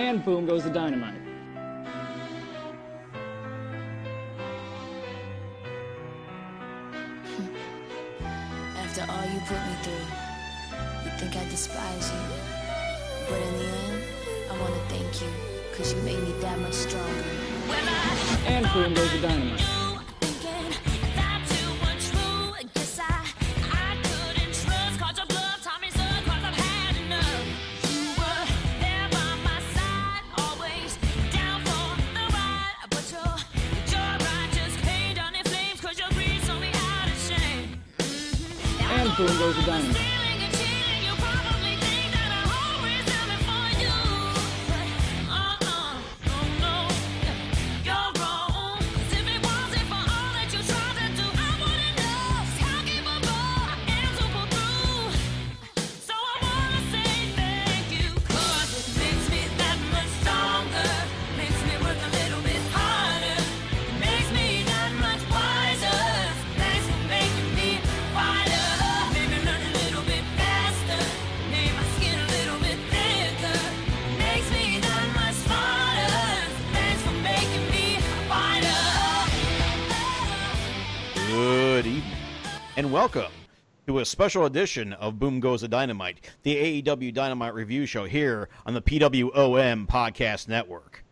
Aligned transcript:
And 0.00 0.24
boom 0.24 0.46
goes 0.46 0.64
the 0.64 0.70
dynamite. 0.70 1.20
After 8.78 9.02
all 9.02 9.26
you 9.26 9.40
put 9.40 9.60
me 9.66 9.74
through, 9.82 10.06
you 11.04 11.10
think 11.18 11.36
I 11.36 11.44
despise 11.50 12.10
you. 12.10 12.18
But 13.28 13.42
in 13.42 13.58
the 13.58 13.64
end, 13.66 14.02
I 14.50 14.58
want 14.58 14.72
to 14.72 14.80
thank 14.88 15.20
you, 15.20 15.28
because 15.70 15.92
you 15.92 16.00
made 16.00 16.18
me 16.18 16.32
that 16.40 16.58
much 16.60 16.72
stronger. 16.72 17.24
And 18.46 18.66
boom 18.72 18.94
goes 18.94 19.12
the 19.12 19.18
dynamite. 19.20 19.79
A 84.00 84.04
special 84.06 84.46
edition 84.46 84.94
of 84.94 85.18
Boom 85.18 85.40
Goes 85.40 85.60
the 85.60 85.68
Dynamite, 85.68 86.26
the 86.42 86.82
AEW 86.82 87.12
Dynamite 87.12 87.52
review 87.52 87.84
show 87.84 88.06
here 88.06 88.48
on 88.64 88.72
the 88.72 88.80
PWOM 88.80 89.86
Podcast 89.86 90.48
Network. 90.48 91.04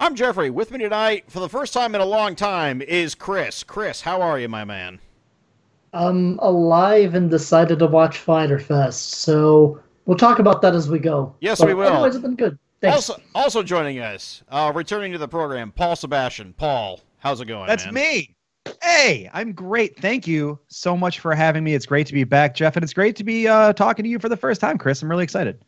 I'm 0.00 0.14
Geoffrey. 0.14 0.48
With 0.48 0.70
me 0.70 0.78
tonight, 0.78 1.24
for 1.28 1.40
the 1.40 1.50
first 1.50 1.74
time 1.74 1.94
in 1.94 2.00
a 2.00 2.06
long 2.06 2.34
time, 2.34 2.80
is 2.80 3.14
Chris. 3.14 3.62
Chris, 3.62 4.00
how 4.00 4.22
are 4.22 4.40
you, 4.40 4.48
my 4.48 4.64
man? 4.64 5.00
I'm 5.92 6.38
alive 6.38 7.14
and 7.14 7.30
decided 7.30 7.78
to 7.80 7.86
watch 7.86 8.16
Fyter 8.16 8.58
Fest, 8.58 9.16
so 9.16 9.78
we'll 10.06 10.16
talk 10.16 10.38
about 10.38 10.62
that 10.62 10.74
as 10.74 10.88
we 10.88 11.00
go. 11.00 11.34
Yes, 11.40 11.58
But 11.58 11.68
we 11.68 11.74
will. 11.74 11.88
Otherwise, 11.88 12.14
it's 12.14 12.22
been 12.22 12.36
good. 12.36 12.58
Thanks. 12.80 13.10
Also, 13.10 13.22
also 13.34 13.62
joining 13.62 13.98
us, 13.98 14.42
uh, 14.48 14.72
returning 14.74 15.12
to 15.12 15.18
the 15.18 15.28
program, 15.28 15.72
Paul 15.72 15.94
Sebastian. 15.94 16.54
Paul, 16.54 17.00
how's 17.18 17.42
it 17.42 17.44
going? 17.44 17.66
That's 17.66 17.84
man? 17.84 17.92
me. 17.92 18.33
Hey, 18.82 19.28
I'm 19.32 19.52
great. 19.52 19.98
Thank 19.98 20.26
you 20.26 20.58
so 20.68 20.96
much 20.96 21.20
for 21.20 21.34
having 21.34 21.64
me. 21.64 21.74
It's 21.74 21.86
great 21.86 22.06
to 22.06 22.12
be 22.12 22.24
back, 22.24 22.54
Jeff, 22.54 22.76
and 22.76 22.82
it's 22.82 22.92
great 22.92 23.16
to 23.16 23.24
be 23.24 23.46
uh, 23.48 23.72
talking 23.72 24.02
to 24.02 24.08
you 24.08 24.18
for 24.18 24.28
the 24.28 24.36
first 24.36 24.60
time, 24.60 24.78
Chris. 24.78 25.02
I'm 25.02 25.10
really 25.10 25.24
excited. 25.24 25.58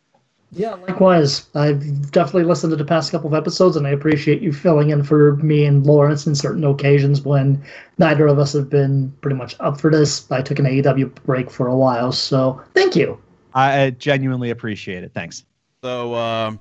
yeah, 0.53 0.75
likewise. 0.75 1.47
I've 1.55 2.11
definitely 2.11 2.44
listened 2.44 2.70
to 2.70 2.77
the 2.77 2.84
past 2.84 3.11
couple 3.11 3.28
of 3.28 3.34
episodes, 3.34 3.77
and 3.77 3.86
I 3.86 3.91
appreciate 3.91 4.41
you 4.41 4.53
filling 4.53 4.91
in 4.91 5.03
for 5.03 5.36
me 5.36 5.66
and 5.66 5.84
Lawrence 5.84 6.27
in 6.27 6.34
certain 6.34 6.64
occasions 6.64 7.22
when 7.22 7.62
neither 7.98 8.27
of 8.27 8.38
us 8.38 8.53
have 8.55 8.70
been 8.70 9.12
pretty 9.20 9.36
much 9.36 9.56
up 9.60 9.81
for 9.81 9.91
this. 9.91 10.31
I 10.31 10.41
took 10.41 10.59
an 10.59 10.65
AEW 10.65 11.15
break 11.25 11.50
for 11.50 11.66
a 11.66 11.76
while, 11.76 12.12
so 12.12 12.62
thank 12.75 12.97
you. 12.97 13.19
I 13.54 13.91
genuinely 13.91 14.50
appreciate 14.50 15.03
it. 15.03 15.12
Thanks. 15.15 15.44
So, 15.82 16.15
um, 16.15 16.60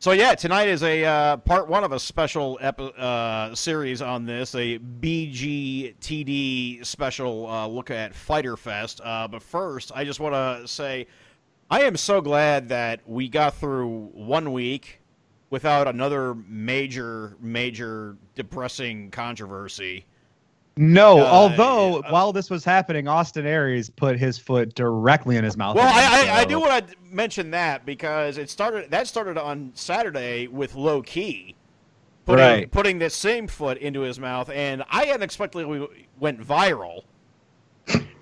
so 0.00 0.12
yeah, 0.12 0.34
tonight 0.34 0.68
is 0.68 0.82
a 0.82 1.04
uh, 1.04 1.36
part 1.36 1.68
one 1.68 1.84
of 1.84 1.92
a 1.92 2.00
special 2.00 2.58
epi- 2.62 2.94
uh, 2.96 3.54
series 3.54 4.00
on 4.00 4.24
this, 4.24 4.54
a 4.54 4.78
BGTD 4.78 6.86
special 6.86 7.46
uh, 7.46 7.66
look 7.66 7.90
at 7.90 8.14
Fyter 8.14 8.56
Fest. 8.56 9.02
Uh, 9.04 9.28
but 9.28 9.42
first, 9.42 9.92
I 9.94 10.04
just 10.04 10.18
want 10.18 10.34
to 10.34 10.66
say, 10.66 11.06
I 11.70 11.82
am 11.82 11.98
so 11.98 12.22
glad 12.22 12.70
that 12.70 13.02
we 13.06 13.28
got 13.28 13.56
through 13.56 14.08
one 14.14 14.54
week 14.54 15.02
without 15.50 15.86
another 15.86 16.34
major, 16.34 17.36
major 17.38 18.16
depressing 18.34 19.10
controversy. 19.10 20.06
No, 20.82 21.18
Uh, 21.20 21.24
although 21.26 21.98
uh, 21.98 22.10
while 22.10 22.32
this 22.32 22.48
was 22.48 22.64
happening, 22.64 23.06
Austin 23.06 23.44
Aries 23.46 23.90
put 23.90 24.18
his 24.18 24.38
foot 24.38 24.74
directly 24.74 25.36
in 25.36 25.44
his 25.44 25.54
mouth. 25.56 25.76
Well, 25.76 25.86
I, 25.86 26.28
I, 26.30 26.40
I 26.40 26.44
do 26.46 26.58
want 26.58 26.88
to 26.88 26.96
mention 27.10 27.50
that 27.50 27.84
because 27.84 28.38
it 28.38 28.48
started. 28.48 28.90
That 28.90 29.06
started 29.06 29.36
on 29.36 29.72
Saturday 29.74 30.46
with 30.46 30.74
Low-Ki, 30.74 31.54
putting 32.24 32.42
Right. 32.44 32.70
putting 32.70 32.98
this 32.98 33.14
same 33.14 33.46
foot 33.46 33.76
into 33.76 34.00
his 34.00 34.18
mouth, 34.18 34.48
and 34.48 34.82
I 34.90 35.10
unexpectedly 35.10 35.86
went 36.18 36.40
viral. 36.40 37.02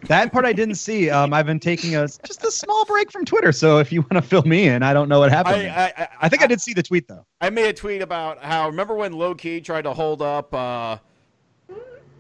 That 0.08 0.32
part 0.32 0.44
I 0.44 0.52
didn't 0.52 0.76
see. 0.76 1.10
Um, 1.19 1.32
I've 1.32 1.46
been 1.46 1.60
taking 1.60 1.94
a 1.94 2.08
just 2.08 2.44
a 2.44 2.50
small 2.50 2.84
break 2.86 3.12
from 3.12 3.25
Twitter, 3.25 3.52
so 3.52 3.78
if 3.78 3.92
you 3.92 4.00
want 4.02 4.14
to 4.14 4.22
fill 4.22 4.42
me 4.42 4.66
in, 4.66 4.82
I 4.82 4.92
don't 4.92 5.08
know 5.08 5.20
what 5.20 5.30
happened. 5.30 5.69
I 5.70 5.92
I, 5.96 6.08
I 6.22 6.28
think 6.28 6.42
I 6.42 6.48
did 6.48 6.60
see 6.60 6.72
the 6.75 6.82
tweet 6.82 7.06
though. 7.06 7.25
I 7.40 7.50
made 7.50 7.66
a 7.69 7.72
tweet 7.72 8.02
about 8.02 8.42
how 8.42 8.66
remember 8.69 8.94
when 8.94 9.12
Low-Ki 9.12 9.60
tried 9.60 9.82
to 9.82 9.92
hold 9.94 10.22
up. 10.22 10.52
Uh, 10.52 10.98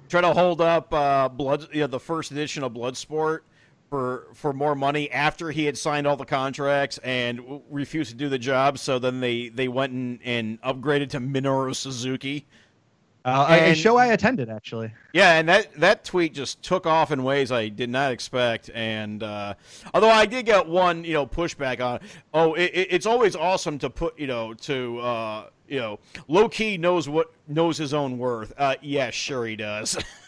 Try 0.08 0.22
to 0.22 0.32
hold 0.32 0.60
up 0.60 0.92
uh, 0.92 1.28
blood, 1.28 1.68
you 1.72 1.80
know, 1.82 1.86
the 1.86 2.00
first 2.00 2.30
edition 2.30 2.62
of 2.62 2.72
Bloodsport 2.72 3.40
for 3.90 4.28
for 4.34 4.52
more 4.52 4.74
money 4.74 5.10
after 5.10 5.50
he 5.50 5.64
had 5.64 5.76
signed 5.76 6.06
all 6.06 6.16
the 6.16 6.24
contracts 6.24 6.98
and 6.98 7.38
w- 7.38 7.62
refused 7.70 8.10
to 8.10 8.16
do 8.16 8.28
the 8.28 8.38
job. 8.38 8.78
So 8.78 8.98
then 8.98 9.20
they 9.20 9.48
they 9.48 9.68
went 9.68 9.92
and, 9.92 10.18
and 10.24 10.60
upgraded 10.62 11.10
to 11.10 11.20
Minoru 11.20 11.74
Suzuki. 11.74 12.46
Uh, 13.28 13.46
a- 13.50 13.70
a 13.72 13.74
show 13.74 13.96
I 13.96 14.06
attended 14.06 14.48
actually. 14.48 14.92
Yeah, 15.12 15.38
and 15.38 15.48
that 15.48 15.72
that 15.80 16.04
tweet 16.04 16.34
just 16.34 16.62
took 16.62 16.86
off 16.86 17.10
in 17.12 17.22
ways 17.24 17.50
I 17.52 17.68
did 17.68 17.90
not 17.90 18.12
expect. 18.12 18.70
And 18.74 19.22
uh, 19.22 19.54
although 19.94 20.10
I 20.10 20.26
did 20.26 20.46
get 20.46 20.66
one, 20.66 21.04
you 21.04 21.12
know, 21.14 21.26
pushback 21.26 21.80
on, 21.84 22.00
oh, 22.34 22.54
it, 22.54 22.70
it- 22.74 22.88
it's 22.90 23.06
always 23.06 23.36
awesome 23.36 23.78
to 23.80 23.90
put, 23.90 24.18
you 24.18 24.26
know, 24.26 24.54
to 24.54 24.98
uh, 25.00 25.44
you 25.68 25.78
know, 25.78 25.98
Low-Ki 26.28 26.78
knows 26.78 27.08
what 27.08 27.30
knows 27.46 27.76
his 27.76 27.92
own 27.92 28.16
worth. 28.18 28.52
Uh, 28.56 28.74
yeah, 28.80 29.10
sure 29.10 29.46
he 29.46 29.56
does. 29.56 29.96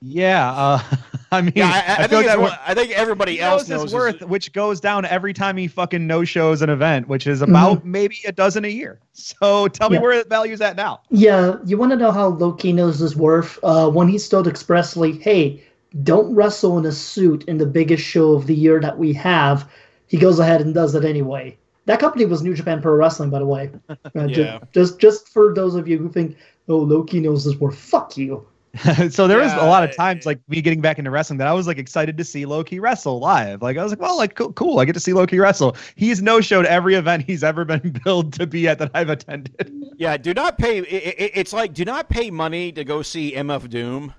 Yeah, 0.00 0.50
uh, 0.52 0.82
I 1.32 1.42
mean, 1.42 1.52
yeah, 1.56 1.66
I, 1.66 1.68
I, 1.70 2.04
I, 2.04 2.08
feel 2.08 2.20
think 2.20 2.26
that 2.26 2.38
it's, 2.38 2.56
I 2.66 2.74
think 2.74 2.92
everybody 2.92 3.32
he 3.32 3.40
else 3.40 3.68
knows 3.68 3.68
knows 3.68 3.82
his 3.84 3.94
worth, 3.94 4.22
which 4.22 4.52
goes 4.52 4.80
down 4.80 5.04
every 5.04 5.32
time 5.32 5.56
he 5.56 5.66
fucking 5.68 6.06
no 6.06 6.24
shows 6.24 6.62
an 6.62 6.70
event, 6.70 7.08
which 7.08 7.26
is 7.26 7.42
about 7.42 7.84
maybe 7.84 8.18
a 8.26 8.32
dozen 8.32 8.64
a 8.64 8.68
year. 8.68 9.00
So 9.18 9.66
tell 9.68 9.88
me 9.88 9.98
where 9.98 10.22
the 10.22 10.28
value's 10.28 10.60
at 10.60 10.76
now. 10.76 11.00
Yeah, 11.08 11.56
you 11.64 11.78
want 11.78 11.90
to 11.92 11.96
know 11.96 12.12
how 12.12 12.28
Low-Ki 12.28 12.74
knows 12.74 12.98
his 12.98 13.16
worth? 13.16 13.58
Uh, 13.62 13.88
when 13.88 14.08
he 14.08 14.18
told 14.18 14.46
expressly, 14.46 15.12
"Hey, 15.12 15.64
don't 16.02 16.34
wrestle 16.34 16.76
in 16.78 16.84
a 16.84 16.92
suit 16.92 17.42
in 17.44 17.56
the 17.56 17.64
biggest 17.64 18.04
show 18.04 18.32
of 18.34 18.46
the 18.46 18.54
year 18.54 18.78
that 18.80 18.98
we 18.98 19.14
have," 19.14 19.66
he 20.06 20.18
goes 20.18 20.38
ahead 20.38 20.60
and 20.60 20.74
does 20.74 20.94
it 20.94 21.02
anyway. 21.04 21.56
That 21.86 21.98
company 21.98 22.26
was 22.26 22.42
New 22.42 22.52
Japan 22.52 22.82
Pro 22.82 22.94
Wrestling, 22.94 23.30
by 23.30 23.38
the 23.38 23.46
way. 23.46 23.70
Uh, 23.88 24.26
ju- 24.26 24.42
Yeah. 24.42 24.58
Just, 24.72 24.98
just 24.98 25.28
for 25.30 25.54
those 25.54 25.74
of 25.74 25.88
you 25.88 25.96
who 25.96 26.10
think, 26.10 26.36
"Oh, 26.68 26.76
Low-Ki 26.78 27.20
knows 27.20 27.44
his 27.44 27.56
worth," 27.58 27.78
fuck 27.78 28.16
you. 28.18 28.46
so 29.10 29.26
there 29.26 29.38
was 29.38 29.52
a 29.52 29.66
lot 29.66 29.88
of 29.88 29.94
times 29.96 30.26
like 30.26 30.40
me 30.48 30.60
getting 30.60 30.80
back 30.80 30.98
into 30.98 31.10
wrestling 31.10 31.38
that 31.38 31.48
I 31.48 31.52
was 31.52 31.66
like 31.66 31.78
excited 31.78 32.16
to 32.18 32.24
see 32.24 32.46
Low-Ki 32.46 32.78
wrestle 32.80 33.18
live. 33.18 33.62
Like 33.62 33.76
I 33.76 33.82
was 33.82 33.92
like, 33.92 34.00
well, 34.00 34.16
like 34.16 34.34
cool, 34.34 34.52
cool. 34.52 34.78
I 34.78 34.84
get 34.84 34.92
to 34.94 35.00
see 35.00 35.12
Low-Ki 35.12 35.38
wrestle. 35.38 35.76
He's 35.94 36.22
no 36.22 36.40
showed 36.40 36.66
every 36.66 36.94
event 36.94 37.24
he's 37.24 37.44
ever 37.44 37.64
been 37.64 37.98
billed 38.04 38.32
to 38.34 38.46
be 38.46 38.68
at 38.68 38.78
that 38.78 38.90
I've 38.94 39.08
attended. 39.08 39.72
Yeah, 39.96 40.16
do 40.16 40.34
not 40.34 40.58
pay. 40.58 40.78
It, 40.78 41.14
it, 41.18 41.30
it's 41.34 41.52
like 41.52 41.72
do 41.74 41.84
not 41.84 42.08
pay 42.08 42.30
money 42.30 42.72
to 42.72 42.84
go 42.84 43.02
see 43.02 43.32
MF 43.32 43.68
Doom 43.70 44.14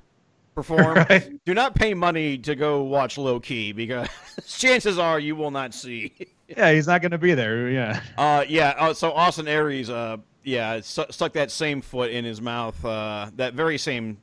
perform. 0.55 0.97
Right. 1.09 1.45
Do 1.45 1.53
not 1.53 1.75
pay 1.75 1.93
money 1.93 2.37
to 2.39 2.55
go 2.55 2.83
watch 2.83 3.17
Low-Ki 3.17 3.71
because 3.73 4.07
chances 4.47 4.97
are 4.97 5.19
you 5.19 5.35
will 5.35 5.51
not 5.51 5.73
see. 5.73 6.13
yeah, 6.47 6.71
he's 6.71 6.87
not 6.87 7.01
going 7.01 7.11
to 7.11 7.17
be 7.17 7.33
there. 7.35 7.69
Yeah. 7.69 8.01
Uh, 8.17 8.43
yeah. 8.47 8.73
Uh, 8.77 8.93
so 8.93 9.11
Austin 9.13 9.47
Aries, 9.47 9.89
uh, 9.89 10.17
yeah, 10.43 10.79
stu- 10.81 11.05
stuck 11.11 11.33
that 11.33 11.51
same 11.51 11.81
foot 11.81 12.09
in 12.09 12.25
his 12.25 12.41
mouth. 12.41 12.83
Uh, 12.83 13.29
that 13.35 13.53
very 13.53 13.77
same 13.77 14.17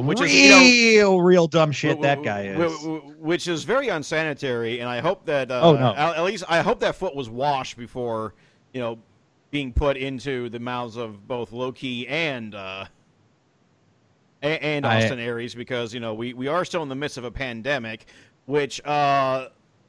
foot, 0.00 0.04
which 0.06 0.20
real, 0.20 0.28
is 0.28 0.68
you 0.70 1.00
know, 1.02 1.18
real 1.18 1.46
dumb 1.46 1.72
shit 1.72 1.92
w- 1.92 2.02
that 2.02 2.22
w- 2.22 2.24
guy 2.24 2.42
is. 2.66 2.80
w- 2.82 3.00
which 3.18 3.48
is 3.48 3.64
very 3.64 3.88
unsanitary, 3.88 4.80
and 4.80 4.88
I 4.88 5.00
hope 5.00 5.24
that. 5.26 5.50
Uh, 5.50 5.60
Oh, 5.62 5.72
no. 5.76 5.94
At, 5.94 6.22
least 6.24 6.44
I 6.48 6.60
hope 6.60 6.80
that 6.80 6.94
foot 6.94 7.14
was 7.14 7.28
washed 7.30 7.76
before, 7.76 8.34
you 8.72 8.80
know, 8.80 8.98
being 9.50 9.72
put 9.72 9.96
into 9.96 10.48
the 10.48 10.58
mouths 10.58 10.96
of 10.96 11.26
both 11.28 11.52
Low-Ki 11.52 12.08
and 12.08 12.54
uh, 12.54 12.86
and 14.42 14.84
I- 14.86 15.02
Austin 15.02 15.18
Aries, 15.18 15.54
because 15.54 15.94
you 15.94 16.00
know 16.00 16.14
we 16.14 16.32
we 16.34 16.48
are 16.48 16.64
still 16.64 16.82
in 16.82 16.88
the 16.88 16.94
midst 16.94 17.18
of 17.18 17.24
a 17.24 17.30
pandemic, 17.30 18.06
which 18.46 18.84
uh, 18.84 19.48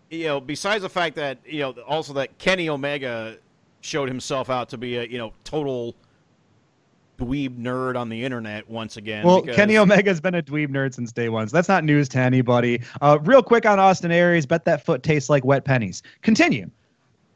you 0.10 0.26
know, 0.26 0.40
besides 0.40 0.84
the 0.84 0.90
fact 0.90 1.16
that 1.16 1.40
you 1.46 1.60
know 1.60 1.72
also 1.88 2.14
that 2.14 2.38
Kenny 2.38 2.70
Omega 2.70 3.38
showed 3.82 4.08
himself 4.08 4.50
out 4.50 4.70
to 4.70 4.78
be 4.78 4.98
a 4.98 5.04
you 5.06 5.18
know 5.18 5.34
total 5.44 5.96
dweeb 7.20 7.58
nerd 7.58 7.96
on 7.98 8.10
the 8.10 8.24
internet 8.24 8.68
once 8.70 8.98
again. 8.98 9.26
Well, 9.26 9.42
because- 9.42 9.56
Kenny 9.56 9.78
Omega's 9.78 10.20
been 10.22 10.36
a 10.36 10.42
dweeb 10.42 10.70
nerd 10.70 10.94
since 10.94 11.12
day 11.12 11.30
one, 11.30 11.48
so 11.48 11.56
that's 11.56 11.70
not 11.70 11.84
news 11.84 12.10
to 12.10 12.20
anybody. 12.20 12.82
Uh, 13.02 13.20
real 13.24 13.44
quick 13.44 13.66
on 13.66 13.80
Austin 13.80 14.12
Aries, 14.12 14.46
bet 14.46 14.66
that 14.66 14.84
foot 14.86 15.04
tastes 15.04 15.30
like 15.30 15.44
wet 15.46 15.64
pennies. 15.66 16.02
Continue. 16.22 16.70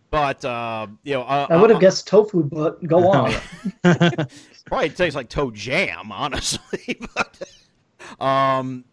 but 0.10 0.44
uh, 0.46 0.88
you 1.04 1.14
know, 1.14 1.22
uh, 1.24 1.48
I 1.50 1.58
would 1.62 1.70
uh, 1.70 1.76
have 1.76 1.82
guessed 1.82 2.08
tofu, 2.08 2.44
but 2.44 2.84
go 2.86 3.08
on. 3.12 3.34
Probably 4.66 4.90
tastes 4.90 5.16
like 5.16 5.30
toe 5.30 5.52
jam, 5.52 6.12
honestly. 6.12 7.00
but, 7.16 7.42
um, 8.26 8.84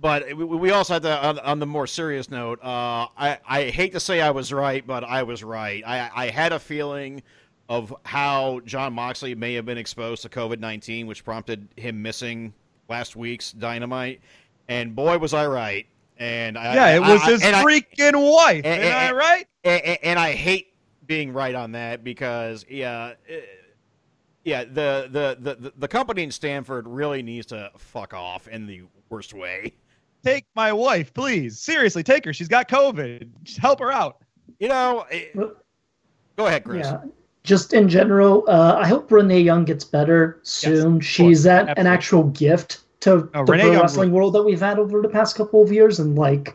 but 0.00 0.26
we, 0.28 0.44
we 0.44 0.70
also 0.70 0.94
had 0.94 1.02
to 1.02 1.26
on, 1.26 1.38
on 1.40 1.58
the 1.58 1.66
more 1.66 1.86
serious 1.86 2.30
note. 2.30 2.60
Uh, 2.62 3.08
I 3.16 3.38
I 3.46 3.64
hate 3.64 3.92
to 3.92 4.00
say 4.00 4.20
I 4.20 4.30
was 4.30 4.52
right, 4.52 4.86
but 4.86 5.04
I 5.04 5.22
was 5.24 5.42
right. 5.42 5.82
I 5.86 6.10
I 6.14 6.28
had 6.30 6.52
a 6.52 6.58
feeling 6.58 7.22
of 7.68 7.94
how 8.04 8.60
Jon 8.64 8.92
Moxley 8.94 9.34
may 9.34 9.54
have 9.54 9.66
been 9.66 9.78
exposed 9.78 10.22
to 10.22 10.28
COVID 10.28 10.58
nineteen, 10.60 11.06
which 11.06 11.24
prompted 11.24 11.68
him 11.76 12.00
missing 12.02 12.52
last 12.88 13.16
week's 13.16 13.52
Dynamite. 13.52 14.20
And 14.68 14.94
boy, 14.94 15.18
was 15.18 15.34
I 15.34 15.46
right. 15.46 15.86
And 16.18 16.58
I, 16.58 16.74
yeah, 16.74 16.96
it 16.96 17.00
was 17.00 17.22
I- 17.22 17.30
his 17.30 17.42
I- 17.44 17.64
freaking 17.64 18.32
wife. 18.32 18.64
and- 18.64 18.82
Am 18.82 19.14
I 19.14 19.16
right? 19.16 19.46
and, 19.64 19.98
and 20.02 20.18
I 20.18 20.32
hate 20.32 20.74
being 21.06 21.32
right 21.32 21.54
on 21.54 21.72
that 21.72 22.02
because 22.04 22.64
yeah, 22.68 23.14
eh, 23.28 23.40
yeah, 24.44 24.64
the, 24.64 25.08
the 25.10 25.56
the 25.56 25.72
the 25.76 25.88
company 25.88 26.22
in 26.22 26.30
Stamford 26.30 26.86
really 26.88 27.22
needs 27.22 27.46
to 27.46 27.70
fuck 27.76 28.14
off 28.14 28.48
in 28.48 28.66
the 28.66 28.82
worst 29.10 29.34
way. 29.34 29.74
Take 30.24 30.46
my 30.56 30.72
wife, 30.72 31.14
please. 31.14 31.58
Seriously, 31.60 32.02
take 32.02 32.24
her. 32.24 32.32
She's 32.32 32.48
got 32.48 32.68
COVID. 32.68 33.28
Just 33.44 33.58
help 33.58 33.78
her 33.80 33.92
out. 33.92 34.22
You 34.58 34.68
know, 34.68 35.06
Well, 35.34 35.52
go 36.36 36.46
ahead, 36.46 36.64
Chris. 36.64 36.86
Yeah. 36.88 37.02
Just 37.48 37.72
in 37.72 37.88
general, 37.88 38.44
uh, 38.46 38.76
I 38.78 38.86
hope 38.86 39.10
Renee 39.10 39.40
Young 39.40 39.64
gets 39.64 39.82
better 39.82 40.38
soon. 40.42 41.00
She's 41.00 41.46
at 41.46 41.78
an 41.78 41.86
actual 41.86 42.24
gift 42.24 42.80
to 43.00 43.30
Oh, 43.32 43.46
the 43.46 43.52
Renee 43.52 43.62
pro 43.62 43.72
Young 43.72 43.80
wrestling 43.80 44.12
world 44.12 44.34
that 44.34 44.42
we've 44.42 44.60
had 44.60 44.78
over 44.78 45.00
the 45.00 45.08
past 45.08 45.34
couple 45.34 45.62
of 45.62 45.72
years, 45.72 45.98
and 45.98 46.14
like 46.14 46.54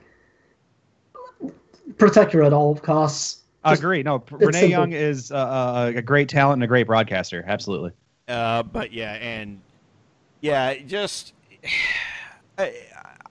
protect 1.97 2.31
her 2.33 2.43
at 2.43 2.53
all 2.53 2.75
costs. 2.75 3.41
I 3.63 3.73
agree. 3.73 4.03
No, 4.03 4.23
Renee 4.29 4.51
simple. 4.51 4.69
Young 4.69 4.91
is 4.91 5.31
uh, 5.31 5.93
a 5.95 6.01
great 6.03 6.29
talent 6.29 6.57
and 6.57 6.63
a 6.63 6.67
great 6.67 6.85
broadcaster. 6.85 7.43
Absolutely. 7.47 7.89
Uh, 8.27 8.61
but 8.61 8.93
yeah, 8.93 9.13
and 9.13 9.59
yeah, 10.41 10.75
just 10.75 11.33
uh, 12.59 12.67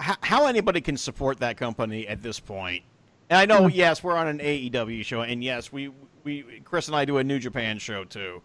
how, 0.00 0.16
how 0.20 0.46
anybody 0.46 0.80
can 0.80 0.96
support 0.96 1.38
that 1.38 1.56
company 1.56 2.08
at 2.08 2.24
this 2.24 2.40
point. 2.40 2.82
And 3.30 3.38
I 3.38 3.46
know, 3.46 3.68
yes, 3.68 4.02
we're 4.02 4.16
on 4.16 4.26
an 4.26 4.40
AEW 4.40 5.04
show, 5.04 5.22
and 5.22 5.44
yes, 5.44 5.72
we 5.72 5.92
we 6.24 6.60
Chris 6.64 6.88
and 6.88 6.96
I 6.96 7.04
do 7.04 7.18
a 7.18 7.24
New 7.24 7.38
Japan 7.38 7.78
show 7.78 8.04
too. 8.04 8.42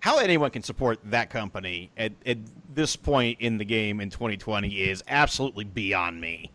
How 0.00 0.18
anyone 0.18 0.50
can 0.50 0.62
support 0.62 0.98
that 1.04 1.30
company 1.30 1.90
at, 1.96 2.12
at 2.26 2.38
this 2.74 2.96
point 2.96 3.40
in 3.40 3.58
the 3.58 3.64
game 3.64 4.00
in 4.00 4.10
2020 4.10 4.68
is 4.68 5.02
absolutely 5.08 5.64
beyond 5.64 6.20
me. 6.20 6.50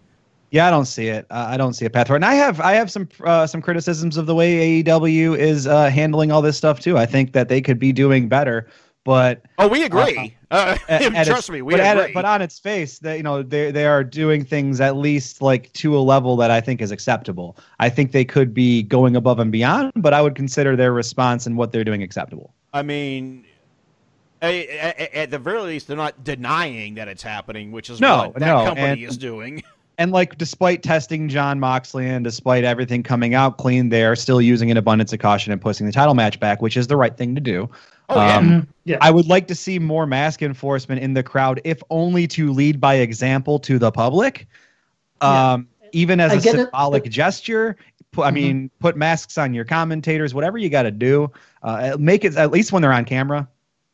Yeah, 0.51 0.67
I 0.67 0.69
don't 0.69 0.85
see 0.85 1.07
it. 1.07 1.25
Uh, 1.29 1.47
I 1.49 1.57
don't 1.57 1.73
see 1.73 1.85
a 1.85 1.89
path 1.89 2.07
forward. 2.07 2.23
And 2.23 2.25
I 2.25 2.35
have 2.35 2.59
I 2.59 2.73
have 2.73 2.91
some 2.91 3.07
uh, 3.23 3.47
some 3.47 3.61
criticisms 3.61 4.17
of 4.17 4.25
the 4.25 4.35
way 4.35 4.83
AEW 4.83 5.37
is 5.37 5.65
uh, 5.65 5.89
handling 5.89 6.31
all 6.31 6.41
this 6.41 6.57
stuff 6.57 6.79
too. 6.79 6.97
I 6.97 7.05
think 7.05 7.31
that 7.33 7.47
they 7.47 7.61
could 7.61 7.79
be 7.79 7.93
doing 7.93 8.27
better, 8.27 8.67
but 9.03 9.41
Oh, 9.57 9.67
we 9.67 9.83
agree. 9.83 10.35
Uh, 10.49 10.77
at 10.89 11.25
trust 11.25 11.29
its- 11.29 11.49
me, 11.49 11.61
we 11.61 11.75
but, 11.75 11.97
agree. 11.97 12.13
but 12.13 12.25
on 12.25 12.41
its 12.41 12.59
face, 12.59 12.99
that 12.99 13.17
you 13.17 13.23
know 13.23 13.41
they 13.43 13.71
they 13.71 13.85
are 13.85 14.03
doing 14.03 14.43
things 14.45 14.79
at 14.81 14.95
least 14.97 15.41
like 15.41 15.71
to 15.73 15.97
a 15.97 15.99
level 15.99 16.35
that 16.37 16.51
I 16.51 16.61
think 16.61 16.81
is 16.81 16.91
acceptable. 16.91 17.57
I 17.79 17.89
think 17.89 18.11
they 18.11 18.25
could 18.25 18.53
be 18.53 18.83
going 18.83 19.15
above 19.15 19.39
and 19.39 19.51
beyond, 19.51 19.91
but 19.95 20.13
I 20.13 20.21
would 20.21 20.35
consider 20.35 20.75
their 20.75 20.93
response 20.93 21.45
and 21.45 21.57
what 21.57 21.71
they're 21.71 21.83
doing 21.83 22.03
acceptable. 22.03 22.53
I 22.73 22.81
mean, 22.83 23.45
at 24.41 25.29
the 25.31 25.39
very 25.39 25.61
least, 25.61 25.87
they're 25.87 25.97
not 25.97 26.23
denying 26.23 26.95
that 26.95 27.07
it's 27.07 27.23
happening, 27.23 27.71
which 27.71 27.89
is 27.89 27.99
No, 28.01 28.17
what 28.29 28.33
that 28.35 28.45
no, 28.45 28.65
company 28.65 28.87
and- 28.87 29.01
is 29.01 29.17
doing. 29.17 29.63
And 29.97 30.11
like, 30.11 30.35
despite 30.39 30.81
testing 30.81 31.29
Jon 31.29 31.59
Moxley 31.59 32.07
and 32.07 32.23
despite 32.23 32.63
everything 32.63 33.03
coming 33.03 33.35
out 33.35 33.59
clean, 33.59 33.89
they 33.89 34.03
are 34.03 34.15
still 34.15 34.41
using 34.41 34.71
an 34.71 34.77
abundance 34.77 35.13
of 35.13 35.19
caution 35.19 35.51
and 35.51 35.61
pushing 35.61 35.85
the 35.85 35.91
title 35.91 36.15
match 36.15 36.39
back, 36.39 36.59
which 36.59 36.75
is 36.75 36.87
the 36.87 36.97
right 36.97 37.15
thing 37.15 37.35
to 37.35 37.41
do. 37.41 37.69
Oh, 38.11 38.15
yeah. 38.17 38.37
Um, 38.37 38.67
Yeah. 38.83 38.97
I 39.01 39.11
would 39.11 39.27
like 39.27 39.47
to 39.47 39.55
see 39.55 39.77
more 39.79 40.05
mask 40.05 40.41
enforcement 40.41 41.01
in 41.01 41.13
the 41.13 41.23
crowd, 41.23 41.61
if 41.63 41.81
only 41.89 42.27
to 42.29 42.51
lead 42.51 42.79
by 42.79 42.95
example 42.95 43.59
to 43.59 43.77
the 43.79 43.91
public. 43.91 44.47
Yeah. 45.21 45.53
Um, 45.53 45.67
even 45.93 46.19
as 46.19 46.31
I 46.31 46.35
a 46.35 46.41
get 46.41 46.55
it. 46.55 46.57
symbolic 46.63 47.03
gesture. 47.05 47.77
I 48.17 48.29
Mhm. 48.29 48.33
mean, 48.33 48.71
put 48.79 48.97
masks 48.97 49.37
on 49.37 49.53
your 49.53 49.65
commentators, 49.65 50.33
whatever 50.33 50.57
you 50.57 50.69
got 50.69 50.83
to 50.83 50.91
do. 50.91 51.31
Uh, 51.63 51.95
make 51.99 52.25
it 52.25 52.35
at 52.35 52.51
least 52.51 52.71
when 52.73 52.81
they're 52.81 52.91
on 52.91 53.05
camera. 53.05 53.47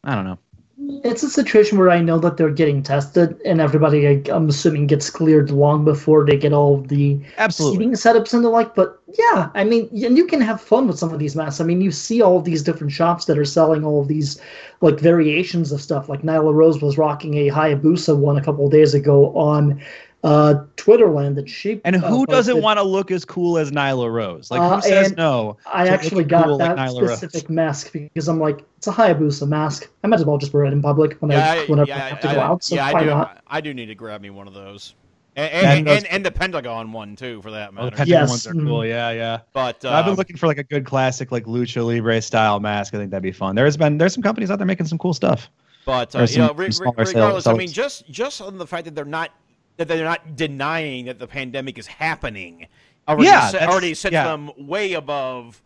I 0.04 0.16
don't 0.16 0.26
know. 0.26 0.40
It's 0.80 1.24
a 1.24 1.30
situation 1.30 1.80
where 1.80 1.90
I 1.90 2.02
know 2.02 2.20
that 2.20 2.38
they're 2.38 2.52
getting 2.52 2.84
tested, 2.84 3.42
and 3.44 3.60
everybody, 3.60 4.08
I- 4.08 4.24
I'm 4.32 4.48
assuming, 4.48 4.86
gets 4.86 5.10
cleared 5.10 5.50
long 5.50 5.84
before 5.84 6.24
they 6.24 6.38
get 6.38 6.54
all 6.54 6.82
the 6.82 7.20
Absolutely. 7.40 7.78
seating 7.78 7.92
setups 7.94 8.34
and 8.34 8.44
the 8.44 8.50
like. 8.50 8.76
But 8.76 9.00
yeah, 9.18 9.50
I 9.56 9.64
mean, 9.64 9.90
and 9.92 10.16
you 10.16 10.28
can 10.28 10.40
have 10.40 10.62
fun 10.62 10.88
with 10.88 11.00
some 11.00 11.12
of 11.12 11.18
these 11.18 11.36
masks. 11.36 11.60
I 11.60 11.64
mean, 11.64 11.82
you 11.82 11.92
see 11.92 12.22
all 12.22 12.42
these 12.42 12.62
different 12.62 12.94
shops 12.94 13.26
that 13.26 13.40
are 13.40 13.46
selling 13.46 13.84
all 13.84 14.02
of 14.02 14.08
these 14.08 14.40
like 14.82 15.00
variations 15.00 15.72
of 15.72 15.82
stuff. 15.82 16.10
Like 16.10 16.22
Nyla 16.22 16.54
Rose 16.54 16.80
was 16.80 16.98
rocking 16.98 17.36
a 17.36 17.50
Hayabusa 17.50 18.16
one 18.16 18.38
a 18.38 18.44
couple 18.44 18.66
of 18.66 18.72
days 18.72 18.94
ago 18.94 19.36
on 19.36 19.82
uh, 20.28 20.64
Twitterland 20.76 21.36
that 21.36 21.50
she 21.50 21.80
And 21.86 21.96
uh, 21.96 22.00
who 22.00 22.26
doesn't 22.26 22.62
want 22.62 22.78
to 22.80 22.84
look 22.84 23.12
as 23.12 23.24
cool 23.24 23.58
as 23.58 23.72
Nyla 23.72 24.12
Rose? 24.12 24.52
Like, 24.52 24.60
Uh, 24.62 24.76
who 24.76 24.82
says 24.82 25.16
no? 25.16 25.58
I 25.66 25.88
actually 25.88 26.26
got 26.26 26.46
cool 26.46 26.58
like 26.58 26.76
that 26.76 26.88
Rose? 27.02 27.18
specific 27.20 27.50
mask 27.50 27.94
because 27.94 28.28
I'm 28.28 28.40
like, 28.40 28.66
it's 28.78 28.88
a 28.88 28.92
Hayabusa 28.92 29.48
mask. 29.48 29.90
I 30.04 30.08
might 30.08 30.20
as 30.20 30.26
well 30.26 30.38
just 30.38 30.54
wear 30.54 30.66
it 30.66 30.74
in 30.74 30.82
public 30.82 31.16
when 31.22 31.32
Yeah, 31.32 31.52
I 31.52 31.56
I, 31.62 31.66
whenever 31.66 31.88
yeah, 31.90 31.96
I 31.96 32.10
have 32.10 32.20
to 32.22 32.30
I- 32.30 32.34
go 32.36 32.40
out. 32.42 32.64
So 32.64 32.76
yeah, 32.76 32.86
I 32.88 32.94
why 32.94 33.00
do. 33.04 33.06
not? 33.10 33.42
I 33.48 33.62
do 33.62 33.74
need 33.74 33.86
to 33.88 33.96
grab 33.96 34.22
me 34.22 34.30
one 34.30 34.48
of 34.48 34.54
those, 34.54 34.96
and 35.36 35.50
And 35.54 35.88
and, 35.88 35.88
and, 35.98 36.06
and 36.08 36.26
the 36.26 36.32
Pentagon 36.32 36.92
one 36.92 37.16
too, 37.16 37.42
for 37.42 37.52
that 37.52 37.70
Oh, 37.70 37.72
matter. 37.74 37.90
the 37.92 37.96
Pentagon 37.98 38.20
Yes, 38.22 38.30
ones 38.30 38.48
are 38.48 38.54
cool. 38.54 38.86
Yeah, 38.86 39.12
yeah. 39.12 39.40
But 39.54 39.86
uh, 39.86 39.92
I've 39.92 40.06
been 40.06 40.16
looking 40.16 40.36
for 40.36 40.48
like 40.48 40.58
a 40.58 40.64
good 40.64 40.86
classic, 40.86 41.32
like 41.32 41.46
lucha 41.46 41.86
libre 41.86 42.22
style 42.22 42.60
mask. 42.60 42.94
I 42.94 42.98
think 42.98 43.12
that'd 43.12 43.24
be 43.24 43.32
fun. 43.32 43.56
There's 43.56 43.78
been 43.78 43.98
there's 43.98 44.14
some 44.14 44.24
companies 44.24 44.52
out 44.52 44.58
there 44.58 44.68
making 44.68 44.88
some 44.88 44.98
cool 44.98 45.14
stuff. 45.14 45.50
But 45.86 46.14
uh, 46.16 46.28
some- 46.28 46.42
you 46.42 46.48
know, 46.48 46.54
re- 46.54 46.66
re- 46.66 46.72
smaller 46.72 47.06
sales- 47.06 47.14
regardless, 47.16 47.48
I 47.48 47.54
mean, 47.54 47.70
just 47.72 48.10
just 48.10 48.42
on 48.42 48.58
the 48.58 48.68
fact 48.68 48.86
that 48.86 48.94
they're 48.96 49.06
not 49.06 49.32
that 49.78 49.88
they're 49.88 50.04
not 50.04 50.36
denying 50.36 51.06
that 51.06 51.20
the 51.20 51.28
pandemic 51.28 51.78
is 51.78 51.88
happening, 51.88 52.68
already 53.08 53.26
Yeah, 53.26 53.50
set, 53.50 53.70
already 53.70 53.94
sets 53.94 54.14
yeah. 54.14 54.26
them 54.26 54.52
way 54.58 54.94
above, 54.94 55.62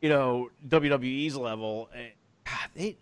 you 0.00 0.08
know, 0.08 0.50
WWE's 0.68 1.36
level. 1.36 1.88
Eh, 1.94 2.08
God, 2.44 2.70
they, 2.74 2.96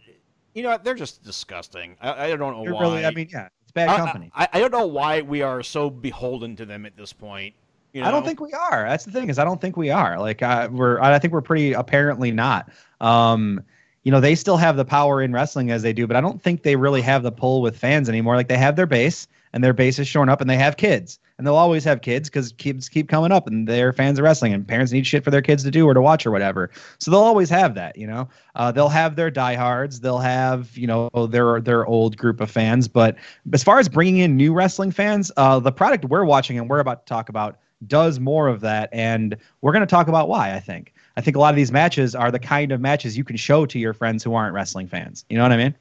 you 0.55 0.63
know, 0.63 0.79
they're 0.83 0.95
just 0.95 1.23
disgusting. 1.23 1.97
I, 2.01 2.25
I 2.25 2.37
don't 2.37 2.41
know 2.41 2.65
They're 2.65 2.75
why. 2.75 2.81
really, 2.81 3.07
I 3.07 3.11
mean, 3.11 3.29
yeah, 3.31 3.49
it's 3.63 3.73
bad 3.73 3.97
company. 3.97 4.31
I, 4.35 4.49
I 4.53 4.59
don't 4.59 4.73
know 4.73 4.87
why 4.87 5.21
we 5.21 5.43
are 5.43 5.63
so 5.63 5.91
beholden 5.91 6.57
to 6.57 6.65
them 6.65 6.87
at 6.87 6.97
this 6.97 7.13
point. 7.13 7.55
You 7.93 8.03
know? 8.03 8.09
I 8.09 8.11
don't 8.11 8.25
think 8.25 8.41
we 8.41 8.53
are. 8.53 8.89
That's 8.89 9.05
the 9.05 9.13
thing 9.13 9.29
is, 9.29 9.39
I 9.39 9.45
don't 9.45 9.61
think 9.61 9.77
we 9.77 9.91
are. 9.91 10.19
Like, 10.19 10.43
I, 10.43 10.67
we're, 10.67 11.01
I 11.01 11.19
think 11.19 11.33
we're 11.33 11.41
pretty 11.41 11.75
apparently 11.75 12.33
not. 12.33 12.71
Um, 13.01 13.63
you 14.03 14.11
know, 14.11 14.21
they 14.21 14.35
still 14.35 14.57
have 14.57 14.77
the 14.77 14.85
power 14.85 15.23
in 15.23 15.33
wrestling 15.33 15.71
as 15.71 15.83
they 15.83 15.93
do, 15.93 16.07
but 16.07 16.17
I 16.17 16.21
don't 16.21 16.43
think 16.43 16.63
they 16.63 16.77
really 16.77 17.03
have 17.03 17.23
the 17.23 17.33
pull 17.33 17.63
with 17.63 17.77
fans 17.77 18.09
anymore. 18.09 18.35
Like, 18.37 18.49
they 18.49 18.57
have 18.57 18.77
their 18.77 18.87
base, 18.87 19.29
and 19.55 19.63
their 19.63 19.73
base 19.73 20.01
is 20.01 20.09
showing 20.09 20.29
up, 20.29 20.41
and 20.41 20.51
they 20.51 20.57
have 20.57 20.77
kids, 20.77 21.21
and 21.39 21.47
they'll 21.47 21.55
always 21.55 21.85
have 21.85 22.01
kids 22.01 22.29
because 22.29 22.53
kids 22.55 22.89
keep 22.89 23.09
coming 23.09 23.31
up, 23.31 23.47
and 23.47 23.69
they're 23.69 23.93
fans 23.93 24.19
of 24.19 24.25
wrestling, 24.25 24.53
and 24.53 24.67
parents 24.67 24.91
need 24.91 25.07
shit 25.07 25.23
for 25.23 25.31
their 25.31 25.41
kids 25.41 25.63
to 25.63 25.71
do 25.71 25.87
or 25.87 25.95
to 25.95 26.03
watch 26.03 26.27
or 26.27 26.33
whatever. 26.33 26.71
So 26.99 27.13
they'll 27.13 27.21
always 27.21 27.49
have 27.51 27.77
that. 27.77 27.97
You 27.97 28.09
know, 28.09 28.29
uh, 28.57 28.73
they'll 28.73 28.89
have 28.89 29.15
their 29.15 29.31
diehards, 29.31 30.01
they'll 30.01 30.19
have 30.19 30.77
you 30.77 30.89
know 30.89 31.09
their 31.31 31.61
their 31.61 31.87
old 31.87 32.17
group 32.17 32.41
of 32.41 32.51
fans, 32.51 32.89
but 32.89 33.15
as 33.53 33.63
far 33.63 33.79
as 33.79 33.89
bringing 33.89 34.19
in 34.19 34.37
new 34.37 34.53
wrestling 34.53 34.91
fans, 34.91 35.31
uh, 35.37 35.61
the 35.61 35.73
product 35.73 36.05
we're 36.07 36.25
watching 36.25 36.59
and 36.59 36.69
we're 36.69 36.81
about 36.81 37.07
to 37.07 37.09
talk 37.09 37.29
about 37.29 37.57
does 37.87 38.19
more 38.19 38.49
of 38.49 38.61
that, 38.61 38.89
and 38.93 39.37
we're 39.61 39.73
going 39.73 39.81
to 39.81 39.87
talk 39.87 40.09
about 40.09 40.29
why. 40.29 40.53
I 40.53 40.59
think. 40.59 40.93
I 41.17 41.21
think 41.21 41.37
a 41.37 41.41
lot 41.41 41.51
of 41.51 41.57
these 41.57 41.71
matches 41.71 42.17
are 42.17 42.33
the 42.33 42.41
kind 42.41 42.73
of 42.73 42.81
matches 42.81 43.17
you 43.17 43.23
can 43.23 43.37
show 43.37 43.67
to 43.67 43.79
your 43.79 43.93
friends 43.93 44.25
who 44.25 44.35
aren't 44.35 44.53
wrestling 44.53 44.89
fans. 44.89 45.25
You 45.29 45.37
know 45.37 45.45
what 45.45 45.53
I 45.53 45.57
mean? 45.57 45.77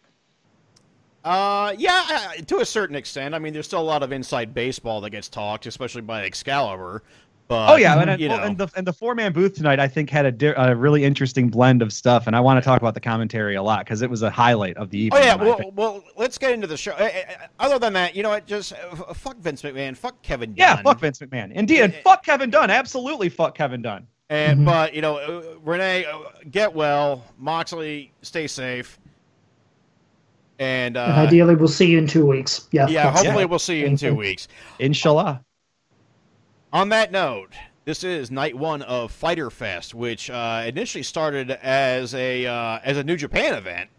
Uh, 1.24 1.74
yeah, 1.78 2.06
uh, 2.12 2.42
to 2.46 2.60
a 2.60 2.66
certain 2.66 2.96
extent. 2.96 3.34
I 3.34 3.40
mean, 3.40 3.54
there's 3.54 3.66
still 3.66 3.82
a 3.82 3.82
lot 3.82 4.04
of 4.04 4.12
inside 4.12 4.54
baseball 4.54 5.00
that 5.02 5.12
gets 5.12 5.30
talked, 5.30 5.66
especially 5.66 6.02
by 6.02 6.24
Excalibur. 6.26 7.04
But 7.50 7.74
oh 7.74 7.76
yeah, 7.76 8.00
and, 8.00 8.20
you 8.22 8.30
well, 8.30 8.38
know, 8.38 8.44
and 8.46 8.58
the 8.58 8.70
and 8.78 8.88
the 8.88 8.94
four 8.94 9.16
man 9.16 9.34
booth 9.34 9.54
tonight, 9.54 9.78
I 9.78 9.88
think, 9.88 10.10
had 10.10 10.26
a, 10.26 10.32
di- 10.32 10.54
a 10.56 10.74
really 10.76 11.04
interesting 11.04 11.50
blend 11.50 11.82
of 11.82 11.92
stuff, 11.92 12.26
and 12.26 12.38
I 12.38 12.40
want 12.40 12.58
to 12.58 12.66
talk 12.66 12.80
about 12.82 12.94
the 12.94 13.02
commentary 13.02 13.56
a 13.56 13.62
lot 13.62 13.80
because 13.86 14.02
it 14.02 14.10
was 14.10 14.22
a 14.22 14.30
highlight 14.30 14.78
of 14.78 14.90
the 14.90 14.98
evening. 14.98 15.22
Oh 15.22 15.26
yeah, 15.26 15.36
well, 15.36 15.72
well, 15.76 16.04
let's 16.16 16.38
get 16.38 16.54
into 16.54 16.68
the 16.68 16.78
show. 16.78 16.94
Uh, 16.94 17.04
uh, 17.04 17.34
Other 17.60 17.80
than 17.80 17.92
that, 17.94 18.16
you 18.16 18.24
know 18.24 18.30
what? 18.30 18.46
Just 18.48 18.72
uh, 18.74 19.14
fuck 19.14 19.38
Vince 19.38 19.62
McMahon, 19.62 19.96
fuck 19.96 20.22
Kevin 20.22 20.52
Dunn. 20.52 20.58
yeah, 20.58 20.82
fuck 20.82 21.00
Vince 21.02 21.20
McMahon, 21.20 21.52
indeed, 21.52 21.82
and 21.82 21.94
Uh, 21.94 21.98
fuck 22.02 22.26
Kevin 22.26 22.50
Dunn, 22.50 22.70
absolutely 22.70 23.28
fuck 23.28 23.56
Kevin 23.56 23.82
Dunn. 23.82 24.08
And 24.30 24.62
Mhm. 24.62 24.66
but 24.66 24.94
you 24.94 25.02
know, 25.02 25.18
uh, 25.18 25.42
Renee, 25.64 26.06
uh, 26.06 26.20
get 26.50 26.74
well. 26.74 27.26
Moxley, 27.38 28.14
stay 28.22 28.48
safe. 28.48 28.98
And 30.64 30.96
uh, 30.98 31.04
and 31.04 31.14
ideally, 31.14 31.56
we'll 31.56 31.68
see 31.68 31.88
you 31.92 31.98
in 31.98 32.08
two 32.08 32.26
weeks. 32.26 32.68
Yeah. 32.72 32.88
yeah, 32.88 33.12
hopefully 33.12 33.40
yeah. 33.40 33.46
we'll 33.46 33.60
see 33.60 33.80
you 33.82 33.86
in 33.86 33.98
two 33.98 34.16
weeks. 34.16 34.48
Inshallah. 34.80 35.44
On 36.72 36.90
that 36.90 37.12
note, 37.12 37.54
This 37.86 38.04
is 38.06 38.32
night 38.32 38.56
one 38.58 38.82
of 38.84 39.12
Fyter 39.12 39.50
Fest, 39.52 39.94
which 39.94 40.30
uh, 40.30 40.64
initially 40.66 41.04
started 41.04 41.52
as 41.52 42.16
a 42.16 42.46
uh, 42.46 42.80
as 42.84 42.98
a 42.98 43.04
New 43.04 43.18
Japan 43.18 43.56
event. 43.56 43.90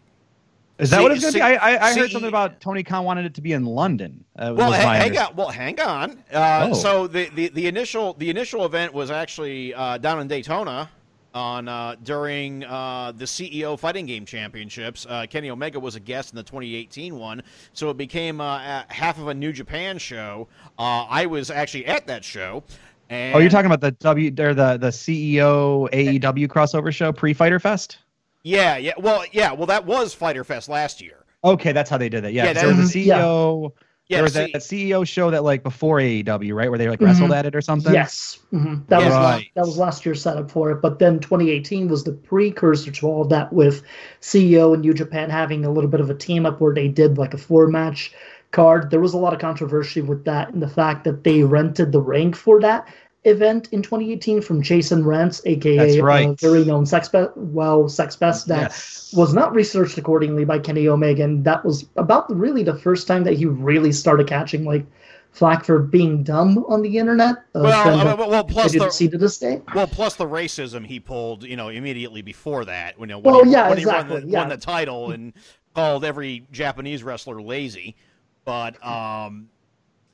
Is 0.79 0.89
that 0.89 0.97
See- 0.97 1.03
what 1.03 1.11
it's 1.11 1.21
going 1.21 1.33
to 1.33 1.39
see- 1.39 1.39
be? 1.39 1.43
I, 1.57 1.75
I, 1.75 1.89
I 1.89 1.93
heard 1.93 2.09
something 2.11 2.27
about 2.27 2.59
Tony 2.59 2.83
Khan 2.83 3.05
wanted 3.05 3.25
it 3.25 3.35
to 3.35 3.41
be 3.41 3.53
in 3.53 3.63
London. 3.63 4.25
Uh, 4.35 4.53
Well, 4.57 4.71
was 4.71 4.79
hang 4.79 5.15
on. 5.17 5.35
Well, 5.35 5.49
hang 5.49 5.79
on. 5.79 6.23
Uh, 6.33 6.69
Oh. 6.71 6.73
So 6.73 7.07
the, 7.07 7.29
the, 7.35 7.49
the 7.49 7.67
initial 7.67 8.13
the 8.15 8.29
initial 8.31 8.65
event 8.65 8.91
was 8.93 9.11
actually 9.11 9.73
uh, 9.73 9.99
down 9.99 10.19
in 10.19 10.27
Daytona 10.27 10.89
on 11.35 11.67
uh, 11.67 11.95
during 12.03 12.63
uh, 12.63 13.11
the 13.15 13.25
CEO 13.25 13.77
Fighting 13.77 14.05
Game 14.05 14.25
Championships. 14.25 15.05
Uh, 15.07 15.25
Kenny 15.29 15.49
Omega 15.51 15.79
was 15.79 15.95
a 15.95 15.99
guest 15.99 16.31
in 16.31 16.37
the 16.37 16.43
2018 16.43 17.15
one, 17.19 17.43
so 17.73 17.89
it 17.89 17.97
became 17.97 18.39
uh, 18.41 18.83
half 18.87 19.19
of 19.19 19.27
a 19.27 19.33
New 19.33 19.51
Japan 19.51 19.97
show. 19.97 20.47
Uh, 20.79 21.05
I 21.09 21.25
was 21.25 21.51
actually 21.51 21.85
at 21.85 22.07
that 22.07 22.23
show. 22.23 22.63
And 23.09 23.35
Oh, 23.35 23.39
you're 23.39 23.51
talking 23.51 23.67
about 23.67 23.81
the 23.81 23.91
W 23.91 24.29
or 24.39 24.53
the 24.55 24.77
the 24.77 24.87
CEO 24.87 25.87
AEW 25.91 26.47
crossover 26.47 26.91
show 26.91 27.11
pre 27.11 27.33
Fyter 27.33 27.59
Fest? 27.59 27.99
Yeah, 28.43 28.77
yeah. 28.77 28.93
Well, 28.97 29.25
yeah. 29.31 29.51
Well, 29.51 29.67
that 29.67 29.85
was 29.85 30.13
Fyter 30.13 30.43
Fest 30.43 30.69
last 30.69 31.01
year. 31.01 31.17
Okay, 31.43 31.71
that's 31.71 31.89
how 31.89 31.97
they 31.99 32.09
did 32.09 32.25
it. 32.25 32.33
Yeah, 32.33 32.45
Yeah, 32.45 32.53
'cause 32.53 32.61
there 32.63 32.73
was 32.75 32.77
that- 32.93 32.99
a 32.99 33.03
CEO. 33.03 33.63
Yeah, 33.75 33.81
there 34.09 34.23
was 34.23 34.33
see- 34.33 34.39
that, 34.39 34.53
that 34.53 34.61
CEO 34.61 35.05
show 35.07 35.31
that 35.31 35.43
like 35.43 35.63
before 35.63 35.97
AEW, 35.99 36.53
right, 36.53 36.69
where 36.69 36.77
they 36.77 36.89
like 36.89 37.01
wrestled 37.01 37.31
Mhm. 37.31 37.35
at 37.37 37.45
it 37.45 37.55
or 37.55 37.61
something. 37.61 37.93
Yes, 37.93 38.39
hmm 38.51 38.75
that 38.87 38.99
Yeah. 38.99 39.05
was 39.07 39.13
la- 39.15 39.29
Right. 39.31 39.47
that 39.55 39.65
was 39.65 39.77
last 39.77 40.05
year's 40.05 40.21
setup 40.21 40.51
for 40.51 40.71
it. 40.71 40.81
But 40.81 40.99
then 40.99 41.19
2018 41.19 41.87
was 41.87 42.03
the 42.03 42.11
precursor 42.13 42.91
to 42.91 43.07
all 43.07 43.21
of 43.23 43.29
that, 43.29 43.51
with 43.51 43.81
CEO 44.21 44.73
and 44.73 44.81
New 44.81 44.93
Japan 44.93 45.29
having 45.29 45.65
a 45.65 45.71
little 45.71 45.89
bit 45.89 45.99
of 46.01 46.09
a 46.09 46.15
team 46.15 46.45
up 46.45 46.61
where 46.61 46.73
they 46.73 46.87
did 46.87 47.17
like 47.17 47.33
a 47.33 47.37
four 47.37 47.67
match 47.67 48.11
card. 48.51 48.89
There 48.91 49.01
was 49.01 49.13
a 49.13 49.17
lot 49.17 49.33
of 49.33 49.39
controversy 49.39 50.01
with 50.01 50.23
that 50.25 50.53
and 50.53 50.61
the 50.61 50.67
fact 50.67 51.03
that 51.03 51.23
they 51.23 51.43
rented 51.43 51.91
the 51.91 51.99
ring 52.01 52.31
for 52.31 52.61
that 52.61 52.87
event 53.25 53.69
in 53.71 53.81
2018 53.81 54.41
from 54.41 54.61
Jason 54.61 55.03
Rentz, 55.03 55.41
aka 55.45 55.77
That's 55.77 55.99
right. 55.99 56.29
a 56.29 56.35
very 56.39 56.63
known 56.63 56.85
sex 56.85 57.09
be- 57.09 57.25
well 57.35 57.89
sex 57.89 58.15
best 58.15 58.47
that 58.47 58.61
Yes. 58.71 59.13
was 59.15 59.33
not 59.33 59.53
researched 59.53 59.97
accordingly 59.97 60.45
by 60.45 60.59
Kenny 60.59 60.87
Omega, 60.87 61.23
and 61.23 61.43
that 61.45 61.65
was 61.65 61.85
about 61.97 62.27
the, 62.29 62.35
really 62.35 62.63
the 62.63 62.75
first 62.75 63.07
time 63.07 63.23
that 63.23 63.33
he 63.33 63.45
really 63.45 63.91
started 63.91 64.27
catching 64.27 64.63
like 64.65 64.85
flack 65.31 65.65
for 65.65 65.79
being 65.79 66.23
dumb 66.23 66.63
on 66.69 66.81
the 66.81 66.97
internet. 66.97 67.35
Uh, 67.53 67.59
Well, 67.63 67.97
that 67.97 68.17
mean, 68.19 68.29
well, 68.29 68.43
plus 68.45 68.71
the 68.71 68.89
see 68.89 69.09
to 69.09 69.17
this 69.17 69.37
day. 69.37 69.61
well, 69.75 69.85
plus 69.87 70.15
the 70.15 70.25
racism 70.25 70.85
he 70.85 70.99
pulled, 71.01 71.43
you 71.43 71.57
know, 71.57 71.67
immediately 71.67 72.21
before 72.21 72.63
that. 72.65 72.97
You 72.97 73.05
know, 73.07 73.19
when 73.19 73.33
Well, 73.33 73.43
he, 73.43 73.51
yeah, 73.51 73.67
when 73.67 73.77
he 73.77 73.85
won, 73.85 74.07
the, 74.07 74.23
yeah. 74.25 74.39
won 74.39 74.47
the 74.49 74.55
title 74.57 75.11
and 75.11 75.33
called 75.73 76.05
every 76.05 76.47
Japanese 76.53 77.03
wrestler 77.03 77.41
lazy. 77.41 77.97
But 78.45 78.81
um, 78.85 79.49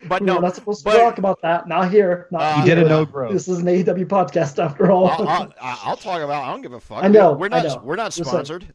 but 0.08 0.22
No, 0.22 0.34
no, 0.34 0.36
we're 0.39 0.41
not 0.48 0.55
supposed 0.55 0.86
to 0.86 0.91
talk 0.91 1.17
about 1.17 1.41
that. 1.41 1.67
Not 1.67 1.91
here. 1.91 2.27
Not 2.31 2.41
Uh, 2.41 2.60
You 2.62 2.65
did 2.65 2.77
a 2.79 2.88
no 2.89 3.05
growth. 3.05 3.31
This 3.34 3.48
is 3.48 3.60
an 3.60 3.65
AEW 3.65 4.05
podcast 4.08 4.63
after 4.63 4.91
all. 4.91 5.08
I'll, 5.08 5.27
I'll, 5.27 5.53
I'll 5.62 5.98
talk 5.98 6.22
about. 6.22 6.43
I 6.43 6.51
don't 6.51 6.62
give 6.62 6.74
a 6.74 6.79
fuck. 6.79 7.03
I 7.03 7.08
know, 7.08 7.34
We're 7.34 7.50
not. 7.50 7.63
know. 7.63 7.81
We're 7.84 7.96
not 7.96 8.13
sponsored. 8.13 8.65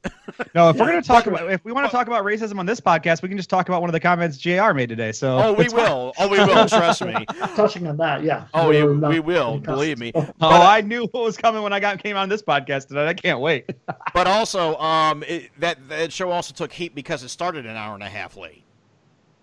No, 0.55 0.69
if 0.71 0.77
we're 0.77 0.87
gonna 0.87 1.03
talk 1.03 1.27
about 1.27 1.51
if 1.51 1.65
we 1.65 1.73
want 1.73 1.87
to 1.87 1.91
talk 1.93 2.07
about 2.07 2.25
racism 2.25 2.59
on 2.59 2.67
this 2.67 2.81
podcast, 2.81 3.23
we 3.23 3.29
can 3.29 3.37
just 3.39 3.51
talk 3.51 3.69
about 3.69 3.81
one 3.81 3.89
of 3.89 3.93
the 3.93 4.01
comments 4.01 4.37
Jr. 4.39 4.73
made 4.73 4.89
today. 4.89 5.13
So 5.13 5.39
oh, 5.39 5.53
we 5.53 5.65
it's 5.65 5.73
fine. 5.73 5.83
will. 5.85 6.13
Oh, 6.19 6.29
we 6.29 6.39
will. 6.39 6.69
Trust 6.69 7.05
me. 7.05 7.15
Touching 7.57 7.87
on 7.87 7.97
that, 7.99 8.23
yeah. 8.23 8.47
Oh, 8.55 8.69
We're 8.69 8.93
we, 8.93 8.97
not 8.99 9.11
we 9.11 9.21
will. 9.21 9.59
Believe 9.59 9.99
me. 9.99 10.13
customs. 10.13 10.35
Oh, 10.41 10.51
But, 10.51 10.61
uh, 10.61 10.65
I 10.69 10.81
knew 10.83 11.07
what 11.11 11.25
was 11.25 11.37
coming 11.37 11.63
when 11.63 11.73
I 11.73 11.81
got 11.81 12.03
came 12.03 12.17
on 12.17 12.29
this 12.29 12.43
podcast 12.43 12.89
tonight. 12.89 13.09
I 13.09 13.15
can't 13.15 13.41
wait. 13.41 13.71
But 14.15 14.27
also, 14.27 14.77
um, 14.77 15.23
it, 15.25 15.51
that 15.59 15.89
that 15.89 16.13
show 16.13 16.31
also 16.31 16.53
took 16.55 16.73
heat 16.73 16.95
because 16.95 17.23
it 17.23 17.29
started 17.29 17.67
an 17.67 17.77
hour 17.77 17.95
and 17.95 18.03
a 18.03 18.09
half 18.09 18.37
late. 18.37 18.63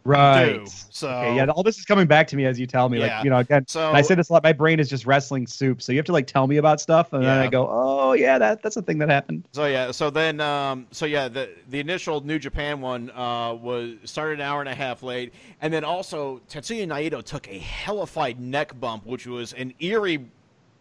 Right. 0.06 0.66
Too. 0.66 0.72
So 0.90 1.10
Okay, 1.10 1.36
yeah, 1.38 1.46
all 1.48 1.64
this 1.64 1.78
is 1.78 1.86
coming 1.86 2.08
back 2.08 2.28
to 2.28 2.36
me 2.36 2.46
as 2.46 2.60
you 2.60 2.68
tell 2.68 2.90
me. 2.90 3.00
Yeah. 3.00 3.16
Like, 3.18 3.24
you 3.24 3.30
know, 3.30 3.38
again, 3.38 3.66
So 3.68 3.92
I 3.92 4.02
say 4.02 4.16
this 4.16 4.30
a 4.30 4.34
lot. 4.34 4.44
My 4.44 4.54
brain 4.54 4.80
is 4.80 4.90
just 4.90 5.06
wrestling 5.06 5.48
soup, 5.48 5.82
so 5.82 5.92
you 5.92 5.98
have 5.98 6.06
to 6.06 6.12
like 6.12 6.28
tell 6.28 6.48
me 6.48 6.58
about 6.58 6.82
stuff, 6.82 7.14
and 7.14 7.24
then 7.24 7.38
I 7.38 7.48
go, 7.48 7.68
"Oh 7.70 8.14
yeah, 8.14 8.38
that 8.38 8.62
that's 8.62 8.76
a 8.76 8.82
thing 8.82 8.98
that 9.00 9.10
happened." 9.10 9.48
So 9.54 9.66
yeah, 9.66 9.92
so 9.92 10.10
then 10.10 10.42
um, 10.42 10.88
so 10.92 11.06
yeah, 11.06 11.28
the 11.28 11.50
the 11.70 11.80
initial 11.80 12.22
New 12.22 12.40
Japan 12.40 12.82
one 12.82 13.12
uh, 13.12 13.54
was 13.54 13.96
started 14.04 14.40
an 14.40 14.42
hour 14.42 14.60
and 14.60 14.70
a 14.70 14.76
half 14.76 15.04
late, 15.04 15.34
and 15.62 15.74
then 15.74 15.84
also 15.84 16.42
Tetsuya 16.50 16.88
Naito 16.88 17.24
took 17.24 17.48
a 17.48 17.58
hellified 17.58 18.40
neck 18.40 18.80
bump, 18.80 19.06
which 19.06 19.26
was 19.26 19.54
an 19.54 19.74
eerie 19.80 20.30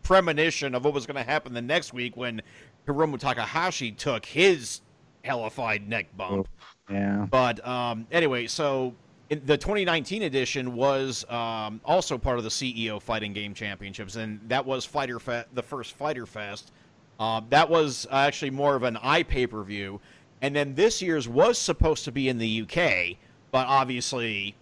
premonition 0.03 0.75
of 0.75 0.85
what 0.85 0.95
was 0.95 1.07
going 1.07 1.17
to 1.17 1.23
happen 1.23 1.55
the 1.55 1.63
next 1.63 1.93
week 1.93 2.17
when 2.17 2.43
Hiromu 2.87 3.19
Takahashi 3.19 3.93
took 3.93 4.27
his 4.27 4.81
hellified 5.25 5.89
neck 5.89 6.09
bump. 6.17 6.49
Yeah. 6.91 7.27
But 7.31 7.65
um, 7.67 8.07
anyway, 8.11 8.49
so 8.49 8.95
the 9.41 9.57
2019 9.57 10.23
edition 10.23 10.75
was 10.75 11.25
um, 11.31 11.81
also 11.85 12.19
part 12.19 12.39
of 12.39 12.45
the 12.45 12.51
CEO 12.51 13.01
Fighting 13.01 13.33
Game 13.33 13.55
Championships, 13.55 14.17
and 14.17 14.41
that 14.49 14.65
was 14.65 14.85
Fyter 14.85 15.19
Fe- 15.19 15.45
the 15.55 15.63
first 15.63 15.95
Fyter 15.95 16.27
Fest. 16.27 16.73
Uh, 17.21 17.41
that 17.51 17.69
was 17.69 18.07
actually 18.11 18.51
more 18.51 18.75
of 18.75 18.83
an 18.83 18.97
eye 19.03 19.23
pay 19.23 19.47
per 19.47 19.63
view, 19.63 20.01
and 20.41 20.55
then 20.55 20.75
this 20.75 21.01
year's 21.01 21.29
was 21.29 21.59
supposed 21.59 22.05
to 22.05 22.13
be 22.13 22.29
in 22.29 22.39
the 22.39 22.63
UK, 22.63 23.17
but 23.51 23.67
obviously 23.67 24.55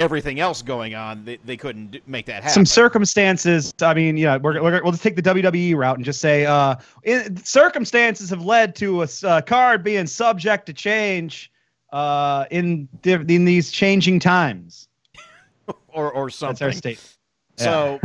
everything 0.00 0.40
else 0.40 0.62
going 0.62 0.94
on, 0.94 1.24
they, 1.24 1.38
they 1.44 1.56
couldn't 1.56 1.90
d- 1.92 2.02
make 2.06 2.26
that 2.26 2.42
happen. 2.42 2.50
Some 2.50 2.66
circumstances. 2.66 3.72
I 3.82 3.94
mean, 3.94 4.16
yeah, 4.16 4.38
we're, 4.38 4.60
we're 4.60 4.82
we'll 4.82 4.92
just 4.92 5.02
take 5.02 5.14
the 5.14 5.22
WWE 5.22 5.76
route 5.76 5.96
and 5.96 6.04
just 6.04 6.20
say, 6.20 6.46
uh, 6.46 6.76
in, 7.04 7.36
circumstances 7.36 8.30
have 8.30 8.44
led 8.44 8.74
to 8.76 9.02
a 9.02 9.08
uh, 9.24 9.40
card 9.42 9.84
being 9.84 10.06
subject 10.06 10.66
to 10.66 10.72
change, 10.72 11.52
uh, 11.92 12.46
in 12.50 12.88
in 13.04 13.44
these 13.44 13.70
changing 13.70 14.20
times. 14.20 14.88
or 15.88 16.10
or 16.12 16.26
That's 16.26 16.36
something. 16.36 16.66
our 16.66 16.72
state. 16.72 17.00
So, 17.56 18.00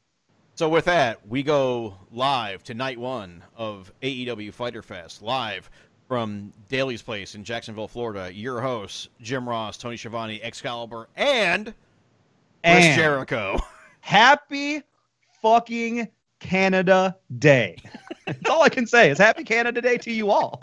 so 0.54 0.68
with 0.68 0.84
that, 0.86 1.26
we 1.26 1.42
go 1.42 1.94
live 2.10 2.62
to 2.64 2.74
night 2.74 2.98
one 2.98 3.42
of 3.56 3.92
AEW 4.02 4.52
Fyter 4.52 4.82
Fest, 4.82 5.22
live 5.22 5.70
from 6.06 6.52
Daly's 6.68 7.02
Place 7.02 7.34
in 7.34 7.44
Jacksonville, 7.44 7.88
Florida. 7.88 8.32
Your 8.32 8.60
hosts, 8.60 9.08
Jim 9.20 9.48
Ross, 9.48 9.78
Tony 9.78 9.96
Schiavone, 9.96 10.40
Excalibur, 10.42 11.08
and 11.16 11.66
Chris 11.66 11.74
And 12.64 12.96
Jericho. 12.96 13.58
happy 14.00 14.82
fucking 15.42 16.08
Canada 16.40 17.16
Day. 17.38 17.76
That's 18.26 18.48
all 18.50 18.62
I 18.62 18.68
can 18.68 18.86
say 18.86 19.10
is 19.10 19.18
happy 19.18 19.44
Canada 19.44 19.80
Day 19.80 19.96
to 19.98 20.12
you 20.12 20.30
all. 20.30 20.60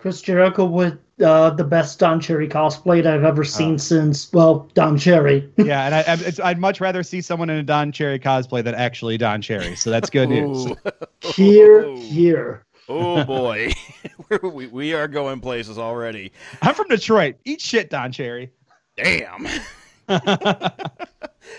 Chris 0.00 0.22
Jericho 0.22 0.64
with 0.64 0.98
uh, 1.22 1.50
the 1.50 1.64
best 1.64 1.98
Don 1.98 2.20
Cherry 2.20 2.48
cosplay 2.48 3.02
that 3.02 3.12
I've 3.12 3.24
ever 3.24 3.44
seen 3.44 3.78
since, 3.78 4.32
well, 4.32 4.66
Don 4.72 4.96
Cherry. 4.96 5.46
Yeah, 5.58 5.84
and 5.84 5.94
I, 5.94 5.98
I, 6.00 6.14
it's, 6.26 6.40
I'd 6.40 6.58
much 6.58 6.80
rather 6.80 7.02
see 7.02 7.20
someone 7.20 7.50
in 7.50 7.58
a 7.58 7.62
Don 7.62 7.92
Cherry 7.92 8.18
cosplay 8.18 8.64
than 8.64 8.74
actually 8.74 9.18
Don 9.18 9.42
Cherry. 9.42 9.76
So 9.76 9.90
that's 9.90 10.08
good 10.08 10.30
news. 10.30 10.72
Here, 11.20 11.94
here. 11.96 12.64
Oh 12.88 13.22
boy, 13.24 13.72
we, 14.42 14.66
we 14.68 14.94
are 14.94 15.06
going 15.06 15.40
places 15.40 15.78
already. 15.78 16.32
I'm 16.62 16.74
from 16.74 16.88
Detroit. 16.88 17.36
Eat 17.44 17.60
shit, 17.60 17.90
Don 17.90 18.10
Cherry. 18.10 18.50
Damn. 18.96 19.46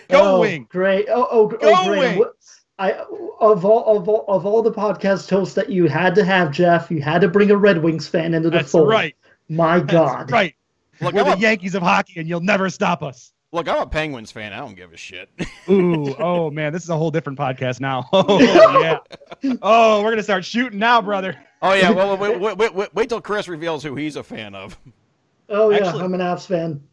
Go 0.09 0.35
oh, 0.35 0.39
wing. 0.41 0.67
Great. 0.69 1.07
Oh, 1.09 1.27
oh, 1.31 1.47
Go 1.47 1.57
oh 1.61 1.85
great. 1.87 2.17
Wings. 2.17 2.31
What- 2.81 2.95
I 2.97 3.03
of 3.39 3.65
all 3.65 3.97
of 3.97 4.07
all 4.09 4.25
of 4.27 4.45
all 4.45 4.61
the 4.61 4.71
podcast 4.71 5.29
hosts 5.29 5.55
that 5.55 5.69
you 5.69 5.87
had 5.87 6.15
to 6.15 6.23
have, 6.23 6.51
Jeff, 6.51 6.89
you 6.91 7.01
had 7.01 7.21
to 7.21 7.27
bring 7.27 7.51
a 7.51 7.57
Red 7.57 7.81
Wings 7.83 8.07
fan 8.07 8.33
into 8.33 8.49
the 8.49 8.57
That's 8.57 8.71
fold. 8.71 8.87
right. 8.89 9.15
My 9.49 9.79
That's 9.79 9.91
God. 9.91 10.31
right. 10.31 10.55
Look, 11.01 11.13
We're 11.15 11.21
I'm 11.21 11.27
the 11.27 11.33
a, 11.33 11.37
Yankees 11.37 11.73
of 11.75 11.81
hockey, 11.81 12.19
and 12.19 12.29
you'll 12.29 12.41
never 12.41 12.69
stop 12.69 13.01
us. 13.01 13.33
look, 13.51 13.67
I'm 13.67 13.81
a 13.81 13.87
Penguins 13.87 14.31
fan. 14.31 14.53
I 14.53 14.57
don't 14.57 14.75
give 14.75 14.93
a 14.93 14.97
shit. 14.97 15.29
Ooh, 15.69 16.15
oh 16.19 16.51
man, 16.51 16.71
this 16.73 16.83
is 16.83 16.89
a 16.89 16.95
whole 16.97 17.11
different 17.11 17.37
podcast 17.39 17.79
now. 17.79 18.07
Oh 18.13 18.39
yeah. 18.81 18.99
Oh, 19.61 20.03
we're 20.03 20.11
gonna 20.11 20.23
start 20.23 20.45
shooting 20.45 20.79
now, 20.79 21.01
brother. 21.01 21.35
Oh 21.63 21.73
yeah, 21.73 21.89
well, 21.91 22.15
wait, 22.17 22.39
wait, 22.39 22.57
wait, 22.57 22.73
wait, 22.75 22.93
wait 22.95 23.09
till 23.09 23.21
Chris 23.21 23.47
reveals 23.47 23.83
who 23.83 23.95
he's 23.95 24.15
a 24.15 24.23
fan 24.23 24.53
of. 24.55 24.77
Oh 25.49 25.69
yeah, 25.69 25.77
Actually- 25.87 26.03
I'm 26.03 26.13
an 26.13 26.21
Avs 26.21 26.45
fan. 26.45 26.83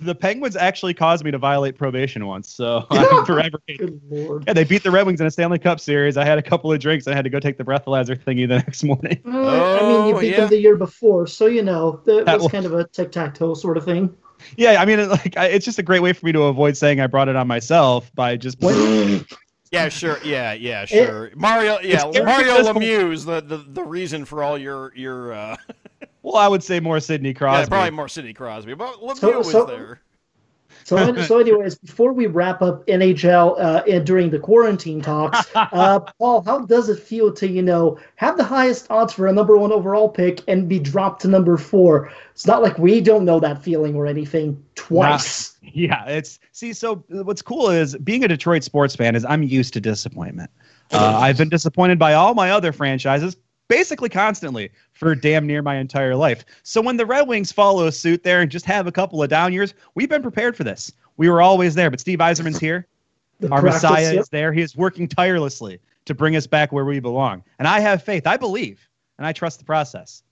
The 0.00 0.14
Penguins 0.14 0.56
actually 0.56 0.92
caused 0.94 1.24
me 1.24 1.30
to 1.30 1.38
violate 1.38 1.76
probation 1.78 2.26
once, 2.26 2.48
so 2.50 2.86
I'm 2.90 3.24
forever. 3.24 3.58
Good 3.66 4.00
lord. 4.10 4.44
Yeah, 4.46 4.52
they 4.52 4.64
beat 4.64 4.82
the 4.82 4.90
Red 4.90 5.06
Wings 5.06 5.20
in 5.20 5.26
a 5.26 5.30
Stanley 5.30 5.58
Cup 5.58 5.80
series. 5.80 6.16
I 6.16 6.24
had 6.24 6.36
a 6.38 6.42
couple 6.42 6.70
of 6.72 6.78
drinks. 6.80 7.06
and 7.06 7.14
I 7.14 7.16
had 7.16 7.24
to 7.24 7.30
go 7.30 7.40
take 7.40 7.56
the 7.56 7.64
breathalyzer 7.64 8.16
thingy 8.18 8.46
the 8.46 8.56
next 8.66 8.84
morning. 8.84 9.20
Uh, 9.26 9.30
I 9.30 9.80
mean, 9.82 10.06
you 10.08 10.16
Oh, 10.16 10.20
beat 10.20 10.32
yeah. 10.32 10.40
them 10.40 10.50
the 10.50 10.60
year 10.60 10.76
before, 10.76 11.26
so 11.26 11.46
you 11.46 11.62
know 11.62 12.00
that 12.04 12.26
That 12.26 12.34
was 12.34 12.44
was- 12.44 12.52
kind 12.52 12.66
of 12.66 12.74
a 12.74 12.86
tic 12.88 13.10
tac 13.12 13.34
toe 13.34 13.54
sort 13.54 13.76
of 13.76 13.84
thing. 13.84 14.14
Yeah, 14.58 14.82
I 14.82 14.84
mean, 14.84 14.98
it, 14.98 15.08
like, 15.08 15.36
I, 15.38 15.46
it's 15.46 15.64
just 15.64 15.78
a 15.78 15.82
great 15.82 16.02
way 16.02 16.12
for 16.12 16.26
me 16.26 16.32
to 16.32 16.42
avoid 16.42 16.76
saying 16.76 17.00
I 17.00 17.06
brought 17.06 17.28
it 17.28 17.36
on 17.36 17.46
myself 17.46 18.14
by 18.14 18.36
just. 18.36 18.60
When, 18.60 19.24
Yeah, 19.72 19.88
sure. 19.88 20.18
Yeah, 20.22 20.52
yeah, 20.52 20.84
sure. 20.84 21.32
Mario, 21.34 21.80
yeah, 21.80 22.04
Mario 22.04 22.54
successful. 22.56 22.80
Lemieux, 22.80 23.24
the, 23.24 23.40
the 23.40 23.56
the 23.68 23.82
reason 23.82 24.24
for 24.24 24.42
all 24.44 24.56
your 24.56 24.92
your 24.94 25.32
uh, 25.32 25.56
Well, 26.26 26.36
I 26.36 26.48
would 26.48 26.62
say 26.64 26.80
more 26.80 26.98
Sidney 26.98 27.32
Crosby. 27.32 27.52
yeah, 27.52 27.56
Crosby. 27.58 27.70
probably 27.70 27.90
more 27.92 28.08
Sidney 28.08 28.32
Crosby, 28.32 28.74
but 28.74 28.96
Lemieux 29.00 29.16
So- 29.16 29.38
was 29.38 29.50
so- 29.52 29.64
there. 29.64 30.00
So, 30.84 31.16
so 31.22 31.40
anyways, 31.40 31.74
before 31.76 32.12
we 32.12 32.26
wrap 32.26 32.62
up 32.62 32.86
NHL 32.86 33.58
uh, 33.60 33.82
and 33.88 34.06
during 34.06 34.30
the 34.30 34.38
quarantine 34.38 35.00
talks, 35.00 35.44
uh, 35.56 35.98
Paul, 36.20 36.42
how 36.42 36.60
does 36.60 36.88
it 36.88 37.00
feel 37.00 37.32
to 37.34 37.48
you 37.48 37.62
know 37.62 37.98
have 38.16 38.36
the 38.36 38.44
highest 38.44 38.86
odds 38.88 39.12
for 39.12 39.26
a 39.26 39.32
number 39.32 39.56
one 39.56 39.72
overall 39.72 40.08
pick 40.08 40.42
and 40.46 40.68
be 40.68 40.78
dropped 40.78 41.22
to 41.22 41.28
number 41.28 41.56
four? 41.56 42.12
It's 42.32 42.46
not 42.46 42.62
like 42.62 42.78
we 42.78 43.00
don't 43.00 43.24
know 43.24 43.40
that 43.40 43.62
feeling 43.64 43.96
or 43.96 44.06
anything 44.06 44.62
twice. 44.74 45.52
Yeah, 45.72 46.04
it's 46.06 46.38
see. 46.52 46.72
So 46.72 47.04
what's 47.08 47.42
cool 47.42 47.68
is 47.70 47.96
being 47.96 48.22
a 48.24 48.28
Detroit 48.28 48.62
sports 48.62 48.94
fan 48.94 49.16
is 49.16 49.24
I'm 49.24 49.42
used 49.42 49.74
to 49.74 49.80
disappointment. 49.80 50.50
Uh, 50.92 51.18
I've 51.20 51.36
been 51.36 51.48
disappointed 51.48 51.98
by 51.98 52.12
all 52.14 52.34
my 52.34 52.52
other 52.52 52.72
franchises 52.72 53.36
basically 53.68 54.08
constantly 54.08 54.70
for 54.92 55.14
damn 55.14 55.46
near 55.46 55.62
my 55.62 55.76
entire 55.76 56.14
life. 56.14 56.44
So 56.62 56.80
when 56.80 56.96
the 56.96 57.06
Red 57.06 57.28
Wings 57.28 57.52
follow 57.52 57.90
suit 57.90 58.22
there 58.22 58.40
and 58.40 58.50
just 58.50 58.64
have 58.66 58.86
a 58.86 58.92
couple 58.92 59.22
of 59.22 59.28
down 59.28 59.52
years, 59.52 59.74
we've 59.94 60.08
been 60.08 60.22
prepared 60.22 60.56
for 60.56 60.64
this. 60.64 60.92
We 61.16 61.28
were 61.28 61.42
always 61.42 61.74
there. 61.74 61.90
But 61.90 62.00
Steve 62.00 62.18
Yzerman's 62.18 62.58
here. 62.58 62.86
The 63.38 63.50
Our 63.50 63.60
practice, 63.60 63.82
Messiah 63.82 64.12
yep. 64.14 64.20
is 64.22 64.28
there. 64.30 64.50
He 64.50 64.62
is 64.62 64.74
working 64.74 65.06
tirelessly 65.06 65.78
to 66.06 66.14
bring 66.14 66.36
us 66.36 66.46
back 66.46 66.72
where 66.72 66.86
we 66.86 67.00
belong. 67.00 67.44
And 67.58 67.68
I 67.68 67.80
have 67.80 68.02
faith. 68.02 68.26
I 68.26 68.38
believe, 68.38 68.88
and 69.18 69.26
I 69.26 69.34
trust 69.34 69.58
the 69.58 69.66
process. 69.66 70.22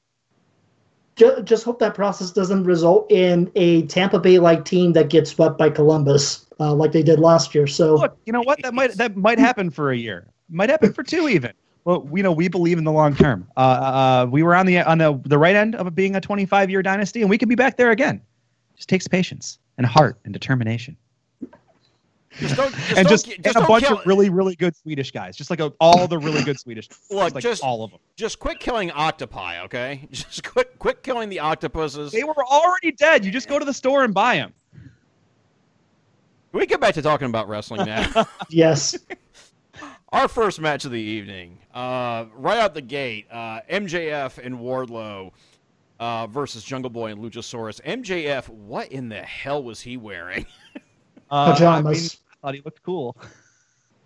Ju- 1.17 1.43
just 1.45 1.65
hope 1.65 1.79
that 1.81 1.95
process 1.95 2.31
doesn't 2.31 2.65
result 2.65 3.13
in 3.13 3.53
a 3.57 3.83
Tampa 3.89 4.19
Bay 4.19 4.39
like 4.39 4.65
team 4.65 4.95
that 4.95 5.11
gets 5.11 5.33
swept 5.33 5.59
by 5.59 5.69
Columbus 5.69 6.47
uh, 6.59 6.73
like 6.73 6.93
they 6.93 7.03
did 7.03 7.19
last 7.19 7.55
year. 7.55 7.67
So 7.67 7.97
Look, 7.97 8.17
you 8.25 8.33
know 8.33 8.41
what? 8.41 8.63
That 8.63 8.73
might 8.73 8.93
that 8.93 9.17
might 9.17 9.39
happen 9.39 9.69
for 9.69 9.91
a 9.91 9.97
year. 9.97 10.27
Might 10.49 10.71
happen 10.71 10.93
for 10.93 11.03
two 11.03 11.29
even. 11.29 11.53
Well, 11.85 12.09
you 12.15 12.23
know, 12.23 12.33
we 12.33 12.49
believe 12.49 12.79
in 12.79 12.85
the 12.85 12.93
long 12.93 13.15
term. 13.15 13.47
Uh, 13.57 13.61
uh, 13.61 14.27
we 14.31 14.43
were 14.43 14.55
on 14.55 14.65
the 14.67 14.79
on 14.81 14.99
the, 14.99 15.21
the 15.25 15.37
right 15.39 15.55
end 15.55 15.75
of 15.75 15.87
it 15.87 15.95
being 15.95 16.17
a 16.17 16.21
25 16.21 16.71
year 16.71 16.83
dynasty, 16.83 17.21
and 17.21 17.29
we 17.29 17.37
could 17.39 17.49
be 17.49 17.55
back 17.55 17.77
there 17.77 17.91
again. 17.91 18.21
Just 18.77 18.89
takes 18.89 19.07
patience 19.07 19.59
and 19.77 19.87
heart 19.87 20.19
and 20.25 20.33
determination, 20.33 20.97
Just 22.39 22.57
don't, 22.57 22.73
just 22.75 22.89
and 22.91 22.97
don't, 22.97 23.09
just, 23.09 23.27
ki- 23.27 23.35
and 23.37 23.47
a 23.47 23.53
don't 23.53 23.69
bunch 23.69 23.85
kill, 23.85 23.99
of 23.99 24.07
really 24.07 24.31
really 24.31 24.57
good 24.57 24.75
Swedish 24.77 25.11
guys, 25.11 25.37
just 25.37 25.51
like 25.51 25.61
a, 25.61 25.73
all 25.79 26.09
the 26.09 26.19
really 26.19 26.43
good 26.43 26.59
Swedish. 26.59 26.89
Look, 27.11 27.35
like 27.35 27.43
just- 27.43 27.63
all 27.63 27.85
of 27.85 27.91
them. 27.91 28.01
just 28.17 28.39
quit 28.39 28.61
killing 28.61 28.91
octopi, 28.91 29.61
okay? 29.65 30.07
Just 30.11 30.43
quit 30.43 30.79
quit 30.79 31.03
killing 31.03 31.29
the 31.29 31.41
octopuses. 31.41 32.13
They 32.13 32.25
were 32.25 32.45
already 32.47 32.93
dead. 32.93 33.25
You 33.25 33.31
just 33.31 33.49
go 33.49 33.59
to 33.59 33.65
the 33.65 33.75
store 33.75 34.05
and 34.05 34.15
buy 34.15 34.37
them. 34.37 34.55
Can 34.73 36.61
we 36.61 36.67
get 36.67 36.81
back 36.81 36.95
to 36.95 37.03
talking 37.03 37.27
about 37.27 37.49
wrestling 37.49 37.85
now? 37.85 38.27
yes, 38.49 38.97
Our 40.15 40.29
first 40.29 40.61
match 40.61 40.85
of 40.85 40.93
the 40.93 41.01
evening, 41.01 41.59
uh, 41.75 42.27
right 42.37 42.59
out 42.59 42.73
the 42.73 42.81
gate, 42.81 43.27
uh, 43.33 43.63
MJF 43.69 44.39
and 44.39 44.61
Wardlow 44.61 45.33
uh, 45.99 46.29
versus 46.29 46.63
Jungle 46.63 46.89
Boy 46.89 47.11
and 47.11 47.21
Luchasaurus. 47.21 47.81
MJF, 47.83 48.49
what 48.49 48.93
in 48.93 49.09
the 49.09 49.21
hell 49.23 49.65
was 49.65 49.81
he 49.81 49.97
wearing? 49.97 50.47
Uh, 51.29 51.53
Pajamas. 51.53 51.85
I, 51.85 51.91
mean, 51.91 52.11
I 52.31 52.47
thought 52.47 52.55
he 52.55 52.61
looked 52.61 52.83
cool. 52.85 53.17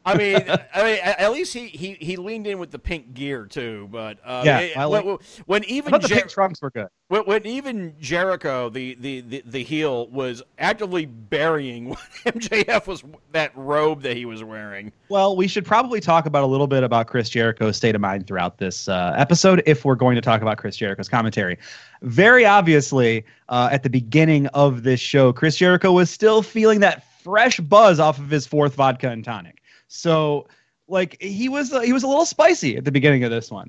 I 0.09 0.17
mean, 0.17 0.37
I 0.75 0.83
mean, 0.83 0.99
at 1.03 1.33
least 1.33 1.53
he, 1.55 1.69
he, 1.69 1.95
he 1.95 2.17
leaned 2.17 2.47
in 2.47 2.59
with 2.59 2.71
the 2.71 2.79
pink 2.79 3.15
gear 3.15 3.45
too. 3.47 3.89
But 3.91 4.19
uh, 4.25 4.43
Yeah, 4.45 4.61
it- 4.61 4.77
when, 4.77 4.89
like- 5.07 5.21
when 5.47 5.65
even 5.65 5.91
thought 5.91 6.03
the 6.03 6.09
pink 6.09 6.29
trunks 6.29 6.63
were 6.63 6.71
good. 6.71 6.89
when, 7.09 7.23
when 7.23 7.47
even 7.47 7.95
Jericho, 8.01 8.71
the, 8.71 8.95
the, 9.01 9.21
the, 9.21 9.43
the 9.47 9.63
heel, 9.63 10.09
was 10.09 10.43
actively 10.59 11.07
burying 11.07 11.95
MJF 12.25 12.87
was 12.87 13.05
that 13.33 13.53
robe 13.57 14.03
that 14.03 14.17
he 14.17 14.25
was 14.25 14.43
wearing. 14.43 14.93
Well, 15.09 15.37
we 15.37 15.47
should 15.49 15.65
probably 15.65 16.01
talk 16.01 16.27
about 16.27 16.43
a 16.43 16.47
little 16.47 16.67
bit 16.67 16.83
about 16.83 17.07
Chris 17.07 17.29
Jericho's 17.29 17.77
state 17.77 17.95
of 17.95 18.01
mind 18.01 18.27
throughout 18.27 18.59
this 18.59 18.89
uh, 18.89 19.15
episode 19.17 19.63
if 19.67 19.85
we're 19.85 19.95
going 19.95 20.15
to 20.17 20.21
talk 20.23 20.43
about 20.43 20.59
Chris 20.59 20.77
Jericho's 20.77 21.09
commentary. 21.09 21.59
Very 22.03 22.45
obviously, 22.45 23.25
uh, 23.49 23.69
at 23.73 23.83
the 23.83 23.91
beginning 23.91 24.47
of 24.49 24.83
this 24.83 25.01
show, 25.01 25.33
Chris 25.33 25.57
Jericho 25.57 25.93
was 25.93 26.11
still 26.11 26.43
feeling 26.43 26.81
that 26.81 27.05
fresh 27.23 27.59
buzz 27.61 27.99
off 28.01 28.19
of 28.19 28.31
his 28.31 28.47
fourth 28.47 28.75
vodka 28.75 29.09
and 29.11 29.25
tonic. 29.25 29.58
So, 29.89 30.47
like, 30.87 31.21
he 31.21 31.49
was 31.49 31.73
uh, 31.73 31.81
he 31.81 31.93
was 31.93 32.03
a 32.03 32.07
little 32.09 32.27
spicy 32.27 32.77
at 32.77 32.85
the 32.85 32.93
beginning 32.93 33.25
of 33.25 33.31
this 33.31 33.51
one. 33.51 33.69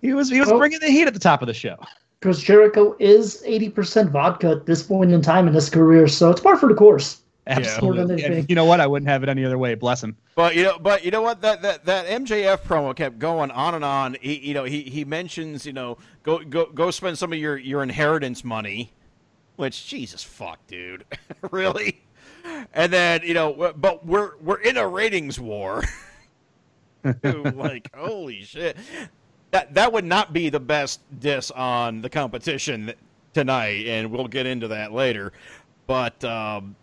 He 0.00 0.12
was 0.14 0.28
he 0.30 0.40
was 0.40 0.48
Well- 0.48 0.58
bringing 0.58 0.80
the 0.80 0.90
heat 0.90 1.06
at 1.06 1.14
the 1.14 1.20
top 1.20 1.42
of 1.42 1.46
the 1.48 1.54
show. 1.54 1.76
Chris 2.20 2.40
Jericho 2.40 2.96
is 2.98 3.44
80% 3.46 4.10
vodka 4.10 4.48
at 4.50 4.66
this 4.66 4.82
point 4.82 5.12
in 5.12 5.22
time 5.22 5.46
in 5.46 5.54
his 5.54 5.70
career, 5.70 6.08
so 6.08 6.30
it's 6.30 6.40
par 6.40 6.56
for 6.56 6.68
the 6.68 6.74
course. 6.74 7.20
Absolutely. 7.46 7.86
More 7.86 7.94
than 8.08 8.10
And 8.16 8.20
anything. 8.26 8.46
you 8.48 8.56
know 8.56 8.64
what? 8.64 8.80
I 8.80 8.86
wouldn't 8.88 9.08
have 9.08 9.22
it 9.22 9.28
any 9.28 9.44
other 9.44 9.56
way. 9.56 9.74
Bless 9.76 10.02
him. 10.02 10.16
But 10.34 10.56
you 10.56 10.64
know, 10.64 10.78
but 10.80 11.04
you 11.04 11.10
know 11.12 11.22
what? 11.22 11.40
That 11.42 11.62
that, 11.62 11.84
that 11.86 12.06
MJF 12.06 12.58
promo 12.62 12.94
kept 12.94 13.18
going 13.20 13.50
on 13.52 13.74
and 13.76 13.84
on. 13.84 14.16
He, 14.20 14.36
you 14.38 14.52
know, 14.52 14.64
he, 14.64 14.82
he 14.82 15.04
mentions, 15.04 15.64
you 15.64 15.72
know, 15.72 15.96
go 16.24 16.40
go 16.40 16.66
go 16.66 16.90
spend 16.90 17.16
some 17.16 17.32
of 17.32 17.38
your, 17.38 17.56
your 17.56 17.82
inheritance 17.84 18.42
money, 18.44 18.92
which 19.56 19.86
Jesus 19.86 20.22
fuck, 20.24 20.58
dude, 20.66 21.04
really. 21.52 22.00
And 22.72 22.92
then 22.92 23.22
you 23.24 23.34
know, 23.34 23.72
but 23.76 24.04
we're 24.06 24.36
we're 24.38 24.60
in 24.60 24.76
a 24.76 24.86
ratings 24.86 25.38
war. 25.40 25.82
like 27.22 27.94
holy 27.94 28.42
shit, 28.42 28.76
that 29.50 29.74
that 29.74 29.92
would 29.92 30.04
not 30.04 30.32
be 30.32 30.48
the 30.48 30.60
best 30.60 31.00
diss 31.20 31.50
on 31.50 32.00
the 32.00 32.10
competition 32.10 32.92
tonight, 33.32 33.86
and 33.86 34.10
we'll 34.10 34.28
get 34.28 34.46
into 34.46 34.68
that 34.68 34.92
later. 34.92 35.32
But 35.86 36.22
um, 36.24 36.76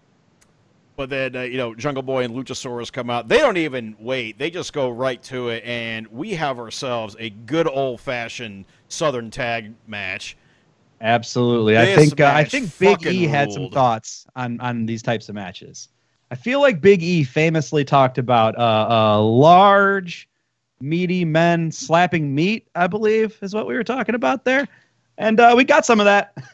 but 0.95 1.09
then 1.09 1.35
uh, 1.35 1.41
you 1.41 1.57
know 1.57 1.75
Jungle 1.75 2.03
Boy 2.03 2.23
and 2.23 2.33
Luchasaurus 2.33 2.91
come 2.91 3.09
out. 3.09 3.27
They 3.27 3.37
don't 3.37 3.57
even 3.57 3.95
wait. 3.99 4.37
They 4.37 4.49
just 4.49 4.73
go 4.73 4.89
right 4.89 5.21
to 5.23 5.49
it, 5.49 5.63
and 5.65 6.07
we 6.07 6.33
have 6.35 6.59
ourselves 6.59 7.15
a 7.19 7.29
good 7.29 7.67
old 7.67 8.01
fashioned 8.01 8.65
Southern 8.87 9.29
tag 9.29 9.73
match. 9.87 10.37
Absolutely. 11.01 11.77
I 11.77 11.95
think 11.95 12.19
uh, 12.19 12.31
I 12.33 12.43
think 12.43 12.77
Big 12.79 12.97
fucking 12.99 13.13
E 13.13 13.25
had 13.25 13.51
some 13.51 13.69
thoughts 13.69 14.25
on 14.35 14.59
on 14.61 14.85
these 14.85 15.01
types 15.01 15.29
of 15.29 15.35
matches. 15.35 15.89
I 16.31 16.35
feel 16.35 16.59
like 16.61 16.81
Big 16.81 17.03
E 17.03 17.23
famously 17.23 17.85
talked 17.85 18.17
about 18.17 18.57
uh, 18.57 18.87
uh, 18.89 19.21
large, 19.21 20.27
meaty 20.79 21.23
men 21.25 21.71
slapping 21.71 22.33
meat. 22.33 22.67
I 22.75 22.87
believe 22.87 23.37
is 23.41 23.53
what 23.53 23.67
we 23.67 23.75
were 23.75 23.83
talking 23.83 24.15
about 24.15 24.45
there, 24.45 24.67
and 25.17 25.39
uh, 25.39 25.53
we 25.55 25.63
got 25.63 25.85
some 25.85 25.99
of 25.99 26.05
that. 26.05 26.35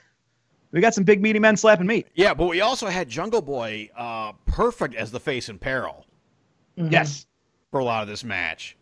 We 0.73 0.79
got 0.79 0.93
some 0.93 1.03
big 1.03 1.21
meaty 1.21 1.37
men 1.37 1.57
slapping 1.57 1.85
meat. 1.85 2.07
Yeah, 2.15 2.33
but 2.33 2.45
we 2.47 2.61
also 2.61 2.87
had 2.87 3.09
Jungle 3.09 3.41
Boy 3.41 3.89
uh, 3.93 4.31
perfect 4.45 4.95
as 4.95 5.11
the 5.11 5.19
face 5.19 5.49
in 5.49 5.59
peril 5.59 6.05
Mhm. 6.77 6.89
Yes. 6.93 7.25
for 7.71 7.81
a 7.81 7.83
lot 7.83 8.03
of 8.03 8.07
this 8.07 8.23
match, 8.23 8.77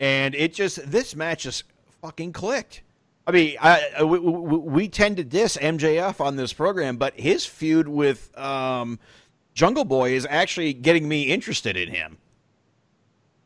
and 0.00 0.34
it 0.34 0.52
just 0.52 0.90
this 0.90 1.14
match 1.14 1.44
just 1.44 1.62
fucking 2.00 2.32
clicked. 2.32 2.82
I 3.26 3.30
mean, 3.30 3.56
I, 3.60 4.02
we, 4.02 4.18
we, 4.18 4.88
tend 4.88 5.18
to 5.18 5.24
diss 5.24 5.56
MJF 5.56 6.20
on 6.20 6.34
this 6.36 6.52
program, 6.52 6.96
but 6.96 7.14
his 7.18 7.46
feud 7.46 7.86
with 7.86 8.36
um, 8.36 8.98
Jungle 9.54 9.84
Boy 9.84 10.12
is 10.12 10.26
actually 10.28 10.72
getting 10.72 11.08
me 11.08 11.24
interested 11.24 11.76
in 11.76 11.88
him. 11.88 12.18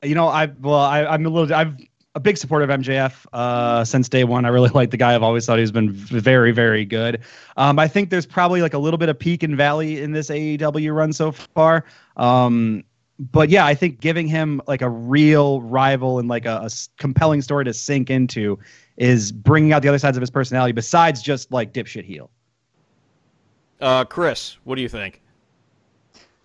You 0.02 0.14
know, 0.14 0.28
I 0.28 0.46
well, 0.46 0.78
I, 0.78 1.04
I'm 1.04 1.26
a 1.26 1.28
little. 1.28 1.54
I've 1.54 1.76
a 2.16 2.20
big 2.20 2.38
supporter 2.38 2.64
of 2.64 2.80
MJF 2.80 3.26
uh, 3.34 3.84
since 3.84 4.08
day 4.08 4.24
one. 4.24 4.46
I 4.46 4.48
really 4.48 4.70
like 4.74 4.90
the 4.90 4.96
guy. 4.96 5.14
I've 5.14 5.22
always 5.22 5.44
thought 5.44 5.58
he's 5.58 5.70
been 5.70 5.92
very, 5.92 6.50
very 6.50 6.84
good. 6.84 7.20
Um, 7.58 7.78
I 7.78 7.86
think 7.86 8.08
there's 8.08 8.26
probably 8.26 8.62
like 8.62 8.74
a 8.74 8.78
little 8.78 8.98
bit 8.98 9.10
of 9.10 9.18
peak 9.18 9.42
and 9.42 9.56
valley 9.56 10.02
in 10.02 10.12
this 10.12 10.30
AEW 10.30 10.94
run 10.94 11.12
so 11.12 11.30
far. 11.30 11.84
Um, 12.16 12.82
but 13.18 13.48
yeah, 13.48 13.64
I 13.64 13.74
think 13.74 14.00
giving 14.00 14.26
him 14.26 14.60
like 14.66 14.82
a 14.82 14.90
real 14.90 15.62
rival 15.62 16.18
and 16.18 16.28
like 16.28 16.44
a 16.44 16.68
compelling 16.98 17.42
story 17.42 17.64
to 17.64 17.72
sink 17.72 18.10
into 18.10 18.58
is 18.96 19.32
bringing 19.32 19.72
out 19.72 19.82
the 19.82 19.88
other 19.88 19.98
sides 19.98 20.16
of 20.16 20.20
his 20.20 20.30
personality 20.30 20.72
besides 20.72 21.22
just 21.22 21.50
like 21.52 21.72
dipshit 21.72 22.04
heel. 22.04 22.30
Uh, 23.80 24.04
Chris, 24.04 24.56
what 24.64 24.76
do 24.76 24.82
you 24.82 24.88
think? 24.88 25.22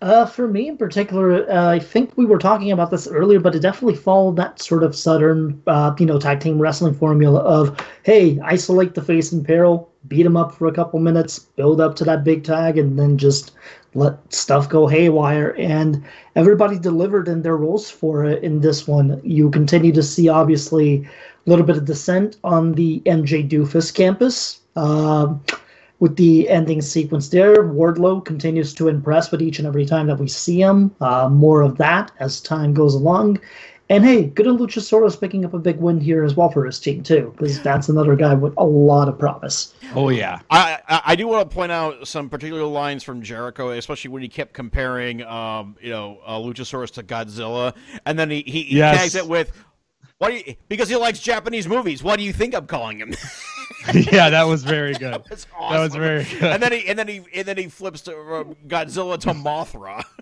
Uh, 0.02 0.26
for 0.26 0.48
me 0.48 0.66
in 0.66 0.76
particular, 0.76 1.48
uh, 1.48 1.70
I 1.70 1.78
think 1.78 2.16
we 2.16 2.26
were 2.26 2.38
talking 2.38 2.72
about 2.72 2.90
this 2.90 3.06
earlier, 3.06 3.38
but 3.38 3.54
it 3.54 3.60
definitely 3.60 3.94
followed 3.94 4.34
that 4.34 4.60
sort 4.60 4.82
of 4.82 4.96
southern, 4.96 5.62
uh, 5.68 5.94
you 5.96 6.06
know, 6.06 6.18
tag 6.18 6.40
team 6.40 6.60
wrestling 6.60 6.92
formula 6.92 7.38
of, 7.38 7.78
hey, 8.02 8.40
isolate 8.40 8.94
the 8.94 9.02
face 9.02 9.30
in 9.30 9.44
peril, 9.44 9.88
beat 10.08 10.26
him 10.26 10.36
up 10.36 10.52
for 10.52 10.66
a 10.66 10.72
couple 10.72 10.98
minutes, 10.98 11.38
build 11.38 11.80
up 11.80 11.94
to 11.96 12.04
that 12.04 12.24
big 12.24 12.42
tag, 12.42 12.78
and 12.78 12.98
then 12.98 13.16
just 13.16 13.52
let 13.94 14.32
stuff 14.32 14.68
go 14.68 14.86
haywire. 14.86 15.54
And 15.58 16.04
everybody 16.36 16.78
delivered 16.78 17.28
in 17.28 17.42
their 17.42 17.56
roles 17.56 17.90
for 17.90 18.24
it 18.24 18.42
in 18.42 18.60
this 18.60 18.86
one. 18.86 19.20
You 19.24 19.50
continue 19.50 19.92
to 19.92 20.02
see, 20.02 20.28
obviously, 20.28 21.08
a 21.46 21.50
little 21.50 21.64
bit 21.64 21.76
of 21.76 21.84
dissent 21.84 22.36
on 22.44 22.72
the 22.72 23.00
MJ 23.00 23.48
Doofus 23.48 23.92
campus. 23.94 24.60
Um, 24.76 25.42
with 26.02 26.16
the 26.16 26.48
ending 26.48 26.82
sequence 26.82 27.28
there. 27.28 27.62
Wardlow 27.62 28.24
continues 28.24 28.74
to 28.74 28.88
impress 28.88 29.30
with 29.30 29.40
each 29.40 29.60
and 29.60 29.68
every 29.68 29.86
time 29.86 30.08
that 30.08 30.18
we 30.18 30.26
see 30.26 30.60
him. 30.60 30.92
Uh, 31.00 31.28
more 31.28 31.62
of 31.62 31.78
that 31.78 32.10
as 32.18 32.40
time 32.40 32.74
goes 32.74 32.96
along. 32.96 33.38
And 33.90 34.04
hey, 34.04 34.24
good 34.24 34.46
on 34.46 34.56
Luchasaurus 34.58 35.20
picking 35.20 35.44
up 35.44 35.52
a 35.52 35.58
big 35.58 35.76
win 35.78 36.00
here 36.00 36.24
as 36.24 36.34
well 36.34 36.48
for 36.48 36.64
his 36.64 36.78
team 36.80 37.02
too, 37.02 37.32
because 37.36 37.60
that's 37.62 37.88
another 37.90 38.16
guy 38.16 38.32
with 38.32 38.54
a 38.56 38.64
lot 38.64 39.06
of 39.08 39.18
promise. 39.18 39.74
Oh 39.94 40.08
yeah. 40.08 40.40
I, 40.50 40.78
I 40.88 41.02
I 41.06 41.16
do 41.16 41.26
want 41.28 41.50
to 41.50 41.54
point 41.54 41.72
out 41.72 42.06
some 42.08 42.30
particular 42.30 42.64
lines 42.64 43.02
from 43.02 43.20
Jericho, 43.22 43.70
especially 43.70 44.10
when 44.10 44.22
he 44.22 44.28
kept 44.28 44.54
comparing, 44.54 45.22
um, 45.24 45.76
you 45.82 45.90
know, 45.90 46.20
uh, 46.24 46.38
Luchasaurus 46.38 46.90
to 46.92 47.02
Godzilla, 47.02 47.74
and 48.06 48.18
then 48.18 48.30
he 48.30 48.42
he, 48.46 48.62
he 48.62 48.76
Yes. 48.78 48.98
tags 48.98 49.14
it 49.14 49.28
with, 49.28 49.52
"Why? 50.18 50.30
do 50.30 50.36
you?" 50.38 50.54
Because 50.68 50.88
he 50.88 50.96
likes 50.96 51.18
Japanese 51.20 51.68
movies. 51.68 52.02
What 52.02 52.18
do 52.18 52.24
you 52.24 52.32
think 52.32 52.54
I'm 52.54 52.66
calling 52.66 52.98
him? 52.98 53.12
yeah, 53.94 54.30
that 54.30 54.44
was 54.44 54.62
very 54.64 54.94
good. 54.94 55.22
That 55.28 55.30
was 55.30 55.46
awesome. 55.58 56.00
very 56.00 56.24
good. 56.24 56.44
And 56.44 56.62
then 56.62 56.72
he 56.72 56.86
and 56.88 56.98
then 56.98 57.08
he 57.08 57.20
and 57.34 57.46
then 57.46 57.58
he 57.58 57.68
flips 57.68 58.00
to 58.02 58.12
uh, 58.16 58.44
Godzilla 58.68 59.18
to 59.20 59.34
Mothra. 59.34 60.02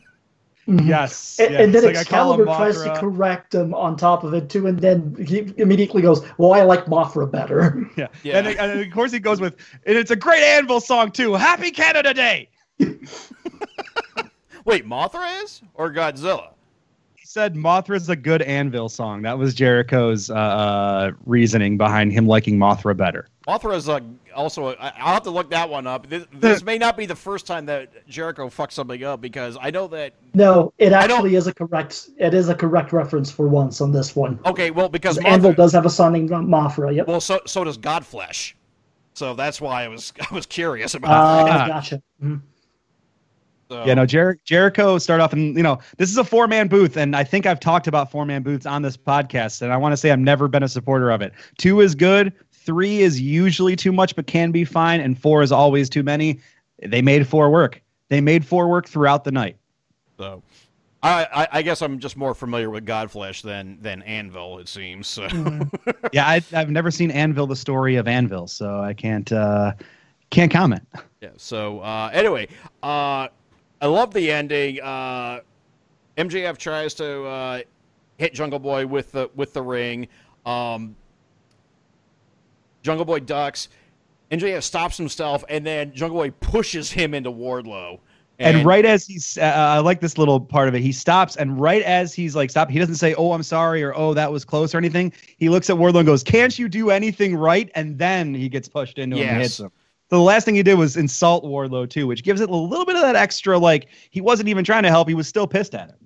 Mm-hmm. 0.70 0.88
Yes. 0.88 1.40
And, 1.40 1.52
yeah, 1.52 1.60
and 1.62 1.74
then 1.74 1.84
it's 1.84 1.98
like, 1.98 2.06
I 2.06 2.08
call 2.08 2.34
him 2.34 2.42
Excalibur 2.42 2.72
tries 2.72 2.82
to 2.84 3.00
correct 3.00 3.54
him 3.54 3.74
on 3.74 3.96
top 3.96 4.22
of 4.22 4.34
it 4.34 4.48
too, 4.48 4.68
and 4.68 4.78
then 4.78 5.16
he 5.26 5.52
immediately 5.56 6.00
goes, 6.00 6.24
"Well, 6.38 6.52
I 6.52 6.62
like 6.62 6.86
Mothra 6.86 7.30
better." 7.30 7.88
Yeah. 7.96 8.06
Yeah. 8.22 8.38
And, 8.38 8.46
and 8.46 8.80
of 8.80 8.90
course 8.92 9.10
he 9.10 9.18
goes 9.18 9.40
with, 9.40 9.56
and 9.84 9.96
it's 9.98 10.12
a 10.12 10.16
great 10.16 10.42
Anvil 10.42 10.80
song 10.80 11.10
too. 11.10 11.34
Happy 11.34 11.70
Canada 11.70 12.14
Day. 12.14 12.48
Wait, 14.64 14.86
Mothra 14.86 15.42
is 15.42 15.60
or 15.74 15.92
Godzilla? 15.92 16.52
He 17.30 17.34
said 17.34 17.54
Mothra's 17.54 18.08
a 18.08 18.16
good 18.16 18.42
Anvil 18.42 18.88
song. 18.88 19.22
That 19.22 19.38
was 19.38 19.54
Jericho's 19.54 20.30
uh, 20.30 20.34
uh, 20.34 21.10
reasoning 21.26 21.78
behind 21.78 22.12
him 22.12 22.26
liking 22.26 22.58
Mothra 22.58 22.96
better. 22.96 23.28
Mothra 23.46 23.76
is 23.76 23.88
uh, 23.88 24.00
also. 24.34 24.70
A, 24.70 24.72
I- 24.80 24.92
I'll 24.98 25.14
have 25.14 25.22
to 25.22 25.30
look 25.30 25.48
that 25.50 25.70
one 25.70 25.86
up. 25.86 26.08
This, 26.08 26.26
this 26.32 26.64
may 26.64 26.76
not 26.76 26.96
be 26.96 27.06
the 27.06 27.14
first 27.14 27.46
time 27.46 27.66
that 27.66 28.04
Jericho 28.08 28.48
fucks 28.48 28.72
something 28.72 29.04
up 29.04 29.20
because 29.20 29.56
I 29.60 29.70
know 29.70 29.86
that. 29.86 30.14
No, 30.34 30.72
it 30.78 30.90
actually 30.90 31.36
is 31.36 31.46
a 31.46 31.54
correct. 31.54 32.10
It 32.18 32.34
is 32.34 32.48
a 32.48 32.54
correct 32.56 32.92
reference 32.92 33.30
for 33.30 33.46
once 33.46 33.80
on 33.80 33.92
this 33.92 34.16
one. 34.16 34.40
Okay, 34.44 34.72
well 34.72 34.88
because 34.88 35.14
The 35.14 35.28
Anvil 35.28 35.52
does 35.52 35.70
have 35.72 35.86
a 35.86 35.90
son 35.90 36.14
named 36.14 36.30
Mothra. 36.30 36.92
Yep. 36.96 37.06
well 37.06 37.20
so 37.20 37.38
so 37.46 37.62
does 37.62 37.78
Godflesh, 37.78 38.54
so 39.14 39.34
that's 39.34 39.60
why 39.60 39.84
I 39.84 39.88
was 39.88 40.12
I 40.32 40.34
was 40.34 40.46
curious 40.46 40.94
about 40.96 41.10
Uh, 41.12 41.44
that. 41.44 41.68
gotcha. 41.68 42.02
Mhm. 42.20 42.40
So, 43.70 43.84
Yeah, 43.86 43.94
no, 43.94 44.04
Jer- 44.04 44.36
Jericho 44.44 44.98
start 44.98 45.20
off, 45.20 45.32
and 45.32 45.56
you 45.56 45.62
know, 45.62 45.78
this 45.96 46.10
is 46.10 46.18
a 46.18 46.24
four 46.24 46.48
man 46.48 46.66
booth, 46.66 46.96
and 46.96 47.14
I 47.14 47.22
think 47.22 47.46
I've 47.46 47.60
talked 47.60 47.86
about 47.86 48.10
four 48.10 48.26
man 48.26 48.42
booths 48.42 48.66
on 48.66 48.82
this 48.82 48.96
podcast, 48.96 49.62
and 49.62 49.72
I 49.72 49.76
want 49.76 49.92
to 49.92 49.96
say 49.96 50.10
I've 50.10 50.18
never 50.18 50.48
been 50.48 50.64
a 50.64 50.68
supporter 50.68 51.10
of 51.10 51.22
it. 51.22 51.32
Two 51.56 51.80
is 51.80 51.94
good, 51.94 52.32
three 52.50 52.98
is 53.00 53.20
usually 53.20 53.76
too 53.76 53.92
much, 53.92 54.16
but 54.16 54.26
can 54.26 54.50
be 54.50 54.64
fine, 54.64 55.00
and 55.00 55.16
four 55.16 55.42
is 55.42 55.52
always 55.52 55.88
too 55.88 56.02
many. 56.02 56.40
They 56.84 57.00
made 57.00 57.28
four 57.28 57.48
work. 57.48 57.80
They 58.08 58.20
made 58.20 58.44
four 58.44 58.68
work 58.68 58.88
throughout 58.88 59.22
the 59.22 59.30
night. 59.30 59.56
So, 60.18 60.42
I, 61.04 61.28
I 61.32 61.48
I 61.52 61.62
guess 61.62 61.80
I'm 61.80 62.00
just 62.00 62.16
more 62.16 62.34
familiar 62.34 62.70
with 62.70 62.84
Godflesh 62.84 63.42
than 63.42 63.78
than 63.80 64.02
Anvil. 64.02 64.58
It 64.58 64.66
seems. 64.66 65.06
So. 65.06 65.28
yeah, 66.12 66.26
I, 66.26 66.42
I've 66.52 66.70
never 66.70 66.90
seen 66.90 67.12
Anvil, 67.12 67.46
the 67.46 67.54
story 67.54 67.94
of 67.94 68.08
Anvil, 68.08 68.48
so 68.48 68.80
I 68.80 68.94
can't 68.94 69.30
uh, 69.30 69.74
can't 70.30 70.50
comment. 70.50 70.82
Yeah. 71.20 71.30
So 71.36 71.80
uh, 71.80 72.10
anyway, 72.12 72.48
uh, 72.82 73.28
I 73.80 73.86
love 73.86 74.12
the 74.12 74.30
ending. 74.30 74.80
Uh, 74.80 75.40
MJF 76.16 76.58
tries 76.58 76.94
to 76.94 77.24
uh, 77.24 77.60
hit 78.18 78.34
Jungle 78.34 78.58
Boy 78.58 78.86
with 78.86 79.12
the 79.12 79.30
with 79.34 79.52
the 79.54 79.62
ring. 79.62 80.08
Um, 80.44 80.94
Jungle 82.82 83.04
Boy 83.04 83.20
ducks. 83.20 83.68
MJF 84.30 84.62
stops 84.62 84.96
himself, 84.96 85.44
and 85.48 85.66
then 85.66 85.92
Jungle 85.92 86.18
Boy 86.20 86.30
pushes 86.30 86.90
him 86.90 87.14
into 87.14 87.30
Wardlow. 87.32 87.98
And, 88.38 88.64
right 88.64 88.86
as 88.86 89.06
he's, 89.06 89.36
uh, 89.36 89.42
I 89.42 89.80
like 89.80 90.00
this 90.00 90.16
little 90.16 90.40
part 90.40 90.66
of 90.66 90.74
it. 90.74 90.80
He 90.80 90.92
stops, 90.92 91.36
and 91.36 91.60
right 91.60 91.82
as 91.82 92.14
he's 92.14 92.34
like, 92.34 92.48
stop, 92.48 92.70
he 92.70 92.78
doesn't 92.78 92.94
say, 92.94 93.12
"Oh, 93.16 93.32
I'm 93.32 93.42
sorry," 93.42 93.82
or 93.82 93.94
"Oh, 93.94 94.14
that 94.14 94.32
was 94.32 94.46
close," 94.46 94.74
or 94.74 94.78
anything. 94.78 95.12
He 95.36 95.50
looks 95.50 95.68
at 95.68 95.76
Wardlow 95.76 95.98
and 95.98 96.06
goes, 96.06 96.22
"Can't 96.22 96.58
you 96.58 96.66
do 96.66 96.88
anything 96.88 97.36
right?" 97.36 97.70
And 97.74 97.98
then 97.98 98.32
he 98.32 98.48
gets 98.48 98.66
pushed 98.66 98.98
into 98.98 99.16
him 99.16 99.28
and 99.28 99.36
Yes. 99.40 99.42
hits 99.42 99.60
him. 99.60 99.70
The 100.10 100.20
last 100.20 100.44
thing 100.44 100.56
he 100.56 100.62
did 100.62 100.74
was 100.74 100.96
insult 100.96 101.44
Wardlow 101.44 101.88
too, 101.88 102.06
which 102.06 102.22
gives 102.22 102.40
it 102.40 102.50
a 102.50 102.54
little 102.54 102.84
bit 102.84 102.96
of 102.96 103.02
that 103.02 103.16
extra, 103.16 103.58
like 103.58 103.88
he 104.10 104.20
wasn't 104.20 104.48
even 104.48 104.64
trying 104.64 104.82
to 104.82 104.90
help; 104.90 105.08
he 105.08 105.14
was 105.14 105.28
still 105.28 105.46
pissed 105.46 105.74
at 105.74 105.88
him. 105.88 105.96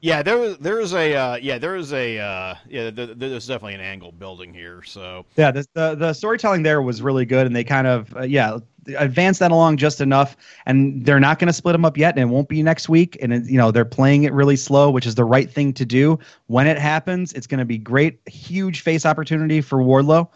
Yeah, 0.00 0.22
there 0.22 0.38
was 0.38 0.58
there 0.58 0.80
is 0.80 0.94
a 0.94 1.14
uh, 1.14 1.36
yeah 1.36 1.58
there 1.58 1.74
is 1.74 1.92
a 1.92 2.18
uh, 2.18 2.54
yeah 2.68 2.90
there, 2.90 3.06
there's 3.06 3.48
definitely 3.48 3.74
an 3.74 3.80
angle 3.80 4.12
building 4.12 4.54
here. 4.54 4.82
So 4.84 5.26
Yeah, 5.36 5.50
the, 5.50 5.66
the 5.74 5.94
the 5.96 6.12
storytelling 6.12 6.62
there 6.62 6.80
was 6.80 7.02
really 7.02 7.24
good, 7.24 7.46
and 7.46 7.56
they 7.56 7.64
kind 7.64 7.88
of 7.88 8.14
uh, 8.14 8.22
yeah 8.22 8.58
advanced 8.96 9.40
that 9.40 9.50
along 9.50 9.78
just 9.78 10.00
enough. 10.00 10.36
And 10.66 11.04
they're 11.04 11.18
not 11.18 11.40
going 11.40 11.48
to 11.48 11.52
split 11.52 11.72
them 11.72 11.84
up 11.84 11.96
yet, 11.96 12.14
and 12.14 12.22
it 12.22 12.32
won't 12.32 12.48
be 12.48 12.62
next 12.62 12.88
week. 12.88 13.18
And 13.20 13.32
it, 13.32 13.46
you 13.46 13.58
know 13.58 13.72
they're 13.72 13.84
playing 13.84 14.22
it 14.22 14.32
really 14.32 14.56
slow, 14.56 14.88
which 14.88 15.04
is 15.06 15.16
the 15.16 15.24
right 15.24 15.50
thing 15.50 15.72
to 15.72 15.84
do. 15.84 16.20
When 16.46 16.68
it 16.68 16.78
happens, 16.78 17.32
it's 17.32 17.48
going 17.48 17.58
to 17.58 17.64
be 17.64 17.78
great, 17.78 18.20
huge 18.28 18.82
face 18.82 19.04
opportunity 19.04 19.60
for 19.60 19.78
Wardlow 19.78 20.28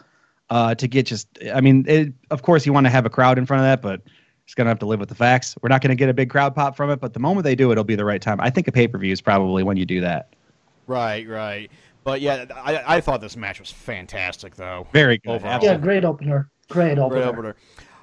uh, 0.53 0.75
to 0.75 0.87
get 0.87 1.07
just. 1.07 1.29
I 1.55 1.61
mean, 1.61 1.85
it, 1.88 2.12
of 2.31 2.43
course 2.43 2.67
you 2.67 2.73
want 2.73 2.87
to 2.87 2.91
have 2.91 3.07
a 3.07 3.11
crowd 3.11 3.38
in 3.38 3.47
front 3.47 3.61
of 3.61 3.65
that, 3.65 3.83
but. 3.83 4.03
Just 4.45 4.57
gonna 4.57 4.71
have 4.71 4.81
to 4.81 4.87
live 4.87 4.99
with 4.99 5.09
the 5.09 5.15
facts. 5.15 5.55
We're 5.62 5.69
not 5.69 5.83
gonna 5.83 5.95
get 5.95 6.09
a 6.09 6.12
big 6.12 6.29
crowd 6.29 6.53
pop 6.53 6.77
from 6.77 6.91
it, 6.91 6.99
but 7.01 7.15
the 7.15 7.21
moment 7.21 7.45
they 7.45 7.55
do 7.55 7.71
it, 7.71 7.73
it'll 7.75 7.85
be 7.85 7.95
the 7.95 8.05
right 8.05 8.21
time. 8.21 8.41
I 8.41 8.51
think 8.51 8.67
a 8.67 8.73
pay 8.73 8.88
per 8.88 8.99
view 8.99 9.12
is 9.12 9.21
probably 9.21 9.62
when 9.62 9.77
you 9.77 9.87
do 9.87 10.01
that. 10.01 10.35
right, 10.88 11.27
right. 11.29 11.71
But 12.03 12.21
yeah, 12.21 12.47
I, 12.57 12.97
I 12.97 13.01
thought 13.01 13.21
this 13.21 13.37
match 13.37 13.61
was 13.61 13.71
fantastic 13.71 14.57
though. 14.57 14.88
Very 14.93 15.19
good. 15.19 15.31
Overall. 15.31 15.53
Absolutely. 15.55 15.79
Yeah, 15.79 15.85
great 15.85 16.05
opener. 16.05 16.51
Great 16.69 16.99
opener. 16.99 17.21
Great 17.21 17.29
opener. 17.29 17.57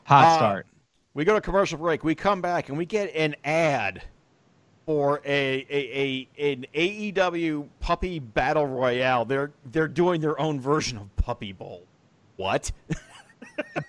Hot 0.05 0.25
Uh, 0.27 0.37
start. 0.37 0.67
We 1.13 1.25
go 1.25 1.33
to 1.35 1.41
commercial 1.41 1.77
break. 1.77 2.05
We 2.05 2.15
come 2.15 2.41
back 2.41 2.69
and 2.69 2.77
we 2.77 2.85
get 2.85 3.13
an 3.13 3.35
ad 3.43 4.01
for 4.85 5.21
a 5.25 5.65
a, 5.69 6.27
a 6.39 6.53
an 6.53 6.65
AEW 6.73 7.67
puppy 7.81 8.19
battle 8.19 8.65
royale. 8.65 9.25
They're 9.25 9.51
they're 9.65 9.89
doing 9.89 10.21
their 10.21 10.39
own 10.39 10.61
version 10.61 10.97
of 10.97 11.13
Puppy 11.17 11.51
Bowl. 11.51 11.83
What? 12.39 12.71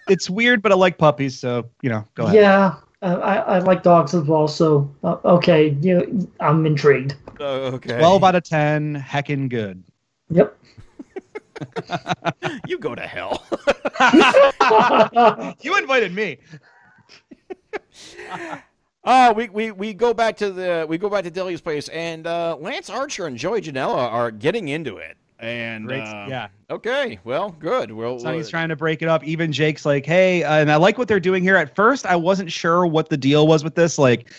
It's 0.09 0.29
weird, 0.29 0.63
but 0.63 0.73
I 0.73 0.75
like 0.75 0.99
puppies, 0.99 1.39
so 1.39 1.71
you 1.81 1.91
know, 1.91 2.05
go 2.17 2.25
ahead. 2.25 2.35
Yeah, 2.35 2.75
uh, 3.03 3.21
I, 3.23 3.37
I 3.37 3.59
like 3.61 3.85
dogs 3.85 4.13
as 4.15 4.25
well. 4.25 4.49
So 4.49 4.93
uh, 5.05 5.19
okay, 5.25 5.69
you, 5.81 6.29
I'm 6.41 6.67
intrigued. 6.67 7.15
Uh, 7.39 7.71
okay. 7.75 7.97
12 7.97 8.25
out 8.25 8.35
of 8.35 8.43
10, 8.43 8.97
heckin' 8.97 9.49
good. 9.49 9.85
Yep. 10.31 10.59
you 12.67 12.79
go 12.79 12.97
to 12.97 13.07
hell. 13.07 13.47
You 15.63 15.77
invited 15.79 16.13
me. 16.13 16.39
Uh, 19.05 19.33
we, 19.37 19.49
we, 19.51 19.71
we 19.71 19.95
go 19.95 20.13
back 20.13 20.37
to 20.39 20.51
the 20.51 20.85
we 20.89 20.99
go 20.99 21.09
back 21.09 21.23
to 21.23 21.31
Daly's 21.31 21.61
place, 21.61 21.89
and 21.89 22.27
uh, 22.27 22.57
Lance 22.59 22.91
Archer 22.91 23.27
and 23.27 23.37
Joey 23.37 23.61
Janela 23.61 24.11
are 24.11 24.33
getting 24.33 24.67
into 24.67 24.97
it. 24.97 25.17
And 25.41 25.87
Great, 25.87 26.03
uh, 26.03 26.27
yeah. 26.29 26.49
okay, 26.71 27.19
well, 27.25 27.57
good. 27.59 27.91
Well, 27.93 28.19
Sonny's 28.19 28.51
trying 28.51 28.69
to 28.69 28.77
break 28.77 29.01
it 29.01 29.09
up. 29.09 29.25
Even 29.25 29.53
Jake's 29.53 29.87
like, 29.87 30.05
hey, 30.05 30.45
uh, 30.45 30.57
and 30.57 30.71
I 30.71 30.77
like 30.77 30.99
what 30.99 31.09
they're 31.09 31.19
doing 31.19 31.43
here. 31.43 31.57
At 31.57 31.75
first, 31.75 32.05
I 32.05 32.15
wasn't 32.15 32.53
sure 32.53 32.85
what 32.85 33.09
the 33.09 33.17
deal 33.17 33.47
was 33.47 33.65
with 33.65 33.75
this. 33.75 33.97
Like, 33.97 34.31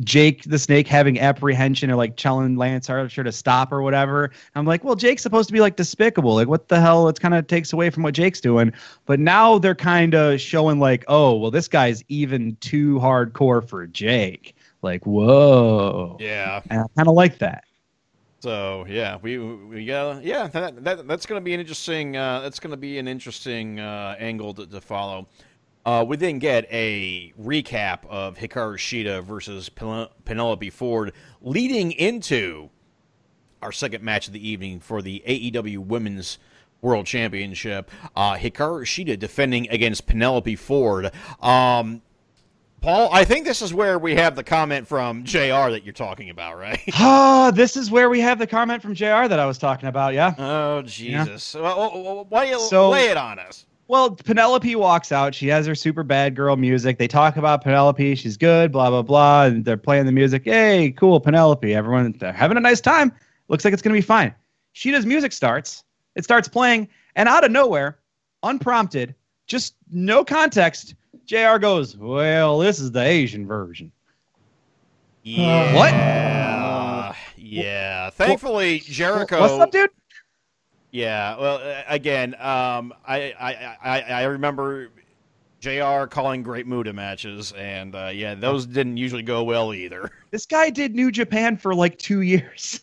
Jake 0.00 0.42
the 0.44 0.58
Snake 0.58 0.86
having 0.86 1.18
apprehension 1.20 1.90
or 1.90 1.96
like 1.96 2.16
telling 2.16 2.56
Lance 2.56 2.90
Archer 2.90 3.24
to 3.24 3.32
stop 3.32 3.72
or 3.72 3.82
whatever. 3.82 4.30
I'm 4.54 4.66
like, 4.66 4.84
well, 4.84 4.94
Jake's 4.94 5.22
supposed 5.22 5.48
to 5.48 5.52
be 5.52 5.60
like 5.60 5.76
despicable. 5.76 6.34
Like, 6.34 6.48
what 6.48 6.68
the 6.68 6.80
hell? 6.80 7.08
It 7.08 7.20
kind 7.20 7.34
of 7.34 7.46
takes 7.46 7.72
away 7.72 7.90
from 7.90 8.02
what 8.02 8.14
Jake's 8.14 8.40
doing. 8.40 8.72
But 9.06 9.20
now 9.20 9.58
they're 9.58 9.74
kind 9.74 10.14
of 10.14 10.40
showing 10.40 10.78
like, 10.78 11.04
oh, 11.08 11.36
well, 11.36 11.50
this 11.50 11.68
guy's 11.68 12.04
even 12.08 12.56
too 12.60 12.98
hardcore 12.98 13.66
for 13.66 13.86
Jake. 13.86 14.54
Like, 14.82 15.04
whoa. 15.06 16.16
yeah. 16.20 16.60
And 16.70 16.80
I 16.80 16.84
kind 16.96 17.08
of 17.08 17.14
like 17.14 17.38
that. 17.38 17.64
So 18.40 18.84
yeah, 18.88 19.18
we 19.22 19.38
we 19.38 19.86
got 19.86 20.22
yeah 20.22 20.46
that, 20.48 20.84
that 20.84 21.08
that's 21.08 21.26
going 21.26 21.40
to 21.40 21.44
be 21.44 21.54
an 21.54 21.60
interesting 21.60 22.16
uh, 22.16 22.40
that's 22.40 22.60
going 22.60 22.70
to 22.70 22.76
be 22.76 22.98
an 22.98 23.08
interesting 23.08 23.80
uh, 23.80 24.14
angle 24.18 24.54
to, 24.54 24.66
to 24.66 24.80
follow. 24.80 25.26
Uh, 25.86 26.04
we 26.06 26.16
then 26.16 26.40
get 26.40 26.66
a 26.72 27.32
recap 27.40 28.04
of 28.06 28.36
Hikaru 28.36 28.76
Shida 28.76 29.22
versus 29.22 29.68
Pen- 29.68 30.08
Penelope 30.24 30.68
Ford, 30.70 31.12
leading 31.40 31.92
into 31.92 32.70
our 33.62 33.70
second 33.70 34.02
match 34.02 34.26
of 34.26 34.32
the 34.32 34.48
evening 34.48 34.80
for 34.80 35.00
the 35.00 35.22
AEW 35.26 35.78
Women's 35.78 36.38
World 36.82 37.06
Championship. 37.06 37.90
Uh, 38.16 38.34
Hikaru 38.34 38.82
Shida 38.82 39.16
defending 39.16 39.68
against 39.70 40.06
Penelope 40.06 40.56
Ford. 40.56 41.12
Um, 41.40 42.02
Paul, 42.86 43.08
I 43.12 43.24
think 43.24 43.44
this 43.44 43.62
is 43.62 43.74
where 43.74 43.98
we 43.98 44.14
have 44.14 44.36
the 44.36 44.44
comment 44.44 44.86
from 44.86 45.24
JR 45.24 45.70
that 45.72 45.80
you're 45.82 45.92
talking 45.92 46.30
about, 46.30 46.56
right? 46.56 46.78
Ah, 46.94 47.50
this 47.52 47.76
is 47.76 47.90
where 47.90 48.08
we 48.08 48.20
have 48.20 48.38
the 48.38 48.46
comment 48.46 48.80
from 48.80 48.94
JR 48.94 49.26
that 49.26 49.40
I 49.40 49.44
was 49.44 49.58
talking 49.58 49.88
about. 49.88 50.14
Yeah. 50.14 50.32
Oh 50.38 50.82
Jesus! 50.82 51.54
Well, 51.54 51.76
well, 52.04 52.26
why 52.28 52.44
do 52.44 52.52
you 52.52 52.60
So- 52.60 52.90
lay 52.90 53.08
it 53.08 53.16
on 53.16 53.40
us? 53.40 53.66
Well, 53.88 54.12
Penelope 54.12 54.76
walks 54.76 55.10
out. 55.10 55.34
She 55.34 55.48
has 55.48 55.66
her 55.66 55.74
super 55.74 56.04
bad 56.04 56.36
girl 56.36 56.54
music. 56.54 56.96
They 56.96 57.08
talk 57.08 57.36
about 57.36 57.64
Penelope. 57.64 58.14
She's 58.14 58.36
good, 58.36 58.70
blah, 58.70 58.88
blah, 58.90 59.02
blah. 59.02 59.46
And 59.46 59.64
they're 59.64 59.76
playing 59.76 60.06
the 60.06 60.12
music. 60.12 60.44
Hey, 60.44 60.92
cool, 60.92 61.18
Penelope. 61.18 61.74
Everyone, 61.74 62.12
they're 62.18 62.32
having 62.32 62.56
a 62.56 62.60
nice 62.60 62.80
time. 62.80 63.10
Looks 63.48 63.64
like 63.64 63.72
it's 63.74 63.82
going 63.82 63.94
to 63.94 63.98
be 63.98 64.06
fine. 64.06 64.32
Shida's 64.74 65.06
music 65.06 65.32
starts. 65.32 65.82
It 66.14 66.22
starts 66.22 66.46
playing. 66.46 66.86
And 67.16 67.28
out 67.28 67.42
of 67.44 67.50
nowhere, 67.50 67.98
unprompted, 68.44 69.14
just 69.48 69.74
no 69.90 70.24
context, 70.24 70.94
JR 71.26 71.58
goes, 71.58 71.96
Well, 71.96 72.58
this 72.58 72.78
is 72.78 72.90
the 72.92 73.02
Asian 73.02 73.46
version. 73.46 73.92
Yeah. 75.22 75.74
What? 75.74 77.16
Yeah. 77.36 78.10
Thankfully, 78.10 78.80
Jericho. 78.80 79.40
What's 79.40 79.54
up, 79.54 79.70
dude? 79.70 79.90
Yeah. 80.92 81.36
Well, 81.38 81.56
uh, 81.56 81.82
again, 81.88 82.34
um, 82.36 82.94
I, 83.06 83.34
I, 83.38 83.76
I, 83.82 84.00
I 84.02 84.24
remember 84.24 84.90
Jr. 85.60 86.06
calling 86.06 86.42
Great 86.42 86.66
Muta 86.66 86.92
matches, 86.92 87.52
and 87.52 87.94
uh, 87.94 88.10
yeah, 88.14 88.34
those 88.34 88.66
didn't 88.66 88.96
usually 88.96 89.22
go 89.22 89.42
well 89.44 89.74
either. 89.74 90.10
This 90.32 90.44
guy 90.44 90.68
did 90.68 90.94
New 90.94 91.10
Japan 91.10 91.56
for 91.56 91.74
like 91.74 91.98
two 91.98 92.20
years. 92.20 92.80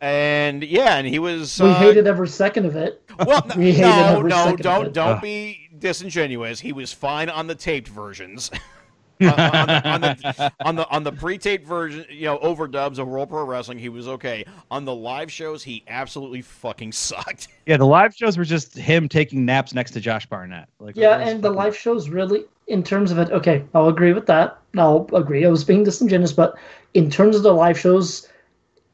and 0.00 0.64
yeah, 0.64 0.96
and 0.96 1.06
he 1.06 1.20
was. 1.20 1.60
We 1.60 1.68
uh, 1.68 1.74
hated 1.74 2.06
every 2.08 2.26
second 2.26 2.66
of 2.66 2.74
it. 2.74 3.00
Well, 3.24 3.46
no, 3.46 3.54
We 3.56 3.70
hated 3.72 3.82
no, 3.82 4.16
every 4.18 4.30
no, 4.30 4.36
second 4.36 4.52
of 4.54 4.64
don't 4.64 4.86
it. 4.86 4.92
don't 4.94 5.16
Ugh. 5.16 5.22
be 5.22 5.69
disingenuous. 5.80 6.60
He 6.60 6.72
was 6.72 6.92
fine 6.92 7.28
on 7.28 7.46
the 7.46 7.54
taped 7.54 7.88
versions. 7.88 8.50
on, 9.20 9.28
uh, 9.28 9.32
uh, 9.32 9.80
on 9.84 10.00
the, 10.00 10.06
on, 10.06 10.20
the, 10.20 10.52
on 10.60 10.76
the 10.76 10.88
on 10.88 11.02
the 11.04 11.12
pre-taped 11.12 11.66
version, 11.66 12.06
you 12.10 12.24
know, 12.24 12.38
overdubs 12.38 12.98
of 12.98 13.08
World 13.08 13.28
Pro 13.28 13.44
Wrestling, 13.44 13.78
he 13.78 13.88
was 13.88 14.08
okay. 14.08 14.44
On 14.70 14.84
the 14.84 14.94
live 14.94 15.30
shows, 15.30 15.62
he 15.62 15.84
absolutely 15.88 16.42
fucking 16.42 16.92
sucked. 16.92 17.48
Yeah, 17.66 17.76
the 17.76 17.86
live 17.86 18.14
shows 18.14 18.38
were 18.38 18.44
just 18.44 18.76
him 18.76 19.08
taking 19.08 19.44
naps 19.44 19.74
next 19.74 19.90
to 19.92 20.00
Josh 20.00 20.26
Barnett. 20.26 20.68
Like, 20.78 20.96
Yeah, 20.96 21.18
and 21.18 21.42
the 21.42 21.48
fucking- 21.48 21.56
live 21.56 21.76
shows 21.76 22.08
really, 22.08 22.44
in 22.66 22.82
terms 22.82 23.10
of 23.10 23.18
it, 23.18 23.30
okay, 23.30 23.64
I'll 23.74 23.88
agree 23.88 24.12
with 24.12 24.26
that. 24.26 24.58
I'll 24.78 25.08
agree. 25.12 25.44
I 25.44 25.48
was 25.48 25.64
being 25.64 25.82
disingenuous, 25.84 26.32
but 26.32 26.56
in 26.94 27.10
terms 27.10 27.36
of 27.36 27.42
the 27.42 27.52
live 27.52 27.78
shows, 27.78 28.28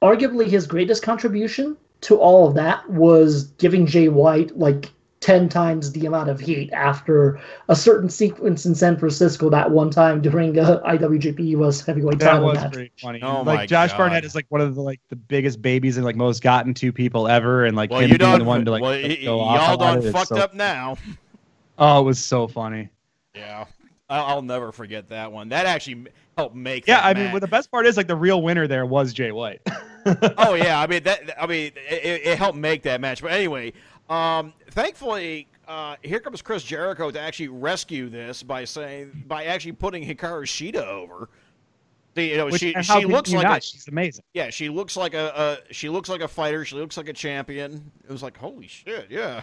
arguably 0.03 0.46
his 0.46 0.66
greatest 0.66 1.03
contribution 1.03 1.77
to 2.03 2.16
all 2.16 2.49
of 2.49 2.55
that 2.55 2.88
was 2.90 3.44
giving 3.59 3.87
Jay 3.87 4.09
White 4.09 4.57
like 4.59 4.90
10 5.21 5.49
times 5.49 5.93
the 5.93 6.05
amount 6.07 6.29
of 6.29 6.39
heat 6.39 6.71
after 6.73 7.41
a 7.69 7.75
certain 7.75 8.09
sequence 8.11 8.67
in 8.67 8.75
San 8.75 8.97
Francisco 8.99 9.49
that 9.51 9.71
one 9.71 9.91
time 9.91 10.21
during 10.21 10.57
a 10.59 10.79
IWGP 10.87 11.41
US 11.59 11.81
heavyweight 11.85 12.19
That 12.19 12.33
title 12.33 12.47
was 12.49 12.59
match. 12.59 12.73
pretty 12.73 12.93
funny. 13.01 13.23
Oh 13.23 13.43
like 13.43 13.59
my 13.61 13.67
Josh 13.67 13.91
God. 13.93 13.97
Barnett 13.99 14.25
is 14.25 14.35
like 14.35 14.47
one 14.51 14.61
of 14.61 14.75
the 14.75 14.83
like 14.83 15.01
the 15.09 15.17
biggest 15.17 15.63
babies 15.63 15.97
and 15.97 16.05
like 16.05 16.17
most 16.17 16.43
gotten 16.43 16.75
to 16.75 16.93
people 16.93 17.29
ever, 17.29 17.65
and 17.65 17.75
like 17.77 17.91
Well, 17.91 18.01
him 18.01 18.11
you 18.11 18.19
being 18.19 18.31
done, 18.31 18.39
the 18.41 18.45
one 18.45 18.65
to 18.67 18.71
like 18.71 18.83
well, 18.83 18.93
go 19.01 19.39
y- 19.39 19.43
off 19.45 19.79
y'all 19.79 19.83
on 19.89 19.97
done 20.01 20.07
it, 20.07 20.13
fucked 20.13 20.29
so- 20.29 20.37
up 20.37 20.55
now. 20.55 20.97
Oh, 21.79 22.01
it 22.01 22.05
was 22.05 22.19
so 22.25 22.49
funny. 22.49 22.89
Yeah, 23.35 23.67
I'll, 24.09 24.25
I'll 24.25 24.43
never 24.43 24.73
forget 24.73 25.09
that 25.11 25.31
one. 25.31 25.51
That 25.51 25.67
actually 25.67 26.07
helped 26.39 26.55
make. 26.55 26.87
Yeah, 26.87 26.97
that 27.03 27.05
I 27.05 27.13
mean, 27.13 27.25
match. 27.25 27.33
well, 27.35 27.41
the 27.41 27.49
best 27.49 27.71
part 27.71 27.85
is 27.85 27.99
like 27.99 28.07
the 28.07 28.17
real 28.17 28.41
winner 28.41 28.67
there 28.67 28.87
was 28.87 29.13
Jay 29.13 29.31
White. 29.31 29.61
oh 30.39 30.55
yeah, 30.55 30.81
I 30.81 30.87
mean 30.87 31.03
that. 31.03 31.43
I 31.43 31.47
mean 31.47 31.73
it, 31.91 32.23
it 32.27 32.39
helped 32.39 32.57
make 32.57 32.83
that 32.85 33.03
match. 33.03 33.21
But 33.21 33.33
anyway, 33.33 33.75
um, 34.09 34.55
thankfully, 34.77 35.49
uh, 35.67 35.97
here 36.03 36.21
comes 36.21 36.43
Chris 36.43 36.62
Jericho 36.62 37.11
to 37.11 37.19
actually 37.19 37.49
rescue 37.49 38.09
this 38.09 38.45
by 38.45 38.65
saying 38.65 39.25
by 39.27 39.47
actually 39.47 39.73
putting 39.73 40.07
Hikaru 40.07 40.45
Shida 40.45 40.87
over. 40.87 41.29
You 42.15 42.37
know, 42.39 42.47
Which, 42.47 42.61
she 42.61 42.75
she 42.81 43.05
looks 43.05 43.31
like 43.33 43.43
not? 43.43 43.59
a, 43.59 43.61
she's 43.61 43.89
amazing. 43.89 44.25
yeah, 44.33 44.49
she 44.49 44.71
looks 44.71 44.97
like 44.97 45.12
a, 45.12 45.59
a 45.69 45.75
she 45.75 45.89
looks 45.91 46.09
like 46.09 46.23
a 46.23 46.29
fighter. 46.29 46.65
She 46.65 46.77
looks 46.77 46.97
like 46.97 47.09
a 47.09 47.12
champion. 47.12 47.91
It 48.09 48.12
was 48.12 48.23
like 48.23 48.37
holy 48.39 48.69
shit, 48.69 49.07
yeah. 49.11 49.43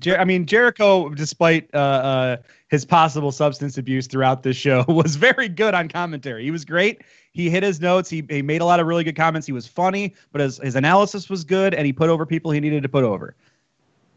Jer- 0.00 0.18
I 0.18 0.24
mean, 0.24 0.46
Jericho, 0.46 1.08
despite 1.10 1.68
uh, 1.74 1.78
uh, 1.78 2.36
his 2.68 2.84
possible 2.84 3.32
substance 3.32 3.78
abuse 3.78 4.06
throughout 4.06 4.42
this 4.42 4.56
show, 4.56 4.84
was 4.88 5.16
very 5.16 5.48
good 5.48 5.74
on 5.74 5.88
commentary. 5.88 6.44
He 6.44 6.50
was 6.50 6.64
great. 6.64 7.02
He 7.32 7.48
hit 7.48 7.62
his 7.62 7.80
notes. 7.80 8.10
He, 8.10 8.24
he 8.28 8.42
made 8.42 8.60
a 8.60 8.64
lot 8.64 8.78
of 8.80 8.86
really 8.86 9.04
good 9.04 9.16
comments. 9.16 9.46
He 9.46 9.52
was 9.52 9.66
funny, 9.66 10.14
but 10.32 10.40
his, 10.40 10.58
his 10.58 10.74
analysis 10.74 11.30
was 11.30 11.44
good, 11.44 11.72
and 11.72 11.86
he 11.86 11.92
put 11.92 12.10
over 12.10 12.26
people 12.26 12.50
he 12.50 12.60
needed 12.60 12.82
to 12.82 12.88
put 12.88 13.04
over. 13.04 13.36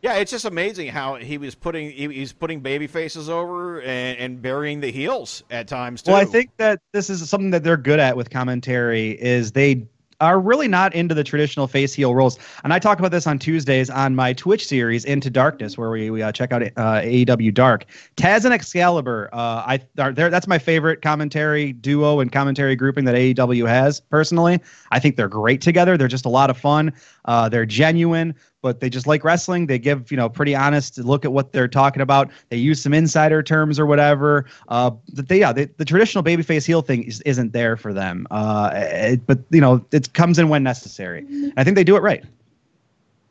Yeah, 0.05 0.17
it's 0.17 0.29
just 0.29 0.45
amazing 0.45 0.89
how 0.89 1.15
he 1.15 1.39
was 1.39 1.55
putting 1.55 1.89
he, 1.89 2.07
he's 2.09 2.31
putting 2.31 2.59
baby 2.59 2.85
faces 2.85 3.27
over 3.27 3.81
and, 3.81 4.19
and 4.19 4.39
burying 4.39 4.79
the 4.79 4.91
heels 4.91 5.41
at 5.49 5.67
times 5.67 6.03
too. 6.03 6.11
Well, 6.11 6.21
I 6.21 6.25
think 6.25 6.51
that 6.57 6.79
this 6.93 7.09
is 7.09 7.27
something 7.27 7.49
that 7.49 7.63
they're 7.63 7.75
good 7.75 7.97
at 7.97 8.15
with 8.15 8.29
commentary 8.29 9.19
is 9.19 9.53
they 9.53 9.87
are 10.21 10.39
really 10.39 10.67
not 10.67 10.93
into 10.93 11.13
the 11.13 11.23
traditional 11.23 11.67
face 11.67 11.93
heel 11.93 12.15
roles. 12.15 12.37
And 12.63 12.73
I 12.73 12.79
talk 12.79 12.99
about 12.99 13.11
this 13.11 13.27
on 13.27 13.39
Tuesdays 13.39 13.89
on 13.89 14.15
my 14.15 14.33
Twitch 14.33 14.65
series 14.67 15.05
Into 15.05 15.29
Darkness, 15.29 15.77
where 15.77 15.89
we, 15.89 16.09
we 16.09 16.21
uh, 16.21 16.31
check 16.31 16.51
out 16.51 16.61
uh, 16.63 17.01
AEW 17.01 17.53
Dark. 17.53 17.85
Taz 18.15 18.45
and 18.45 18.53
Excalibur, 18.53 19.29
uh, 19.33 19.63
I 19.65 19.79
are 19.97 20.13
there. 20.13 20.29
That's 20.29 20.47
my 20.47 20.59
favorite 20.59 21.01
commentary 21.01 21.73
duo 21.73 22.19
and 22.19 22.31
commentary 22.31 22.75
grouping 22.75 23.05
that 23.05 23.15
AEW 23.15 23.67
has. 23.67 23.99
Personally, 23.99 24.61
I 24.91 24.99
think 24.99 25.17
they're 25.17 25.27
great 25.27 25.61
together. 25.61 25.97
They're 25.97 26.07
just 26.07 26.25
a 26.25 26.29
lot 26.29 26.49
of 26.49 26.57
fun. 26.57 26.93
Uh, 27.25 27.49
they're 27.49 27.65
genuine, 27.65 28.35
but 28.65 28.79
they 28.79 28.89
just 28.89 29.05
like 29.05 29.23
wrestling. 29.23 29.67
They 29.67 29.77
give 29.77 30.09
you 30.09 30.17
know 30.17 30.27
pretty 30.27 30.55
honest 30.55 30.97
look 30.97 31.23
at 31.23 31.31
what 31.31 31.51
they're 31.51 31.67
talking 31.67 32.01
about. 32.01 32.31
They 32.49 32.57
use 32.57 32.81
some 32.81 32.95
insider 32.95 33.43
terms 33.43 33.79
or 33.79 33.85
whatever. 33.85 34.45
Uh, 34.69 34.89
but 35.13 35.27
they 35.29 35.39
yeah, 35.39 35.53
they, 35.53 35.65
the 35.65 35.85
traditional 35.85 36.23
babyface 36.23 36.65
heel 36.65 36.81
thing 36.81 37.03
is, 37.03 37.21
isn't 37.27 37.53
there 37.53 37.77
for 37.77 37.93
them. 37.93 38.25
Uh, 38.31 38.71
it- 38.73 39.27
but 39.27 39.37
you 39.51 39.61
know 39.61 39.85
it 39.91 40.11
comes 40.13 40.39
in 40.39 40.49
when 40.49 40.63
necessary. 40.63 41.19
And 41.19 41.53
I 41.57 41.63
think 41.63 41.75
they 41.75 41.83
do 41.83 41.95
it 41.95 42.01
right. 42.01 42.23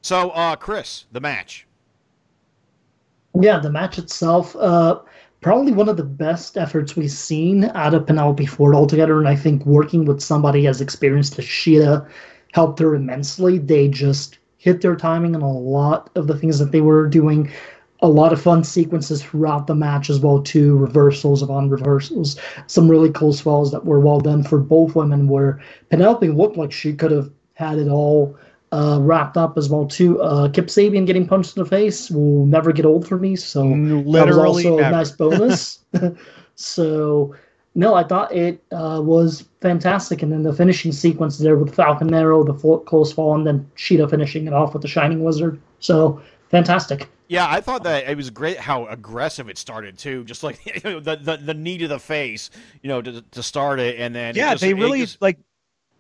so. 0.03 0.31
Uh, 0.31 0.55
Chris, 0.55 1.07
the 1.11 1.21
match. 1.21 1.67
Yeah, 3.41 3.59
the 3.59 3.71
match 3.73 3.99
itself, 3.99 4.55
uh, 4.55 5.01
probably 5.41 5.73
one 5.73 5.89
of 5.89 5.97
the 5.97 6.05
best 6.05 6.57
efforts 6.57 6.95
we've 6.95 7.11
seen 7.11 7.65
out 7.75 7.93
of 7.93 8.07
Penelope 8.07 8.47
Ford 8.47 8.77
altogether. 8.77 9.19
And 9.19 9.27
I 9.27 9.35
think 9.35 9.67
working 9.67 10.05
with 10.05 10.21
somebody 10.23 10.69
as 10.69 10.81
experienced 10.81 11.41
as 11.41 11.45
Shida 11.45 12.09
helped 12.53 12.79
her 12.79 12.95
immensely. 12.95 13.59
They 13.59 13.89
just 13.89 14.39
hit 14.65 14.81
their 14.81 14.97
timing 14.97 15.37
on 15.37 15.43
a 15.43 15.53
lot 15.53 16.09
of 16.15 16.27
the 16.27 16.39
things 16.39 16.59
that 16.59 16.73
they 16.73 16.81
were 16.81 17.07
doing. 17.07 17.53
A 18.01 18.09
lot 18.09 18.33
of 18.33 18.41
fun 18.41 18.65
sequences 18.65 19.23
throughout 19.23 19.67
the 19.67 19.75
match 19.75 20.09
as 20.09 20.21
well, 20.21 20.43
too. 20.43 20.75
Reversals 20.79 21.43
upon 21.43 21.69
reversals. 21.69 22.39
Some 22.67 22.91
really 22.91 23.11
close 23.11 23.41
falls 23.43 23.71
that 23.73 23.85
were 23.85 24.01
well 24.01 24.21
done 24.21 24.43
for 24.43 24.59
both 24.59 24.95
women, 24.97 25.29
where 25.29 25.61
Penelope 25.91 26.29
looked 26.31 26.57
like 26.57 26.73
she 26.73 26.95
could 26.95 27.11
have 27.11 27.31
had 27.53 27.79
it 27.79 27.89
all 27.89 28.35
uh, 28.73 28.99
wrapped 29.03 29.37
up 29.37 29.59
as 29.59 29.69
well 29.69 29.87
too. 29.87 30.21
Uh, 30.23 30.49
Kip 30.49 30.67
Sabian 30.67 31.07
getting 31.07 31.27
punched 31.29 31.57
in 31.59 31.63
the 31.63 31.69
face 31.69 32.11
will 32.11 32.47
never 32.47 32.73
get 32.73 32.87
old 32.87 33.07
for 33.07 33.19
me, 33.19 33.37
so 33.37 33.63
that 33.69 34.27
was 34.27 34.37
Literally, 34.39 34.67
also 34.67 34.79
a 34.79 34.81
never. 34.81 34.97
nice 34.97 35.11
bonus. 35.11 35.81
so 36.55 37.35
no, 37.75 37.95
I 37.95 38.05
thought 38.05 38.33
it 38.33 38.63
uh, 38.71 39.01
was 39.03 39.45
fantastic, 39.61 40.23
and 40.23 40.31
then 40.31 40.43
the 40.43 40.53
finishing 40.55 40.93
sequence 40.93 41.39
there 41.39 41.57
with 41.57 41.75
Falcon 41.75 42.13
Arrow, 42.15 42.45
the 42.45 42.55
full, 42.55 42.79
close 42.81 43.13
fall, 43.13 43.35
and 43.35 43.47
then 43.47 43.69
Shida 43.77 44.09
finishing 44.09 44.47
it 44.47 44.53
off 44.53 44.73
with 44.73 44.83
the 44.83 44.89
Shining 44.89 45.25
Wizard. 45.25 45.61
So 45.81 46.21
fantastic. 46.51 47.09
Yeah, 47.27 47.47
I 47.49 47.61
thought 47.61 47.83
that 47.85 48.09
it 48.09 48.17
was 48.17 48.31
great 48.31 48.59
how 48.59 48.87
aggressive 48.87 49.49
it 49.49 49.59
started 49.59 49.99
too. 49.99 50.25
Just 50.25 50.43
like 50.43 50.65
you 50.85 50.91
know, 50.91 51.01
the, 51.01 51.17
the 51.17 51.37
the 51.39 51.55
knee 51.55 51.79
to 51.79 51.89
the 51.89 51.99
face, 51.99 52.51
you 52.83 52.89
know, 52.89 53.03
to, 53.03 53.23
to 53.23 53.43
start 53.43 53.81
it, 53.81 53.99
and 53.99 54.15
then 54.15 54.35
yeah, 54.37 54.53
just- 54.53 54.61
they 54.63 54.75
really 54.75 55.01
just- 55.01 55.21
like 55.21 55.39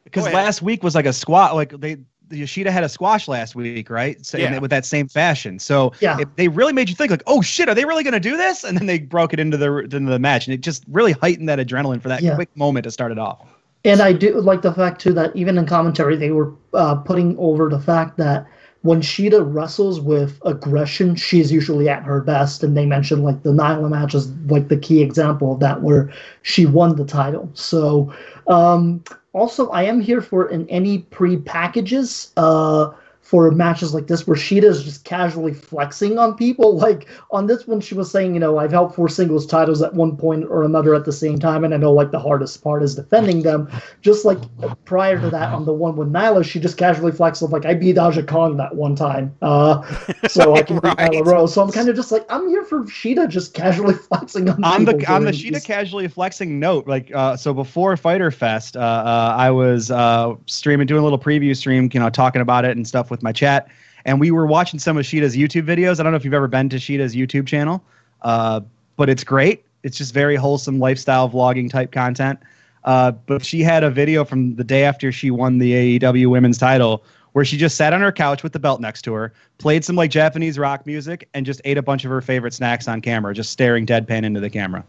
because 0.04 0.24
last 0.32 0.62
week 0.62 0.82
was 0.82 0.94
like 0.94 1.06
a 1.06 1.12
squat. 1.12 1.54
Like 1.54 1.70
they 1.80 1.94
the 1.94 2.04
Yoshida 2.30 2.70
had 2.70 2.84
a 2.84 2.88
squash 2.88 3.28
last 3.28 3.54
week, 3.54 3.90
right? 3.90 4.24
So, 4.24 4.38
Yeah. 4.38 4.58
with 4.58 4.70
that 4.70 4.84
same 4.84 5.08
fashion. 5.08 5.58
So 5.58 5.92
Yeah. 6.00 6.18
it, 6.18 6.36
they 6.36 6.48
really 6.48 6.72
made 6.72 6.88
you 6.88 6.94
think 6.94 7.10
like, 7.10 7.22
oh 7.26 7.42
shit, 7.42 7.68
are 7.68 7.74
they 7.74 7.84
really 7.84 8.02
going 8.02 8.14
to 8.14 8.20
do 8.20 8.36
this? 8.36 8.64
And 8.64 8.76
then 8.78 8.86
they 8.86 8.98
broke 8.98 9.32
it 9.32 9.40
into 9.40 9.56
the 9.56 9.78
into 9.78 10.10
the 10.10 10.18
match, 10.18 10.46
and 10.46 10.54
it 10.54 10.60
just 10.60 10.84
really 10.90 11.12
heightened 11.12 11.48
that 11.48 11.58
adrenaline 11.58 12.00
for 12.00 12.08
that 12.08 12.22
Yeah. 12.22 12.34
quick 12.34 12.48
moment 12.56 12.84
to 12.84 12.90
start 12.90 13.12
it 13.12 13.18
off. 13.18 13.46
And 13.84 14.00
I 14.00 14.12
do 14.14 14.40
like 14.40 14.62
the 14.62 14.72
fact 14.72 15.00
too 15.00 15.12
that 15.12 15.34
even 15.36 15.58
in 15.58 15.66
commentary 15.66 16.16
they 16.16 16.30
were 16.30 16.52
uh, 16.72 16.94
putting 16.94 17.36
over 17.38 17.68
the 17.68 17.78
fact 17.80 18.16
that 18.16 18.46
when 18.80 19.00
Shida 19.00 19.42
wrestles 19.46 19.98
with 20.00 20.38
aggression, 20.44 21.16
she's 21.16 21.50
usually 21.50 21.88
at 21.88 22.02
her 22.02 22.20
best. 22.20 22.62
And 22.62 22.76
they 22.76 22.84
mentioned 22.86 23.24
like 23.24 23.42
the 23.42 23.50
Nyla 23.50 23.88
match 23.90 24.14
is 24.14 24.30
like 24.46 24.68
the 24.68 24.76
key 24.76 25.02
example 25.02 25.54
of 25.54 25.60
that, 25.60 25.82
where 25.82 26.10
she 26.42 26.66
won 26.66 26.96
the 26.96 27.04
title. 27.04 27.50
So 27.54 28.12
um, 28.46 29.02
also, 29.34 29.68
I 29.70 29.82
am 29.82 30.00
here 30.00 30.20
for 30.20 30.48
in 30.48 30.68
any 30.70 30.98
pre-packages. 30.98 32.32
Uh, 32.36 32.92
for 33.24 33.50
matches 33.50 33.94
like 33.94 34.06
this 34.06 34.26
where 34.26 34.36
Shida 34.36 34.64
is 34.64 34.84
just 34.84 35.04
casually 35.04 35.54
flexing 35.54 36.18
on 36.18 36.36
people. 36.36 36.78
Like 36.84 37.08
on 37.30 37.46
this 37.46 37.66
one, 37.66 37.80
she 37.80 37.94
was 37.94 38.10
saying, 38.10 38.34
you 38.34 38.40
know, 38.40 38.58
I've 38.58 38.70
held 38.70 38.94
four 38.94 39.08
singles 39.08 39.46
titles 39.46 39.80
at 39.80 39.94
one 39.94 40.18
point 40.18 40.44
or 40.44 40.64
another 40.64 40.94
at 40.94 41.06
the 41.06 41.12
same 41.12 41.38
time, 41.38 41.64
and 41.64 41.72
I 41.72 41.78
know 41.78 41.92
like 41.92 42.10
the 42.10 42.18
hardest 42.20 42.62
part 42.62 42.82
is 42.82 42.94
defending 42.94 43.40
them. 43.42 43.70
Just 44.02 44.26
like 44.26 44.38
prior 44.84 45.18
to 45.18 45.30
that, 45.30 45.54
on 45.54 45.64
the 45.64 45.72
one 45.72 45.96
with 45.96 46.12
Nyla, 46.12 46.44
she 46.44 46.60
just 46.60 46.76
casually 46.76 47.10
flexed 47.12 47.40
of 47.42 47.52
like 47.52 47.64
I 47.64 47.72
beat 47.72 47.96
Aja 47.96 48.22
Kong 48.22 48.58
that 48.58 48.74
one 48.76 48.94
time, 48.94 49.34
uh, 49.40 49.82
so 50.28 50.54
I 50.54 50.62
can 50.62 50.76
beat 50.80 50.84
Right. 50.98 51.10
Nyla 51.12 51.24
Rose. 51.24 51.54
So 51.54 51.62
I'm 51.62 51.72
kind 51.72 51.88
of 51.88 51.96
just 51.96 52.12
like 52.12 52.26
I'm 52.28 52.46
here 52.48 52.64
for 52.64 52.84
Shida 52.84 53.28
just 53.28 53.54
casually 53.54 53.94
flexing 54.08 54.50
on 54.50 54.62
on 54.62 54.84
the 54.84 54.92
on 55.10 55.24
the 55.24 55.30
Shida 55.30 55.54
these- 55.54 55.64
casually 55.64 56.08
flexing 56.08 56.58
note, 56.60 56.86
like 56.86 57.10
uh, 57.14 57.36
so 57.36 57.54
before 57.54 57.96
Fyter 57.96 58.30
Fest, 58.30 58.76
uh, 58.76 58.80
uh, 58.80 59.34
I 59.38 59.50
was 59.50 59.90
uh, 59.90 60.34
streaming, 60.46 60.86
doing 60.86 61.00
a 61.00 61.04
little 61.04 61.18
preview 61.18 61.56
stream, 61.56 61.88
you 61.92 62.00
know, 62.00 62.10
talking 62.10 62.42
about 62.42 62.64
it 62.66 62.76
and 62.76 62.86
stuff 62.86 63.10
with 63.14 63.22
my 63.22 63.32
chat, 63.32 63.68
and 64.04 64.18
we 64.18 64.30
were 64.30 64.46
watching 64.46 64.78
some 64.78 64.96
of 64.96 65.06
Shida's 65.06 65.36
YouTube 65.36 65.66
videos. 65.66 66.00
I 66.00 66.02
don't 66.02 66.12
know 66.12 66.16
if 66.16 66.24
you've 66.24 66.34
ever 66.34 66.48
been 66.48 66.68
to 66.70 66.76
Shida's 66.76 67.14
YouTube 67.14 67.46
channel, 67.46 67.82
uh, 68.22 68.60
but 68.96 69.08
it's 69.08 69.24
great. 69.24 69.64
It's 69.84 69.96
just 69.96 70.12
very 70.12 70.36
wholesome 70.36 70.78
lifestyle 70.78 71.30
vlogging 71.30 71.70
type 71.70 71.92
content. 71.92 72.38
Uh, 72.84 73.12
but 73.12 73.44
she 73.44 73.62
had 73.62 73.84
a 73.84 73.90
video 73.90 74.24
from 74.24 74.56
the 74.56 74.64
day 74.64 74.84
after 74.84 75.10
she 75.10 75.30
won 75.30 75.58
the 75.58 75.98
AEW 75.98 76.26
Women's 76.26 76.58
Title 76.58 77.02
where 77.32 77.44
she 77.44 77.56
just 77.56 77.76
sat 77.76 77.92
on 77.92 78.00
her 78.00 78.12
couch 78.12 78.44
with 78.44 78.52
the 78.52 78.60
belt 78.60 78.80
next 78.80 79.02
to 79.02 79.12
her, 79.12 79.32
played 79.58 79.84
some 79.84 79.96
like 79.96 80.08
Japanese 80.08 80.56
rock 80.56 80.86
music, 80.86 81.28
and 81.34 81.44
just 81.44 81.60
ate 81.64 81.76
a 81.76 81.82
bunch 81.82 82.04
of 82.04 82.10
her 82.10 82.20
favorite 82.20 82.54
snacks 82.54 82.86
on 82.86 83.00
camera, 83.00 83.34
just 83.34 83.50
staring 83.50 83.84
deadpan 83.84 84.22
into 84.22 84.38
the 84.38 84.48
camera 84.48 84.84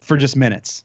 for 0.00 0.16
just 0.16 0.36
minutes. 0.36 0.84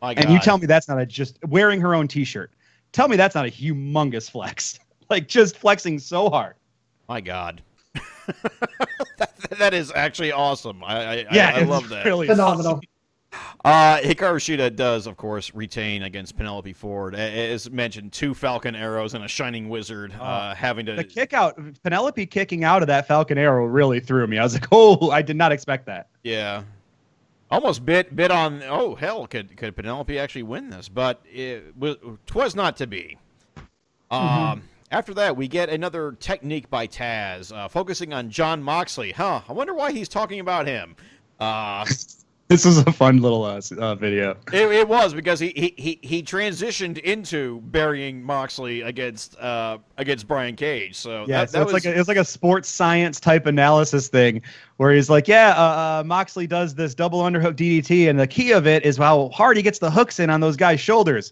My 0.00 0.12
And 0.12 0.30
you 0.30 0.38
tell 0.38 0.56
me 0.56 0.66
that's 0.66 0.88
not 0.88 1.00
a 1.00 1.06
just 1.06 1.36
wearing 1.44 1.80
her 1.80 1.96
own 1.96 2.06
T-shirt. 2.06 2.52
Tell 2.92 3.08
me 3.08 3.16
that's 3.16 3.34
not 3.34 3.44
a 3.44 3.50
humongous 3.50 4.30
flex. 4.30 4.78
like 5.10 5.28
just 5.28 5.56
flexing 5.58 5.98
so 5.98 6.30
hard. 6.30 6.54
My 7.08 7.20
God. 7.20 7.62
that, 9.18 9.32
that 9.58 9.74
is 9.74 9.92
actually 9.94 10.32
awesome. 10.32 10.82
I 10.84 10.94
I, 10.94 11.26
Yeah, 11.32 11.52
I, 11.54 11.60
I 11.60 11.62
love 11.64 11.88
that. 11.88 12.06
Really 12.06 12.28
phenomenal. 12.28 12.80
Uh, 13.64 13.98
Hikaru 13.98 14.36
Shida 14.38 14.74
does, 14.74 15.06
of 15.06 15.16
course, 15.16 15.54
retain 15.54 16.02
against 16.02 16.36
Penelope 16.36 16.72
Ford. 16.72 17.14
As 17.14 17.70
mentioned, 17.70 18.12
two 18.12 18.34
Falcon 18.34 18.74
arrows 18.74 19.14
and 19.14 19.24
a 19.24 19.28
Shining 19.28 19.68
Wizard 19.68 20.12
uh, 20.18 20.54
having 20.54 20.86
to. 20.86 20.94
The 20.94 21.04
kick 21.04 21.32
out, 21.32 21.58
Penelope 21.82 22.24
kicking 22.26 22.64
out 22.64 22.82
of 22.82 22.88
that 22.88 23.06
Falcon 23.06 23.38
Arrow 23.38 23.66
really 23.66 24.00
threw 24.00 24.26
me. 24.26 24.38
I 24.38 24.42
was 24.42 24.54
like, 24.54 24.66
oh, 24.72 25.10
I 25.10 25.22
did 25.22 25.36
not 25.36 25.52
expect 25.52 25.86
that. 25.86 26.08
Yeah. 26.22 26.62
Almost 27.50 27.84
bit 27.84 28.14
bit 28.14 28.30
on. 28.30 28.62
Oh 28.62 28.94
hell, 28.94 29.26
could 29.26 29.56
could 29.56 29.74
Penelope 29.74 30.16
actually 30.16 30.44
win 30.44 30.70
this? 30.70 30.88
But 30.88 31.20
it 31.24 31.76
was 31.76 31.96
twas 32.26 32.54
not 32.54 32.76
to 32.76 32.86
be. 32.86 33.18
Um. 34.10 34.62
After 34.90 35.14
that, 35.14 35.36
we 35.36 35.46
get 35.46 35.68
another 35.68 36.12
technique 36.18 36.68
by 36.68 36.86
Taz, 36.86 37.54
uh, 37.54 37.68
focusing 37.68 38.12
on 38.12 38.28
Jon 38.28 38.62
Moxley. 38.62 39.12
Huh? 39.12 39.42
I 39.48 39.52
wonder 39.52 39.72
why 39.72 39.92
he's 39.92 40.08
talking 40.08 40.40
about 40.40 40.66
him. 40.66 40.96
Uh, 41.38 41.86
This 42.50 42.64
was 42.64 42.78
a 42.78 42.92
fun 42.92 43.22
little 43.22 43.44
uh, 43.44 43.60
uh, 43.78 43.94
video. 43.94 44.36
it, 44.52 44.66
it 44.72 44.88
was 44.88 45.14
because 45.14 45.38
he, 45.38 45.52
he, 45.54 45.72
he, 45.76 46.00
he 46.02 46.20
transitioned 46.20 46.98
into 46.98 47.60
burying 47.66 48.20
Moxley 48.24 48.80
against 48.80 49.38
uh, 49.38 49.78
against 49.98 50.26
Brian 50.26 50.56
Cage. 50.56 50.96
So 50.96 51.26
Yeah, 51.28 51.42
that, 51.42 51.50
so 51.50 51.58
that 51.58 51.62
it's 51.62 51.72
was 51.72 51.84
like 51.84 51.94
a, 51.94 51.96
it's 51.96 52.08
like 52.08 52.16
a 52.16 52.24
sports 52.24 52.68
science 52.68 53.20
type 53.20 53.46
analysis 53.46 54.08
thing 54.08 54.42
where 54.78 54.92
he's 54.92 55.08
like, 55.08 55.28
yeah, 55.28 55.54
uh, 55.56 56.00
uh, 56.00 56.02
Moxley 56.04 56.48
does 56.48 56.74
this 56.74 56.92
double 56.92 57.22
underhook 57.22 57.54
DDT, 57.54 58.10
and 58.10 58.18
the 58.18 58.26
key 58.26 58.50
of 58.50 58.66
it 58.66 58.84
is 58.84 58.96
how 58.96 59.28
hard 59.28 59.56
he 59.56 59.62
gets 59.62 59.78
the 59.78 59.88
hooks 59.88 60.18
in 60.18 60.28
on 60.28 60.40
those 60.40 60.56
guys' 60.56 60.80
shoulders. 60.80 61.30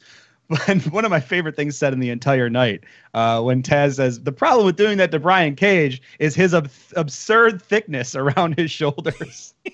But 0.48 0.86
one 0.92 1.04
of 1.04 1.10
my 1.10 1.20
favorite 1.20 1.56
things 1.56 1.76
said 1.76 1.92
in 1.92 2.00
the 2.00 2.10
entire 2.10 2.48
night 2.48 2.84
uh, 3.14 3.42
when 3.42 3.62
Taz 3.62 3.96
says 3.96 4.20
the 4.22 4.32
problem 4.32 4.66
with 4.66 4.76
doing 4.76 4.98
that 4.98 5.10
to 5.12 5.18
Brian 5.18 5.54
Cage 5.54 6.00
is 6.18 6.34
his 6.34 6.54
ab- 6.54 6.70
absurd 6.96 7.60
thickness 7.62 8.14
around 8.14 8.56
his 8.58 8.70
shoulders. 8.70 9.54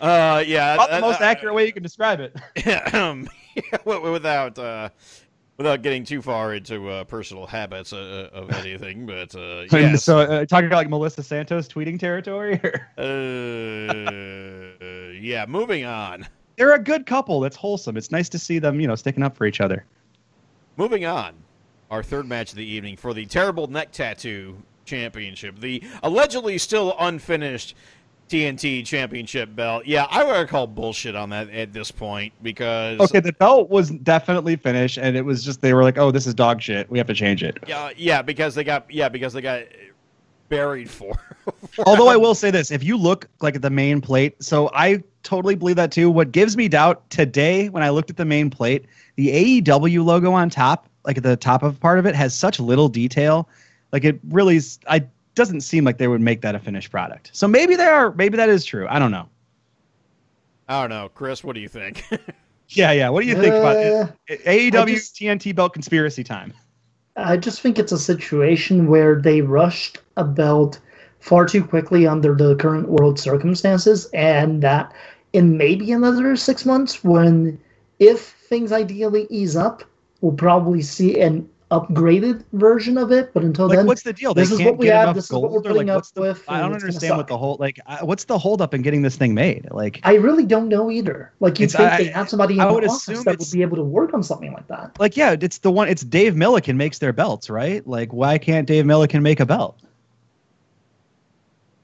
uh, 0.00 0.42
yeah, 0.46 0.74
About 0.74 0.90
the 0.90 0.96
uh, 0.98 1.00
most 1.00 1.20
accurate 1.20 1.54
way 1.54 1.66
you 1.66 1.72
can 1.72 1.82
describe 1.82 2.20
it. 2.20 2.36
um, 2.94 3.28
wi- 3.84 4.10
without 4.10 4.58
uh, 4.58 4.90
without 5.56 5.82
getting 5.82 6.04
too 6.04 6.22
far 6.22 6.54
into 6.54 6.88
uh, 6.88 7.04
personal 7.04 7.46
habits 7.46 7.92
uh, 7.92 8.28
of 8.32 8.50
anything, 8.52 9.06
but 9.06 9.34
uh, 9.34 9.64
yes. 9.70 10.04
So 10.04 10.20
uh, 10.20 10.44
talking 10.46 10.66
about 10.66 10.76
like 10.76 10.90
Melissa 10.90 11.22
Santos 11.22 11.68
tweeting 11.68 11.98
territory. 11.98 12.60
uh, 12.98 13.02
yeah, 15.20 15.46
moving 15.46 15.84
on. 15.84 16.26
They're 16.56 16.74
a 16.74 16.78
good 16.82 17.06
couple. 17.06 17.40
That's 17.40 17.56
wholesome. 17.56 17.96
It's 17.96 18.10
nice 18.10 18.28
to 18.30 18.38
see 18.38 18.58
them, 18.58 18.80
you 18.80 18.86
know, 18.86 18.94
sticking 18.94 19.22
up 19.22 19.36
for 19.36 19.46
each 19.46 19.60
other. 19.60 19.84
Moving 20.76 21.04
on. 21.04 21.34
Our 21.90 22.02
third 22.02 22.26
match 22.26 22.50
of 22.50 22.56
the 22.56 22.64
evening 22.64 22.96
for 22.96 23.14
the 23.14 23.26
terrible 23.26 23.66
neck 23.66 23.92
tattoo 23.92 24.56
championship, 24.84 25.60
the 25.60 25.82
allegedly 26.02 26.58
still 26.58 26.94
unfinished 26.98 27.74
TNT 28.28 28.84
championship 28.84 29.54
belt. 29.54 29.86
Yeah, 29.86 30.06
I 30.10 30.24
would 30.24 30.48
call 30.48 30.66
bullshit 30.66 31.14
on 31.14 31.30
that 31.30 31.50
at 31.50 31.72
this 31.72 31.90
point 31.90 32.32
because 32.42 32.98
Okay, 33.00 33.20
the 33.20 33.32
belt 33.34 33.68
was 33.68 33.90
definitely 33.90 34.56
finished, 34.56 34.98
and 34.98 35.16
it 35.16 35.22
was 35.22 35.44
just 35.44 35.60
they 35.60 35.74
were 35.74 35.82
like, 35.82 35.98
"Oh, 35.98 36.10
this 36.10 36.26
is 36.26 36.34
dog 36.34 36.60
shit. 36.60 36.90
We 36.90 36.98
have 36.98 37.06
to 37.08 37.14
change 37.14 37.42
it." 37.44 37.58
yeah, 37.66 37.90
yeah, 37.96 38.22
because 38.22 38.54
they 38.54 38.64
got 38.64 38.90
yeah 38.90 39.08
because 39.08 39.34
they 39.34 39.42
got 39.42 39.64
buried 40.48 40.88
for. 40.90 41.12
Although 41.86 42.08
I 42.08 42.16
will 42.16 42.34
say 42.34 42.50
this, 42.50 42.70
if 42.70 42.82
you 42.82 42.96
look 42.96 43.28
like 43.40 43.54
at 43.56 43.62
the 43.62 43.70
main 43.70 44.00
plate, 44.00 44.42
so 44.42 44.70
I 44.74 45.02
totally 45.22 45.54
believe 45.54 45.76
that 45.76 45.90
too. 45.92 46.10
What 46.10 46.32
gives 46.32 46.56
me 46.56 46.68
doubt 46.68 47.08
today 47.10 47.68
when 47.68 47.82
I 47.82 47.90
looked 47.90 48.10
at 48.10 48.16
the 48.16 48.24
main 48.24 48.50
plate, 48.50 48.86
the 49.16 49.60
AEW 49.62 50.04
logo 50.04 50.32
on 50.32 50.50
top, 50.50 50.88
like 51.04 51.16
at 51.16 51.22
the 51.22 51.36
top 51.36 51.62
of 51.62 51.78
part 51.80 51.98
of 51.98 52.06
it, 52.06 52.14
has 52.14 52.34
such 52.34 52.58
little 52.60 52.88
detail. 52.88 53.48
Like 53.92 54.04
it 54.04 54.18
really, 54.28 54.56
is, 54.56 54.78
I 54.88 55.04
doesn't 55.34 55.62
seem 55.62 55.84
like 55.84 55.98
they 55.98 56.08
would 56.08 56.20
make 56.20 56.40
that 56.42 56.54
a 56.54 56.58
finished 56.58 56.90
product. 56.90 57.30
So 57.32 57.48
maybe 57.48 57.76
they 57.76 57.86
are. 57.86 58.12
Maybe 58.12 58.36
that 58.36 58.48
is 58.48 58.64
true. 58.64 58.86
I 58.88 58.98
don't 58.98 59.10
know. 59.10 59.28
I 60.68 60.80
don't 60.80 60.90
know, 60.90 61.08
Chris. 61.08 61.42
What 61.44 61.54
do 61.54 61.60
you 61.60 61.68
think? 61.68 62.04
Yeah, 62.70 62.92
yeah. 62.92 63.10
What 63.10 63.20
do 63.20 63.26
you 63.28 63.34
think 63.34 63.54
about 63.54 63.76
Uh, 63.76 64.06
it? 64.26 64.42
AEW 64.72 64.86
just- 64.94 65.14
TNT 65.16 65.54
belt 65.54 65.74
conspiracy 65.74 66.24
time? 66.24 66.54
I 67.16 67.36
just 67.36 67.60
think 67.60 67.78
it's 67.78 67.92
a 67.92 67.98
situation 67.98 68.88
where 68.88 69.20
they 69.20 69.40
rushed 69.40 69.98
a 70.16 70.24
belt 70.24 70.80
far 71.20 71.46
too 71.46 71.64
quickly 71.64 72.06
under 72.06 72.34
the 72.34 72.56
current 72.56 72.88
world 72.88 73.18
circumstances, 73.18 74.08
and 74.12 74.62
that 74.62 74.92
in 75.32 75.56
maybe 75.56 75.92
another 75.92 76.36
six 76.36 76.66
months, 76.66 77.02
when 77.04 77.58
if 77.98 78.20
things 78.48 78.72
ideally 78.72 79.26
ease 79.30 79.56
up, 79.56 79.84
we'll 80.20 80.32
probably 80.32 80.82
see 80.82 81.20
an 81.20 81.48
upgraded 81.80 82.44
version 82.52 82.96
of 82.96 83.12
it. 83.12 83.32
But 83.34 83.42
until 83.42 83.68
Like, 83.68 83.78
then, 83.78 83.86
what's 83.86 84.02
the 84.02 84.12
deal? 84.12 84.32
this 84.34 84.48
they 84.48 84.54
is 84.54 84.60
can't 84.60 84.70
what 84.72 84.78
we 84.78 84.86
have, 84.88 85.14
this 85.14 85.24
is 85.26 85.32
what 85.32 85.50
we're 85.50 85.60
putting 85.62 85.88
like, 85.88 85.96
up 85.96 86.04
the, 86.14 86.20
with, 86.20 86.42
I 86.48 86.60
don't 86.60 86.72
understand 86.72 87.16
what 87.16 87.26
the 87.28 87.36
whole 87.36 87.56
like. 87.58 87.80
uh, 87.86 87.98
What's 88.00 88.24
the 88.24 88.38
holdup 88.38 88.74
in 88.74 88.82
getting 88.82 89.02
this 89.02 89.16
thing 89.16 89.34
made? 89.34 89.68
Like, 89.70 90.00
I 90.04 90.14
really 90.14 90.46
don't 90.46 90.68
know 90.68 90.90
either. 90.90 91.32
Like 91.40 91.58
you 91.58 91.66
think 91.66 91.90
I- 91.90 91.98
they 91.98 92.04
have 92.06 92.28
somebody 92.28 92.54
in 92.54 92.60
I 92.60 92.66
the 92.68 92.74
would 92.74 92.84
office 92.84 93.08
assume 93.08 93.24
that 93.24 93.38
would 93.38 93.50
be 93.50 93.62
able 93.62 93.76
to 93.76 93.82
work 93.82 94.14
on 94.14 94.22
something 94.22 94.52
like 94.52 94.66
that. 94.68 94.98
like 94.98 95.16
yeah, 95.16 95.34
it's 95.40 95.58
the 95.58 95.70
one. 95.70 95.88
It's 95.88 96.02
Dave 96.02 96.34
Millican 96.34 96.76
makes 96.76 96.98
their 96.98 97.12
belts, 97.12 97.50
right? 97.50 97.86
Like, 97.86 98.12
why 98.12 98.38
can't 98.38 98.66
Dave 98.66 98.84
Millican 98.84 99.22
make 99.22 99.40
a 99.40 99.46
belt? 99.46 99.78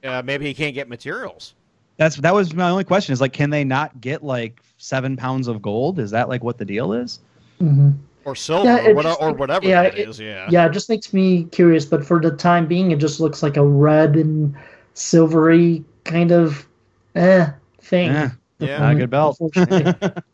uh, 0.04 0.22
maybe 0.24 0.46
he 0.46 0.54
can't 0.54 0.74
get 0.74 0.88
materials. 0.88 1.54
That's 1.96 2.16
that 2.16 2.32
was 2.34 2.54
my 2.54 2.70
only 2.70 2.84
question. 2.84 3.12
Is 3.12 3.20
like, 3.20 3.32
can 3.34 3.50
they 3.50 3.64
not 3.64 4.00
get 4.00 4.24
like 4.24 4.60
seven 4.78 5.16
pounds 5.16 5.48
of 5.48 5.60
gold? 5.60 5.98
Is 5.98 6.10
that 6.12 6.28
like 6.28 6.42
what 6.42 6.56
the 6.56 6.64
deal 6.64 6.92
is? 6.94 7.20
hmm 7.58 7.90
Or 8.24 8.36
silver, 8.36 8.66
Yeah, 8.66 8.84
or, 8.86 8.90
it 8.90 8.96
what, 8.96 9.06
or 9.22 9.32
whatever 9.32 9.66
yeah, 9.66 9.82
that 9.84 9.98
it- 9.98 10.08
is. 10.08 10.20
Yeah. 10.20 10.46
Yeah, 10.50 10.66
it 10.66 10.72
just 10.72 10.88
makes 10.88 11.12
me 11.12 11.44
curious, 11.44 11.84
but 11.86 12.04
for 12.04 12.20
the 12.20 12.30
time 12.30 12.66
being, 12.66 12.90
it 12.90 12.98
just 12.98 13.18
looks 13.20 13.42
like 13.42 13.56
a 13.56 13.64
red 13.64 14.16
and 14.16 14.54
silvery 14.94 15.84
kind 16.04 16.30
of 16.32 16.66
eh 17.14 17.50
thing. 17.80 18.12
Yeah, 18.12 18.30
Yeah. 18.58 18.78
not 18.78 18.92
a 18.92 18.94
good 18.96 19.10
belt. 19.10 19.38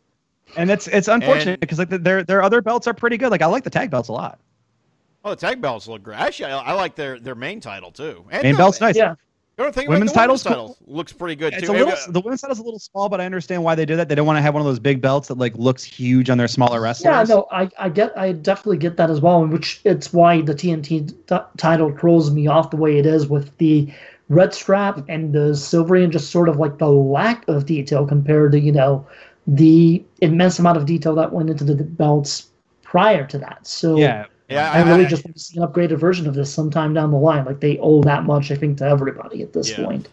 And 0.55 0.71
it's 0.71 0.87
it's 0.87 1.07
unfortunate 1.09 1.59
because 1.59 1.77
like 1.77 1.89
the- 1.89 1.97
their 1.99 2.23
their 2.23 2.41
other 2.41 2.61
belts 2.61 2.87
are 2.87 2.93
pretty 2.93 3.17
good. 3.17 3.31
Like 3.31 3.41
I 3.41 3.45
like 3.47 3.63
the 3.63 3.69
tag 3.69 3.91
belts 3.91 4.07
a 4.07 4.13
lot. 4.13 4.39
Oh, 5.25 5.31
the 5.31 5.35
tag 5.35 5.61
belts 5.61 5.87
look 5.89 6.01
great. 6.03 6.17
Actually, 6.19 6.51
I, 6.53 6.59
I 6.59 6.71
like 6.71 6.95
their, 6.95 7.19
their 7.19 7.35
main 7.35 7.59
title 7.59 7.91
too. 7.91 8.23
And 8.31 8.43
Main 8.43 8.53
no, 8.53 8.59
belt's 8.59 8.79
nice. 8.79 8.95
yeah, 8.95 9.15
The 9.57 9.63
other 9.63 9.71
thing 9.71 9.89
Women's 9.89 10.11
about 10.11 10.13
the 10.13 10.19
title's 10.19 10.45
women's 10.45 10.57
cool. 10.59 10.75
title 10.75 10.95
looks 10.95 11.13
pretty 11.13 11.35
good 11.35 11.51
It's 11.53 11.65
too. 11.65 11.71
a 11.71 11.73
little. 11.73 11.89
Uh, 11.93 12.11
The 12.11 12.21
women's 12.21 12.41
title's 12.41 12.59
a 12.59 12.63
little 12.63 12.77
small, 12.79 13.09
but 13.09 13.19
I 13.19 13.25
understand 13.25 13.63
why 13.63 13.73
they 13.73 13.85
do 13.87 13.95
that. 13.95 14.07
They 14.07 14.13
don't 14.13 14.27
want 14.27 14.37
to 14.37 14.41
have 14.43 14.53
one 14.53 14.61
of 14.61 14.67
those 14.67 14.77
big 14.79 15.01
belts 15.01 15.27
that 15.29 15.39
like 15.39 15.55
looks 15.55 15.83
huge 15.83 16.29
on 16.29 16.37
their 16.37 16.47
smaller 16.47 16.79
wrestlers. 16.79 17.27
yeah, 17.27 17.35
no, 17.35 17.47
I, 17.51 17.67
I 17.79 17.89
get, 17.89 18.15
I 18.15 18.33
definitely 18.33 18.77
get 18.77 18.97
that 18.97 19.09
as 19.09 19.19
well, 19.19 19.41
and 19.41 19.51
which 19.51 19.81
it's 19.83 20.13
why 20.13 20.41
the 20.41 20.53
TNT 20.53 21.09
t- 21.27 21.37
title 21.57 21.91
throws 21.97 22.29
me 22.29 22.45
off 22.45 22.69
the 22.69 22.77
way 22.77 22.99
it 22.99 23.07
is 23.07 23.27
with 23.27 23.57
the 23.57 23.91
red 24.29 24.53
strap 24.53 25.03
and 25.09 25.33
the 25.33 25.55
silvery 25.55 26.03
and 26.03 26.13
just 26.13 26.29
sort 26.29 26.49
of 26.49 26.57
like 26.57 26.77
the 26.77 26.89
lack 26.89 27.47
of 27.47 27.65
detail 27.65 28.05
compared 28.05 28.51
to 28.51 28.59
you 28.59 28.71
know 28.71 29.03
the 29.47 30.03
immense 30.21 30.59
amount 30.59 30.77
of 30.77 30.85
detail 30.85 31.15
that 31.15 31.31
went 31.33 31.49
into 31.49 31.63
the 31.63 31.75
belts 31.83 32.47
prior 32.83 33.25
to 33.25 33.37
that. 33.39 33.65
So 33.65 33.97
Yeah, 33.97 34.25
yeah, 34.49 34.71
I 34.71 34.81
really 34.89 35.05
just 35.05 35.25
want 35.25 35.35
to 35.35 35.41
see 35.41 35.57
an 35.59 35.67
upgraded 35.67 35.97
version 35.97 36.27
of 36.27 36.33
this 36.33 36.53
sometime 36.53 36.93
down 36.93 37.11
the 37.11 37.17
line. 37.17 37.45
Like 37.45 37.59
they 37.59 37.77
owe 37.79 38.01
that 38.03 38.23
much, 38.23 38.51
I 38.51 38.55
think, 38.55 38.77
to 38.77 38.85
everybody 38.85 39.41
at 39.41 39.53
this 39.53 39.69
Yeah. 39.69 39.83
point. 39.85 40.07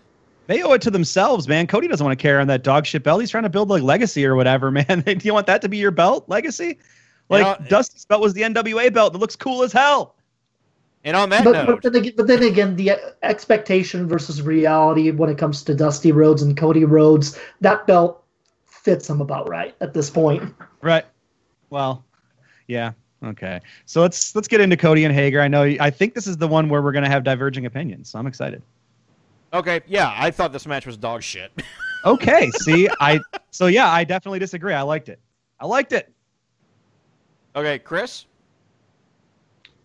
They 0.47 0.63
owe 0.63 0.73
it 0.73 0.83
to 0.83 0.91
themselves, 0.91 1.49
man. 1.49 1.67
Cody 1.67 1.89
doesn't 1.89 2.05
want 2.05 2.19
to 2.19 2.23
carry 2.23 2.39
on 2.41 2.49
that 2.49 2.63
dog 2.63 2.85
shit 2.85 3.03
belt. 3.03 3.21
He's 3.21 3.31
trying 3.31 3.45
to 3.45 3.49
build 3.49 3.71
like 3.71 3.83
legacy 3.83 4.27
or 4.27 4.37
whatever, 4.37 4.71
man. 4.71 5.03
Do 5.07 5.19
you 5.23 5.33
want 5.33 5.47
that 5.47 5.63
to 5.63 5.69
be 5.69 5.79
your 5.79 5.91
belt, 5.91 6.29
legacy? 6.29 6.79
Like 7.31 7.61
know, 7.61 7.67
Dusty's 7.69 8.05
belt 8.05 8.21
was 8.21 8.35
the 8.35 8.43
NWA 8.43 8.93
belt 8.93 9.13
that 9.15 9.19
looks 9.19 9.37
cool 9.37 9.63
as 9.63 9.73
hell. 9.73 10.15
And 11.05 11.17
on 11.17 11.29
that 11.31 11.45
But, 11.45 11.53
note, 11.53 11.83
but, 11.83 11.93
then 11.93 12.03
again, 12.03 12.13
but 12.17 12.27
then 12.27 12.43
again, 12.43 12.77
the 12.77 12.93
expectation 13.23 14.09
versus 14.09 14.41
reality 14.43 15.11
when 15.11 15.29
it 15.31 15.37
comes 15.39 15.63
to 15.65 15.75
Dusty 15.75 16.13
Rhodes 16.13 16.43
and 16.43 16.57
Cody 16.57 16.85
Rhodes, 16.85 17.39
that 17.61 17.87
belt 17.87 18.23
fits 18.65 19.09
him 19.09 19.21
about 19.21 19.49
right 19.49 19.75
at 19.81 19.95
this 19.95 20.11
point. 20.11 20.55
Right. 20.81 21.05
Well, 21.71 22.05
yeah. 22.67 22.93
Okay. 23.25 23.61
So 23.87 24.01
let's 24.01 24.35
let's 24.35 24.49
get 24.49 24.61
into 24.61 24.77
Cody 24.77 25.05
and 25.05 25.15
Hager. 25.15 25.41
I 25.41 25.49
know 25.49 25.63
I 25.63 25.91
think 25.91 26.15
this 26.15 26.27
is 26.27 26.37
the 26.37 26.49
one 26.49 26.69
where 26.69 26.83
we're 26.83 26.93
gonna 26.93 27.09
have 27.09 27.25
diverging 27.25 27.67
opinions. 27.67 28.11
So 28.11 28.19
I'm 28.19 28.27
excited. 28.27 28.63
okay, 29.53 29.81
yeah, 29.87 30.13
I 30.17 30.31
thought 30.31 30.53
this 30.53 30.67
match 30.67 30.87
was 30.87 30.97
dog 30.97 31.23
shit. 31.23 31.51
Okay. 32.07 32.51
see, 32.51 32.87
I 33.01 33.19
so 33.51 33.67
yeah, 33.67 33.91
I 33.91 34.05
definitely 34.05 34.39
disagree. 34.39 34.75
I 34.75 34.83
liked 34.83 35.09
it. 35.09 35.19
I 35.59 35.65
liked 35.65 35.93
it. 35.93 36.13
okay, 37.57 37.79
Chris. 37.79 38.27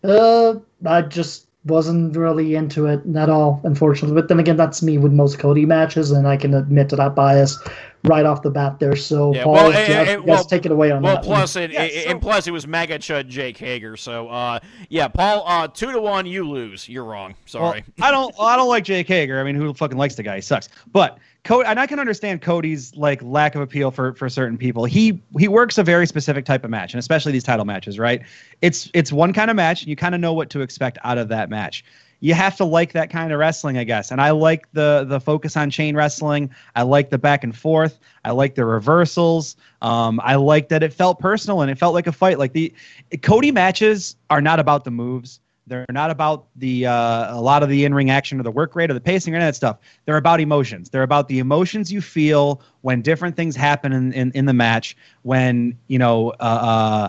Uh, 0.04 0.56
I 0.84 1.00
just 1.00 1.46
wasn't 1.64 2.16
really 2.16 2.54
into 2.54 2.86
it 2.86 3.00
at 3.16 3.28
all, 3.28 3.60
unfortunately. 3.64 4.14
But 4.18 4.28
then 4.28 4.40
again, 4.40 4.56
that's 4.56 4.82
me 4.82 4.96
with 4.98 5.12
most 5.12 5.38
Cody 5.38 5.66
matches, 5.66 6.10
and 6.10 6.26
I 6.26 6.36
can 6.36 6.54
admit 6.54 6.88
to 6.90 6.96
that 6.96 7.14
bias 7.14 7.58
right 8.04 8.24
off 8.24 8.40
the 8.40 8.50
bat 8.50 8.78
there. 8.80 8.96
So, 8.96 9.34
Yeah, 9.34 9.44
Paul, 9.44 9.52
well, 9.54 9.72
Jeff, 9.72 10.08
eh, 10.08 10.12
eh, 10.12 10.16
well- 10.16 10.42
take 10.42 10.64
it 10.64 10.72
away 10.72 10.90
on 10.90 11.02
Well, 11.02 11.16
that. 11.16 11.24
plus 11.24 11.56
it, 11.56 11.70
Yeah, 11.70 11.82
it- 11.82 12.04
so- 12.04 12.10
and 12.10 12.22
plus 12.22 12.46
it 12.46 12.50
was 12.52 12.66
Mega 12.66 12.98
Chud 12.98 13.28
Jake 13.28 13.58
Hager. 13.58 13.94
So, 13.98 14.28
uh, 14.28 14.60
yeah, 14.88 15.08
Paul, 15.08 15.44
uh, 15.46 15.68
two 15.68 15.92
to 15.92 16.00
one, 16.00 16.24
you 16.24 16.48
lose. 16.48 16.88
You're 16.88 17.04
wrong. 17.04 17.34
Sorry. 17.44 17.84
Well, 17.98 18.08
I 18.08 18.10
don't. 18.10 18.34
I 18.40 18.56
don't 18.56 18.68
like 18.76 18.84
Jake 18.84 19.06
Hager. 19.08 19.38
I 19.38 19.44
mean, 19.44 19.54
who 19.54 19.74
fucking 19.74 19.98
likes 19.98 20.14
the 20.14 20.22
guy? 20.22 20.36
He 20.36 20.40
sucks. 20.40 20.70
But 20.94 21.18
Cody, 21.44 21.66
and 21.68 21.80
I 21.80 21.86
can 21.86 21.98
understand 21.98 22.42
Cody's 22.42 22.94
like 22.96 23.22
lack 23.22 23.54
of 23.54 23.62
appeal 23.62 23.90
for 23.90 24.12
for 24.14 24.28
certain 24.28 24.58
people. 24.58 24.84
He 24.84 25.22
he 25.38 25.48
works 25.48 25.78
a 25.78 25.82
very 25.82 26.06
specific 26.06 26.44
type 26.44 26.64
of 26.64 26.70
match, 26.70 26.92
and 26.92 26.98
especially 26.98 27.32
these 27.32 27.44
title 27.44 27.64
matches, 27.64 27.98
right? 27.98 28.22
It's 28.60 28.90
it's 28.94 29.12
one 29.12 29.32
kind 29.32 29.50
of 29.50 29.56
match, 29.56 29.82
and 29.82 29.88
you 29.88 29.96
kind 29.96 30.14
of 30.14 30.20
know 30.20 30.32
what 30.34 30.50
to 30.50 30.60
expect 30.60 30.98
out 31.04 31.18
of 31.18 31.28
that 31.28 31.48
match. 31.50 31.84
you 32.22 32.34
have 32.34 32.56
to 32.58 32.64
like 32.64 32.92
that 32.92 33.08
kind 33.10 33.32
of 33.32 33.38
wrestling, 33.38 33.78
I 33.78 33.84
guess. 33.84 34.10
And 34.10 34.20
I 34.20 34.30
like 34.30 34.70
the 34.72 35.04
the 35.08 35.20
focus 35.20 35.56
on 35.56 35.70
chain 35.70 35.96
wrestling. 35.96 36.50
I 36.76 36.82
like 36.82 37.10
the 37.10 37.18
back 37.18 37.42
and 37.44 37.56
forth. 37.56 37.98
I 38.24 38.32
like 38.32 38.54
the 38.54 38.64
reversals. 38.66 39.56
Um, 39.80 40.20
I 40.22 40.34
like 40.36 40.68
that 40.68 40.82
it 40.82 40.92
felt 40.92 41.18
personal 41.18 41.62
and 41.62 41.70
it 41.70 41.78
felt 41.78 41.94
like 41.94 42.06
a 42.06 42.12
fight. 42.12 42.38
Like 42.38 42.52
the 42.52 42.74
Cody 43.22 43.50
matches 43.52 44.16
are 44.28 44.42
not 44.42 44.60
about 44.60 44.84
the 44.84 44.90
moves. 44.90 45.40
They're 45.70 45.86
not 45.90 46.10
about 46.10 46.46
the 46.56 46.86
uh, 46.86 47.32
a 47.32 47.40
lot 47.40 47.62
of 47.62 47.68
the 47.68 47.84
in-ring 47.84 48.10
action 48.10 48.40
or 48.40 48.42
the 48.42 48.50
work 48.50 48.74
rate 48.74 48.90
or 48.90 48.94
the 48.94 49.00
pacing 49.00 49.32
or 49.32 49.36
any 49.36 49.44
of 49.44 49.48
that 49.48 49.54
stuff. 49.54 49.78
They're 50.04 50.16
about 50.16 50.40
emotions. 50.40 50.90
They're 50.90 51.04
about 51.04 51.28
the 51.28 51.38
emotions 51.38 51.92
you 51.92 52.00
feel 52.00 52.60
when 52.80 53.02
different 53.02 53.36
things 53.36 53.54
happen 53.54 53.92
in, 53.92 54.12
in, 54.12 54.32
in 54.32 54.46
the 54.46 54.52
match. 54.52 54.96
When 55.22 55.78
you 55.86 56.00
know, 56.00 56.30
uh, 56.40 56.42
uh, 56.42 57.08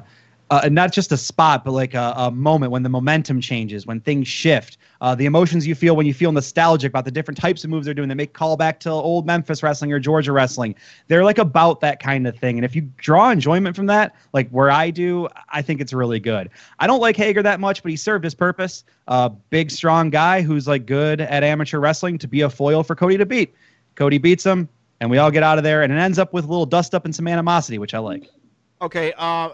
uh, 0.52 0.68
not 0.70 0.92
just 0.92 1.14
a 1.14 1.18
spot, 1.18 1.64
but 1.64 1.72
like 1.72 1.94
a, 1.94 2.14
a 2.18 2.30
moment 2.30 2.74
when 2.74 2.84
the 2.84 2.90
momentum 2.90 3.40
changes, 3.40 3.88
when 3.88 4.02
things 4.02 4.28
shift. 4.28 4.78
Uh, 5.00 5.16
the 5.16 5.26
emotions 5.26 5.66
you 5.66 5.74
feel 5.74 5.96
when 5.96 6.06
you 6.06 6.14
feel 6.14 6.34
nostalgic 6.34 6.90
about 6.90 7.06
the 7.06 7.12
different 7.12 7.38
types 7.38 7.64
of 7.64 7.70
moves 7.70 7.86
they're 7.86 7.94
doing 7.94 8.10
that 8.10 8.16
make 8.16 8.34
call 8.34 8.58
back 8.58 8.78
to 8.78 8.90
old 8.90 9.26
Memphis 9.26 9.64
wrestling 9.64 9.94
or 9.94 10.00
Georgia 10.00 10.34
wrestling. 10.34 10.76
They're 11.08 11.24
like 11.24 11.38
about 11.38 11.80
that 11.80 12.02
kind 12.02 12.28
of 12.28 12.38
thing. 12.38 12.58
And 12.58 12.66
if 12.66 12.76
you 12.76 12.82
draw 12.98 13.32
enjoyment 13.32 13.78
from 13.78 13.86
that, 13.86 14.14
like 14.34 14.50
where 14.50 14.70
I 14.70 14.92
do, 14.92 15.30
I 15.48 15.62
think 15.62 15.80
it's 15.80 15.94
really 15.94 16.20
good. 16.20 16.50
I 16.80 16.86
don't 16.86 17.00
like 17.00 17.16
Hager 17.16 17.42
that 17.44 17.62
much, 17.62 17.82
but 17.82 17.90
he 17.90 17.96
served 17.96 18.26
his 18.26 18.36
purpose. 18.36 18.84
Uh, 19.08 19.30
big, 19.30 19.72
strong 19.72 20.10
guy 20.10 20.42
who's 20.42 20.68
like 20.68 20.86
good 20.86 21.22
at 21.22 21.46
amateur 21.46 21.80
wrestling 21.80 22.18
to 22.18 22.28
be 22.28 22.42
a 22.42 22.50
foil 22.50 22.84
for 22.84 22.94
Cody 22.94 23.18
to 23.18 23.26
beat. 23.26 23.56
Cody 23.96 24.18
beats 24.18 24.46
him, 24.46 24.68
and 25.00 25.10
we 25.10 25.18
all 25.18 25.32
get 25.32 25.44
out 25.44 25.58
of 25.58 25.64
there, 25.64 25.84
and 25.84 25.94
it 25.94 25.98
ends 25.98 26.20
up 26.20 26.34
with 26.34 26.44
a 26.44 26.48
little 26.48 26.66
dust 26.66 26.94
up 26.94 27.06
and 27.06 27.16
some 27.16 27.28
animosity, 27.28 27.78
which 27.78 27.94
I 27.94 28.00
like. 28.00 28.28
Okay, 28.82 29.14
uh, 29.18 29.50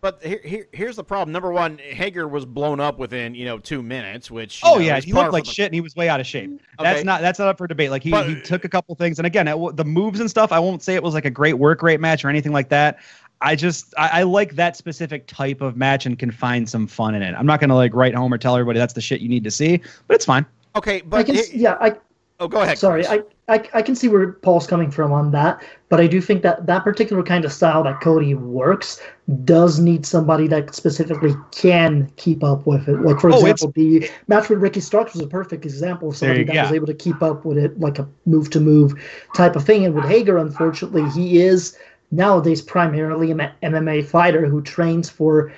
but 0.00 0.22
here, 0.22 0.40
here, 0.44 0.68
here's 0.72 0.96
the 0.96 1.04
problem. 1.04 1.32
Number 1.32 1.52
one, 1.52 1.78
Hager 1.78 2.26
was 2.28 2.44
blown 2.46 2.80
up 2.80 2.98
within 2.98 3.34
you 3.34 3.44
know 3.44 3.58
two 3.58 3.82
minutes, 3.82 4.30
which 4.30 4.60
Oh 4.62 4.74
know, 4.76 4.80
yeah, 4.80 5.00
he 5.00 5.12
looked 5.12 5.32
like 5.32 5.44
the- 5.44 5.50
shit, 5.50 5.66
and 5.66 5.74
he 5.74 5.80
was 5.80 5.94
way 5.96 6.08
out 6.08 6.20
of 6.20 6.26
shape. 6.26 6.50
Okay. 6.50 6.60
That's 6.80 7.04
not 7.04 7.20
that's 7.20 7.38
not 7.38 7.48
up 7.48 7.58
for 7.58 7.66
debate. 7.66 7.90
Like 7.90 8.02
he, 8.02 8.10
But- 8.10 8.28
he 8.28 8.40
took 8.40 8.64
a 8.64 8.68
couple 8.68 8.94
things, 8.94 9.18
and 9.18 9.26
again, 9.26 9.48
it, 9.48 9.76
the 9.76 9.84
moves 9.84 10.20
and 10.20 10.28
stuff. 10.30 10.52
I 10.52 10.58
won't 10.58 10.82
say 10.82 10.94
it 10.94 11.02
was 11.02 11.14
like 11.14 11.24
a 11.24 11.30
great 11.30 11.54
work 11.58 11.82
rate 11.82 12.00
match 12.00 12.24
or 12.24 12.28
anything 12.28 12.52
like 12.52 12.68
that. 12.70 12.98
I 13.42 13.56
just 13.56 13.94
I, 13.96 14.20
I 14.20 14.22
like 14.24 14.54
that 14.56 14.76
specific 14.76 15.26
type 15.26 15.60
of 15.60 15.76
match 15.76 16.04
and 16.06 16.18
can 16.18 16.30
find 16.30 16.68
some 16.68 16.86
fun 16.86 17.14
in 17.14 17.22
it. 17.22 17.34
I'm 17.34 17.46
not 17.46 17.60
gonna 17.60 17.74
like 17.76 17.94
write 17.94 18.14
home 18.14 18.32
or 18.34 18.38
tell 18.38 18.54
everybody 18.54 18.78
that's 18.78 18.92
the 18.94 19.00
shit 19.00 19.20
you 19.20 19.28
need 19.28 19.44
to 19.44 19.50
see, 19.50 19.80
but 20.06 20.14
it's 20.14 20.24
fine. 20.26 20.44
Okay, 20.76 20.96
I 20.96 21.02
but 21.06 21.26
can, 21.26 21.34
he- 21.34 21.40
s- 21.40 21.52
yeah, 21.54 21.76
I 21.80 21.94
oh, 22.40 22.48
go 22.48 22.62
ahead. 22.62 22.78
sorry, 22.78 23.06
I, 23.06 23.20
I 23.48 23.68
I 23.74 23.82
can 23.82 23.94
see 23.94 24.08
where 24.08 24.32
Paul's 24.32 24.66
coming 24.66 24.90
from 24.90 25.12
on 25.12 25.30
that, 25.32 25.62
but 25.88 26.00
I 26.00 26.06
do 26.06 26.20
think 26.20 26.42
that 26.42 26.66
that 26.66 26.82
particular 26.84 27.22
kind 27.22 27.44
of 27.44 27.52
style 27.52 27.82
that 27.84 28.00
Cody 28.00 28.34
works 28.34 29.00
does 29.44 29.78
need 29.78 30.04
somebody 30.06 30.46
that 30.48 30.74
specifically 30.74 31.34
can 31.52 32.10
keep 32.16 32.42
up 32.42 32.66
with 32.66 32.88
it. 32.88 33.00
Like 33.02 33.20
for 33.20 33.30
Oh, 33.30 33.36
it's- 33.38 33.50
example, 33.62 33.72
the 33.76 34.10
match 34.28 34.48
with 34.48 34.60
Ricky 34.60 34.80
Starks 34.80 35.12
was 35.14 35.22
a 35.22 35.26
perfect 35.26 35.64
example 35.64 36.08
of 36.08 36.16
somebody 36.16 36.40
you- 36.40 36.46
that 36.46 36.54
yeah. 36.54 36.62
was 36.64 36.72
able 36.72 36.86
to 36.88 36.94
keep 36.94 37.22
up 37.22 37.44
with 37.44 37.58
it, 37.58 37.78
like 37.78 37.98
a 37.98 38.08
move 38.26 38.50
to 38.50 38.60
move 38.60 38.94
type 39.34 39.54
of 39.56 39.64
thing. 39.64 39.84
And 39.84 39.94
with 39.94 40.04
Hager, 40.06 40.38
unfortunately, 40.38 41.08
he 41.10 41.40
is 41.40 41.76
nowadays 42.10 42.60
primarily 42.60 43.30
an 43.30 43.48
MMA 43.62 44.02
fighter 44.04 44.46
who 44.46 44.60
trains 44.62 45.08
for 45.08 45.52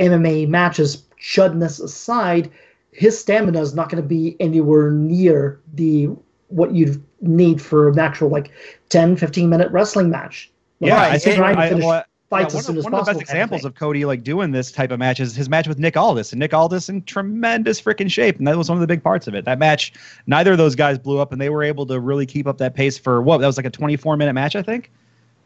MMA 0.00 0.46
matches. 0.48 1.04
Chudness 1.18 1.78
aside, 1.78 2.50
his 2.92 3.18
stamina 3.18 3.60
is 3.60 3.74
not 3.74 3.88
going 3.88 4.02
to 4.02 4.08
be 4.08 4.36
anywhere 4.40 4.90
near 4.90 5.60
the 5.74 6.08
what 6.48 6.74
you'd 6.74 7.02
need 7.22 7.60
for 7.60 7.88
an 7.88 7.98
actual 7.98 8.28
like 8.28 8.50
10 8.90 9.16
15 9.16 9.48
minute 9.48 9.70
wrestling 9.72 10.10
match 10.10 10.50
Like, 10.80 10.88
Yeah, 10.90 10.96
Right, 10.96 11.12
I 11.12 11.18
think 11.18 11.26
and- 11.26 11.36
trying 11.36 11.56
to 11.56 11.62
I- 11.62 11.68
finish 11.70 11.84
well, 11.84 12.04
fights 12.28 12.54
yeah, 12.54 12.60
as 12.60 12.66
soon 12.66 12.76
one, 12.76 12.78
as 12.78 12.84
of, 12.86 12.92
one 12.92 13.00
of 13.00 13.06
the 13.06 13.12
best 13.12 13.20
examples 13.22 13.64
of 13.64 13.74
Cody 13.74 14.04
like 14.04 14.22
doing 14.22 14.50
this 14.52 14.70
type 14.72 14.90
of 14.90 14.98
match 14.98 15.20
is 15.20 15.34
his 15.34 15.48
match 15.48 15.68
with 15.68 15.78
Nick 15.78 15.96
Aldis, 15.96 16.32
and 16.32 16.40
Nick 16.40 16.52
Aldis 16.54 16.88
in 16.88 17.02
tremendous 17.04 17.80
freaking 17.80 18.10
shape, 18.10 18.38
and 18.38 18.46
that 18.46 18.56
was 18.56 18.68
one 18.70 18.76
of 18.76 18.80
the 18.80 18.86
big 18.86 19.02
parts 19.02 19.26
of 19.26 19.34
it. 19.34 19.44
That 19.44 19.58
match, 19.58 19.92
neither 20.26 20.52
of 20.52 20.58
those 20.58 20.74
guys 20.74 20.98
blew 20.98 21.18
up, 21.18 21.30
and 21.32 21.40
they 21.40 21.50
were 21.50 21.62
able 21.62 21.84
to 21.86 22.00
really 22.00 22.24
keep 22.24 22.46
up 22.46 22.56
that 22.58 22.74
pace 22.74 22.96
for 22.98 23.20
what 23.20 23.38
that 23.38 23.46
was 23.46 23.56
like 23.58 23.66
a 23.66 23.70
24 23.70 24.16
minute 24.16 24.32
match, 24.32 24.56
I 24.56 24.62
think. 24.62 24.86
It 24.86 24.90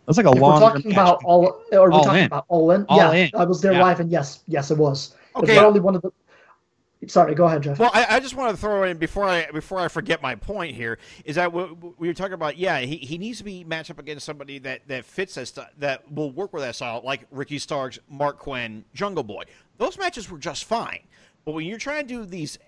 was 0.06 0.16
like 0.16 0.26
a 0.26 0.30
if 0.30 0.34
we're 0.36 0.40
long. 0.42 0.60
talking 0.60 0.92
about 0.92 1.20
all 1.24 1.60
are 1.72 1.90
we 1.90 1.96
All 1.96 2.04
talking 2.04 2.20
in. 2.20 2.26
about 2.26 2.44
all 2.48 2.70
in 2.70 2.84
All 2.88 2.96
yeah 2.98 3.12
in. 3.12 3.30
i 3.34 3.44
was 3.44 3.60
there 3.60 3.72
Yeah. 3.72 3.82
live 3.82 3.98
and 3.98 4.08
yes 4.08 4.44
yes 4.46 4.70
it 4.70 4.78
was 4.78 5.16
It's 5.34 5.42
Okay. 5.42 5.56
not 5.56 5.64
only 5.64 5.80
one 5.80 5.96
of 5.96 6.02
the 6.02 6.12
sorry 7.06 7.34
go 7.34 7.44
ahead 7.46 7.62
jeff 7.62 7.78
Well, 7.78 7.90
I, 7.92 8.16
I 8.16 8.20
just 8.20 8.34
want 8.34 8.50
to 8.50 8.56
throw 8.56 8.84
in 8.84 8.98
before 8.98 9.24
I 9.24 9.50
before 9.50 9.78
I 9.78 9.88
forget 9.88 10.22
my 10.22 10.34
point 10.34 10.74
here 10.74 10.98
is 11.24 11.36
that 11.36 11.52
we, 11.52 11.64
we 11.98 12.08
were 12.08 12.14
talking 12.14 12.34
about. 12.34 12.56
Yeah, 12.56 12.80
he, 12.80 12.96
he 12.96 13.18
needs 13.18 13.38
to 13.38 13.44
be 13.44 13.64
matched 13.64 13.90
up 13.90 13.98
against 13.98 14.26
somebody 14.26 14.58
that 14.60 14.86
that 14.88 15.04
fits 15.04 15.34
st- 15.34 15.66
that 15.78 16.10
will 16.12 16.30
work 16.30 16.52
with 16.52 16.62
that 16.62 16.74
style, 16.74 17.00
like 17.04 17.26
Ricky 17.30 17.58
Starks, 17.58 17.98
Marq 18.12 18.38
Quen, 18.38 18.84
Jungle 18.94 19.24
Boy. 19.24 19.44
Those 19.78 19.98
matches 19.98 20.30
were 20.30 20.38
just 20.38 20.64
fine, 20.64 21.00
but 21.44 21.52
when 21.52 21.66
you're 21.66 21.78
trying 21.78 22.06
to 22.06 22.14
do 22.14 22.24
these. 22.24 22.58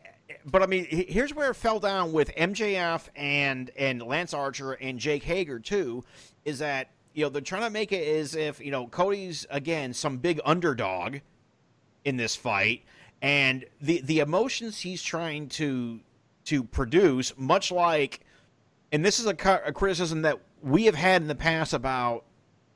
But 0.45 0.63
I 0.63 0.67
mean, 0.67 0.87
here's 0.91 1.35
where 1.35 1.51
it 1.51 1.55
fell 1.55 1.81
down 1.81 2.13
with 2.13 2.35
MJF 2.35 3.09
and 3.17 3.71
and 3.77 4.03
Lance 4.03 4.35
Archer 4.35 4.73
and 4.73 4.99
Jake 4.99 5.23
Hager 5.23 5.59
too, 5.59 6.05
is 6.45 6.59
that 6.59 6.91
you 7.15 7.25
know 7.25 7.31
they're 7.31 7.41
trying 7.41 7.63
to 7.63 7.71
make 7.71 7.93
it 7.93 8.07
as 8.21 8.35
if 8.35 8.61
you 8.61 8.71
know 8.71 8.87
Cody's 8.87 9.47
again 9.51 9.95
some 9.95 10.19
big 10.19 10.41
underdog 10.45 11.17
in 12.05 12.17
this 12.17 12.37
fight 12.37 12.85
and 13.23 13.65
the 13.81 14.01
the 14.03 14.21
emotions 14.21 14.81
he's 14.81 15.03
trying 15.03 15.49
to 15.49 16.01
to 16.45 16.63
produce 16.63 17.33
much 17.37 17.71
like 17.71 18.21
and 18.93 19.05
this 19.05 19.19
is 19.19 19.27
a, 19.27 19.37
a 19.67 19.73
criticism 19.73 20.23
that 20.23 20.39
we 20.63 20.85
have 20.85 20.95
had 20.95 21.21
in 21.23 21.29
the 21.29 21.35
past 21.35 21.73
about 21.73 22.25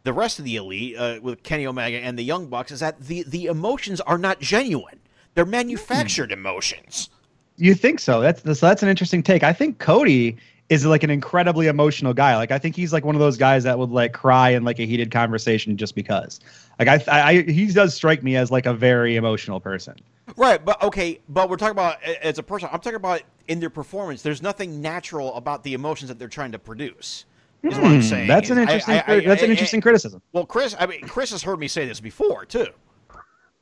the 0.05 0.13
rest 0.13 0.39
of 0.39 0.45
the 0.45 0.57
elite 0.57 0.97
uh, 0.97 1.19
with 1.23 1.43
Kenny 1.43 1.67
Omega 1.67 1.99
and 1.99 2.19
the 2.19 2.25
Young 2.25 2.49
Bucks 2.49 2.73
is 2.73 2.81
that 2.81 3.01
the 3.01 3.23
the 3.25 3.47
emotions 3.47 4.01
are 4.01 4.19
not 4.19 4.41
genuine 4.41 5.01
they're 5.35 5.47
manufactured 5.47 6.33
emotions 6.33 7.09
You 7.57 7.75
think 7.75 8.01
so? 8.01 8.21
That's 8.21 8.43
so 8.43 8.67
that's 8.67 8.83
an 8.83 8.89
interesting 8.89 9.23
take. 9.23 9.43
I 9.43 9.53
think 9.53 9.79
Cody 9.79 10.37
is 10.73 10.87
like 10.87 11.03
an 11.03 11.11
incredibly 11.11 11.67
emotional 11.67 12.15
guy. 12.15 12.37
Like 12.37 12.51
I 12.51 12.59
think 12.59 12.75
he's 12.77 12.93
like 12.93 13.05
one 13.05 13.15
of 13.15 13.21
those 13.21 13.37
guys 13.37 13.65
that 13.65 13.79
would 13.79 13.91
like 13.91 14.13
cry 14.13 14.51
in 14.51 14.65
like 14.65 14.79
a 14.79 14.87
heated 14.87 15.11
conversation 15.11 15.77
just 15.77 15.95
because. 15.95 16.41
Like 16.79 16.89
I, 16.89 17.05
I, 17.09 17.29
I 17.31 17.43
he 17.43 17.67
does 17.67 17.95
strike 17.95 18.23
me 18.23 18.37
as 18.37 18.51
like 18.51 18.67
a 18.67 18.73
very 18.75 19.17
emotional 19.17 19.61
person. 19.61 19.95
right 20.37 20.65
but 20.65 20.83
okay 20.83 21.21
but 21.29 21.51
we're 21.51 21.57
talking 21.57 21.73
about 21.73 22.03
as 22.03 22.39
a 22.39 22.43
person 22.43 22.69
i'm 22.73 22.79
talking 22.81 22.95
about 22.97 23.21
in 23.49 23.59
their 23.61 23.69
performance 23.71 24.23
there's 24.23 24.41
nothing 24.41 24.81
natural 24.81 25.35
about 25.35 25.63
the 25.65 25.75
emotions 25.75 26.09
that 26.09 26.19
they're 26.19 26.29
trying 26.29 26.53
to 26.53 26.59
produce 26.61 27.25
is 27.65 27.77
what 27.77 27.87
i'm 27.89 27.95
Hmm, 27.97 28.01
saying 28.01 28.29
That's 28.29 28.49
an 28.51 28.59
interesting. 28.59 28.95
I- 28.95 29.05
I- 29.07 29.21
that's 29.21 29.43
an 29.43 29.49
I- 29.49 29.53
interesting 29.53 29.81
criticism. 29.81 30.23
Well, 30.33 30.47
Chris, 30.47 30.75
I 30.79 30.87
mean, 30.87 31.03
Chris 31.03 31.31
has 31.33 31.43
heard 31.43 31.59
me 31.59 31.69
say 31.69 31.85
this 31.87 32.01
before 32.01 32.45
too. 32.47 32.69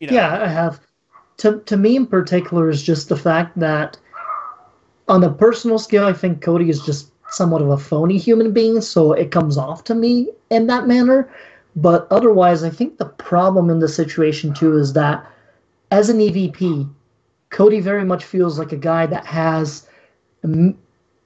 You 0.01 0.07
know, 0.09 0.13
Yeah, 0.15 0.43
I 0.43 0.49
have. 0.49 0.81
To 1.39 1.61
to 1.61 1.77
me 1.77 1.97
in 1.97 2.07
particular 2.07 2.69
is 2.69 2.83
just 2.83 3.09
the 3.09 3.17
fact 3.17 3.59
that 3.59 3.97
on 5.11 5.25
a 5.25 5.31
personal 5.31 5.79
scale, 5.79 6.07
I 6.07 6.13
think 6.13 6.41
Cody 6.41 6.71
is 6.71 6.81
just 6.81 7.11
somewhat 7.31 7.63
of 7.63 7.69
a 7.69 7.77
phony 7.77 8.17
human 8.17 8.53
being, 8.53 8.81
so 8.81 9.13
it 9.13 9.33
comes 9.33 9.59
off 9.59 9.85
to 9.85 9.95
me 9.95 10.31
in 10.51 10.69
that 10.69 10.87
manner. 10.87 11.31
But 11.77 12.07
otherwise, 12.11 12.63
I 12.63 12.71
think 12.71 12.97
the 12.97 13.07
problem 13.07 13.71
in 13.71 13.81
the 13.81 13.89
situation 13.89 14.55
too 14.55 14.79
is 14.79 14.93
that 14.95 15.27
as 15.91 16.09
an 16.09 16.19
EVP, 16.19 16.89
Cody 17.51 17.81
very 17.81 18.05
much 18.05 18.25
feels 18.25 18.59
like 18.59 18.71
a 18.71 18.77
guy 18.77 19.07
that 19.07 19.27
has 19.27 19.89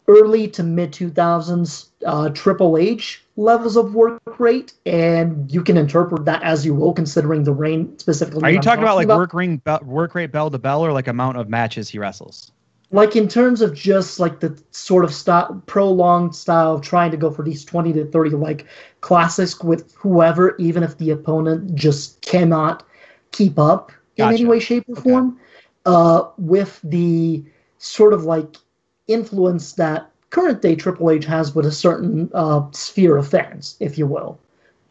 early 0.08 0.48
to 0.48 0.62
mid 0.62 0.92
2000s 0.92 1.88
uh, 2.06 2.30
Triple 2.30 2.78
H 2.78 3.22
levels 3.36 3.76
of 3.76 3.94
work 3.94 4.20
rate, 4.38 4.72
and 4.86 5.52
you 5.52 5.62
can 5.62 5.76
interpret 5.76 6.24
that 6.24 6.42
as 6.42 6.64
you 6.64 6.74
will, 6.74 6.94
considering 6.94 7.44
the 7.44 7.52
reign 7.52 7.98
specifically. 7.98 8.44
Are 8.44 8.50
you 8.50 8.56
I'm 8.56 8.62
talking 8.62 8.82
about 8.82 8.96
like 8.96 9.08
work 9.08 9.34
ring, 9.34 9.60
be- 9.64 9.84
work 9.84 10.14
rate 10.14 10.32
bell 10.32 10.50
to 10.50 10.58
bell, 10.58 10.84
or 10.84 10.92
like 10.92 11.08
amount 11.08 11.36
of 11.36 11.50
matches 11.50 11.90
he 11.90 11.98
wrestles? 11.98 12.50
Like 12.94 13.16
in 13.16 13.26
terms 13.26 13.60
of 13.60 13.74
just 13.74 14.20
like 14.20 14.38
the 14.38 14.56
sort 14.70 15.04
of 15.04 15.12
style, 15.12 15.60
prolonged 15.66 16.32
style 16.32 16.76
of 16.76 16.80
trying 16.80 17.10
to 17.10 17.16
go 17.16 17.28
for 17.28 17.42
these 17.42 17.64
20 17.64 17.92
to 17.92 18.04
30 18.04 18.30
like 18.36 18.66
classics 19.00 19.60
with 19.64 19.92
whoever, 19.96 20.54
even 20.58 20.84
if 20.84 20.96
the 20.98 21.10
opponent 21.10 21.74
just 21.74 22.20
cannot 22.20 22.86
keep 23.32 23.58
up 23.58 23.90
in 24.16 24.28
any 24.28 24.44
way, 24.44 24.60
shape, 24.60 24.84
or 24.88 24.92
Okay. 24.92 25.10
form, 25.10 25.40
uh, 25.86 26.26
with 26.38 26.80
the 26.84 27.42
sort 27.78 28.12
of 28.12 28.26
like 28.26 28.58
influence 29.08 29.72
that 29.72 30.12
current 30.30 30.62
day 30.62 30.76
Triple 30.76 31.10
H 31.10 31.24
has 31.24 31.52
with 31.52 31.66
a 31.66 31.72
certain 31.72 32.30
uh, 32.32 32.62
sphere 32.70 33.16
of 33.16 33.26
fans, 33.26 33.76
if 33.80 33.98
you 33.98 34.06
will. 34.06 34.38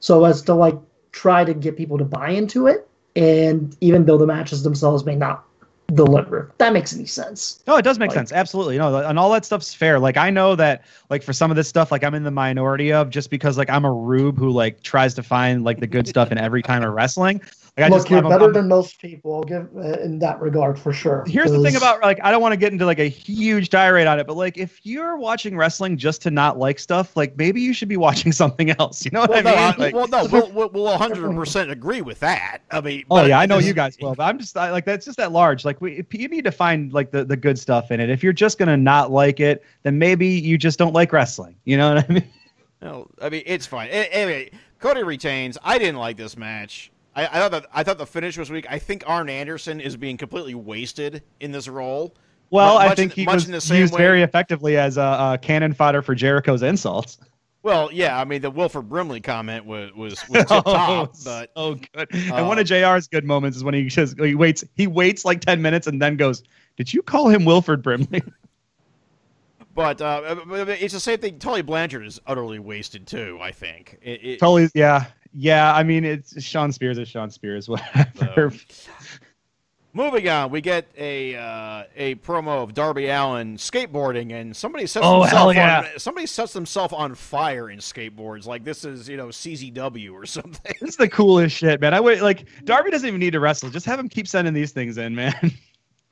So 0.02 0.26
as 0.26 0.42
to 0.42 0.54
like 0.54 0.78
try 1.14 1.46
to 1.46 1.54
get 1.54 1.78
people 1.78 1.98
to 2.00 2.04
buy 2.04 2.32
into 2.32 2.68
it, 2.68 2.86
and 3.16 3.78
even 3.80 4.04
though 4.04 4.18
the 4.18 4.28
matches 4.28 4.62
themselves 4.62 5.06
may 5.06 5.16
not 5.16 5.46
deliver, 5.94 6.50
if 6.52 6.58
that 6.58 6.74
makes 6.74 6.94
any 6.96 7.06
sense. 7.06 7.62
No, 7.68 7.76
it 7.78 7.82
does 7.84 8.00
make 8.00 8.10
Like- 8.10 8.18
sense. 8.18 8.32
Absolutely. 8.32 8.78
No, 8.78 8.96
and 8.98 9.20
all 9.20 9.32
that 9.32 9.46
stuff's 9.46 9.74
fair. 9.74 10.00
Like 10.00 10.18
I 10.18 10.30
know 10.30 10.56
that 10.56 10.84
like 11.10 11.24
for 11.24 11.34
some 11.34 11.52
of 11.52 11.58
this 11.58 11.68
stuff, 11.68 11.92
like 11.92 12.04
I'm 12.04 12.16
in 12.16 12.24
the 12.24 12.32
minority 12.32 12.92
of 12.94 13.10
just 13.10 13.30
because 13.30 13.58
like 13.58 13.70
I'm 13.70 13.86
a 13.86 13.92
rube 13.94 14.38
who 14.38 14.50
like 14.50 14.82
tries 14.82 15.14
to 15.16 15.24
find 15.24 15.64
like 15.64 15.80
the 15.80 15.88
good 15.88 16.08
stuff 16.08 16.32
in 16.32 16.38
every 16.38 16.62
kind 16.62 16.84
of 16.84 16.94
wrestling. 16.94 17.42
Like 17.76 17.88
I 17.88 17.90
Look, 17.90 17.98
just 18.00 18.10
you're 18.12 18.20
I'm 18.20 18.30
better 18.30 18.44
I'm- 18.46 18.54
than 18.54 18.68
most 18.68 19.02
people. 19.02 19.34
I'll 19.34 19.44
give 19.44 19.68
uh, 19.76 20.00
in 20.04 20.20
that 20.20 20.40
regard 20.40 20.78
for 20.78 20.94
sure. 20.94 21.24
Here's 21.28 21.52
the 21.52 21.60
thing 21.62 21.76
about 21.76 22.02
like 22.04 22.20
I 22.24 22.30
don't 22.30 22.42
want 22.42 22.54
to 22.54 22.58
get 22.58 22.72
into 22.72 22.86
like 22.86 23.00
a 23.00 23.08
huge 23.10 23.70
tirade 23.70 24.06
on 24.06 24.20
it, 24.20 24.28
but 24.28 24.38
like 24.38 24.60
if 24.60 24.80
you're 24.86 25.18
watching 25.18 25.58
wrestling 25.58 25.98
just 25.98 26.22
to 26.22 26.32
not 26.32 26.60
like 26.60 26.78
stuff, 26.78 27.18
like 27.18 27.36
maybe 27.36 27.62
you 27.62 27.74
should 27.74 27.90
be 27.90 27.98
watching 27.98 28.32
something 28.44 28.70
else. 28.80 29.04
You 29.04 29.12
know 29.12 29.22
what 29.22 29.32
well, 29.32 29.40
I 29.40 29.52
mean? 29.52 29.58
I- 29.58 29.76
Like- 29.86 29.96
well, 29.96 30.08
no, 30.08 30.26
we'll, 30.32 30.52
we'll, 30.52 30.70
we'll 30.70 30.98
100% 30.98 31.72
agree 31.72 32.02
with 32.02 32.20
that. 32.20 32.60
I 32.70 32.80
mean, 32.80 33.06
Oh 33.10 33.16
but 33.16 33.28
yeah, 33.30 33.40
I 33.40 33.48
know 33.48 33.58
you 33.58 33.74
guys 33.74 33.98
will, 34.00 34.14
but 34.14 34.24
I'm 34.24 34.38
just 34.38 34.56
I, 34.56 34.72
like 34.72 34.86
that's 34.86 35.06
just 35.06 35.20
at 35.20 35.32
large. 35.32 35.66
Like 35.66 35.74
like 35.74 35.82
we 35.82 36.20
you 36.20 36.28
need 36.28 36.44
to 36.44 36.52
find 36.52 36.94
like 36.94 37.10
the, 37.10 37.26
the 37.26 37.36
good 37.36 37.58
stuff 37.58 37.90
in 37.90 38.00
it. 38.00 38.10
If 38.12 38.22
you're 38.22 38.34
just 38.34 38.60
gonna 38.60 38.78
not 38.78 39.12
like 39.12 39.40
it, 39.40 39.64
then 39.82 39.98
maybe 39.98 40.28
you 40.28 40.58
just 40.60 40.78
don't 40.78 40.94
like 40.94 41.12
wrestling. 41.12 41.56
You 41.66 41.78
know 41.78 41.96
what 41.96 42.08
I 42.08 42.14
mean? 42.14 42.30
No, 42.84 43.08
I 43.20 43.30
mean 43.30 43.42
it's 43.48 43.66
fine. 43.66 43.90
Anyway, 43.90 44.52
Cody 44.80 45.02
retains. 45.02 45.58
I 45.64 45.80
didn't 45.80 45.98
like 45.98 46.18
this 46.18 46.38
match. 46.38 46.92
I, 47.16 47.26
I 47.26 47.40
thought 47.40 47.52
that 47.52 47.66
I 47.74 47.84
thought 47.84 47.98
the 47.98 48.06
finish 48.06 48.38
was 48.38 48.50
weak. 48.50 48.66
I 48.70 48.80
think 48.80 49.04
Arn 49.08 49.30
Anderson 49.30 49.80
is 49.80 49.96
being 49.96 50.18
completely 50.18 50.56
wasted 50.56 51.24
in 51.40 51.52
this 51.52 51.68
role. 51.68 52.16
Well, 52.50 52.76
Mu- 52.76 52.80
I 52.80 52.96
think 52.96 53.14
he 53.14 53.26
much 53.26 53.36
was 53.36 53.46
in 53.46 53.52
the 53.52 53.62
same 53.62 53.80
used 53.80 53.94
way- 53.94 54.00
very 54.00 54.22
effectively 54.24 54.78
as 54.78 54.98
a, 54.98 55.02
a 55.34 55.40
cannon 55.42 55.74
fodder 55.74 56.02
for 56.02 56.16
Jericho's 56.16 56.62
insults. 56.64 57.18
Well, 57.64 57.90
yeah, 57.94 58.20
I 58.20 58.26
mean 58.26 58.42
the 58.42 58.52
Wilford 58.52 58.90
Brimley 58.90 59.22
comment 59.22 59.66
was 59.66 59.94
was, 59.94 60.22
was 60.28 60.46
tip 60.46 60.48
top, 60.66 61.16
but 61.24 61.52
oh, 61.56 61.76
good. 61.76 62.14
uh, 62.14 62.36
and 62.36 62.48
one 62.48 62.60
of 62.60 62.68
Jr's 62.68 63.08
good 63.08 63.24
moments 63.24 63.58
is 63.58 63.64
when 63.64 63.74
he 63.74 63.86
just 63.86 64.20
he 64.20 64.36
waits 64.36 64.66
he 64.76 64.86
waits 64.86 65.24
like 65.24 65.40
ten 65.40 65.62
minutes 65.62 65.88
and 65.88 66.02
then 66.02 66.18
goes, 66.18 66.44
"Did 66.78 66.94
you 66.94 67.02
call 67.02 67.30
him 67.30 67.46
Wilford 67.46 67.82
Brimley?" 67.82 68.22
but 69.76 70.02
uh, 70.02 70.36
it's 70.52 70.94
the 70.94 71.00
same 71.00 71.20
thing. 71.20 71.40
Tully 71.40 71.62
Blanchard 71.62 72.06
is 72.06 72.20
utterly 72.28 72.60
wasted 72.60 73.08
too. 73.08 73.40
I 73.42 73.52
think. 73.52 73.98
It, 74.02 74.20
it, 74.26 74.40
totally, 74.40 74.70
yeah, 74.76 75.06
yeah. 75.34 75.74
I 75.74 75.84
mean, 75.84 76.04
it's 76.06 76.42
Shawn 76.44 76.72
Spears 76.72 76.98
is 76.98 77.08
Shawn 77.08 77.30
Spears, 77.30 77.68
whatever. 77.70 78.54
Moving 79.96 80.28
on, 80.28 80.50
we 80.50 80.60
get 80.60 80.88
a 80.98 81.36
uh, 81.36 81.84
a 81.96 82.16
promo 82.16 82.64
of 82.64 82.74
Darby 82.74 83.10
Allin 83.10 83.58
skateboarding, 83.58 84.32
and 84.34 84.56
somebody 84.56 84.88
sets 84.88 85.06
Oh, 85.06 85.22
himself 85.22 85.40
hell 85.40 85.54
yeah. 85.54 85.80
on, 85.82 85.86
somebody 86.00 86.26
sets 86.26 86.52
themselves 86.52 86.96
on 86.96 87.14
fire 87.14 87.70
in 87.70 87.78
skateboards, 87.78 88.48
like 88.48 88.64
this 88.64 88.86
is 88.86 89.08
you 89.08 89.18
know 89.18 89.28
CZW 89.28 90.12
or 90.12 90.26
something. 90.26 90.74
this 90.82 90.90
is 90.92 90.98
the 90.98 91.08
coolest 91.08 91.56
shit, 91.56 91.80
man. 91.80 91.94
I 91.94 92.00
wait 92.00 92.24
like 92.24 92.48
Darby 92.66 92.90
doesn't 92.90 93.08
even 93.08 93.20
need 93.20 93.34
to 93.34 93.40
wrestle. 93.40 93.70
Just 93.70 93.86
have 93.86 94.00
him 94.00 94.10
keep 94.10 94.28
sending 94.28 94.56
these 94.56 94.72
things 94.72 94.98
in, 94.98 95.14
man. 95.14 95.52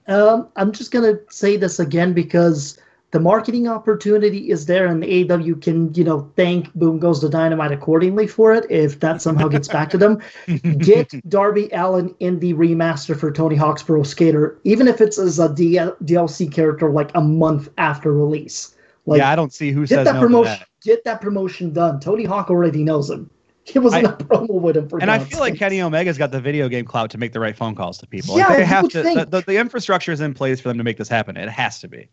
Um, 0.07 0.49
I'm 0.57 0.72
just 0.72 0.91
gonna 0.91 1.15
say 1.30 1.57
this 1.57 1.80
again 1.80 2.13
because 2.13 2.78
the 3.12 3.20
marketing 3.20 3.68
opportunity 3.68 4.49
is 4.49 4.66
there, 4.66 4.88
and 4.88 5.03
the 5.03 5.30
AW 5.30 5.55
can, 5.59 5.93
you 5.93 6.03
know, 6.03 6.32
thank 6.38 6.74
Boom 6.74 6.97
Goes 6.97 7.22
the 7.22 7.30
Dynamite 7.30 7.74
accordingly 7.74 8.26
for 8.26 8.53
it 8.53 8.66
if 8.70 9.01
that 9.01 9.22
somehow 9.22 9.49
gets 9.49 9.68
back 9.68 9.89
to 9.89 9.97
them. 9.97 10.22
Get 10.78 11.14
Darby 11.30 11.70
Allin 11.74 12.16
in 12.20 12.39
the 12.39 12.53
remaster 12.53 13.18
for 13.18 13.32
Tony 13.32 13.57
Hawk's 13.57 13.84
Pro 13.84 14.03
Skater, 14.03 14.57
even 14.64 14.88
if 14.88 15.01
it's 15.01 15.20
as 15.20 15.39
a 15.39 15.49
DLC 15.49 16.51
character, 16.51 16.89
like 16.89 17.12
a 17.14 17.22
month 17.22 17.70
after 17.78 18.14
release. 18.14 18.76
Like, 19.05 19.20
yeah, 19.20 19.30
I 19.30 19.36
don't 19.36 19.53
see 19.53 19.72
who 19.72 19.82
get 19.82 19.89
says 19.89 20.05
that 20.05 20.14
no 20.14 20.22
to 20.22 20.26
promotion. 20.28 20.59
that. 20.59 20.68
Get 20.84 21.03
that 21.03 21.22
promotion 21.22 21.74
done. 21.74 21.99
Tony 21.99 22.24
Hawk 22.24 22.49
already 22.49 22.84
knows 22.84 23.09
him. 23.09 23.30
He 23.64 23.78
was 23.78 23.93
in 23.93 24.05
a 24.05 24.14
promo 24.14 24.59
with 24.59 24.78
him 24.78 24.89
for 24.89 24.99
And 24.99 25.12
I 25.12 25.20
feel 25.20 25.39
like. 25.39 25.55
Kenny 25.55 25.82
Omega's 25.82 26.18
got 26.18 26.32
the 26.32 26.41
video 26.41 26.68
game 26.68 26.86
clout 26.86 27.12
to 27.12 27.18
make 27.18 27.32
the 27.32 27.39
right 27.39 27.55
phone 27.55 27.76
calls 27.76 27.97
to 27.99 28.07
people. 28.07 28.38
Yeah, 28.38 28.47
like 28.47 28.57
they 28.57 28.66
have 28.66 28.89
to. 28.89 29.03
The, 29.03 29.28
the, 29.30 29.41
the 29.41 29.57
infrastructure 29.57 30.12
is 30.12 30.22
in 30.22 30.34
place 30.34 30.59
for 30.59 30.70
them 30.70 30.78
to 30.78 30.84
make 30.84 30.97
this 30.97 31.07
happen. 31.07 31.38
It 31.38 31.49
has 31.49 31.80
to 31.82 31.88
be. 31.88 32.07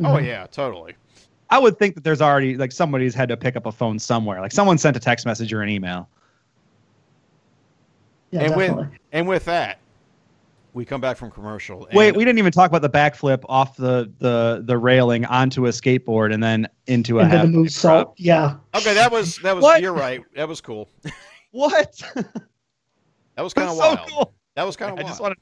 Oh 0.00 0.04
mm-hmm. 0.16 0.24
yeah, 0.26 0.46
totally. 0.46 0.94
I 1.50 1.58
would 1.58 1.78
think 1.78 1.94
that 1.96 2.04
there's 2.04 2.22
already 2.22 2.56
like 2.56 2.72
somebody's 2.72 3.14
had 3.14 3.28
to 3.28 3.36
pick 3.36 3.56
up 3.56 3.66
a 3.66 3.72
phone 3.72 3.98
somewhere. 3.98 4.40
Like 4.40 4.52
someone 4.52 4.78
sent 4.78 4.96
a 4.96 5.00
text 5.00 5.26
message 5.26 5.52
or 5.52 5.62
an 5.62 5.68
email. 5.68 6.08
Yeah, 8.30 8.40
and 8.40 8.48
definitely. 8.50 8.84
with 8.84 8.98
and 9.12 9.28
with 9.28 9.44
that, 9.46 9.80
we 10.72 10.84
come 10.84 11.00
back 11.00 11.16
from 11.16 11.30
commercial. 11.30 11.88
Wait, 11.92 12.16
we 12.16 12.24
didn't 12.24 12.38
even 12.38 12.52
talk 12.52 12.70
about 12.70 12.82
the 12.82 12.90
backflip 12.90 13.44
off 13.48 13.76
the 13.76 14.10
the 14.18 14.62
the 14.64 14.78
railing 14.78 15.24
onto 15.24 15.66
a 15.66 15.70
skateboard 15.70 16.32
and 16.32 16.42
then 16.42 16.68
into 16.86 17.18
a 17.18 17.22
and 17.22 17.32
then 17.32 17.38
half 17.38 17.46
the 17.46 17.52
move 17.52 17.70
salt. 17.72 18.14
Yeah. 18.16 18.56
okay, 18.74 18.94
that 18.94 19.10
was 19.10 19.36
that 19.38 19.56
was 19.56 19.62
What? 19.62 19.82
you're 19.82 19.92
right. 19.92 20.22
That 20.36 20.48
was 20.48 20.60
cool. 20.60 20.88
What? 21.52 22.00
That 23.34 23.42
was 23.42 23.54
kind 23.54 23.68
That's 23.68 23.78
of 23.80 23.84
so 23.84 23.94
wild. 23.94 24.08
cool. 24.10 24.34
That 24.54 24.66
was 24.66 24.76
kind 24.76 24.92
of 24.92 24.98
I 24.98 25.02
wild. 25.02 25.08
just 25.08 25.20
want 25.20 25.34
to. 25.34 25.40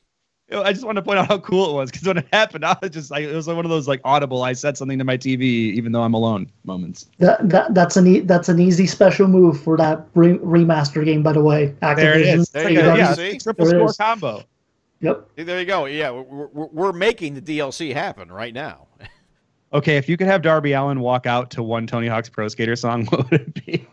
I 0.51 0.73
just 0.73 0.85
want 0.85 0.97
to 0.97 1.03
point 1.03 1.19
out 1.19 1.29
how 1.29 1.39
cool 1.39 1.71
it 1.71 1.75
was 1.75 1.91
because 1.91 2.07
when 2.07 2.17
it 2.19 2.27
happened, 2.33 2.65
I 2.65 2.77
was 2.81 2.91
just 2.91 3.11
like, 3.11 3.25
it 3.25 3.35
was 3.35 3.47
like 3.47 3.57
one 3.57 3.67
of 3.67 3.71
those 3.71 3.87
like 3.87 4.01
audible. 4.05 4.43
I 4.43 4.55
said 4.55 4.79
something 4.79 4.99
to 4.99 5.05
my 5.05 5.19
TV 5.19 5.43
even 5.43 5.93
though 5.93 6.03
I'm 6.03 6.15
alone 6.15 6.51
moments. 6.65 7.07
That, 7.19 7.47
that 7.51 7.75
that's 7.75 7.97
an 7.99 8.07
e- 8.07 8.21
that's 8.21 8.49
an 8.49 8.59
easy 8.59 8.87
special 8.87 9.29
move 9.29 9.61
for 9.63 9.77
that 9.77 10.07
re- 10.15 10.39
remaster 10.39 11.05
game, 11.05 11.23
by 11.23 11.33
the 11.35 11.43
way. 11.43 11.75
Activision. 11.83 11.97
There 11.97 12.19
it 12.19 12.27
is. 12.27 12.49
There 12.49 12.63
There 12.63 12.73
you 12.73 12.79
you 12.79 12.85
go. 12.85 12.93
go. 12.93 12.97
Yeah, 12.97 13.15
See? 13.15 13.39
triple 13.39 13.67
There 13.67 13.77
it 13.77 13.79
score 13.79 13.91
is. 13.91 13.97
combo. 13.99 14.43
Yep. 15.01 15.29
There 15.37 15.61
you 15.61 15.67
go. 15.67 15.85
Yeah, 15.85 16.11
we're, 16.11 16.47
we're, 16.47 16.67
we're 16.67 16.93
making 16.93 17.35
the 17.35 17.43
DLC 17.43 17.93
happen 17.93 18.31
right 18.33 18.55
now. 18.55 18.87
Okay, 19.71 19.99
if 19.99 20.09
you 20.09 20.17
could 20.17 20.29
have 20.29 20.41
Darby 20.41 20.73
Allin 20.73 20.99
walk 21.01 21.27
out 21.27 21.51
to 21.51 21.63
one 21.63 21.87
Tony 21.87 22.07
Hawk's 22.07 22.31
Pro 22.31 22.49
Skater 22.49 22.75
song, 22.75 23.05
what 23.11 23.31
would 23.31 23.41
it 23.43 23.67
be? 23.67 23.87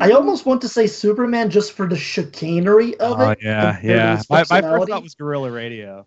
I 0.00 0.12
almost 0.12 0.46
want 0.46 0.60
to 0.62 0.68
say 0.68 0.86
Superman 0.86 1.50
just 1.50 1.72
for 1.72 1.86
the 1.88 1.96
chicanery 1.96 2.96
of 2.98 3.20
Oh 3.20 3.30
it. 3.30 3.38
yeah, 3.42 3.78
yeah. 3.82 4.16
his 4.16 4.30
My, 4.30 4.44
my 4.50 4.60
first 4.60 4.88
thought 4.88 5.02
was 5.02 5.14
Guerrilla 5.14 5.50
Radio. 5.50 6.06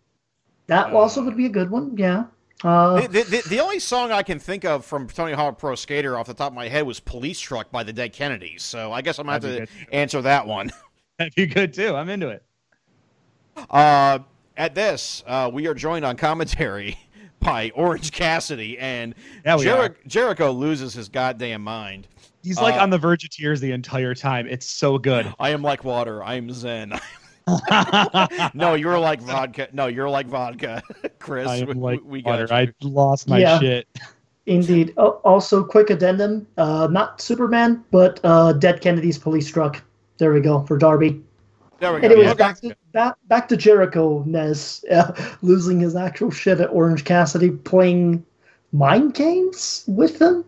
that 0.67 0.93
also 0.93 1.23
would 1.23 1.35
be 1.37 1.45
a 1.45 1.49
good 1.49 1.69
one. 1.69 1.95
Yeah. 1.97 2.25
Uh, 2.63 3.01
The, 3.01 3.07
the, 3.07 3.23
the, 3.23 3.49
the 3.49 3.59
only 3.59 3.79
song 3.79 4.11
I 4.11 4.21
can 4.23 4.37
think 4.39 4.63
of 4.65 4.85
from 4.85 5.07
Tony 5.07 5.33
Hawk 5.33 5.57
Pro 5.57 5.75
Skater 5.75 6.17
off 6.17 6.27
the 6.27 6.33
top 6.33 6.51
of 6.51 6.55
my 6.55 6.67
head 6.67 6.85
was 6.85 6.99
Police 6.99 7.39
Truck 7.39 7.71
by 7.71 7.83
the 7.83 7.91
Dead 7.91 8.13
Kennedys. 8.13 8.61
So 8.63 8.91
I 8.93 9.01
guess 9.01 9.17
I'm 9.19 9.25
going 9.25 9.41
to 9.41 9.59
have 9.61 9.69
to 9.69 9.93
answer 9.93 10.21
that 10.21 10.45
one. 10.47 10.71
That'd 11.17 11.35
be 11.35 11.45
good 11.47 11.73
too. 11.73 11.95
I'm 11.95 12.07
into 12.09 12.29
it. 12.29 12.43
Uh, 13.69 14.19
at 14.57 14.75
this, 14.75 15.23
uh, 15.27 15.49
we 15.51 15.67
are 15.67 15.73
joined 15.73 16.05
on 16.05 16.17
commentary 16.17 16.97
by 17.39 17.71
Orange 17.75 18.11
Cassidy, 18.11 18.77
and 18.79 19.15
Yeah, 19.45 19.57
we 19.57 19.65
Jeri- 19.65 19.89
are. 19.89 19.97
Jericho 20.07 20.51
loses 20.51 20.93
his 20.93 21.09
goddamn 21.09 21.63
mind. 21.63 22.07
He's 22.43 22.59
like 22.59 22.75
Uh, 22.75 22.79
on 22.83 22.89
the 22.89 22.97
verge 22.97 23.23
of 23.23 23.29
tears 23.29 23.59
the 23.61 23.71
entire 23.71 24.15
time. 24.15 24.47
It's 24.47 24.65
so 24.65 24.97
good. 24.97 25.31
I 25.39 25.49
am 25.51 25.61
like 25.61 25.83
water. 25.83 26.23
I 26.23 26.35
am 26.35 26.51
Zen. 26.51 26.93
no, 28.53 28.75
you're 28.75 28.99
like 28.99 29.21
vodka. 29.21 29.67
No, 29.73 29.87
you're 29.87 30.09
like 30.09 30.27
vodka, 30.27 30.81
Chris. 31.19 31.47
I 31.47 31.63
we, 31.63 31.71
am 31.71 31.81
like 31.81 31.99
we 32.03 32.21
got 32.21 32.39
water. 32.39 32.43
you. 32.43 32.55
I 32.55 32.73
lost 32.81 33.27
my 33.27 33.39
Yeah. 33.39 33.59
shit. 33.59 33.87
indeed. 34.45 34.93
Oh, 34.97 35.19
also, 35.23 35.63
quick 35.63 35.89
addendum. 35.89 36.47
Uh, 36.57 36.87
not 36.91 37.19
Superman, 37.21 37.83
but 37.91 38.19
uh, 38.23 38.53
Dead 38.53 38.81
Kennedy's 38.81 39.17
police 39.17 39.49
truck. 39.49 39.81
There 40.17 40.33
we 40.33 40.39
go 40.41 40.63
for 40.65 40.77
Darby. 40.77 41.21
There 41.79 41.93
we 41.93 42.01
go. 42.01 42.07
Anyways, 42.07 42.27
Okay. 42.29 42.37
back 42.37 42.61
to 42.61 42.75
back, 42.93 43.15
back 43.27 43.47
to 43.49 43.57
Jericho 43.57 44.23
Nez 44.27 44.85
uh, 44.91 45.11
losing 45.41 45.79
his 45.79 45.95
actual 45.95 46.29
shit 46.29 46.59
at 46.59 46.69
Orange 46.69 47.05
Cassidy, 47.05 47.49
playing 47.51 48.23
mind 48.71 49.15
games 49.15 49.83
with 49.87 50.19
them. 50.19 50.45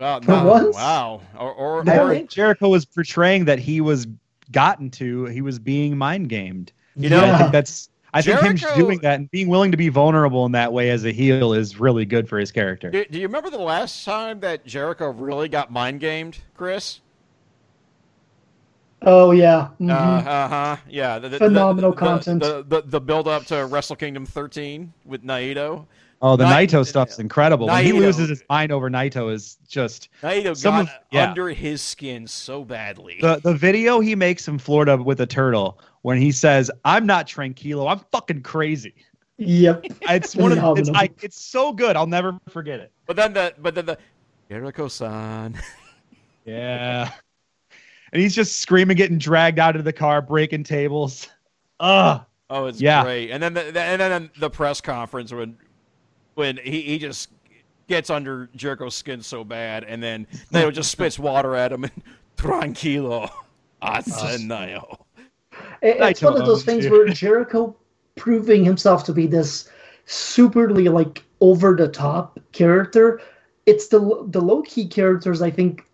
Wow, 0.00 0.20
for 0.20 0.30
no, 0.30 0.44
once? 0.44 0.74
Wow. 0.74 1.20
Or, 1.38 1.52
or, 1.52 1.90
I 1.90 1.98
or 1.98 2.14
think 2.14 2.30
Jericho 2.30 2.68
was 2.68 2.84
portraying 2.84 3.44
that 3.44 3.58
he 3.58 3.80
was 3.80 4.06
gotten 4.50 4.90
to. 4.92 5.26
He 5.26 5.42
was 5.42 5.58
being 5.58 5.96
mind 5.96 6.28
gamed. 6.28 6.72
You 6.96 7.10
know, 7.10 7.24
I 7.24 7.38
think 7.38 7.52
that's. 7.52 7.88
I 8.12 8.22
think 8.22 8.40
him 8.40 8.56
doing 8.76 8.98
that 9.02 9.20
and 9.20 9.30
being 9.30 9.46
willing 9.46 9.70
to 9.70 9.76
be 9.76 9.88
vulnerable 9.88 10.44
in 10.44 10.52
that 10.52 10.72
way 10.72 10.90
as 10.90 11.04
a 11.04 11.12
heel 11.12 11.52
is 11.52 11.78
really 11.78 12.04
good 12.04 12.28
for 12.28 12.40
his 12.40 12.50
character. 12.50 12.90
do, 12.90 13.04
do 13.04 13.20
you 13.20 13.26
remember 13.26 13.50
the 13.50 13.58
last 13.58 14.04
time 14.04 14.40
that 14.40 14.66
Jericho 14.66 15.10
really 15.10 15.48
got 15.48 15.70
mind 15.70 16.00
gamed, 16.00 16.38
Chris? 16.56 17.00
Oh 19.02 19.30
yeah. 19.30 19.68
Mhm. 19.80 19.90
Uh 20.26 20.48
huh. 20.48 20.76
Yeah. 20.88 21.18
The, 21.20 21.28
the- 21.28 21.38
Phenomenal 21.38 21.92
the, 21.92 21.96
content. 21.96 22.42
The, 22.42 22.64
the, 22.66 22.82
the 22.82 23.00
build 23.00 23.28
up 23.28 23.46
to 23.46 23.64
Wrestle 23.66 23.96
Kingdom 23.96 24.26
13 24.26 24.92
with 25.04 25.22
Naito. 25.22 25.86
Oh, 26.22 26.36
the 26.36 26.44
Nai- 26.44 26.66
Naito 26.66 26.86
stuff's 26.86 27.18
incredible. 27.18 27.66
When 27.66 27.82
he 27.84 27.92
loses 27.92 28.28
his 28.28 28.42
mind 28.50 28.72
over 28.72 28.90
Naito 28.90 29.32
is 29.32 29.56
just 29.66 30.08
Naito 30.22 30.54
Some 30.56 30.74
got 30.74 30.80
of- 30.82 30.90
yeah. 31.10 31.28
under 31.30 31.48
his 31.48 31.80
skin 31.80 32.26
so 32.26 32.64
badly. 32.64 33.18
the 33.20 33.36
the 33.42 33.54
video 33.54 34.00
he 34.00 34.14
makes 34.14 34.46
in 34.46 34.58
Florida 34.58 34.96
with 34.98 35.20
a 35.22 35.26
turtle 35.26 35.80
when 36.02 36.18
he 36.18 36.30
says, 36.30 36.70
"I'm 36.84 37.06
not 37.06 37.26
tranquilo, 37.26 37.90
I'm 37.90 38.00
fucking 38.12 38.42
crazy." 38.42 38.94
Yep. 39.38 39.86
It's 40.02 40.36
one 40.36 40.52
of 40.56 40.78
it's 40.78 40.90
I, 40.90 41.08
it's 41.22 41.40
so 41.42 41.72
good. 41.72 41.96
I'll 41.96 42.06
never 42.06 42.38
forget 42.50 42.80
it. 42.80 42.92
but 43.06 43.16
then 43.16 43.32
the 43.32 43.54
but 43.58 43.74
then 43.74 43.86
the 43.86 43.98
Jericho-san. 44.50 45.58
Yeah. 46.46 47.10
And 48.12 48.20
he's 48.20 48.34
just 48.34 48.60
screaming, 48.60 48.96
getting 48.96 49.18
dragged 49.18 49.58
out 49.58 49.76
of 49.76 49.84
the 49.84 49.92
car, 49.92 50.20
breaking 50.20 50.64
tables. 50.64 51.28
Ugh. 51.78 52.22
Oh, 52.48 52.66
it's 52.66 52.80
Yeah. 52.80 53.04
great. 53.04 53.30
And 53.30 53.42
then 53.42 53.54
the, 53.54 53.70
the 53.72 53.80
and 53.80 54.00
then 54.00 54.30
the 54.38 54.50
press 54.50 54.80
conference 54.80 55.32
when 55.32 55.56
when 56.34 56.58
he, 56.58 56.82
he 56.82 56.98
just 56.98 57.30
gets 57.88 58.10
under 58.10 58.48
Jericho's 58.56 58.94
skin 58.94 59.22
so 59.22 59.44
bad, 59.44 59.84
and 59.84 60.02
then 60.02 60.26
Naito 60.52 60.72
just 60.72 60.90
spits 60.90 61.18
water 61.18 61.54
at 61.56 61.72
him 61.72 61.84
and 61.84 61.92
tranquilo, 62.36 63.30
asenayo. 63.82 64.98
It- 65.82 66.00
It's 66.00 66.22
one 66.22 66.34
of 66.40 66.46
those 66.46 66.64
things 66.64 66.84
where 66.88 67.06
Jericho 67.08 67.76
proving 68.16 68.64
himself 68.64 69.04
to 69.04 69.12
be 69.12 69.26
this 69.26 69.68
superly 70.06 70.92
like 70.92 71.24
over 71.40 71.74
the 71.74 71.88
top 71.88 72.38
character. 72.52 73.20
It's 73.66 73.88
the 73.88 73.98
the 74.28 74.40
low 74.40 74.62
key 74.62 74.86
characters 74.88 75.42
I 75.42 75.50
think 75.50 75.82
s- 75.82 75.84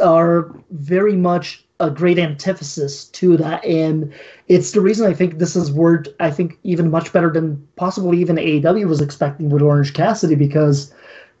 are 0.00 0.54
very 0.70 1.16
much 1.16 1.64
a 1.80 1.90
great 1.90 2.18
antithesis 2.18 3.04
to 3.04 3.36
that, 3.36 3.64
and 3.64 4.12
it's 4.48 4.72
the 4.72 4.80
reason 4.80 5.06
I 5.06 5.14
think 5.14 5.38
this 5.38 5.54
is 5.54 5.70
worked. 5.70 6.08
I 6.18 6.30
think 6.30 6.58
even 6.64 6.90
much 6.90 7.12
better 7.12 7.30
than 7.30 7.66
possibly 7.76 8.18
even 8.18 8.36
AEW 8.36 8.88
was 8.88 9.00
expecting 9.00 9.48
with 9.50 9.62
Orange 9.62 9.94
Cassidy 9.94 10.34
because 10.34 10.92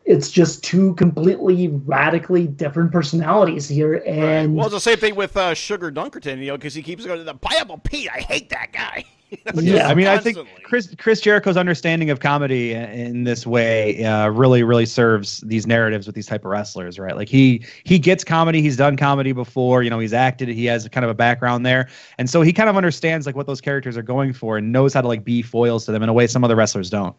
it's 0.04 0.30
just 0.30 0.62
two 0.62 0.94
completely 0.94 1.68
radically 1.68 2.46
different 2.46 2.92
personalities 2.92 3.68
here, 3.68 4.02
and 4.06 4.54
Well, 4.54 4.66
it's 4.66 4.74
the 4.74 4.80
same 4.80 4.98
thing 4.98 5.16
with 5.16 5.36
uh, 5.36 5.54
Sugar 5.54 5.90
Dunkerton, 5.90 6.38
you 6.38 6.46
know, 6.46 6.56
because 6.56 6.74
he 6.74 6.82
keeps 6.82 7.04
going 7.04 7.18
to 7.18 7.24
the 7.24 7.34
Pineapple 7.34 7.78
Pete. 7.78 8.08
I 8.12 8.20
hate 8.20 8.50
that 8.50 8.72
guy. 8.72 9.04
Yeah. 9.54 9.88
I 9.88 9.94
mean, 9.94 10.06
I 10.06 10.18
think 10.18 10.38
Chris 10.62 10.94
Chris 10.98 11.20
Jericho's 11.20 11.56
understanding 11.56 12.10
of 12.10 12.20
comedy 12.20 12.72
in 12.72 13.24
this 13.24 13.46
way 13.46 14.04
uh, 14.04 14.28
really 14.28 14.62
really 14.62 14.86
serves 14.86 15.40
these 15.40 15.66
narratives 15.66 16.06
with 16.06 16.14
these 16.14 16.26
type 16.26 16.44
of 16.44 16.50
wrestlers, 16.50 16.98
right? 16.98 17.16
Like 17.16 17.28
he 17.28 17.64
he 17.84 17.98
gets 17.98 18.24
comedy. 18.24 18.62
He's 18.62 18.76
done 18.76 18.96
comedy 18.96 19.32
before. 19.32 19.82
You 19.82 19.90
know, 19.90 19.98
he's 19.98 20.12
acted. 20.12 20.48
He 20.48 20.64
has 20.66 20.88
kind 20.88 21.04
of 21.04 21.10
a 21.10 21.14
background 21.14 21.66
there, 21.66 21.88
and 22.18 22.30
so 22.30 22.42
he 22.42 22.52
kind 22.52 22.70
of 22.70 22.76
understands 22.76 23.26
like 23.26 23.36
what 23.36 23.46
those 23.46 23.60
characters 23.60 23.96
are 23.96 24.02
going 24.02 24.32
for 24.32 24.58
and 24.58 24.72
knows 24.72 24.94
how 24.94 25.00
to 25.00 25.08
like 25.08 25.24
be 25.24 25.42
foils 25.42 25.84
to 25.86 25.92
them 25.92 26.02
in 26.02 26.08
a 26.08 26.12
way 26.12 26.26
some 26.26 26.44
other 26.44 26.56
wrestlers 26.56 26.88
don't. 26.88 27.16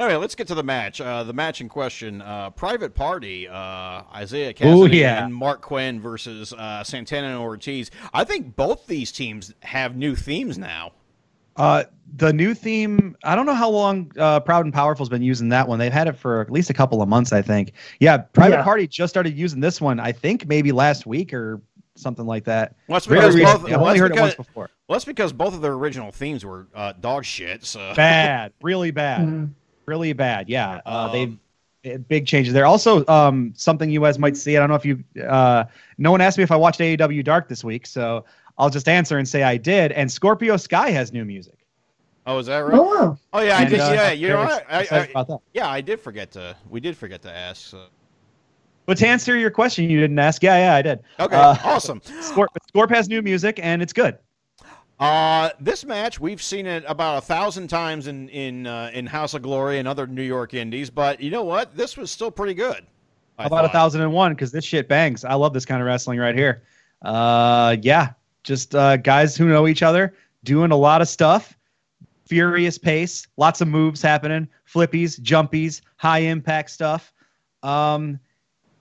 Anyway, 0.00 0.16
let's 0.16 0.34
get 0.34 0.46
to 0.46 0.54
the 0.54 0.62
match. 0.62 0.98
Uh, 0.98 1.24
the 1.24 1.34
match 1.34 1.60
in 1.60 1.68
question: 1.68 2.22
uh, 2.22 2.48
Private 2.50 2.94
Party, 2.94 3.46
uh, 3.46 4.02
Isiah 4.18 4.54
Kassidy 4.54 4.74
Ooh, 4.74 4.86
yeah. 4.86 5.22
and 5.22 5.34
Marq 5.34 5.60
Quen 5.60 6.00
versus 6.00 6.54
uh, 6.54 6.82
Santana 6.82 7.28
and 7.28 7.38
Ortiz. 7.38 7.90
I 8.14 8.24
think 8.24 8.56
both 8.56 8.86
these 8.86 9.12
teams 9.12 9.52
have 9.60 9.96
new 9.96 10.16
themes 10.16 10.56
now. 10.56 10.92
Uh, 11.56 11.84
the 12.16 12.32
new 12.32 12.54
theme, 12.54 13.16
I 13.24 13.34
don't 13.36 13.46
know 13.46 13.54
how 13.54 13.70
long 13.70 14.10
uh, 14.18 14.40
Proud 14.40 14.64
and 14.64 14.74
Powerful's 14.74 15.08
been 15.08 15.22
using 15.22 15.48
that 15.50 15.68
one. 15.68 15.78
They've 15.78 15.92
had 15.92 16.08
it 16.08 16.16
for 16.16 16.40
at 16.40 16.50
least 16.50 16.68
a 16.70 16.74
couple 16.74 17.00
of 17.02 17.08
months, 17.08 17.32
I 17.32 17.40
think. 17.42 17.72
Yeah, 18.00 18.18
Private 18.18 18.56
Yeah. 18.56 18.62
Party 18.64 18.86
just 18.86 19.12
started 19.12 19.36
using 19.38 19.60
this 19.60 19.80
one, 19.80 20.00
I 20.00 20.12
think 20.12 20.46
maybe 20.48 20.72
last 20.72 21.06
week 21.06 21.32
or 21.32 21.60
something 21.94 22.26
like 22.26 22.44
that. 22.44 22.74
Well, 22.88 22.96
that's 22.96 23.06
Very 23.06 23.20
because 23.20 23.34
recent. 23.36 23.62
both, 23.62 23.70
I've 23.72 23.80
only 23.80 23.98
that's 23.98 24.00
heard 24.00 24.16
it 24.16 24.20
once 24.20 24.34
before. 24.34 24.70
well, 24.88 24.96
that's 24.96 25.04
because 25.04 25.32
both 25.32 25.54
of 25.54 25.60
their 25.60 25.72
original 25.74 26.10
themes 26.10 26.44
were 26.44 26.66
uh, 26.74 26.92
dog 27.00 27.24
shit. 27.24 27.64
So 27.64 27.92
Bad, 27.96 28.52
really 28.62 28.90
bad, 28.90 29.20
Mhm. 29.28 29.50
really 29.86 30.12
bad. 30.12 30.48
Yeah, 30.48 30.80
uh, 30.86 31.08
Um, 31.14 31.38
they 31.82 31.96
big 31.96 32.26
changes 32.26 32.52
there. 32.52 32.66
Also, 32.66 33.06
um, 33.06 33.52
something 33.56 33.88
you 33.88 34.00
guys 34.00 34.18
might 34.18 34.36
see. 34.36 34.56
I 34.56 34.60
don't 34.60 34.68
know 34.68 34.74
if 34.74 34.84
you. 34.84 35.02
Uh, 35.26 35.64
no 35.96 36.10
one 36.10 36.20
asked 36.20 36.38
me 36.38 36.44
if 36.44 36.50
I 36.50 36.56
watched 36.56 36.80
AEW 36.80 37.22
Dark 37.24 37.48
this 37.48 37.62
week, 37.64 37.86
so 37.86 38.24
I'll 38.60 38.70
just 38.70 38.88
answer 38.88 39.16
and 39.18 39.26
say 39.26 39.42
I 39.42 39.56
did. 39.56 39.90
And 39.92 40.12
Scorpio 40.12 40.56
Sky 40.58 40.90
has 40.90 41.12
new 41.12 41.24
music. 41.24 41.54
Oh, 42.26 42.38
is 42.38 42.46
that 42.46 42.58
right? 42.58 42.74
Oh 42.78 42.82
wow. 42.82 43.18
Oh, 43.32 43.40
yeah, 43.40 43.56
I 43.56 43.62
And, 43.62 43.70
did. 43.70 43.80
uh, 43.80 43.90
yeah, 43.94 44.10
you 44.12 44.28
know 44.28 44.36
very 44.36 44.46
what? 44.48 44.66
I, 44.68 44.78
I, 44.90 44.98
about 45.06 45.28
that. 45.28 45.38
yeah, 45.54 45.68
I 45.68 45.80
did 45.80 45.98
forget 45.98 46.30
to. 46.32 46.54
We 46.68 46.78
did 46.78 46.94
forget 46.96 47.22
to 47.22 47.32
ask. 47.32 47.66
So. 47.70 47.86
But 48.84 48.98
to 48.98 49.06
answer 49.08 49.36
your 49.38 49.50
question, 49.50 49.88
you 49.88 49.98
didn't 49.98 50.18
ask. 50.18 50.42
Yeah, 50.42 50.58
yeah, 50.58 50.74
I 50.74 50.82
did. 50.82 51.00
Okay, 51.18 51.34
Uh, 51.34 51.56
awesome. 51.64 52.00
Scorp, 52.20 52.48
Scorp 52.72 52.90
has 52.90 53.08
new 53.08 53.22
music 53.22 53.58
and 53.62 53.80
it's 53.80 53.94
good. 53.94 54.18
Uh, 54.98 55.48
this 55.58 55.86
match 55.86 56.20
we've 56.20 56.42
seen 56.42 56.66
it 56.66 56.84
about 56.86 57.16
a 57.18 57.20
thousand 57.22 57.68
times 57.68 58.06
in 58.06 58.28
in 58.28 58.66
uh, 58.66 58.90
in 58.92 59.06
House 59.06 59.32
of 59.32 59.40
Glory 59.40 59.78
and 59.78 59.88
other 59.88 60.06
New 60.06 60.22
York 60.22 60.52
Indies, 60.52 60.90
but 60.90 61.20
you 61.20 61.30
know 61.30 61.42
what? 61.42 61.74
This 61.74 61.96
was 61.96 62.10
still 62.10 62.30
pretty 62.30 62.52
good. 62.52 62.84
I 63.38 63.44
How 63.44 63.46
about 63.46 63.64
a 63.64 63.70
thousand 63.70 64.02
and 64.02 64.12
one? 64.12 64.32
Because 64.34 64.52
this 64.52 64.66
shit 64.66 64.86
bangs. 64.88 65.24
I 65.24 65.32
love 65.32 65.54
this 65.54 65.64
kind 65.64 65.80
of 65.80 65.86
wrestling 65.86 66.18
right 66.18 66.34
here. 66.34 66.62
Uh, 67.00 67.76
yeah, 67.80 68.10
just 68.42 68.74
uh, 68.74 68.96
guys 68.96 69.36
who 69.36 69.48
know 69.48 69.66
each 69.66 69.82
other 69.82 70.14
doing 70.44 70.70
a 70.70 70.76
lot 70.76 71.00
of 71.00 71.08
stuff. 71.08 71.56
Furious 72.26 72.78
pace, 72.78 73.26
lots 73.36 73.60
of 73.60 73.66
moves 73.66 74.00
happening, 74.00 74.48
flippies, 74.72 75.20
jumpies, 75.20 75.80
high 75.96 76.20
impact 76.20 76.70
stuff. 76.70 77.12
Um, 77.64 78.20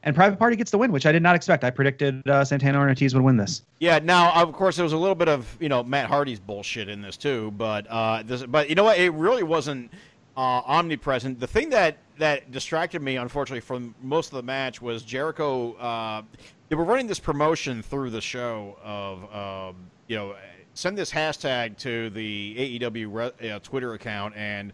and 0.04 0.16
Private 0.16 0.40
Party 0.40 0.56
gets 0.56 0.72
the 0.72 0.78
win, 0.78 0.92
which 0.92 1.06
I 1.06 1.12
did 1.12 1.22
not 1.22 1.36
expect. 1.36 1.64
I 1.64 1.72
predicted 1.72 2.28
uh, 2.28 2.46
Santana 2.46 2.80
and 2.80 2.90
Ortiz 2.90 3.14
would 3.14 3.24
win 3.24 3.38
this. 3.38 3.64
Yeah. 3.80 4.00
Now, 4.00 4.32
of 4.42 4.54
course, 4.54 4.76
there 4.78 4.84
was 4.84 4.94
a 4.94 4.98
little 4.98 5.16
bit 5.16 5.28
of 5.28 5.58
you 5.60 5.68
know 5.68 5.84
Matt 5.84 6.08
Hardy's 6.08 6.40
bullshit 6.40 6.88
in 6.88 7.02
this 7.02 7.18
too, 7.18 7.52
but 7.58 7.86
uh, 7.88 8.24
this, 8.24 8.44
but 8.44 8.70
you 8.70 8.76
know 8.76 8.86
what? 8.86 8.98
It 8.98 9.12
really 9.14 9.44
wasn't 9.44 9.92
uh, 10.38 10.62
omnipresent. 10.66 11.40
The 11.40 11.48
thing 11.48 11.70
that 11.70 11.98
that 12.18 12.52
distracted 12.52 13.02
me, 13.02 13.18
unfortunately, 13.18 13.62
from 13.62 13.96
most 14.02 14.28
of 14.28 14.38
the 14.38 14.44
match 14.44 14.82
was 14.82 15.04
Jericho. 15.04 15.74
Uh, 15.74 16.22
they 16.70 16.76
were 16.76 16.84
running 16.84 17.08
this 17.08 17.20
promotion 17.20 17.82
through 17.82 18.12
the 18.12 18.22
show 18.22 18.78
of 18.84 19.24
um, 19.34 19.76
you 20.08 20.16
know 20.16 20.36
send 20.74 20.98
this 20.98 21.12
hashtag 21.12 21.78
to 21.78 22.10
the 22.12 22.80
AEW 22.80 23.08
re- 23.12 23.50
uh, 23.50 23.60
Twitter 23.60 23.94
account 23.94 24.34
and 24.38 24.72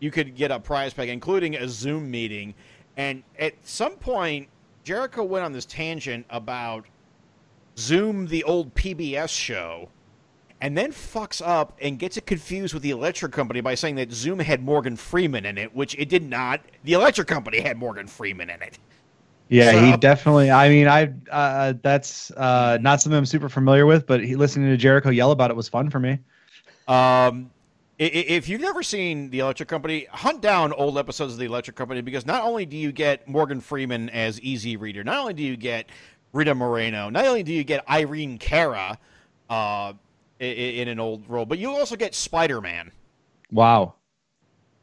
you 0.00 0.10
could 0.10 0.36
get 0.36 0.50
a 0.50 0.60
prize 0.60 0.94
pack, 0.94 1.08
including 1.08 1.56
a 1.56 1.68
Zoom 1.68 2.10
meeting. 2.10 2.54
And 2.96 3.22
at 3.38 3.54
some 3.66 3.96
point, 3.96 4.48
Jericho 4.84 5.24
went 5.24 5.44
on 5.44 5.52
this 5.52 5.64
tangent 5.64 6.26
about 6.30 6.86
Zoom, 7.76 8.26
the 8.26 8.44
old 8.44 8.74
PBS 8.74 9.28
show, 9.30 9.88
and 10.60 10.76
then 10.76 10.92
fucks 10.92 11.40
up 11.46 11.76
and 11.80 11.98
gets 11.98 12.16
it 12.16 12.26
confused 12.26 12.74
with 12.74 12.82
the 12.82 12.90
Electric 12.90 13.32
Company 13.32 13.60
by 13.60 13.74
saying 13.74 13.94
that 13.96 14.10
Zoom 14.10 14.38
had 14.40 14.62
Morgan 14.62 14.96
Freeman 14.96 15.46
in 15.46 15.56
it, 15.58 15.74
which 15.74 15.94
it 15.98 16.08
did 16.08 16.28
not. 16.28 16.60
The 16.84 16.94
Electric 16.94 17.28
Company 17.28 17.60
had 17.60 17.76
Morgan 17.78 18.06
Freeman 18.06 18.50
in 18.50 18.60
it. 18.62 18.78
Yeah, 19.48 19.72
So- 19.72 19.80
he 19.80 19.96
definitely. 19.96 20.50
I 20.50 20.68
mean, 20.68 20.88
I 20.88 21.12
uh, 21.30 21.74
that's 21.82 22.30
uh, 22.32 22.78
not 22.80 23.00
something 23.00 23.16
I'm 23.16 23.26
super 23.26 23.48
familiar 23.48 23.86
with, 23.86 24.06
but 24.06 24.22
he, 24.22 24.36
listening 24.36 24.68
to 24.70 24.76
Jericho 24.76 25.10
yell 25.10 25.30
about 25.30 25.50
it 25.50 25.56
was 25.56 25.68
fun 25.68 25.90
for 25.90 26.00
me. 26.00 26.18
Um, 26.86 27.50
if 27.98 28.48
you've 28.48 28.60
never 28.60 28.82
seen 28.82 29.30
the 29.30 29.40
Electric 29.40 29.68
Company, 29.68 30.06
hunt 30.10 30.40
down 30.40 30.72
old 30.72 30.98
episodes 30.98 31.32
of 31.32 31.38
the 31.40 31.46
Electric 31.46 31.76
Company 31.76 32.00
because 32.00 32.26
not 32.26 32.44
only 32.44 32.64
do 32.64 32.76
you 32.76 32.92
get 32.92 33.26
Morgan 33.26 33.60
Freeman 33.60 34.08
as 34.10 34.40
Easy 34.40 34.76
Reader, 34.76 35.02
not 35.02 35.18
only 35.18 35.34
do 35.34 35.42
you 35.42 35.56
get 35.56 35.88
Rita 36.32 36.54
Moreno, 36.54 37.10
not 37.10 37.26
only 37.26 37.42
do 37.42 37.52
you 37.52 37.64
get 37.64 37.88
Irene 37.90 38.38
Cara 38.38 38.98
uh, 39.50 39.94
i- 40.40 40.44
i- 40.44 40.48
in 40.48 40.88
an 40.88 40.98
old 41.00 41.28
role, 41.28 41.44
but 41.46 41.58
you 41.58 41.70
also 41.70 41.96
get 41.96 42.14
Spider 42.14 42.60
Man. 42.60 42.90
Wow, 43.50 43.94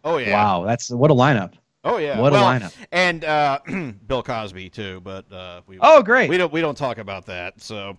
Oh 0.03 0.17
yeah, 0.17 0.33
wow, 0.33 0.63
that's 0.65 0.89
what 0.89 1.11
a 1.11 1.13
lineup. 1.13 1.53
Oh 1.83 1.97
yeah, 1.97 2.19
What 2.19 2.33
a 2.33 2.37
lineup. 2.37 2.73
And 2.91 3.23
uh, 3.23 3.59
Bill 4.07 4.23
Cosby 4.23 4.69
too, 4.69 5.01
but 5.01 5.31
uh, 5.31 5.61
we 5.67 5.77
Oh, 5.79 6.01
great. 6.01 6.29
we 6.29 6.37
don't 6.37 6.51
we 6.51 6.61
don't 6.61 6.77
talk 6.77 6.97
about 6.97 7.25
that. 7.27 7.61
So 7.61 7.97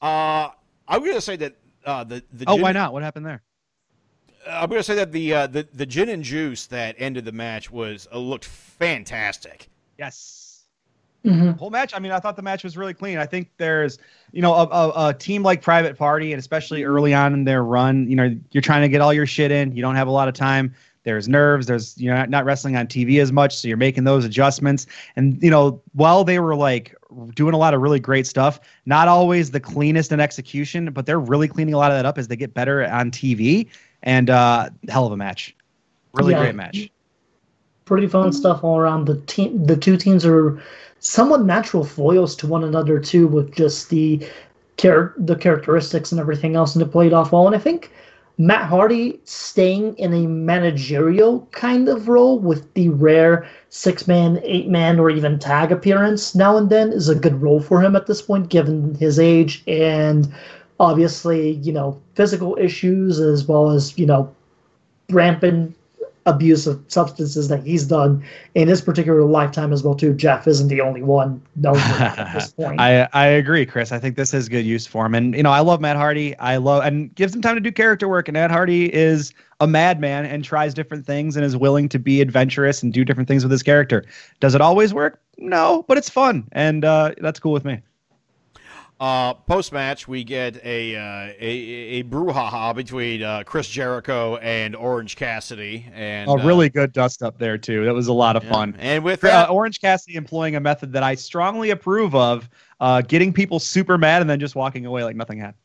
uh, 0.00 0.50
I'm 0.86 1.00
going 1.00 1.14
to 1.14 1.20
say 1.20 1.34
that 1.36 1.56
uh, 1.84 2.04
the 2.04 2.22
the 2.32 2.44
Oh, 2.46 2.54
gin- 2.54 2.62
why 2.62 2.72
not? 2.72 2.92
What 2.92 3.02
happened 3.02 3.26
there? 3.26 3.42
I'm 4.48 4.68
going 4.68 4.78
to 4.78 4.84
say 4.84 4.94
that 4.94 5.10
the 5.10 5.34
uh, 5.34 5.46
the 5.48 5.66
the 5.74 5.86
gin 5.86 6.08
and 6.08 6.22
juice 6.22 6.66
that 6.66 6.94
ended 6.98 7.24
the 7.24 7.32
match 7.32 7.68
was 7.68 8.06
uh, 8.12 8.18
looked 8.18 8.44
fantastic. 8.44 9.68
Yes. 9.98 10.44
Hmm 11.26 11.50
Whole 11.52 11.70
match. 11.70 11.92
I 11.94 11.98
mean, 11.98 12.12
I 12.12 12.20
thought 12.20 12.36
the 12.36 12.42
match 12.42 12.62
was 12.62 12.76
really 12.76 12.94
clean. 12.94 13.18
I 13.18 13.26
think 13.26 13.50
there's, 13.58 13.98
you 14.32 14.42
know, 14.42 14.54
a, 14.54 14.64
a, 14.66 15.08
a 15.08 15.14
team 15.14 15.42
like 15.42 15.60
Private 15.62 15.98
Party, 15.98 16.32
and 16.32 16.38
especially 16.38 16.84
early 16.84 17.12
on 17.14 17.32
in 17.34 17.44
their 17.44 17.64
run, 17.64 18.08
you 18.08 18.14
know, 18.16 18.36
you're 18.52 18.62
trying 18.62 18.82
to 18.82 18.88
get 18.88 19.00
all 19.00 19.12
your 19.12 19.26
shit 19.26 19.50
in. 19.50 19.74
You 19.74 19.82
don't 19.82 19.96
have 19.96 20.08
a 20.08 20.12
lot 20.12 20.28
of 20.28 20.34
time. 20.34 20.74
There's 21.02 21.28
nerves. 21.28 21.66
There's 21.66 21.96
you're 21.98 22.14
not, 22.14 22.30
not 22.30 22.44
wrestling 22.44 22.76
on 22.76 22.88
TV 22.88 23.20
as 23.20 23.30
much, 23.32 23.56
so 23.56 23.68
you're 23.68 23.76
making 23.76 24.04
those 24.04 24.24
adjustments. 24.24 24.86
And 25.14 25.40
you 25.42 25.50
know, 25.50 25.80
while 25.92 26.24
they 26.24 26.40
were 26.40 26.56
like 26.56 26.94
doing 27.34 27.54
a 27.54 27.58
lot 27.58 27.74
of 27.74 27.80
really 27.80 28.00
great 28.00 28.26
stuff, 28.26 28.58
not 28.86 29.06
always 29.08 29.52
the 29.52 29.60
cleanest 29.60 30.10
in 30.10 30.18
execution, 30.20 30.90
but 30.92 31.06
they're 31.06 31.20
really 31.20 31.46
cleaning 31.48 31.74
a 31.74 31.78
lot 31.78 31.92
of 31.92 31.96
that 31.96 32.06
up 32.06 32.18
as 32.18 32.26
they 32.28 32.36
get 32.36 32.54
better 32.54 32.84
on 32.86 33.10
TV. 33.12 33.68
And 34.02 34.30
uh, 34.30 34.70
hell 34.88 35.06
of 35.06 35.12
a 35.12 35.16
match, 35.16 35.56
really 36.12 36.32
Yeah. 36.32 36.40
great 36.40 36.54
match. 36.56 36.90
Pretty 37.84 38.08
fun 38.08 38.32
stuff 38.32 38.64
all 38.64 38.76
around. 38.76 39.04
The 39.04 39.20
team, 39.22 39.64
the 39.64 39.76
two 39.76 39.96
teams 39.96 40.26
are 40.26 40.60
somewhat 41.06 41.44
natural 41.44 41.84
foils 41.84 42.34
to 42.36 42.46
one 42.46 42.64
another 42.64 42.98
too, 42.98 43.28
with 43.28 43.54
just 43.54 43.90
the 43.90 44.26
char- 44.76 45.14
the 45.16 45.36
characteristics 45.36 46.10
and 46.10 46.20
everything 46.20 46.56
else, 46.56 46.74
and 46.74 46.82
it 46.82 46.90
played 46.90 47.12
off 47.12 47.32
well. 47.32 47.46
And 47.46 47.54
I 47.54 47.58
think 47.58 47.92
Matt 48.38 48.68
Hardy 48.68 49.20
staying 49.24 49.96
in 49.98 50.12
a 50.12 50.26
managerial 50.26 51.48
kind 51.52 51.88
of 51.88 52.08
role 52.08 52.38
with 52.38 52.72
the 52.74 52.88
rare 52.90 53.48
six 53.70 54.06
man, 54.08 54.40
eight 54.42 54.68
man, 54.68 54.98
or 54.98 55.08
even 55.08 55.38
tag 55.38 55.70
appearance 55.72 56.34
now 56.34 56.56
and 56.56 56.68
then 56.68 56.92
is 56.92 57.08
a 57.08 57.14
good 57.14 57.40
role 57.40 57.60
for 57.60 57.80
him 57.80 57.94
at 57.96 58.06
this 58.06 58.20
point, 58.20 58.48
given 58.48 58.94
his 58.96 59.18
age 59.18 59.62
and 59.66 60.32
obviously, 60.80 61.52
you 61.52 61.72
know, 61.72 61.98
physical 62.14 62.56
issues 62.60 63.20
as 63.20 63.46
well 63.46 63.70
as, 63.70 63.96
you 63.98 64.04
know, 64.04 64.30
rampant 65.08 65.74
abuse 66.26 66.66
of 66.66 66.82
substances 66.88 67.48
that 67.48 67.62
he's 67.62 67.84
done 67.84 68.22
in 68.54 68.68
his 68.68 68.82
particular 68.82 69.22
lifetime 69.22 69.72
as 69.72 69.82
well 69.82 69.94
too. 69.94 70.12
Jeff 70.12 70.46
isn't 70.46 70.68
the 70.68 70.80
only 70.80 71.02
one 71.02 71.40
known 71.54 71.76
at 71.76 72.32
this 72.34 72.52
point. 72.52 72.80
I 72.80 73.08
I 73.12 73.26
agree, 73.26 73.64
Chris. 73.64 73.92
I 73.92 73.98
think 73.98 74.16
this 74.16 74.34
is 74.34 74.48
good 74.48 74.66
use 74.66 74.86
for 74.86 75.06
him, 75.06 75.14
and 75.14 75.34
you 75.34 75.42
know 75.42 75.52
I 75.52 75.60
love 75.60 75.80
Matt 75.80 75.96
Hardy. 75.96 76.36
I 76.38 76.56
love 76.56 76.84
and 76.84 77.14
gives 77.14 77.34
him 77.34 77.40
time 77.40 77.54
to 77.54 77.60
do 77.60 77.72
character 77.72 78.08
work. 78.08 78.28
And 78.28 78.34
Matt 78.34 78.50
Hardy 78.50 78.92
is 78.92 79.32
a 79.60 79.66
madman 79.66 80.26
and 80.26 80.44
tries 80.44 80.74
different 80.74 81.06
things 81.06 81.36
and 81.36 81.44
is 81.44 81.56
willing 81.56 81.88
to 81.88 81.98
be 81.98 82.20
adventurous 82.20 82.82
and 82.82 82.92
do 82.92 83.04
different 83.04 83.28
things 83.28 83.42
with 83.42 83.52
his 83.52 83.62
character. 83.62 84.04
Does 84.40 84.54
it 84.54 84.60
always 84.60 84.92
work? 84.92 85.22
No, 85.38 85.84
but 85.88 85.96
it's 85.96 86.10
fun, 86.10 86.48
and 86.52 86.84
uh, 86.84 87.14
that's 87.20 87.40
cool 87.40 87.52
with 87.52 87.64
me. 87.64 87.80
Uh, 88.98 89.34
Post 89.34 89.72
match, 89.72 90.08
we 90.08 90.24
get 90.24 90.56
a 90.64 90.96
uh, 90.96 91.34
a 91.38 91.50
a 91.98 92.04
brouhaha 92.04 92.74
between 92.74 93.22
uh, 93.22 93.42
Chris 93.44 93.68
Jericho 93.68 94.36
and 94.36 94.74
Orange 94.74 95.16
Cassidy, 95.16 95.86
and 95.92 96.30
A 96.30 96.32
uh, 96.32 96.36
really 96.36 96.70
good 96.70 96.94
dust 96.94 97.22
up 97.22 97.38
there 97.38 97.58
too. 97.58 97.84
That 97.84 97.92
was 97.92 98.06
a 98.06 98.14
lot 98.14 98.36
of 98.36 98.44
yeah. 98.44 98.52
fun. 98.52 98.76
And 98.78 99.04
with 99.04 99.22
Uh, 99.22 99.28
that, 99.28 99.50
Orange 99.50 99.82
Cassidy 99.82 100.16
employing 100.16 100.56
a 100.56 100.60
method 100.60 100.94
that 100.94 101.02
I 101.02 101.14
strongly 101.14 101.70
approve 101.70 102.14
of, 102.14 102.48
uh, 102.80 103.02
getting 103.02 103.34
people 103.34 103.58
super 103.58 103.98
mad 103.98 104.22
and 104.22 104.30
then 104.30 104.40
just 104.40 104.56
walking 104.56 104.86
away 104.86 105.04
like 105.04 105.16
nothing 105.16 105.40
happened. 105.40 105.60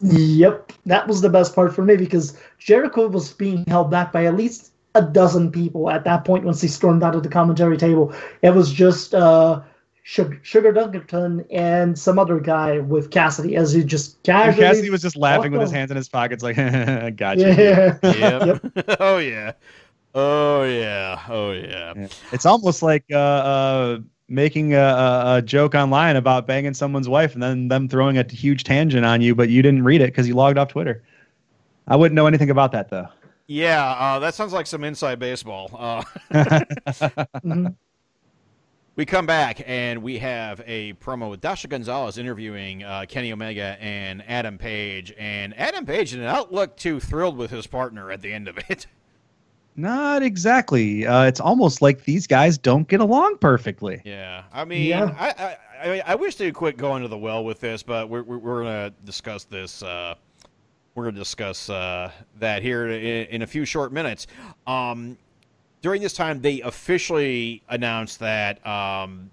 Yep, 0.00 0.72
that 0.86 1.08
was 1.08 1.20
the 1.20 1.30
best 1.30 1.56
part 1.56 1.74
for 1.74 1.82
me 1.82 1.96
because 1.96 2.36
Jericho 2.58 3.08
was 3.08 3.32
being 3.32 3.64
held 3.66 3.90
back 3.90 4.12
by 4.12 4.26
at 4.26 4.36
least 4.36 4.70
a 4.94 5.02
dozen 5.02 5.50
people 5.50 5.90
at 5.90 6.04
that 6.04 6.24
point 6.24 6.44
once 6.44 6.60
he 6.60 6.68
stormed 6.68 7.02
out 7.02 7.16
of 7.16 7.24
the 7.24 7.28
commentary 7.28 7.76
table. 7.76 8.14
It 8.42 8.50
was 8.50 8.72
just 8.72 9.14
uh, 9.14 9.62
Sugar, 10.04 10.40
Sugar 10.42 10.72
Dunkerton 10.72 11.46
and 11.52 11.96
some 11.96 12.18
other 12.18 12.40
guy 12.40 12.78
with 12.80 13.10
Cassidy 13.10 13.54
as 13.54 13.72
he 13.72 13.84
just 13.84 14.16
And 14.16 14.24
casually. 14.24 14.66
Cassidy 14.66 14.90
was 14.90 15.00
just 15.02 15.16
laughing 15.16 15.52
with 15.52 15.60
his 15.60 15.70
hands 15.70 15.90
in 15.92 15.96
his 15.96 16.08
pockets, 16.08 16.42
like, 16.42 16.56
"Gotcha." 17.16 17.54
Yeah. 17.54 17.98
Yep. 18.02 18.96
oh 19.00 19.18
yeah. 19.18 19.52
Oh 20.14 20.64
yeah. 20.64 21.20
Oh 21.28 21.52
yeah. 21.52 21.92
Yeah. 21.96 22.08
It's 22.32 22.44
almost 22.46 22.82
like 22.82 23.04
uh, 23.12 23.16
uh, 23.16 23.98
making 24.28 24.74
a, 24.74 24.80
a, 24.80 25.36
a 25.36 25.42
joke 25.42 25.74
online 25.76 26.16
about 26.16 26.46
banging 26.48 26.74
someone's 26.74 27.08
wife 27.08 27.34
and 27.34 27.42
then 27.42 27.68
them 27.68 27.88
throwing 27.88 28.18
a 28.18 28.24
huge 28.28 28.64
tangent 28.64 29.04
on 29.06 29.20
you, 29.20 29.34
but 29.36 29.50
you 29.50 29.62
didn't 29.62 29.84
read 29.84 30.00
it 30.00 30.06
because 30.08 30.26
you 30.26 30.34
logged 30.34 30.58
off 30.58 30.68
Twitter. 30.68 31.04
I 31.86 31.94
wouldn't 31.96 32.14
know 32.16 32.26
anything 32.26 32.50
about 32.50 32.72
that 32.72 32.90
though. 32.90 33.08
Yeah, 33.46 33.84
uh, 33.84 34.18
that 34.20 34.34
sounds 34.34 34.52
like 34.52 34.66
some 34.66 34.82
inside 34.82 35.18
baseball. 35.18 35.70
Uh, 35.78 36.02
Mhm. 37.44 37.76
We 38.96 39.06
come 39.06 39.26
back 39.26 39.62
and 39.66 40.02
we 40.02 40.18
have 40.18 40.62
a 40.66 40.92
promo 40.94 41.30
with 41.30 41.40
Dasha 41.40 41.68
Gonzalez 41.68 42.18
interviewing 42.18 42.82
uh, 42.82 43.06
Kenny 43.08 43.32
Omega 43.32 43.76
and 43.80 44.22
Adam 44.28 44.58
Page, 44.58 45.12
and 45.18 45.58
Adam 45.58 45.86
Page 45.86 46.10
did 46.10 46.20
not 46.20 46.52
look 46.52 46.76
too 46.76 47.00
thrilled 47.00 47.36
with 47.36 47.50
his 47.50 47.66
partner 47.66 48.10
at 48.10 48.20
the 48.20 48.32
end 48.32 48.48
of 48.48 48.58
it. 48.68 48.86
Not 49.74 50.22
exactly. 50.22 51.06
Uh, 51.06 51.24
it's 51.24 51.40
almost 51.40 51.80
like 51.80 52.04
these 52.04 52.26
guys 52.26 52.58
don't 52.58 52.86
get 52.86 53.00
along 53.00 53.38
perfectly. 53.38 54.02
Yeah, 54.04 54.44
I 54.52 54.66
mean, 54.66 54.86
Yeah. 54.86 55.14
I, 55.18 55.28
I, 55.28 55.56
I, 55.82 55.92
mean, 55.92 56.02
I 56.04 56.14
wish 56.14 56.36
they'd 56.36 56.52
quit 56.52 56.76
going 56.76 57.00
to 57.00 57.08
the 57.08 57.16
well 57.16 57.42
with 57.42 57.60
this, 57.60 57.82
but 57.82 58.10
we're 58.10 58.22
we're, 58.22 58.36
we're 58.36 58.62
gonna 58.64 58.92
discuss 59.06 59.44
this. 59.44 59.82
Uh, 59.82 60.14
we're 60.94 61.04
gonna 61.04 61.18
discuss 61.18 61.70
uh, 61.70 62.10
that 62.38 62.62
here 62.62 62.86
in, 62.88 63.26
in 63.28 63.42
a 63.42 63.46
few 63.46 63.64
short 63.64 63.94
minutes. 63.94 64.26
Um, 64.66 65.16
during 65.82 66.00
this 66.00 66.12
time, 66.14 66.40
they 66.40 66.60
officially 66.62 67.62
announced 67.68 68.20
that 68.20 68.64
um, 68.66 69.30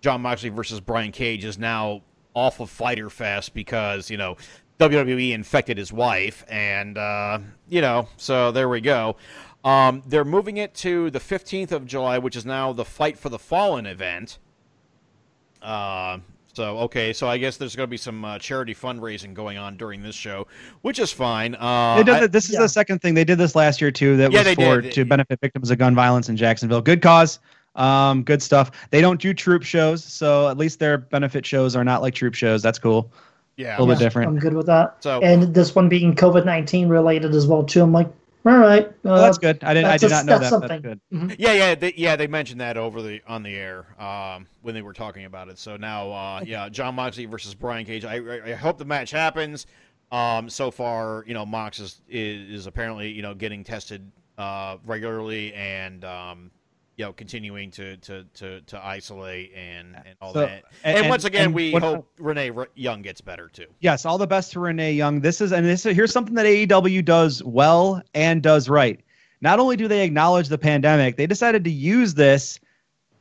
Jon 0.00 0.20
Moxley 0.20 0.50
versus 0.50 0.78
Brian 0.78 1.10
Cage 1.10 1.44
is 1.44 1.58
now 1.58 2.02
off 2.34 2.60
of 2.60 2.70
Fyter 2.70 3.10
Fest 3.10 3.54
because 3.54 4.08
you 4.10 4.16
know 4.16 4.36
WWE 4.78 5.32
infected 5.32 5.78
his 5.78 5.92
wife, 5.92 6.44
and 6.48 6.96
uh, 6.96 7.38
you 7.68 7.80
know, 7.80 8.08
so 8.16 8.52
there 8.52 8.68
we 8.68 8.80
go. 8.80 9.16
Um, 9.64 10.02
they're 10.06 10.24
moving 10.24 10.56
it 10.56 10.74
to 10.76 11.10
the 11.10 11.18
15th 11.18 11.72
of 11.72 11.86
July, 11.86 12.18
which 12.18 12.34
is 12.34 12.46
now 12.46 12.72
the 12.72 12.84
Fight 12.84 13.18
for 13.18 13.28
the 13.28 13.38
Fallen 13.38 13.84
event. 13.84 14.38
Uh, 15.60 16.18
so 16.52 16.78
okay, 16.80 17.12
so 17.12 17.28
I 17.28 17.38
guess 17.38 17.56
there's 17.56 17.76
going 17.76 17.86
to 17.86 17.90
be 17.90 17.96
some 17.96 18.24
uh, 18.24 18.38
charity 18.38 18.74
fundraising 18.74 19.34
going 19.34 19.58
on 19.58 19.76
during 19.76 20.02
this 20.02 20.14
show, 20.14 20.46
which 20.82 20.98
is 20.98 21.12
fine. 21.12 21.54
Uh, 21.54 21.96
They 21.98 22.02
did 22.04 22.14
I- 22.14 22.24
it- 22.24 22.32
this 22.32 22.46
is 22.46 22.54
yeah. 22.54 22.60
the 22.60 22.68
second 22.68 23.00
thing 23.00 23.14
they 23.14 23.24
did 23.24 23.38
this 23.38 23.54
last 23.54 23.80
year 23.80 23.90
too. 23.90 24.16
That 24.16 24.32
Yeah, 24.32 24.40
was 24.40 24.46
they 24.46 24.54
for 24.56 24.80
did. 24.80 24.92
to 24.92 25.04
benefit 25.04 25.38
victims 25.40 25.70
of 25.70 25.78
gun 25.78 25.94
violence 25.94 26.28
in 26.28 26.36
Jacksonville. 26.36 26.80
Good 26.80 27.02
cause. 27.02 27.38
Um, 27.76 28.24
good 28.24 28.42
stuff. 28.42 28.70
They 28.90 29.00
don't 29.00 29.20
do 29.20 29.32
troop 29.32 29.62
shows, 29.62 30.02
so 30.02 30.48
at 30.48 30.58
least 30.58 30.80
their 30.80 30.98
benefit 30.98 31.46
shows 31.46 31.76
are 31.76 31.84
not 31.84 32.02
like 32.02 32.14
troop 32.14 32.34
shows. 32.34 32.62
That's 32.62 32.78
cool. 32.80 33.10
yeah, 33.56 33.76
A 33.76 33.80
little 33.80 33.94
bit 33.94 33.98
different. 34.00 34.28
I'm 34.28 34.38
good 34.38 34.54
with 34.54 34.66
that. 34.66 34.96
So- 35.00 35.20
and 35.20 35.54
this 35.54 35.74
one 35.74 35.88
being 35.88 36.14
COVID 36.16 36.44
nineteen 36.44 36.88
related 36.88 37.34
as 37.34 37.46
well 37.46 37.62
too. 37.62 37.82
I'm 37.82 37.92
like, 37.92 38.08
all 38.46 38.56
right. 38.58 38.86
Uh, 38.86 38.92
Well, 39.02 39.22
that's 39.22 39.38
good. 39.38 39.62
I 39.62 39.74
didn't. 39.74 39.90
I 39.90 39.96
did 39.98 40.06
a- 40.06 40.14
not 40.14 40.24
know 40.26 40.38
that's 40.38 40.50
that. 40.50 40.60
something. 40.60 40.82
That's 40.82 41.00
good. 41.30 41.40
Yeah, 41.40 41.52
yeah, 41.52 41.74
they, 41.74 41.94
yeah. 41.96 42.16
They 42.16 42.26
mentioned 42.26 42.60
that 42.60 42.76
over 42.76 43.02
the 43.02 43.20
on 43.26 43.42
the 43.42 43.54
air 43.54 43.86
um, 44.02 44.46
when 44.62 44.74
they 44.74 44.82
were 44.82 44.92
talking 44.92 45.24
about 45.24 45.48
it. 45.48 45.58
So 45.58 45.76
now, 45.76 46.10
uh, 46.10 46.40
yeah, 46.44 46.68
Jon 46.68 46.94
Moxley 46.94 47.26
versus 47.26 47.54
Brian 47.54 47.84
Cage. 47.84 48.04
I, 48.04 48.16
I, 48.16 48.40
I 48.46 48.52
hope 48.54 48.78
the 48.78 48.84
match 48.84 49.10
happens. 49.10 49.66
Um, 50.12 50.48
so 50.50 50.70
far, 50.70 51.24
you 51.26 51.34
know, 51.34 51.46
Mox 51.46 51.78
is, 51.78 52.00
is 52.08 52.50
is 52.60 52.66
apparently 52.66 53.10
you 53.10 53.22
know 53.22 53.34
getting 53.34 53.62
tested 53.62 54.10
uh, 54.38 54.78
regularly 54.84 55.52
and 55.54 56.04
um, 56.04 56.50
you 57.00 57.06
know 57.06 57.14
continuing 57.14 57.70
to 57.70 57.96
to 57.96 58.24
to, 58.34 58.60
to 58.60 58.84
isolate 58.84 59.54
and 59.56 59.96
and 59.96 60.16
all 60.20 60.34
So, 60.34 60.40
that. 60.40 60.64
And, 60.84 60.98
and- 60.98 61.08
once 61.08 61.24
again, 61.24 61.46
and 61.46 61.54
we 61.54 61.72
what- 61.72 61.82
hope 61.82 62.12
Renee 62.18 62.50
R- 62.50 62.68
Young 62.74 63.00
gets 63.00 63.22
better 63.22 63.48
too. 63.48 63.64
Yes, 63.80 64.04
all 64.04 64.18
the 64.18 64.26
best 64.26 64.52
to 64.52 64.60
Renee 64.60 64.92
Young. 64.92 65.22
This 65.22 65.40
is 65.40 65.50
and 65.52 65.64
this 65.64 65.82
here's 65.82 66.12
something 66.12 66.34
that 66.34 66.44
AEW 66.44 67.02
does 67.02 67.42
well 67.42 68.02
and 68.14 68.42
does 68.42 68.68
right. 68.68 69.00
Not 69.40 69.58
only 69.58 69.76
do 69.76 69.88
they 69.88 70.04
acknowledge 70.04 70.48
the 70.48 70.58
pandemic, 70.58 71.16
they 71.16 71.26
decided 71.26 71.64
to 71.64 71.70
use 71.70 72.12
this 72.12 72.60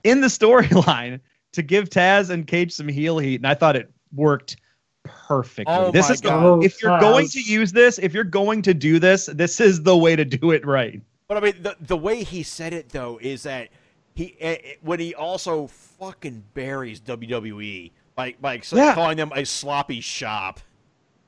in 0.04 0.20
the 0.20 0.28
storyline 0.40 1.22
to 1.54 1.62
give 1.62 1.90
Taz 1.90 2.30
and 2.30 2.46
Cage 2.46 2.74
some 2.74 2.90
heel 2.90 3.18
heat, 3.18 3.36
and 3.36 3.48
I 3.48 3.54
thought 3.54 3.78
it 3.78 3.90
worked 4.14 4.58
perfectly. 5.06 5.74
Oh 5.74 5.90
this 5.90 6.10
is 6.10 6.20
God. 6.20 6.44
Oh, 6.44 6.62
if 6.62 6.82
you're 6.82 7.00
going 7.00 7.28
oh, 7.28 7.30
to 7.30 7.42
use 7.42 7.72
this, 7.72 7.98
if 7.98 8.14
you're 8.14 8.26
going 8.26 8.62
to 8.64 8.74
do 8.74 9.00
this, 9.00 9.28
this 9.28 9.62
is 9.62 9.84
the 9.84 9.96
way 9.96 10.18
to 10.18 10.26
do 10.26 10.52
it 10.52 10.66
right. 10.66 11.02
But 11.30 11.38
I 11.38 11.42
mean, 11.42 11.62
the 11.62 11.78
the 11.80 11.96
way 11.96 12.24
he 12.24 12.42
said 12.44 12.74
it 12.74 12.90
though 12.90 13.20
is 13.22 13.44
that 13.44 13.70
he 14.16 14.36
eh, 14.42 14.58
eh, 14.64 14.74
when 14.82 15.00
he 15.00 15.14
also 15.14 15.68
fucking 15.68 16.44
buries 16.56 17.00
WWE 17.00 17.92
by 18.16 18.34
by 18.42 18.60
Yeah. 18.74 18.96
calling 18.96 19.16
them 19.16 19.32
a 19.36 19.46
sloppy 19.46 20.02
shop. 20.02 20.60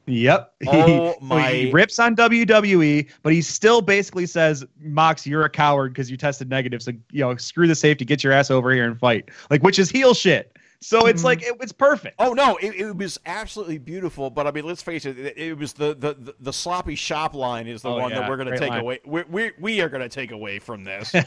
Yep. 0.08 0.54
Oh 0.68 1.14
So 1.14 1.18
my- 1.22 1.52
He 1.52 1.72
rips 1.72 2.00
on 2.00 2.16
WWE, 2.16 3.08
but 3.22 3.32
he 3.32 3.44
still 3.44 3.80
basically 3.82 4.26
says, 4.26 4.66
"Mox, 4.82 5.28
you're 5.28 5.46
a 5.46 5.50
coward 5.50 5.94
because 5.94 6.10
you 6.10 6.18
tested 6.18 6.50
negative. 6.50 6.82
So 6.82 6.92
you 7.12 7.22
know, 7.22 7.36
screw 7.38 7.68
the 7.68 7.76
safety, 7.76 8.04
get 8.04 8.24
your 8.24 8.34
ass 8.34 8.50
over 8.50 8.74
here 8.74 8.86
and 8.86 9.00
fight." 9.00 9.30
Like, 9.52 9.62
which 9.62 9.78
is 9.78 9.92
heel 9.92 10.16
shit. 10.16 10.58
So 10.84 11.06
it's 11.06 11.22
Mhm. 11.22 11.26
like 11.26 11.42
it, 11.44 11.56
it's 11.62 11.72
perfect. 11.72 12.16
Oh 12.20 12.34
no, 12.34 12.58
it, 12.58 12.76
it 12.76 12.96
was 12.98 13.20
absolutely 13.26 13.78
beautiful. 13.78 14.30
But 14.30 14.48
I 14.48 14.52
mean, 14.52 14.66
let's 14.66 14.82
face 14.82 15.06
it, 15.06 15.18
it, 15.20 15.38
it 15.38 15.58
was 15.58 15.74
the, 15.74 15.94
the, 15.94 16.16
the, 16.16 16.36
the 16.40 16.54
sloppy 16.54 16.96
shop 16.96 17.36
line 17.36 17.68
is 17.68 17.84
the 17.84 17.90
Oh, 17.90 17.98
one 17.98 18.10
yeah. 18.12 18.22
that 18.22 18.30
we're 18.30 18.38
going 18.38 18.50
to 18.52 18.58
take 18.58 18.72
line. 18.72 18.80
away. 18.82 19.00
We 19.06 19.24
we 19.30 19.52
we 19.60 19.82
are 19.82 19.90
going 19.90 20.02
to 20.02 20.10
take 20.10 20.32
away 20.32 20.60
from 20.60 20.84
this. 20.84 21.14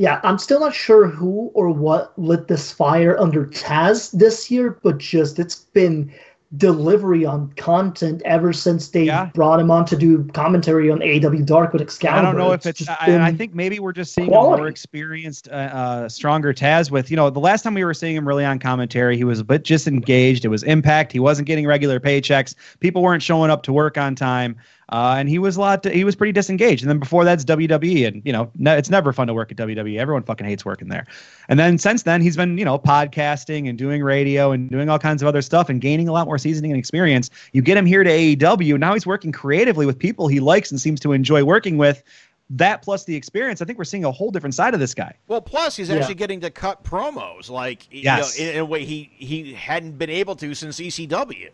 Yeah, 0.00 0.20
I'm 0.22 0.38
still 0.38 0.60
not 0.60 0.76
sure 0.76 1.08
who 1.08 1.50
or 1.54 1.70
what 1.70 2.16
lit 2.16 2.46
this 2.46 2.70
fire 2.70 3.18
under 3.18 3.46
Taz 3.46 4.16
this 4.16 4.48
year, 4.48 4.78
but 4.84 4.98
just 4.98 5.40
it's 5.40 5.56
been 5.56 6.12
delivery 6.56 7.26
on 7.26 7.52
content 7.56 8.22
ever 8.24 8.54
since 8.54 8.88
they 8.88 9.04
Yeah. 9.04 9.26
brought 9.34 9.60
him 9.60 9.70
on 9.70 9.84
to 9.84 9.96
do 9.96 10.24
commentary 10.32 10.90
on 10.90 11.02
AW 11.02 11.44
Dark 11.44 11.74
with 11.74 11.82
Excalibur. 11.82 12.18
I 12.18 12.22
don't 12.22 12.38
know 12.38 12.52
if 12.52 12.64
it's. 12.64 12.78
just 12.78 12.90
I, 13.02 13.18
I 13.26 13.32
think 13.32 13.54
maybe 13.54 13.78
we're 13.80 13.92
just 13.92 14.14
seeing 14.14 14.28
a 14.28 14.30
quality. 14.30 14.60
more 14.62 14.68
experienced, 14.68 15.48
uh, 15.48 15.52
uh, 15.54 16.08
stronger 16.08 16.54
Taz. 16.54 16.90
With 16.90 17.10
you 17.10 17.16
know, 17.16 17.28
the 17.28 17.38
last 17.38 17.62
time 17.62 17.74
we 17.74 17.84
were 17.84 17.92
seeing 17.92 18.16
him 18.16 18.26
really 18.26 18.46
on 18.46 18.58
commentary, 18.58 19.16
he 19.16 19.24
was 19.24 19.40
a 19.40 19.44
bit 19.44 19.64
disengaged. 19.64 20.44
It 20.46 20.48
was 20.48 20.62
Impact. 20.62 21.12
He 21.12 21.20
wasn't 21.20 21.46
getting 21.46 21.66
regular 21.66 22.00
paychecks. 22.00 22.54
People 22.80 23.02
weren't 23.02 23.22
showing 23.22 23.50
up 23.50 23.62
to 23.64 23.72
work 23.72 23.98
on 23.98 24.14
time, 24.14 24.56
uh, 24.90 25.16
and 25.18 25.28
he 25.28 25.38
was 25.38 25.56
a 25.56 25.60
lot. 25.60 25.84
He 25.84 26.04
was 26.04 26.16
pretty 26.16 26.32
disengaged. 26.32 26.82
And 26.82 26.90
then 26.90 26.98
before 26.98 27.24
that's 27.24 27.44
WWE, 27.44 28.06
and 28.06 28.22
you 28.24 28.32
know, 28.32 28.50
ne- 28.56 28.76
it's 28.78 28.90
never 28.90 29.12
fun 29.12 29.26
to 29.26 29.34
work 29.34 29.50
at 29.50 29.58
WWE. 29.58 29.98
Everyone 29.98 30.22
fucking 30.22 30.46
hates 30.46 30.64
working 30.64 30.88
there. 30.88 31.06
And 31.48 31.58
then 31.58 31.78
since 31.78 32.02
then, 32.04 32.20
he's 32.22 32.36
been 32.36 32.56
you 32.58 32.64
know 32.64 32.78
podcasting 32.78 33.68
and 33.68 33.76
doing 33.78 34.02
radio 34.02 34.52
and 34.52 34.70
doing 34.70 34.88
all 34.88 34.98
kinds 34.98 35.22
of 35.22 35.28
other 35.28 35.42
stuff 35.42 35.68
and 35.68 35.80
gaining 35.80 36.08
a 36.08 36.12
lot 36.12 36.26
more 36.26 36.38
seasoning 36.38 36.70
and 36.72 36.78
experience. 36.78 37.30
You 37.52 37.62
get 37.62 37.76
him 37.76 37.86
here 37.86 38.02
to 38.04 38.10
AEW. 38.10 38.78
Now 38.78 38.94
he's 38.94 39.06
working 39.06 39.32
creatively 39.32 39.86
with 39.86 39.98
people 39.98 40.28
he 40.28 40.40
likes 40.40 40.70
and 40.70 40.80
seems 40.80 41.00
to 41.00 41.12
enjoy 41.12 41.44
working 41.44 41.76
with 41.78 42.02
that 42.50 42.80
plus 42.80 43.04
the 43.04 43.14
experience, 43.14 43.60
I 43.60 43.66
think 43.66 43.76
we're 43.76 43.84
seeing 43.84 44.06
a 44.06 44.10
whole 44.10 44.30
different 44.30 44.54
side 44.54 44.72
of 44.72 44.80
this 44.80 44.94
guy. 44.94 45.14
well, 45.26 45.42
plus 45.42 45.76
he's 45.76 45.90
Yeah. 45.90 45.96
actually 45.96 46.14
getting 46.14 46.40
to 46.40 46.48
cut 46.50 46.82
promos 46.82 47.50
like 47.50 47.86
Yes. 47.90 48.38
you 48.38 48.44
know, 48.46 48.50
in, 48.50 48.54
in 48.56 48.60
a 48.62 48.64
way 48.64 48.86
he 48.86 49.10
he 49.18 49.52
hadn't 49.52 49.98
been 49.98 50.08
able 50.08 50.34
to 50.36 50.54
since 50.54 50.80
ECW. 50.80 51.50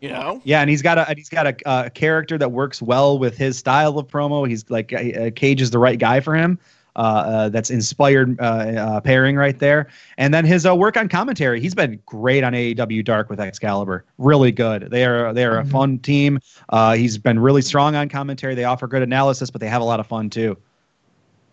You 0.00 0.10
know. 0.10 0.40
Yeah, 0.44 0.60
and 0.60 0.68
he's 0.68 0.82
got 0.82 0.98
a 0.98 1.14
he's 1.14 1.28
got 1.28 1.46
a, 1.46 1.56
a 1.86 1.90
character 1.90 2.36
that 2.38 2.52
works 2.52 2.82
well 2.82 3.18
with 3.18 3.36
his 3.36 3.56
style 3.56 3.98
of 3.98 4.06
promo. 4.08 4.48
He's 4.48 4.68
like 4.68 4.92
uh, 4.92 5.30
Cage 5.34 5.60
is 5.62 5.70
the 5.70 5.78
right 5.78 5.98
guy 5.98 6.20
for 6.20 6.34
him. 6.34 6.58
Uh, 6.94 6.98
uh, 6.98 7.48
that's 7.50 7.68
inspired 7.68 8.40
uh, 8.40 8.42
uh, 8.44 9.00
pairing 9.02 9.36
right 9.36 9.58
there. 9.58 9.86
And 10.16 10.32
then 10.32 10.46
his 10.46 10.64
uh, 10.64 10.74
work 10.74 10.96
on 10.96 11.10
commentary. 11.10 11.60
He's 11.60 11.74
been 11.74 12.00
great 12.06 12.42
on 12.42 12.54
AEW 12.54 13.04
Dark 13.04 13.28
with 13.28 13.38
Excalibur. 13.38 14.06
Really 14.16 14.50
good. 14.50 14.88
They 14.90 15.04
are 15.04 15.34
they 15.34 15.44
are 15.44 15.58
a 15.58 15.62
Mhm. 15.64 15.70
fun 15.70 15.98
team. 15.98 16.38
Uh, 16.70 16.94
he's 16.94 17.18
been 17.18 17.38
really 17.38 17.60
strong 17.60 17.96
on 17.96 18.08
commentary. 18.08 18.54
They 18.54 18.64
offer 18.64 18.86
good 18.86 19.02
analysis, 19.02 19.50
but 19.50 19.60
they 19.60 19.68
have 19.68 19.82
a 19.82 19.84
lot 19.84 20.00
of 20.00 20.06
fun 20.06 20.30
too. 20.30 20.56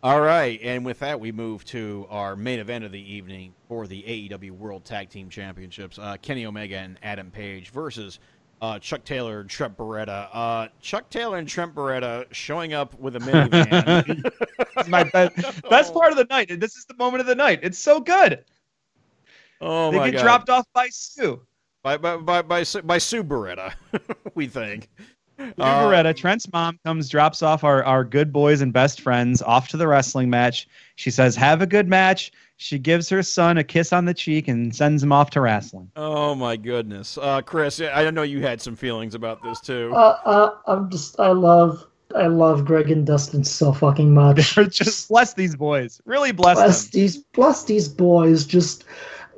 All 0.01 0.19
right, 0.19 0.59
and 0.61 0.83
with 0.83 0.99
that, 0.99 1.17
we 1.17 1.31
move 1.31 1.63
to 1.65 2.05
our 2.09 2.35
main 2.35 2.59
event 2.59 2.83
of 2.83 2.91
the 2.91 2.99
evening 3.13 3.53
for 3.69 3.87
the 3.87 4.03
AEW 4.03 4.51
World 4.51 4.83
Tag 4.83 5.09
Team 5.09 5.29
Championships. 5.29 5.97
Uh, 5.97 6.17
Kenny 6.21 6.45
Omega 6.45 6.77
and 6.77 6.97
Adam 7.03 7.31
Page 7.31 7.69
versus 7.69 8.19
uh, 8.63 8.79
Chuck 8.79 9.03
Taylor 9.03 9.41
and 9.41 9.49
Trent 9.49 9.75
Beretta. 9.75 10.29
Uh, 10.31 10.67
Chuck 10.79 11.09
Taylor 11.09 11.37
and 11.37 11.47
Trent 11.47 11.75
Beretta 11.75 12.25
showing 12.31 12.73
up 12.73 12.97
with 12.97 13.17
a 13.17 13.19
minivan. 13.19 14.87
My 14.87 15.03
best, 15.03 15.61
best 15.69 15.93
part 15.93 16.13
of 16.13 16.17
the 16.17 16.23
night. 16.29 16.47
This 16.61 16.77
is 16.77 16.85
the 16.85 16.95
moment 16.95 17.19
of 17.19 17.27
the 17.27 17.35
night. 17.35 17.59
It's 17.61 17.77
so 17.77 17.99
good. 17.99 18.45
oh 19.59 19.91
they 19.91 19.97
my 19.97 20.09
get 20.09 20.17
god! 20.17 20.23
dropped 20.23 20.49
off 20.49 20.65
by 20.73 20.87
Sue. 20.91 21.41
by 21.83 21.97
by 21.97 22.15
by 22.15 22.41
by, 22.41 22.63
by 22.63 22.97
Sue 22.97 23.21
Beretta, 23.21 23.73
we 24.35 24.47
think. 24.47 24.89
Sue 25.37 25.53
Uh, 25.57 25.83
Beretta, 25.85 26.15
Trent's 26.15 26.51
mom 26.51 26.79
comes, 26.85 27.09
drops 27.09 27.41
off 27.41 27.63
our, 27.63 27.83
our 27.83 28.03
good 28.03 28.31
boys 28.31 28.61
and 28.61 28.71
best 28.71 29.01
friends 29.01 29.41
off 29.41 29.67
to 29.69 29.77
the 29.77 29.87
wrestling 29.87 30.29
match. 30.29 30.67
She 30.95 31.11
says, 31.11 31.35
Have 31.35 31.61
a 31.61 31.65
good 31.67 31.87
match. 31.87 32.31
She 32.57 32.77
gives 32.79 33.09
her 33.09 33.23
son 33.23 33.57
a 33.57 33.63
kiss 33.63 33.91
on 33.91 34.05
the 34.05 34.13
cheek 34.13 34.47
and 34.47 34.73
sends 34.75 35.03
him 35.03 35.11
off 35.11 35.31
to 35.31 35.41
wrestling. 35.41 35.91
Oh 35.95 36.35
my 36.35 36.55
goodness, 36.55 37.17
uh, 37.17 37.41
Chris! 37.41 37.81
I 37.81 38.09
know 38.11 38.21
you 38.21 38.41
had 38.41 38.61
some 38.61 38.75
feelings 38.75 39.15
about 39.15 39.41
this 39.43 39.59
too. 39.59 39.91
Uh, 39.93 40.17
uh, 40.23 40.55
I'm 40.67 40.89
just, 40.89 41.19
I 41.19 41.31
love, 41.31 41.85
I 42.15 42.27
love 42.27 42.63
Greg 42.63 42.91
and 42.91 43.05
Dustin 43.05 43.43
so 43.43 43.73
fucking 43.73 44.13
much. 44.13 44.55
Just 44.69 45.09
bless 45.09 45.33
these 45.33 45.55
boys. 45.55 45.99
Really 46.05 46.31
bless, 46.31 46.57
bless 46.57 46.87
them. 46.87 47.01
these, 47.01 47.17
bless 47.17 47.63
these 47.65 47.89
boys. 47.89 48.45
Just, 48.45 48.85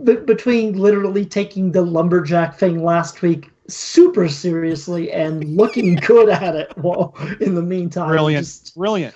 be- 0.04 0.18
between 0.18 0.78
literally 0.78 1.26
taking 1.26 1.72
the 1.72 1.82
lumberjack 1.84 2.60
thing 2.60 2.84
last 2.84 3.22
week 3.22 3.50
super 3.68 4.30
seriously 4.30 5.12
and 5.12 5.44
looking 5.56 5.96
good 6.08 6.30
at 6.30 6.56
it 6.56 6.78
while 6.78 7.16
in 7.42 7.56
the 7.56 7.62
meantime 7.62 8.10
Brilliant, 8.10 8.46
just, 8.46 8.76
brilliant. 8.76 9.16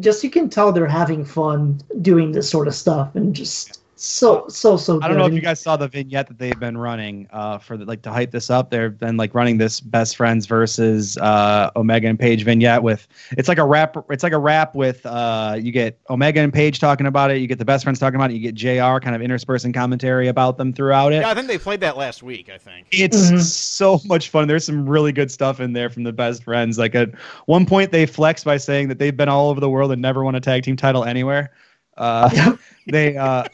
just 0.00 0.24
you 0.24 0.30
can 0.30 0.48
tell 0.48 0.72
they're 0.72 0.86
having 0.86 1.24
fun 1.24 1.80
doing 2.00 2.32
this 2.32 2.48
sort 2.48 2.68
of 2.68 2.74
stuff 2.74 3.14
and 3.14 3.34
just 3.34 3.81
so 4.02 4.48
so 4.48 4.76
so 4.76 4.98
I 5.00 5.06
don't 5.06 5.16
know 5.16 5.26
if 5.26 5.32
you 5.32 5.40
guys 5.40 5.60
saw 5.60 5.76
the 5.76 5.86
vignette 5.86 6.26
that 6.26 6.36
they've 6.36 6.58
been 6.58 6.76
running 6.76 7.28
uh, 7.32 7.58
for 7.58 7.76
the, 7.76 7.84
like 7.84 8.02
to 8.02 8.10
hype 8.10 8.32
this 8.32 8.50
up. 8.50 8.68
They've 8.68 8.98
been 8.98 9.16
like 9.16 9.32
running 9.32 9.58
this 9.58 9.78
best 9.78 10.16
friends 10.16 10.44
versus 10.46 11.16
uh, 11.18 11.70
Omega 11.76 12.08
and 12.08 12.18
Page 12.18 12.42
vignette 12.42 12.82
with 12.82 13.06
it's 13.38 13.48
like 13.48 13.58
a 13.58 13.64
rap. 13.64 13.96
It's 14.10 14.24
like 14.24 14.32
a 14.32 14.38
rap 14.38 14.74
with 14.74 15.06
uh, 15.06 15.56
you 15.56 15.70
get 15.70 16.00
Omega 16.10 16.40
and 16.40 16.52
Page 16.52 16.80
talking 16.80 17.06
about 17.06 17.30
it. 17.30 17.38
You 17.38 17.46
get 17.46 17.58
the 17.58 17.64
best 17.64 17.84
friends 17.84 18.00
talking 18.00 18.16
about 18.16 18.32
it. 18.32 18.34
You 18.34 18.40
get 18.40 18.56
Jr. 18.56 18.98
kind 18.98 19.14
of 19.14 19.22
interspersing 19.22 19.72
commentary 19.72 20.26
about 20.26 20.56
them 20.58 20.72
throughout 20.72 21.12
it. 21.12 21.20
Yeah, 21.20 21.30
I 21.30 21.34
think 21.34 21.46
they 21.46 21.58
played 21.58 21.78
that 21.80 21.96
last 21.96 22.24
week. 22.24 22.50
I 22.52 22.58
think. 22.58 22.88
It's 22.90 23.30
Mhm. 23.30 23.38
so 23.40 24.00
much 24.04 24.30
fun. 24.30 24.48
There's 24.48 24.66
some 24.66 24.88
really 24.88 25.12
good 25.12 25.30
stuff 25.30 25.60
in 25.60 25.74
there 25.74 25.90
from 25.90 26.02
the 26.02 26.12
best 26.12 26.42
friends. 26.42 26.76
Like 26.76 26.96
at 26.96 27.10
one 27.46 27.66
point, 27.66 27.92
they 27.92 28.06
flex 28.06 28.42
by 28.42 28.56
saying 28.56 28.88
that 28.88 28.98
they've 28.98 29.16
been 29.16 29.28
all 29.28 29.48
over 29.48 29.60
the 29.60 29.70
world 29.70 29.92
and 29.92 30.02
never 30.02 30.24
won 30.24 30.34
a 30.34 30.40
tag 30.40 30.64
team 30.64 30.74
title 30.74 31.04
anywhere. 31.04 31.52
Uh, 31.96 32.30
Yep. 32.34 32.58
they 32.86 33.16
uh, 33.16 33.44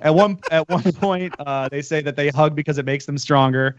at 0.00 0.14
one 0.14 0.38
at 0.50 0.68
one 0.68 0.82
point 0.92 1.34
uh, 1.38 1.68
they 1.68 1.82
say 1.82 2.00
that 2.02 2.16
they 2.16 2.28
hug 2.28 2.54
because 2.54 2.78
it 2.78 2.84
makes 2.84 3.06
them 3.06 3.18
stronger. 3.18 3.76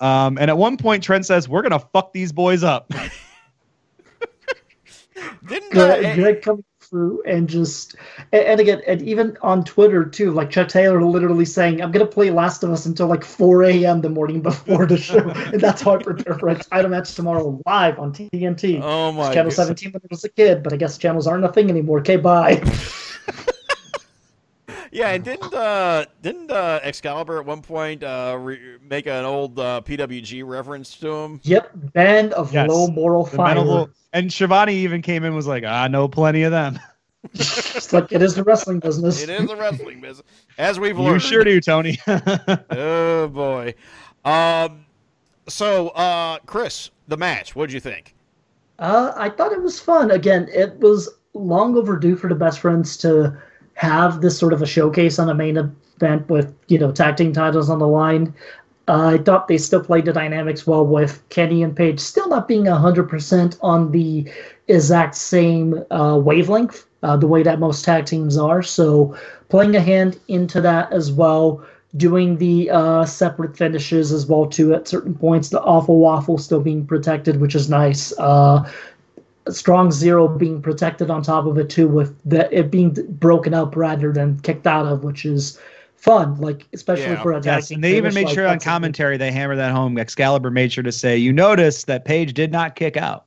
Um, 0.00 0.38
and 0.38 0.50
at 0.50 0.56
one 0.56 0.76
point, 0.76 1.02
Trent 1.02 1.26
says, 1.26 1.48
"We're 1.48 1.62
gonna 1.62 1.78
fuck 1.78 2.12
these 2.12 2.32
boys 2.32 2.62
up." 2.64 2.92
Didn't 5.46 5.72
uh, 5.72 5.86
Greg, 5.86 6.04
eh, 6.04 6.14
Greg 6.14 6.42
coming 6.42 6.64
through 6.80 7.22
and 7.26 7.48
just 7.48 7.96
and, 8.32 8.44
and 8.44 8.60
again 8.60 8.80
and 8.86 9.02
even 9.02 9.36
on 9.42 9.64
Twitter 9.64 10.04
too, 10.04 10.30
like 10.30 10.50
Chuck 10.50 10.68
Taylor 10.68 11.02
literally 11.02 11.44
saying, 11.44 11.82
"I'm 11.82 11.90
gonna 11.90 12.06
play 12.06 12.30
Last 12.30 12.62
of 12.62 12.70
Us 12.70 12.86
until 12.86 13.06
like 13.08 13.24
4 13.24 13.64
a.m. 13.64 14.00
the 14.00 14.08
morning 14.08 14.40
before 14.40 14.86
the 14.86 14.96
show," 14.96 15.18
and 15.52 15.60
that's 15.60 15.82
how 15.82 15.96
I 15.96 16.02
prepare 16.02 16.34
for 16.38 16.48
a 16.48 16.54
title 16.56 16.90
match 16.90 17.14
tomorrow 17.14 17.60
live 17.66 17.98
on 17.98 18.12
TNT. 18.12 18.80
Oh 18.82 19.12
my! 19.12 19.32
Channel 19.34 19.50
God. 19.50 19.56
17 19.56 19.92
when 19.92 20.02
I 20.02 20.06
was 20.10 20.24
a 20.24 20.28
kid, 20.28 20.62
but 20.62 20.72
I 20.72 20.76
guess 20.76 20.98
channels 20.98 21.26
aren't 21.26 21.44
a 21.44 21.52
thing 21.52 21.70
anymore. 21.70 21.98
Okay, 22.00 22.16
bye. 22.16 22.62
Yeah, 24.90 25.10
and 25.10 25.24
didn't 25.24 25.52
uh 25.54 26.04
didn't 26.22 26.50
uh, 26.50 26.80
Excalibur 26.82 27.38
at 27.40 27.46
one 27.46 27.62
point 27.62 28.02
uh 28.02 28.36
re- 28.40 28.76
make 28.82 29.06
an 29.06 29.24
old 29.24 29.58
uh, 29.58 29.80
PWG 29.84 30.46
reference 30.46 30.96
to 30.98 31.08
him? 31.10 31.40
yep, 31.44 31.70
band 31.74 32.32
of 32.34 32.52
Yes. 32.52 32.68
low 32.70 32.88
moral 32.88 33.24
The 33.24 33.36
fire. 33.36 33.54
mental- 33.56 33.90
and 34.12 34.32
Schiavone 34.32 34.74
even 34.74 35.02
came 35.02 35.22
in 35.24 35.28
and 35.28 35.36
was 35.36 35.46
like, 35.46 35.64
"I 35.64 35.88
know 35.88 36.08
plenty 36.08 36.42
of 36.44 36.50
them." 36.52 36.78
Just 37.34 37.92
like 37.92 38.10
it 38.12 38.22
is 38.22 38.34
the 38.34 38.42
wrestling 38.44 38.78
business. 38.78 39.22
It 39.22 39.28
is 39.28 39.46
the 39.48 39.56
wrestling 39.56 40.00
business, 40.00 40.26
as 40.56 40.80
we've 40.80 40.98
learned. 40.98 41.14
you 41.22 41.28
sure 41.28 41.44
do, 41.44 41.60
Tony. 41.60 41.98
Oh 42.70 43.28
boy. 43.28 43.74
Um. 44.24 44.86
So, 45.48 45.88
uh, 45.88 46.38
Chris, 46.46 46.90
the 47.08 47.16
match. 47.16 47.56
What'd 47.56 47.72
you 47.72 47.80
think? 47.80 48.14
Uh, 48.78 49.12
I 49.16 49.28
thought 49.30 49.52
it 49.52 49.62
was 49.62 49.80
fun. 49.80 50.10
Again, 50.10 50.48
it 50.52 50.78
was 50.78 51.08
long 51.34 51.76
overdue 51.76 52.16
for 52.16 52.28
the 52.28 52.34
best 52.34 52.60
friends 52.60 52.96
to 52.98 53.36
have 53.78 54.20
this 54.20 54.36
sort 54.36 54.52
of 54.52 54.60
a 54.60 54.66
showcase 54.66 55.20
on 55.20 55.30
a 55.30 55.34
main 55.34 55.56
event 55.56 56.28
with 56.28 56.52
you 56.66 56.78
know 56.78 56.90
tag 56.90 57.16
team 57.16 57.32
titles 57.32 57.70
on 57.70 57.78
the 57.78 57.86
line. 57.86 58.34
Uh, 58.88 59.14
I 59.14 59.18
thought 59.18 59.46
they 59.46 59.58
still 59.58 59.84
played 59.84 60.04
the 60.04 60.12
dynamics 60.12 60.66
well 60.66 60.84
with 60.84 61.22
Kenny 61.28 61.62
and 61.62 61.76
Page 61.76 62.00
still 62.00 62.28
not 62.28 62.48
being 62.48 62.66
hundred 62.66 63.08
percent 63.08 63.56
on 63.60 63.92
the 63.92 64.28
exact 64.66 65.14
same 65.14 65.84
uh, 65.92 66.18
wavelength, 66.20 66.86
uh, 67.04 67.16
the 67.16 67.28
way 67.28 67.44
that 67.44 67.60
most 67.60 67.84
tag 67.84 68.06
teams 68.06 68.36
are. 68.36 68.64
So 68.64 69.16
playing 69.48 69.76
a 69.76 69.80
hand 69.80 70.18
into 70.26 70.60
that 70.60 70.92
as 70.92 71.12
well. 71.12 71.64
Doing 71.96 72.36
the 72.36 72.70
uh, 72.70 73.04
separate 73.06 73.56
finishes 73.56 74.12
as 74.12 74.26
well 74.26 74.46
too 74.46 74.74
at 74.74 74.88
certain 74.88 75.14
points. 75.14 75.50
The 75.50 75.62
awful 75.62 75.98
waffle 76.00 76.36
still 76.36 76.60
being 76.60 76.84
protected, 76.84 77.40
which 77.40 77.54
is 77.54 77.70
nice. 77.70 78.12
Uh, 79.48 79.52
strong 79.52 79.90
zero 79.90 80.28
being 80.28 80.60
protected 80.62 81.10
on 81.10 81.22
top 81.22 81.46
of 81.46 81.58
it 81.58 81.68
too, 81.70 81.88
with 81.88 82.14
the, 82.24 82.48
it 82.56 82.70
being 82.70 82.90
broken 83.18 83.54
up 83.54 83.74
rather 83.76 84.12
than 84.12 84.38
kicked 84.40 84.66
out 84.66 84.86
of, 84.86 85.04
which 85.04 85.24
is 85.24 85.58
fun. 85.96 86.36
Like 86.40 86.66
especially 86.72 87.04
Yeah. 87.12 87.22
for 87.22 87.32
a 87.32 87.36
tag 87.40 87.44
Yes, 87.62 87.70
and 87.70 87.82
they 87.82 87.92
even 87.96 88.10
finish, 88.10 88.14
made 88.14 88.24
like, 88.26 88.34
sure 88.34 88.46
on 88.46 88.54
that's 88.54 88.64
a 88.64 88.66
good- 88.66 88.70
commentary 88.72 89.16
they 89.16 89.32
hammered 89.32 89.58
that 89.58 89.72
home. 89.72 89.98
Excalibur 89.98 90.50
made 90.50 90.72
sure 90.72 90.84
to 90.84 90.92
say, 90.92 91.16
"You 91.16 91.32
notice 91.32 91.84
that 91.84 92.04
Page 92.04 92.34
did 92.34 92.52
not 92.52 92.76
kick 92.76 92.96
out." 92.96 93.24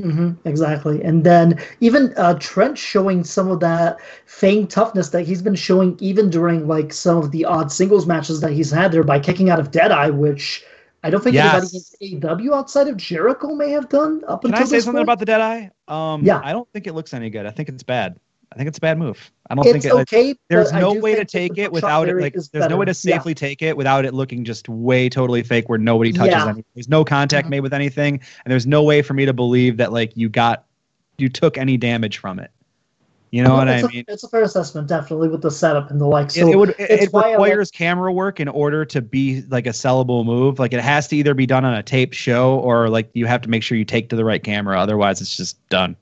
Mm-hmm, 0.00 0.48
exactly. 0.48 1.02
And 1.04 1.22
then 1.22 1.58
even 1.80 2.14
uh, 2.16 2.34
Trent 2.40 2.78
showing 2.78 3.24
some 3.24 3.48
of 3.50 3.60
that 3.60 3.98
feigned 4.24 4.70
toughness 4.70 5.10
that 5.10 5.22
he's 5.24 5.42
been 5.42 5.54
showing 5.54 5.96
even 6.00 6.30
during 6.30 6.66
like 6.66 6.92
some 6.94 7.18
of 7.18 7.30
the 7.30 7.44
odd 7.44 7.70
singles 7.70 8.06
matches 8.06 8.40
that 8.40 8.52
he's 8.52 8.70
had 8.70 8.90
there 8.90 9.04
by 9.04 9.20
kicking 9.20 9.50
out 9.50 9.60
of 9.60 9.70
Deadeye, 9.70 10.08
which 10.08 10.64
I 11.04 11.10
don't 11.10 11.22
think 11.22 11.34
Yes. 11.34 11.74
anybody 12.00 12.46
in 12.48 12.52
AW 12.52 12.54
outside 12.56 12.88
of 12.88 12.96
Jericho 12.96 13.54
may 13.54 13.70
have 13.70 13.88
done 13.88 14.22
up 14.28 14.42
Can 14.42 14.50
until 14.52 14.58
Can 14.58 14.62
I 14.62 14.70
say 14.70 14.80
something 14.80 14.98
point. 14.98 15.02
about 15.04 15.18
the 15.18 15.24
Deadeye? 15.24 15.68
Um, 15.88 16.22
Yeah. 16.24 16.40
I 16.44 16.52
don't 16.52 16.68
think 16.72 16.86
it 16.86 16.94
looks 16.94 17.12
any 17.12 17.28
good. 17.30 17.44
I 17.46 17.50
think 17.50 17.68
it's 17.68 17.82
bad. 17.82 18.16
I 18.52 18.54
think 18.56 18.68
it's 18.68 18.78
a 18.78 18.82
bad 18.82 18.98
move. 18.98 19.32
I 19.48 19.54
don't 19.54 19.64
It's 19.66 19.72
think 19.72 19.84
it, 19.86 19.92
okay. 20.02 20.34
there's 20.50 20.72
no 20.72 20.92
way 20.92 21.14
to 21.14 21.24
take 21.24 21.56
it 21.56 21.72
without 21.72 22.08
it. 22.08 22.16
Like, 22.18 22.34
there's 22.34 22.50
no 22.52 22.76
way 22.76 22.84
to 22.84 22.90
better. 22.92 23.08
Yeah. 23.08 23.16
safely 23.16 23.34
take 23.34 23.62
it 23.62 23.74
without 23.76 24.04
it 24.04 24.12
looking 24.12 24.44
just 24.44 24.68
way 24.68 25.08
totally 25.08 25.42
fake, 25.42 25.68
where 25.70 25.78
nobody 25.78 26.12
touches 26.12 26.32
Yeah. 26.34 26.44
anything. 26.44 26.64
There's 26.74 26.88
no 26.88 27.02
contact 27.02 27.46
Mhm. 27.46 27.50
made 27.50 27.60
with 27.60 27.72
anything, 27.72 28.20
and 28.44 28.52
there's 28.52 28.66
no 28.66 28.82
way 28.82 29.00
for 29.00 29.14
me 29.14 29.24
to 29.24 29.32
believe 29.32 29.78
that 29.78 29.90
like 29.90 30.12
you 30.16 30.28
got, 30.28 30.66
you 31.18 31.30
took 31.30 31.56
any 31.56 31.78
damage 31.78 32.18
from 32.18 32.38
it. 32.38 32.50
You 33.32 33.42
know 33.42 33.54
what 33.54 33.66
I 33.66 33.76
it's 33.78 33.88
mean? 33.88 34.04
A, 34.06 34.12
it's 34.12 34.24
a 34.24 34.28
fair 34.28 34.42
assessment, 34.42 34.88
definitely, 34.88 35.28
with 35.28 35.40
the 35.40 35.50
setup 35.50 35.90
and 35.90 35.98
the 35.98 36.06
like. 36.06 36.30
So 36.30 36.46
it, 36.52 36.54
would 36.54 36.68
it, 36.70 36.76
it's 36.78 37.04
it 37.04 37.12
why 37.14 37.32
I 37.32 37.36
like- 37.36 37.48
requires 37.48 37.70
camera 37.70 38.12
work 38.12 38.40
in 38.40 38.46
order 38.48 38.84
to 38.84 39.00
be 39.00 39.40
like 39.48 39.66
a 39.66 39.70
sellable 39.70 40.22
move. 40.22 40.58
Like 40.58 40.74
it 40.74 40.82
has 40.82 41.08
to 41.08 41.16
either 41.16 41.32
be 41.32 41.46
done 41.46 41.64
on 41.64 41.72
a 41.72 41.82
tape 41.82 42.12
show 42.12 42.58
or 42.58 42.90
like 42.90 43.08
you 43.14 43.24
have 43.24 43.40
to 43.40 43.48
make 43.48 43.62
sure 43.62 43.78
you 43.78 43.86
take 43.86 44.10
to 44.10 44.16
the 44.16 44.24
right 44.24 44.44
camera. 44.44 44.78
Otherwise, 44.78 45.22
it's 45.22 45.34
just 45.34 45.66
done. 45.70 45.96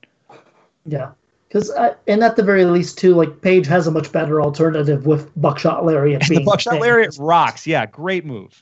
Yeah, 0.85 1.11
because 1.47 1.71
and 2.05 2.21
at 2.21 2.35
the 2.35 2.43
very 2.43 2.65
least, 2.65 2.97
too, 2.97 3.15
like 3.15 3.39
Page 3.41 3.65
has 3.65 3.87
a 3.87 3.91
much 3.91 4.11
better 4.11 4.41
alternative 4.41 5.05
with 5.05 5.31
Buckshot 5.39 5.85
Lariat. 5.85 6.29
And 6.29 6.37
the 6.39 6.43
buckshot 6.43 6.73
thing. 6.73 6.81
lariat 6.81 7.15
rocks. 7.17 7.65
Yeah, 7.65 7.85
great 7.85 8.25
move. 8.25 8.61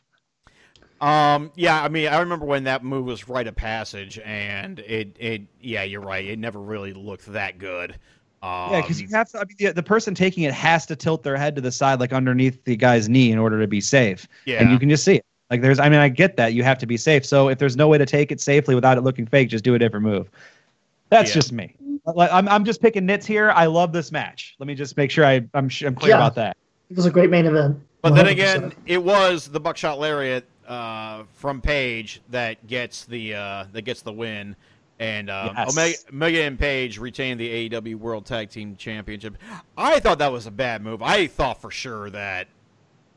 Um, 1.02 1.52
yeah, 1.56 1.82
I 1.82 1.88
mean, 1.88 2.10
I 2.10 2.20
remember 2.20 2.46
when 2.46 2.66
that 2.66 2.84
move 2.84 3.06
was 3.06 3.28
rite 3.30 3.48
of 3.48 3.56
passage, 3.56 4.20
and 4.20 4.80
it, 4.80 5.16
it, 5.18 5.42
yeah, 5.62 5.84
you're 5.84 6.02
right. 6.02 6.26
It 6.26 6.38
never 6.38 6.60
really 6.60 6.94
looked 6.94 7.26
that 7.28 7.58
good. 7.58 7.98
Um, 8.42 8.72
Yeah, 8.72 8.82
because 8.82 9.02
you 9.02 9.08
have 9.12 9.30
to. 9.32 9.40
I 9.40 9.46
mean, 9.46 9.56
the, 9.60 9.72
the 9.74 9.84
person 9.84 10.16
taking 10.16 10.44
it 10.44 10.54
has 10.54 10.86
to 10.88 10.96
tilt 10.96 11.24
their 11.24 11.36
head 11.38 11.56
to 11.56 11.62
the 11.62 11.72
side, 11.72 12.00
like 12.00 12.14
underneath 12.14 12.64
the 12.64 12.76
guy's 12.76 13.10
knee, 13.10 13.32
in 13.32 13.38
order 13.38 13.60
to 13.60 13.68
be 13.68 13.82
safe. 13.82 14.28
yeah, 14.46 14.62
And 14.62 14.72
you 14.72 14.80
can 14.80 14.90
just 14.90 15.04
see 15.04 15.16
it. 15.16 15.26
Like 15.50 15.62
there's. 15.62 15.80
I 15.80 15.90
mean, 15.90 16.00
I 16.00 16.10
get 16.10 16.38
that 16.38 16.54
you 16.54 16.64
have 16.64 16.78
to 16.80 16.86
be 16.86 16.96
safe. 16.98 17.26
So 17.26 17.50
if 17.50 17.58
there's 17.58 17.76
no 17.76 17.88
way 17.88 17.98
to 17.98 18.06
take 18.06 18.32
it 18.32 18.40
safely 18.40 18.76
without 18.76 18.98
it 18.98 19.02
looking 19.02 19.26
fake, 19.26 19.50
just 19.50 19.64
do 19.64 19.76
a 19.76 19.80
different 19.80 20.06
move. 20.06 20.30
That's 21.10 21.30
Yeah. 21.32 21.34
just 21.36 21.52
me. 21.52 21.76
Like, 22.06 22.32
I'm, 22.32 22.48
I'm 22.48 22.64
just 22.64 22.82
picking 22.82 23.06
nits 23.06 23.26
here. 23.26 23.52
I 23.52 23.66
love 23.66 23.92
this 23.92 24.12
match. 24.12 24.56
Let 24.60 24.68
me 24.68 24.76
just 24.76 24.96
make 24.96 25.12
sure 25.12 25.26
I, 25.26 25.42
I'm, 25.54 25.68
sh- 25.70 25.84
I'm 25.84 25.96
clear 25.96 26.12
Yeah. 26.12 26.18
about 26.18 26.36
that. 26.36 26.56
It 26.90 26.96
was 26.96 27.06
a 27.06 27.12
great 27.12 27.30
main 27.30 27.46
event. 27.46 27.80
But 28.02 28.16
then 28.16 28.28
again, 28.28 28.74
it 28.86 29.04
was 29.04 29.48
the 29.48 29.60
buckshot 29.60 30.00
lariat 30.00 30.46
uh, 30.68 31.24
from 31.34 31.62
Page 31.62 32.22
that 32.30 32.66
gets 32.68 33.06
the 33.06 33.34
uh, 33.36 33.66
that 33.74 33.82
gets 33.82 34.02
the 34.02 34.14
win, 34.14 34.56
and 35.00 35.30
um, 35.30 35.54
Yes. 35.58 35.72
Omega, 35.72 35.98
Omega 36.12 36.42
and 36.44 36.60
Page 36.60 36.98
retained 36.98 37.40
the 37.40 37.70
AEW 37.70 37.96
World 37.96 38.26
Tag 38.26 38.50
Team 38.50 38.76
Championship. 38.76 39.38
I 39.78 40.00
thought 40.00 40.20
that 40.20 40.32
was 40.32 40.46
a 40.46 40.52
bad 40.52 40.82
move. 40.84 41.02
I 41.02 41.28
thought 41.28 41.62
for 41.62 41.72
sure 41.72 42.10
that 42.12 42.48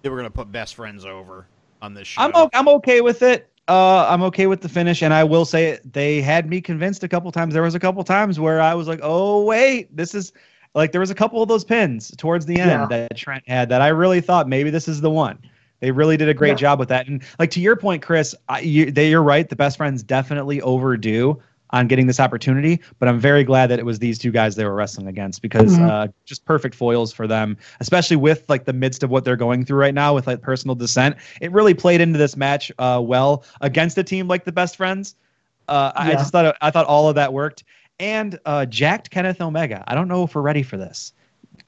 they 0.03 0.09
were 0.09 0.17
going 0.17 0.27
to 0.31 0.35
put 0.35 0.51
best 0.53 0.75
friends 0.75 1.05
over 1.05 1.47
on 1.81 1.95
this 1.95 2.09
show. 2.09 2.23
I'm 2.23 2.33
o- 2.35 2.51
I'm 2.55 2.69
okay 2.69 3.01
with 3.01 3.23
it. 3.23 3.49
Uh, 3.69 4.07
I'm 4.09 4.23
okay 4.25 4.47
with 4.49 4.61
the 4.61 4.69
finish, 4.69 5.03
and 5.03 5.15
I 5.15 5.23
will 5.25 5.45
say 5.45 5.67
it, 5.67 5.93
they 5.93 6.21
had 6.21 6.49
me 6.49 6.61
convinced 6.61 7.05
a 7.05 7.09
couple 7.09 7.31
times. 7.31 7.55
There 7.55 7.63
was 7.63 7.75
a 7.77 7.81
couple 7.81 8.03
times 8.03 8.41
where 8.41 8.61
I 8.61 8.75
was 8.75 8.89
like, 8.89 9.01
"Oh 9.03 9.45
wait, 9.45 9.95
this 9.97 10.15
is 10.15 10.33
like." 10.75 10.91
There 10.91 11.01
was 11.01 11.11
a 11.11 11.15
couple 11.15 11.41
of 11.43 11.49
those 11.49 11.65
pins 11.65 12.13
towards 12.17 12.45
the 12.45 12.59
end 12.59 12.71
Yeah. 12.71 12.87
that 13.09 13.17
Trent 13.17 13.45
had 13.49 13.69
that 13.69 13.81
I 13.81 13.89
really 13.89 14.21
thought 14.21 14.49
maybe 14.49 14.71
this 14.71 14.89
is 14.89 15.01
the 15.01 15.11
one. 15.11 15.39
They 15.79 15.93
really 15.93 16.17
did 16.17 16.29
a 16.29 16.35
great 16.35 16.51
Yeah. 16.51 16.55
job 16.57 16.79
with 16.81 16.89
that, 16.89 17.07
and 17.07 17.23
like 17.39 17.51
to 17.53 17.61
your 17.61 17.77
point, 17.77 18.03
Chris, 18.03 18.35
I, 18.49 18.61
you, 18.61 18.91
they, 18.91 19.11
you're 19.11 19.23
right. 19.23 19.49
The 19.49 19.57
best 19.57 19.77
friends 19.77 20.03
definitely 20.03 20.61
overdue 20.61 21.41
on 21.73 21.89
getting 21.89 22.07
this 22.07 22.21
opportunity, 22.21 22.81
but 22.99 23.09
I'm 23.09 23.19
very 23.19 23.45
glad 23.45 23.69
that 23.69 23.79
it 23.79 23.87
was 23.87 23.99
these 23.99 24.19
two 24.19 24.31
guys 24.31 24.57
they 24.57 24.65
were 24.65 24.75
wrestling 24.75 25.07
against 25.07 25.41
because 25.41 25.79
Mhm. 25.79 25.89
uh, 25.89 26.09
just 26.27 26.45
perfect 26.45 26.75
foils 26.75 27.13
for 27.13 27.27
them, 27.27 27.57
especially 27.81 28.17
with 28.17 28.45
like 28.49 28.65
the 28.65 28.73
midst 28.73 29.03
of 29.03 29.11
what 29.11 29.25
they're 29.25 29.37
going 29.37 29.65
through 29.65 29.79
right 29.79 29.95
now 29.95 30.15
with 30.15 30.27
like 30.27 30.43
personal 30.43 30.75
dissent. 30.75 31.17
It 31.41 31.51
really 31.53 31.75
played 31.75 32.01
into 32.01 32.19
this 32.19 32.37
match 32.37 32.71
uh, 32.79 33.01
well 33.03 33.45
against 33.63 33.97
a 33.99 34.03
team 34.05 34.29
like 34.29 34.45
the 34.45 34.53
Best 34.53 34.77
Friends. 34.77 35.15
Uh, 35.69 35.93
I 35.95 36.11
I 36.11 36.15
just 36.15 36.33
thought 36.33 36.57
I 36.61 36.71
thought 36.71 36.87
all 36.87 37.09
of 37.09 37.15
that 37.15 37.33
worked, 37.33 37.65
and 37.99 38.39
uh, 38.45 38.67
jacked 38.67 39.11
Kenneth 39.11 39.41
Omega. 39.41 39.83
I 39.87 39.95
don't 39.95 40.09
know 40.09 40.25
if 40.25 40.35
we're 40.35 40.43
ready 40.43 40.63
for 40.63 40.77
this. 40.77 41.13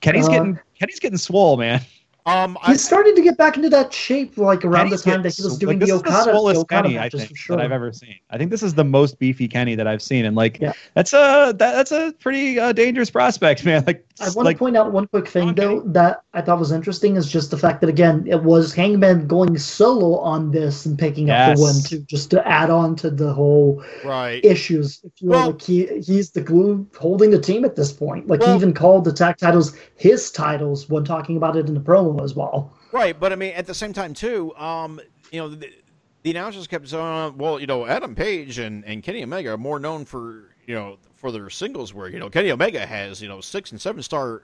Kenny's 0.00 0.26
Uh, 0.26 0.32
getting 0.32 0.58
Kenny's 0.78 1.00
getting 1.00 1.16
swole, 1.18 1.56
man. 1.56 1.80
Um, 2.26 2.56
I, 2.62 2.72
He's 2.72 2.82
starting 2.82 3.14
to 3.16 3.22
get 3.22 3.36
back 3.36 3.56
into 3.56 3.68
that 3.68 3.92
shape, 3.92 4.38
like 4.38 4.64
around 4.64 4.86
Kenny's 4.86 5.02
the 5.02 5.10
time 5.10 5.22
that 5.22 5.36
he 5.36 5.42
was 5.42 5.58
doing 5.58 5.78
like, 5.78 5.86
the 5.86 5.92
this 5.92 5.94
is 5.94 6.00
Okada, 6.00 6.24
the 6.24 6.30
swollest 6.38 6.54
Okada 6.56 6.82
Kenny, 6.88 6.98
I 6.98 7.10
think, 7.10 7.36
sure. 7.36 7.56
that 7.56 7.62
I've 7.64 7.70
ever 7.72 7.92
seen. 7.92 8.14
I 8.30 8.38
think 8.38 8.50
this 8.50 8.62
is 8.62 8.72
the 8.72 8.84
most 8.84 9.18
beefy 9.18 9.46
Kenny 9.46 9.74
that 9.74 9.86
I've 9.86 10.00
seen, 10.00 10.24
and 10.24 10.34
like 10.34 10.58
Yeah. 10.58 10.72
that's 10.94 11.12
a 11.12 11.52
that, 11.58 11.58
that's 11.58 11.92
a 11.92 12.12
pretty 12.20 12.58
uh, 12.58 12.72
dangerous 12.72 13.10
prospect, 13.10 13.62
man. 13.66 13.84
Like, 13.86 14.06
I 14.20 14.26
want 14.30 14.46
like 14.46 14.56
to 14.56 14.58
point 14.60 14.76
out 14.76 14.90
one 14.92 15.06
quick 15.08 15.28
thing 15.28 15.54
though 15.54 15.80
that 15.86 16.22
I 16.32 16.40
thought 16.40 16.58
was 16.58 16.72
interesting 16.72 17.16
is 17.16 17.30
just 17.30 17.50
the 17.50 17.58
fact 17.58 17.80
that 17.82 17.90
again 17.90 18.24
it 18.26 18.42
was 18.42 18.72
Hangman 18.72 19.26
going 19.26 19.58
solo 19.58 20.16
on 20.18 20.50
this 20.50 20.86
and 20.86 20.98
picking 20.98 21.28
up 21.28 21.56
the 21.56 21.62
win 21.62 21.74
Yes. 21.74 21.90
too, 21.90 21.98
just 22.08 22.30
to 22.30 22.46
add 22.48 22.70
on 22.70 22.96
to 22.96 23.10
the 23.10 23.34
whole 23.34 23.82
right. 24.04 24.42
issues. 24.44 25.00
If 25.04 25.12
you 25.20 25.28
will, 25.28 25.36
Well- 25.38 25.50
like 25.50 25.60
he, 25.62 26.00
he's 26.00 26.30
the 26.30 26.40
glue 26.40 26.86
holding 26.98 27.30
the 27.32 27.40
team 27.40 27.64
at 27.66 27.76
this 27.76 27.92
point. 27.92 28.28
Like 28.28 28.40
Well- 28.40 28.50
he 28.50 28.56
even 28.56 28.72
called 28.72 29.04
the 29.04 29.12
tag 29.12 29.36
titles 29.36 29.76
his 29.96 30.30
titles 30.30 30.88
when 30.88 31.04
talking 31.04 31.36
about 31.36 31.56
it 31.56 31.66
in 31.66 31.74
the 31.74 31.80
promo 31.80 32.13
as 32.22 32.34
well. 32.34 32.72
Right, 32.92 33.18
but 33.18 33.32
I 33.32 33.36
mean, 33.36 33.54
at 33.54 33.66
the 33.66 33.74
same 33.74 33.92
time, 33.92 34.14
too, 34.14 34.54
um, 34.56 35.00
you 35.32 35.40
know, 35.40 35.48
the, 35.48 35.70
the 36.22 36.30
announcers 36.30 36.66
kept 36.66 36.88
saying, 36.88 37.36
"Well, 37.36 37.60
you 37.60 37.66
know, 37.66 37.86
Adam 37.86 38.14
Page 38.14 38.58
and, 38.58 38.84
and 38.84 39.02
Kenny 39.02 39.22
Omega 39.22 39.50
are 39.50 39.58
more 39.58 39.78
known 39.78 40.04
for 40.04 40.54
you 40.66 40.74
know 40.74 40.98
for 41.16 41.30
their 41.32 41.50
singles 41.50 41.92
work. 41.94 42.12
You 42.12 42.18
know, 42.18 42.30
Kenny 42.30 42.50
Omega 42.50 42.84
has 42.84 43.20
you 43.20 43.28
know 43.28 43.40
six 43.40 43.72
and 43.72 43.80
seven 43.80 44.02
star 44.02 44.42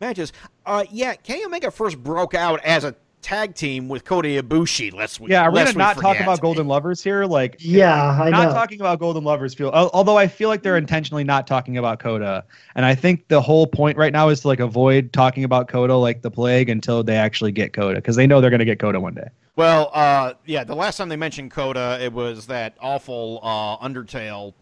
matches. 0.00 0.32
Uh, 0.66 0.84
yeah, 0.90 1.14
Kenny 1.14 1.44
Omega 1.44 1.70
first 1.70 2.02
broke 2.02 2.34
out 2.34 2.62
as 2.64 2.84
a 2.84 2.94
tag 3.22 3.54
team 3.54 3.88
with 3.88 4.04
Kota 4.04 4.28
Ibushi. 4.28 4.92
Let's 4.92 5.18
yeah, 5.20 5.42
are 5.42 5.50
we 5.50 5.56
lest 5.56 5.74
gonna 5.74 5.84
not 5.84 5.98
talk 5.98 6.18
about 6.20 6.40
Golden 6.40 6.66
Lovers 6.66 7.02
here? 7.02 7.24
Like, 7.24 7.56
Yeah, 7.58 8.20
I 8.20 8.30
not 8.30 8.48
know. 8.48 8.52
talking 8.52 8.80
about 8.80 8.98
Golden 8.98 9.24
Lovers 9.24 9.54
feel 9.54 9.70
although 9.70 10.18
I 10.18 10.26
feel 10.26 10.48
like 10.48 10.62
they're 10.62 10.76
intentionally 10.76 11.24
not 11.24 11.46
talking 11.46 11.78
about 11.78 12.00
Kota. 12.00 12.44
And 12.74 12.84
I 12.84 12.94
think 12.94 13.28
the 13.28 13.40
whole 13.40 13.66
point 13.66 13.96
right 13.96 14.12
now 14.12 14.28
is 14.28 14.40
to 14.40 14.48
like 14.48 14.60
avoid 14.60 15.12
talking 15.12 15.44
about 15.44 15.68
Kota 15.68 15.94
like 15.96 16.22
the 16.22 16.30
plague 16.30 16.68
until 16.68 17.02
they 17.02 17.16
actually 17.16 17.52
get 17.52 17.72
Kota 17.72 17.94
because 17.96 18.16
they 18.16 18.26
know 18.26 18.40
they're 18.40 18.50
gonna 18.50 18.64
get 18.64 18.78
Kota 18.78 19.00
one 19.00 19.14
day. 19.14 19.28
Well, 19.56 19.90
uh, 19.94 20.34
yeah, 20.46 20.64
the 20.64 20.74
last 20.74 20.96
time 20.96 21.08
they 21.08 21.16
mentioned 21.16 21.50
Kota, 21.50 21.98
it 22.00 22.12
was 22.12 22.46
that 22.46 22.74
awful 22.80 23.40
uh, 23.42 23.76
Undertale. 23.86 24.54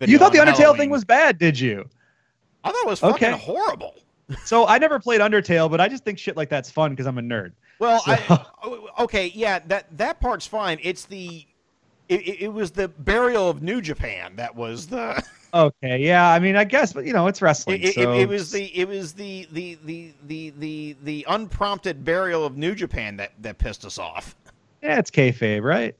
Video 0.00 0.12
You 0.12 0.18
thought 0.18 0.32
the 0.32 0.38
Undertale 0.38 0.56
Halloween. 0.58 0.78
thing 0.80 0.90
was 0.90 1.04
bad, 1.04 1.38
did 1.38 1.58
you? 1.58 1.88
I 2.64 2.70
thought 2.72 2.84
it 2.84 2.88
was 2.88 3.00
fucking 3.00 3.28
Okay. 3.28 3.38
horrible. 3.38 3.94
So 4.44 4.66
I 4.66 4.78
never 4.78 4.98
played 4.98 5.20
Undertale, 5.20 5.70
but 5.70 5.80
I 5.80 5.88
just 5.88 6.04
think 6.04 6.18
shit 6.18 6.36
like 6.36 6.48
that's 6.48 6.70
fun 6.70 6.90
because 6.90 7.06
I'm 7.06 7.18
a 7.18 7.22
nerd. 7.22 7.52
Well, 7.82 8.00
So- 8.00 8.12
I, 8.12 8.46
oh, 8.62 8.88
okay, 9.00 9.32
yeah, 9.34 9.58
that 9.66 9.98
that 9.98 10.20
part's 10.20 10.46
fine. 10.46 10.78
It's 10.82 11.04
the 11.04 11.44
it, 12.08 12.20
it, 12.20 12.42
it 12.42 12.52
was 12.52 12.70
the 12.70 12.86
burial 12.86 13.50
of 13.50 13.60
New 13.60 13.80
Japan 13.80 14.36
that 14.36 14.54
was 14.54 14.86
the 14.86 15.20
Okay, 15.54 15.98
yeah, 15.98 16.30
I 16.30 16.38
mean, 16.38 16.54
I 16.54 16.62
guess, 16.62 16.92
but 16.92 17.04
you 17.04 17.12
know, 17.12 17.26
it's 17.26 17.42
wrestling. 17.42 17.82
it, 17.82 17.88
it, 17.88 17.94
so 17.94 18.12
it 18.12 18.28
was 18.28 18.52
the 18.52 18.66
it 18.78 18.86
was 18.86 19.12
the 19.14 19.48
the, 19.50 19.78
the 19.84 20.12
the 20.28 20.50
the 20.58 20.96
the 21.02 21.26
unprompted 21.28 22.04
burial 22.04 22.44
of 22.46 22.56
New 22.56 22.76
Japan 22.76 23.16
that 23.16 23.32
that 23.42 23.58
pissed 23.58 23.84
us 23.84 23.98
off. 23.98 24.36
yeah, 24.80 24.98
it's 25.00 25.10
kayfabe, 25.10 25.64
right? 25.64 25.96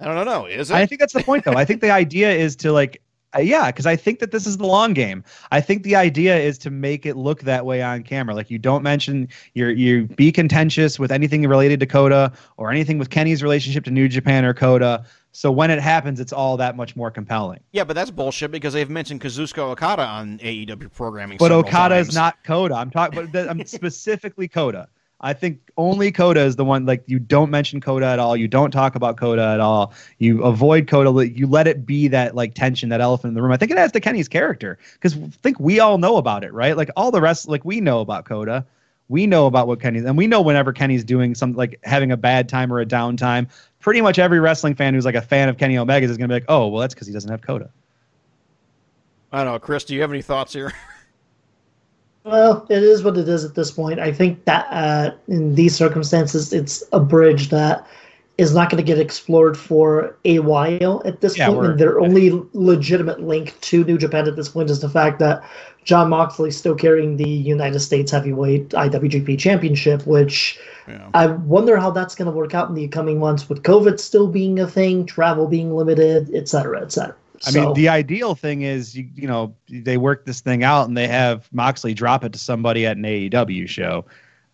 I 0.00 0.04
don't 0.06 0.26
know, 0.26 0.46
is 0.46 0.70
it? 0.72 0.74
I 0.74 0.84
think 0.84 1.00
that's 1.00 1.12
the 1.12 1.22
point, 1.22 1.44
though. 1.44 1.54
I 1.54 1.64
think 1.64 1.80
the 1.80 1.90
idea 1.92 2.30
is 2.30 2.56
to 2.56 2.72
like, 2.72 3.00
Uh, 3.36 3.40
yeah, 3.40 3.66
because 3.66 3.86
I 3.86 3.94
think 3.94 4.20
that 4.20 4.30
this 4.30 4.46
is 4.46 4.56
the 4.56 4.66
long 4.66 4.94
game. 4.94 5.22
I 5.52 5.60
think 5.60 5.82
the 5.82 5.96
idea 5.96 6.38
is 6.38 6.56
to 6.58 6.70
make 6.70 7.04
it 7.04 7.16
look 7.16 7.42
that 7.42 7.66
way 7.66 7.82
on 7.82 8.02
camera. 8.02 8.34
Like 8.34 8.50
you 8.50 8.58
don't 8.58 8.82
mention 8.82 9.28
you're 9.54 9.70
you 9.70 10.06
be 10.06 10.32
contentious 10.32 10.98
with 10.98 11.12
anything 11.12 11.46
related 11.46 11.78
to 11.80 11.86
Kota 11.86 12.32
or 12.56 12.70
anything 12.70 12.98
with 12.98 13.10
Kenny's 13.10 13.42
relationship 13.42 13.84
to 13.84 13.90
New 13.90 14.08
Japan 14.08 14.44
or 14.44 14.54
Kota. 14.54 15.04
So 15.32 15.52
when 15.52 15.70
it 15.70 15.78
happens, 15.78 16.20
it's 16.20 16.32
all 16.32 16.56
that 16.56 16.74
much 16.74 16.96
more 16.96 17.10
compelling. 17.10 17.60
yeah, 17.72 17.84
but 17.84 17.92
that's 17.94 18.10
bullshit 18.10 18.50
because 18.50 18.72
they've 18.72 18.88
mentioned 18.88 19.20
Kazuchika 19.20 19.58
Okada 19.58 20.02
on 20.02 20.38
AEW 20.38 20.92
programming. 20.92 21.36
But 21.38 21.52
Okada 21.52 21.96
times. 21.96 22.08
is 22.08 22.14
not 22.14 22.42
Kota. 22.44 22.74
I'm 22.74 22.90
talking, 22.90 23.26
but 23.30 23.48
I'm 23.48 23.64
specifically 23.66 24.48
Kota. 24.48 24.88
I 25.20 25.32
think 25.32 25.58
only 25.76 26.12
Kota 26.12 26.40
is 26.40 26.56
the 26.56 26.64
one. 26.64 26.86
Like 26.86 27.02
you 27.06 27.18
don't 27.18 27.50
mention 27.50 27.80
Kota 27.80 28.06
at 28.06 28.18
all. 28.18 28.36
You 28.36 28.46
don't 28.46 28.70
talk 28.70 28.94
about 28.94 29.16
Kota 29.16 29.42
at 29.42 29.58
all. 29.58 29.92
You 30.18 30.44
avoid 30.44 30.86
Kota. 30.86 31.28
You 31.28 31.46
let 31.46 31.66
it 31.66 31.84
be 31.84 32.06
that 32.08 32.36
like 32.36 32.54
tension, 32.54 32.88
that 32.90 33.00
elephant 33.00 33.30
in 33.30 33.34
the 33.34 33.42
room. 33.42 33.50
I 33.50 33.56
think 33.56 33.72
it 33.72 33.78
adds 33.78 33.92
to 33.94 34.00
Kenny's 34.00 34.28
character 34.28 34.78
because 34.94 35.16
I 35.16 35.28
think 35.42 35.58
we 35.58 35.80
all 35.80 35.98
know 35.98 36.18
about 36.18 36.44
it, 36.44 36.52
right? 36.52 36.76
Like 36.76 36.90
all 36.96 37.10
the 37.10 37.20
rest, 37.20 37.48
like 37.48 37.64
we 37.64 37.80
know 37.80 38.00
about 38.00 38.26
Kota. 38.26 38.64
We 39.08 39.26
know 39.26 39.46
about 39.46 39.66
what 39.66 39.80
Kenny's, 39.80 40.04
and 40.04 40.18
we 40.18 40.26
know 40.26 40.42
whenever 40.42 40.72
Kenny's 40.72 41.02
doing 41.02 41.34
something 41.34 41.56
like 41.56 41.80
having 41.82 42.12
a 42.12 42.16
bad 42.16 42.48
time 42.48 42.70
or 42.72 42.78
a 42.80 42.86
downtime. 42.86 43.48
Pretty 43.80 44.02
much 44.02 44.18
every 44.18 44.38
wrestling 44.38 44.74
fan 44.74 44.92
who's 44.92 45.06
like 45.06 45.14
a 45.14 45.22
fan 45.22 45.48
of 45.48 45.56
Kenny 45.56 45.78
Omega 45.78 46.04
is 46.04 46.18
going 46.18 46.28
to 46.28 46.32
be 46.32 46.34
like, 46.34 46.44
oh, 46.48 46.68
well, 46.68 46.80
that's 46.82 46.92
because 46.92 47.06
he 47.06 47.12
doesn't 47.12 47.30
have 47.30 47.40
Kota. 47.40 47.70
I 49.32 49.44
don't 49.44 49.54
know, 49.54 49.58
Chris. 49.58 49.84
Do 49.84 49.94
you 49.94 50.02
have 50.02 50.10
any 50.10 50.22
thoughts 50.22 50.52
here? 50.52 50.72
Well, 52.28 52.66
it 52.68 52.82
is 52.82 53.02
what 53.02 53.16
it 53.16 53.28
is 53.28 53.44
at 53.44 53.54
this 53.54 53.70
point. 53.70 53.98
I 53.98 54.12
think 54.12 54.44
that 54.44 54.66
uh, 54.70 55.12
in 55.28 55.54
these 55.54 55.74
circumstances, 55.74 56.52
it's 56.52 56.84
a 56.92 57.00
bridge 57.00 57.48
that 57.48 57.86
is 58.36 58.54
not 58.54 58.70
going 58.70 58.76
to 58.76 58.86
get 58.86 59.00
explored 59.00 59.56
for 59.56 60.16
a 60.24 60.38
while 60.38 61.02
at 61.04 61.20
this 61.20 61.36
Yeah, 61.36 61.48
point. 61.48 61.66
And 61.66 61.78
their 61.78 61.98
only 61.98 62.30
legitimate 62.52 63.20
link 63.20 63.58
to 63.62 63.82
New 63.82 63.98
Japan 63.98 64.28
at 64.28 64.36
this 64.36 64.48
point 64.48 64.70
is 64.70 64.80
the 64.80 64.88
fact 64.88 65.18
that 65.18 65.42
Jon 65.84 66.10
Moxley 66.10 66.50
is 66.50 66.56
still 66.56 66.74
carrying 66.74 67.16
the 67.16 67.28
United 67.28 67.80
States 67.80 68.12
Heavyweight 68.12 68.68
IWGP 68.70 69.38
Championship, 69.38 70.06
which 70.06 70.58
Yeah. 70.86 71.08
I 71.14 71.26
wonder 71.26 71.78
how 71.78 71.90
that's 71.90 72.14
going 72.14 72.30
to 72.30 72.36
work 72.36 72.54
out 72.54 72.68
in 72.68 72.74
the 72.74 72.88
coming 72.88 73.18
months 73.18 73.48
with 73.48 73.62
COVID 73.62 73.98
still 73.98 74.28
being 74.28 74.60
a 74.60 74.66
thing, 74.66 75.04
travel 75.06 75.46
being 75.46 75.74
limited, 75.74 76.30
et 76.34 76.48
cetera, 76.48 76.82
et 76.82 76.92
cetera. 76.92 77.16
I 77.46 77.50
So- 77.50 77.66
mean, 77.66 77.74
the 77.74 77.88
ideal 77.88 78.34
thing 78.34 78.62
is 78.62 78.96
you 78.96 79.08
you 79.14 79.28
know 79.28 79.54
they 79.68 79.96
work 79.96 80.24
this 80.26 80.40
thing 80.40 80.64
out 80.64 80.88
and 80.88 80.96
they 80.96 81.06
have 81.08 81.48
Moxley 81.52 81.94
drop 81.94 82.24
it 82.24 82.32
to 82.32 82.38
somebody 82.38 82.86
at 82.86 82.96
an 82.96 83.04
AEW 83.04 83.68
show. 83.68 84.04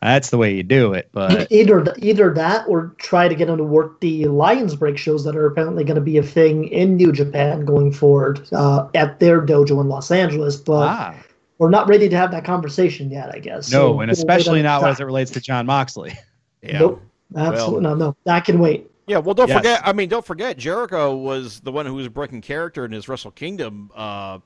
That's 0.02 0.28
the 0.28 0.36
way 0.36 0.54
you 0.54 0.62
do 0.62 0.92
it. 0.92 1.08
But 1.12 1.50
either 1.50 1.82
either 1.96 2.34
that 2.34 2.66
or 2.68 2.94
try 2.98 3.26
to 3.26 3.34
get 3.34 3.48
him 3.48 3.56
to 3.56 3.64
work 3.64 4.00
the 4.00 4.26
Lions 4.26 4.76
Break 4.76 4.98
shows 4.98 5.24
that 5.24 5.34
are 5.34 5.46
apparently 5.46 5.82
going 5.82 5.94
to 5.94 6.02
be 6.02 6.18
a 6.18 6.22
thing 6.22 6.68
in 6.68 6.96
New 6.96 7.10
Japan 7.10 7.64
going 7.64 7.90
forward 7.90 8.46
uh, 8.52 8.86
at 8.94 9.18
their 9.18 9.40
dojo 9.40 9.80
in 9.80 9.88
Los 9.88 10.10
Angeles. 10.10 10.56
But 10.56 10.88
ah, 10.88 11.14
we're 11.56 11.70
not 11.70 11.88
ready 11.88 12.10
to 12.10 12.16
have 12.16 12.30
that 12.32 12.44
conversation 12.44 13.10
yet, 13.10 13.34
I 13.34 13.38
guess. 13.38 13.72
no, 13.72 13.94
So 13.94 14.00
and 14.00 14.10
especially 14.10 14.60
not 14.62 14.84
as 14.84 15.00
it 15.00 15.04
relates 15.04 15.30
to 15.32 15.40
Jon 15.40 15.64
Moxley. 15.66 16.12
Yeah. 16.60 16.78
Nope, 16.78 17.02
absolutely 17.36 17.82
no, 17.82 17.94
no. 17.94 18.16
That 18.24 18.44
can 18.44 18.58
wait. 18.58 18.90
Yeah, 19.06 19.18
well, 19.18 19.34
don't 19.34 19.48
Yes. 19.48 19.58
forget. 19.58 19.80
I 19.84 19.92
mean, 19.92 20.08
don't 20.08 20.24
forget. 20.24 20.56
Jericho 20.56 21.14
was 21.14 21.60
the 21.60 21.70
one 21.72 21.84
who 21.86 21.94
was 21.94 22.08
breaking 22.08 22.40
character 22.40 22.84
in 22.84 22.92
his 22.92 23.08
Wrestle 23.08 23.30
Kingdom 23.32 23.90
uh, 23.94 24.38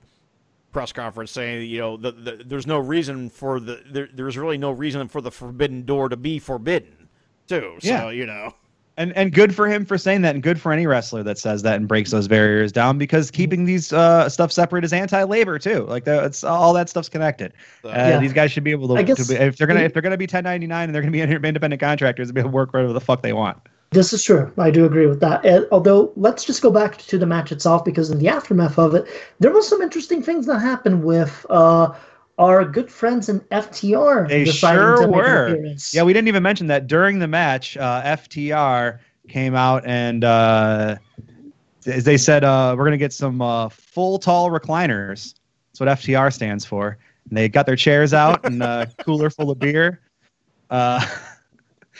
press 0.72 0.92
conference, 0.92 1.30
saying, 1.30 1.68
you 1.70 1.78
know, 1.78 1.96
the, 1.96 2.12
the, 2.12 2.42
there's 2.44 2.66
no 2.66 2.78
reason 2.78 3.30
for 3.30 3.60
the 3.60 3.80
there, 3.90 4.08
there's 4.12 4.36
really 4.36 4.58
no 4.58 4.70
reason 4.72 5.06
for 5.08 5.20
the 5.20 5.30
forbidden 5.30 5.84
door 5.84 6.08
to 6.08 6.16
be 6.16 6.38
forbidden, 6.38 7.08
too. 7.46 7.76
So 7.80 7.88
Yeah. 7.88 8.10
you 8.10 8.26
know, 8.26 8.52
And 8.96 9.16
and 9.16 9.32
good 9.32 9.54
for 9.54 9.68
him 9.68 9.84
for 9.86 9.96
saying 9.96 10.22
that, 10.22 10.34
and 10.34 10.42
good 10.42 10.60
for 10.60 10.72
any 10.72 10.88
wrestler 10.88 11.22
that 11.22 11.38
says 11.38 11.62
that 11.62 11.76
and 11.76 11.86
breaks 11.86 12.10
those 12.10 12.26
barriers 12.26 12.72
down 12.72 12.98
because 12.98 13.30
keeping 13.30 13.64
these 13.64 13.92
uh, 13.92 14.28
stuff 14.28 14.50
separate 14.50 14.84
is 14.84 14.92
anti-labor 14.92 15.60
too. 15.60 15.84
Like 15.84 16.02
that, 16.04 16.24
it's 16.24 16.42
all 16.42 16.72
that 16.72 16.88
stuff's 16.88 17.08
connected. 17.08 17.52
Uh, 17.84 17.90
Yeah. 17.90 18.18
These 18.18 18.32
guys 18.32 18.50
should 18.50 18.64
be 18.64 18.72
able 18.72 18.88
to, 18.88 18.94
I 18.94 19.04
guess- 19.04 19.24
to 19.24 19.32
be, 19.32 19.40
if 19.40 19.56
they're 19.56 19.68
gonna 19.68 19.80
if 19.82 19.92
they're 19.92 20.02
gonna 20.02 20.16
be 20.18 20.24
1099 20.26 20.84
and 20.86 20.92
they're 20.94 21.02
gonna 21.02 21.12
be 21.12 21.20
independent 21.48 21.80
contractors, 21.80 22.26
they'll 22.26 22.34
be 22.34 22.40
able 22.40 22.50
to 22.50 22.54
work 22.56 22.72
whatever 22.72 22.92
the 22.92 23.00
fuck 23.00 23.22
they 23.22 23.32
want. 23.32 23.58
This 23.90 24.12
is 24.12 24.22
true. 24.22 24.52
I 24.58 24.70
do 24.70 24.84
agree 24.84 25.06
with 25.06 25.20
that. 25.20 25.68
Although, 25.72 26.12
let's 26.16 26.44
just 26.44 26.60
go 26.60 26.70
back 26.70 26.98
to 26.98 27.16
the 27.16 27.24
match 27.24 27.52
itself 27.52 27.84
because 27.84 28.10
in 28.10 28.18
the 28.18 28.28
aftermath 28.28 28.78
of 28.78 28.94
it, 28.94 29.06
there 29.38 29.50
was 29.50 29.66
some 29.66 29.80
interesting 29.80 30.22
things 30.22 30.46
that 30.46 30.58
happened 30.58 31.04
with 31.04 31.46
uh, 31.48 31.94
our 32.38 32.64
good 32.66 32.90
friends 32.90 33.30
in 33.30 33.40
FTR. 33.40 34.28
They 34.28 34.44
deciding 34.44 34.78
sure 34.78 35.06
to 35.06 35.08
were. 35.08 35.74
Yeah, 35.92 36.02
we 36.02 36.12
didn't 36.12 36.28
even 36.28 36.42
mention 36.42 36.66
that 36.66 36.86
during 36.86 37.18
the 37.18 37.28
match, 37.28 37.78
uh, 37.78 38.02
FTR 38.02 38.98
came 39.28 39.54
out 39.54 39.86
and 39.86 40.22
uh, 40.24 40.96
they 41.82 42.16
said 42.16 42.44
uh, 42.44 42.74
we're 42.76 42.84
gonna 42.84 42.96
get 42.98 43.12
some 43.12 43.40
uh, 43.40 43.70
full 43.70 44.18
tall 44.18 44.50
recliners. 44.50 45.34
That's 45.72 45.80
what 45.80 45.88
FTR 45.88 46.32
stands 46.32 46.64
for. 46.64 46.98
And 47.28 47.36
they 47.36 47.48
got 47.48 47.64
their 47.64 47.76
chairs 47.76 48.12
out 48.12 48.44
and 48.44 48.62
a 48.62 48.90
cooler 48.98 49.30
full 49.30 49.50
of 49.50 49.58
beer. 49.58 50.00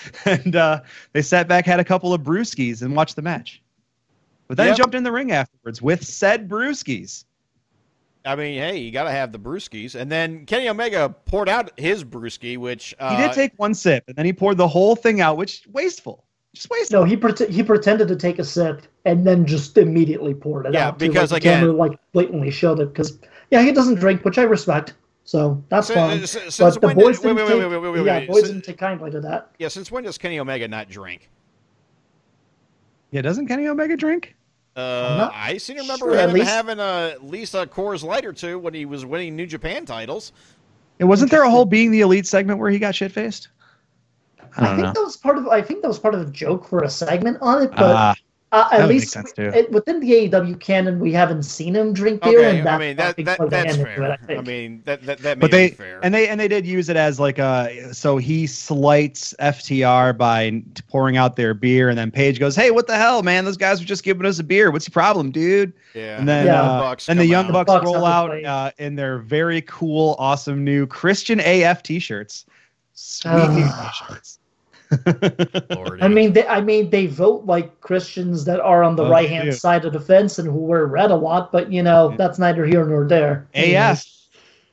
And 0.25 0.57
uh, 0.57 0.83
they 1.13 1.23
sat 1.23 1.49
back, 1.49 1.67
had 1.67 1.81
a 1.81 1.85
couple 1.85 2.13
of 2.15 2.23
brewskis, 2.23 2.83
and 2.83 2.95
watched 2.95 3.17
the 3.17 3.23
match. 3.23 3.63
But 4.47 4.57
then 4.57 4.69
Yep. 4.69 4.77
jumped 4.77 4.95
in 4.95 5.03
the 5.03 5.13
ring 5.13 5.33
afterwards 5.33 5.83
with 5.83 6.05
said 6.07 6.49
brewskis. 6.49 7.25
I 8.25 8.35
mean, 8.37 8.59
hey, 8.59 8.77
you 8.79 8.91
got 8.91 9.05
to 9.05 9.11
have 9.11 9.33
the 9.33 9.39
brewskis, 9.39 9.95
and 9.95 10.11
then 10.11 10.45
Kenny 10.45 10.69
Omega 10.69 11.09
poured 11.27 11.49
out 11.49 11.71
his 11.79 12.05
brewski, 12.05 12.59
which 12.59 12.95
uh, 12.99 13.17
He 13.17 13.23
did 13.23 13.33
take 13.33 13.53
one 13.57 13.75
sip, 13.75 14.05
and 14.09 14.17
then 14.17 14.27
he 14.27 14.33
poured 14.33 14.57
the 14.59 14.69
whole 14.69 14.97
thing 14.97 15.21
out, 15.21 15.37
which 15.37 15.63
wasteful. 15.73 16.25
Just 16.55 16.69
wasteful. 16.71 17.01
No, 17.01 17.05
he 17.05 17.17
pret- 17.17 17.49
he 17.49 17.63
pretended 17.63 18.09
to 18.09 18.17
take 18.17 18.39
a 18.39 18.45
sip 18.45 18.83
and 19.05 19.27
then 19.27 19.47
just 19.47 19.77
immediately 19.79 20.35
poured 20.35 20.67
it 20.67 20.75
Yeah, 20.75 20.89
out. 20.89 20.99
too. 20.99 21.09
because 21.09 21.31
like, 21.31 21.43
again- 21.43 21.61
camera, 21.61 21.73
like 21.75 21.99
blatantly 22.13 22.51
showed 22.51 22.81
it 22.81 22.87
because 22.93 23.19
yeah, 23.51 23.63
he 23.63 23.71
doesn't 23.73 23.97
drink, 23.97 24.25
which 24.25 24.39
I 24.39 24.43
respect. 24.43 24.95
So 25.29 25.63
that's 25.69 25.89
Si- 25.89 25.93
fine. 25.95 26.27
si- 26.27 26.39
since 26.49 26.57
But 26.79 26.81
the 26.81 26.95
boys 26.95 27.21
did- 27.21 27.37
wait, 27.37 27.47
wait, 27.47 27.69
wait, 27.69 27.91
wait, 27.93 28.07
yeah, 28.07 28.25
boys 28.25 28.45
didn't 28.45 28.63
take 28.63 28.79
kindly 28.79 29.11
to 29.11 29.21
that. 29.21 29.51
yeah. 29.59 29.69
Since 29.69 29.93
when 29.93 30.03
does 30.05 30.17
Kenny 30.17 30.39
Omega 30.41 30.67
not 30.67 30.89
drink? 30.89 31.29
Yeah, 33.11 33.21
doesn't 33.21 33.47
Kenny 33.47 33.67
Omega 33.69 33.95
drink? 33.95 34.37
Uh, 34.75 35.29
I 35.35 35.59
seem 35.59 35.77
to 35.77 35.83
remember 35.83 36.07
sure, 36.13 36.17
at 36.17 36.31
him 36.31 36.35
least- 36.37 36.49
having 36.49 36.79
a, 36.79 37.11
at 37.13 37.25
least 37.27 37.53
a 37.55 37.67
Coors 37.67 38.03
Light 38.03 38.25
or 38.25 38.33
two 38.33 38.59
when 38.59 38.73
he 38.73 38.87
was 38.87 39.05
winning 39.05 39.37
New 39.37 39.45
Japan 39.47 39.85
titles. 39.85 40.33
It 40.99 41.05
wasn't 41.05 41.31
there 41.31 41.43
a 41.43 41.51
whole 41.51 41.67
being 41.67 41.91
the 41.91 42.01
elite 42.01 42.27
segment 42.27 42.59
where 42.59 42.71
he 42.71 42.79
got 42.79 42.95
shit 42.95 43.13
faced? 43.13 43.49
I 44.57 44.65
don't 44.65 44.77
think 44.77 44.87
know. 44.87 44.93
that 44.95 45.01
was 45.05 45.19
part 45.19 45.37
of. 45.37 45.47
I 45.49 45.61
think 45.61 45.83
that 45.83 45.89
was 45.89 45.99
part 45.99 46.15
of 46.15 46.23
a 46.27 46.31
joke 46.31 46.67
for 46.67 46.85
a 46.85 46.89
segment 46.89 47.37
on 47.43 47.65
it, 47.65 47.71
but 47.73 47.95
Ah, 47.95 48.15
uh, 48.51 48.69
that 48.71 48.73
at 48.73 48.81
would 48.81 48.89
make 48.89 49.01
least 49.01 49.13
sense, 49.13 49.33
too. 49.33 49.43
it- 49.55 49.71
within 49.71 50.01
the 50.01 50.11
AEW 50.11 50.59
canon, 50.59 50.99
we 51.01 51.13
haven't 51.13 51.43
seen 51.43 51.77
him 51.77 51.93
drink 51.93 52.23
beer, 52.23 52.39
Okay, 52.39 52.59
and 52.61 52.69
I 52.69 52.79
that's 52.97 53.17
mean 53.19 53.25
that, 53.27 53.37
probably 53.37 53.51
that 53.51 53.65
that's 53.67 53.77
fair. 53.77 54.03
it, 54.03 54.21
I, 54.29 54.35
I 54.37 54.41
mean 54.43 54.83
that 54.87 55.03
that 55.03 55.19
that 55.19 55.39
but 55.39 55.51
they 55.51 55.69
be 55.69 55.75
fair. 55.75 56.01
and 56.03 56.15
they 56.15 56.29
and 56.29 56.41
they 56.41 56.49
did 56.49 56.67
use 56.67 56.89
it 56.89 56.97
as 56.97 57.21
like 57.21 57.39
a 57.39 57.93
so 57.93 58.17
he 58.17 58.47
slights 58.47 59.35
FTR 59.39 60.17
by 60.17 60.63
pouring 60.89 61.17
out 61.17 61.37
their 61.37 61.53
beer, 61.55 61.89
and 61.91 61.99
then 61.99 62.11
Page 62.11 62.39
goes, 62.41 62.57
"Hey, 62.57 62.71
what 62.71 62.87
the 62.87 62.97
hell, 62.97 63.23
man? 63.23 63.45
Those 63.45 63.57
guys 63.59 63.81
were 63.81 63.87
just 63.87 64.03
giving 64.03 64.25
us 64.27 64.39
a 64.39 64.45
beer. 64.45 64.71
What's 64.71 64.89
your 64.89 64.93
problem, 64.93 65.31
dude?" 65.31 65.73
yeah. 65.95 66.19
And 66.19 66.27
then 66.29 66.47
Yeah. 66.47 66.63
uh, 66.63 66.81
Bucks 66.81 67.09
and 67.09 67.19
the 67.19 67.25
come 67.25 67.31
Young 67.31 67.47
out. 67.47 67.53
Bucks, 67.53 67.67
Bucks 67.69 67.85
roll 67.85 68.05
out 68.07 68.45
uh, 68.45 68.71
in 68.79 68.95
their 68.95 69.19
very 69.19 69.61
cool, 69.63 70.17
awesome 70.19 70.65
new 70.65 70.87
Christian 70.87 71.41
AF 71.41 71.83
T-shirts. 71.83 72.47
Sweet 72.95 73.51
new. 73.51 73.63
T-shirts. 73.65 74.38
Lordy. 75.71 76.03
I 76.03 76.09
mean, 76.09 76.33
they, 76.33 76.47
I 76.47 76.61
mean, 76.61 76.91
they 76.91 77.07
vote 77.07 77.45
like 77.45 77.81
Christians 77.81 78.45
that 78.47 78.61
are 78.61 78.83
on 78.83 78.97
the 78.97 79.05
Oh, 79.05 79.11
right 79.11 79.29
hand 79.29 79.49
yeah. 79.49 79.55
side 79.55 79.85
of 79.85 79.93
the 79.93 80.01
fence 80.01 80.39
and 80.39 80.49
who 80.49 80.59
wear 80.59 80.87
red 80.87 81.11
a 81.11 81.17
lot, 81.17 81.53
but 81.53 81.71
you 81.73 81.83
know 81.83 82.11
Yeah. 82.11 82.17
that's 82.17 82.39
neither 82.39 82.65
here 82.65 82.85
nor 82.85 83.07
there. 83.07 83.47
AF. 83.55 84.05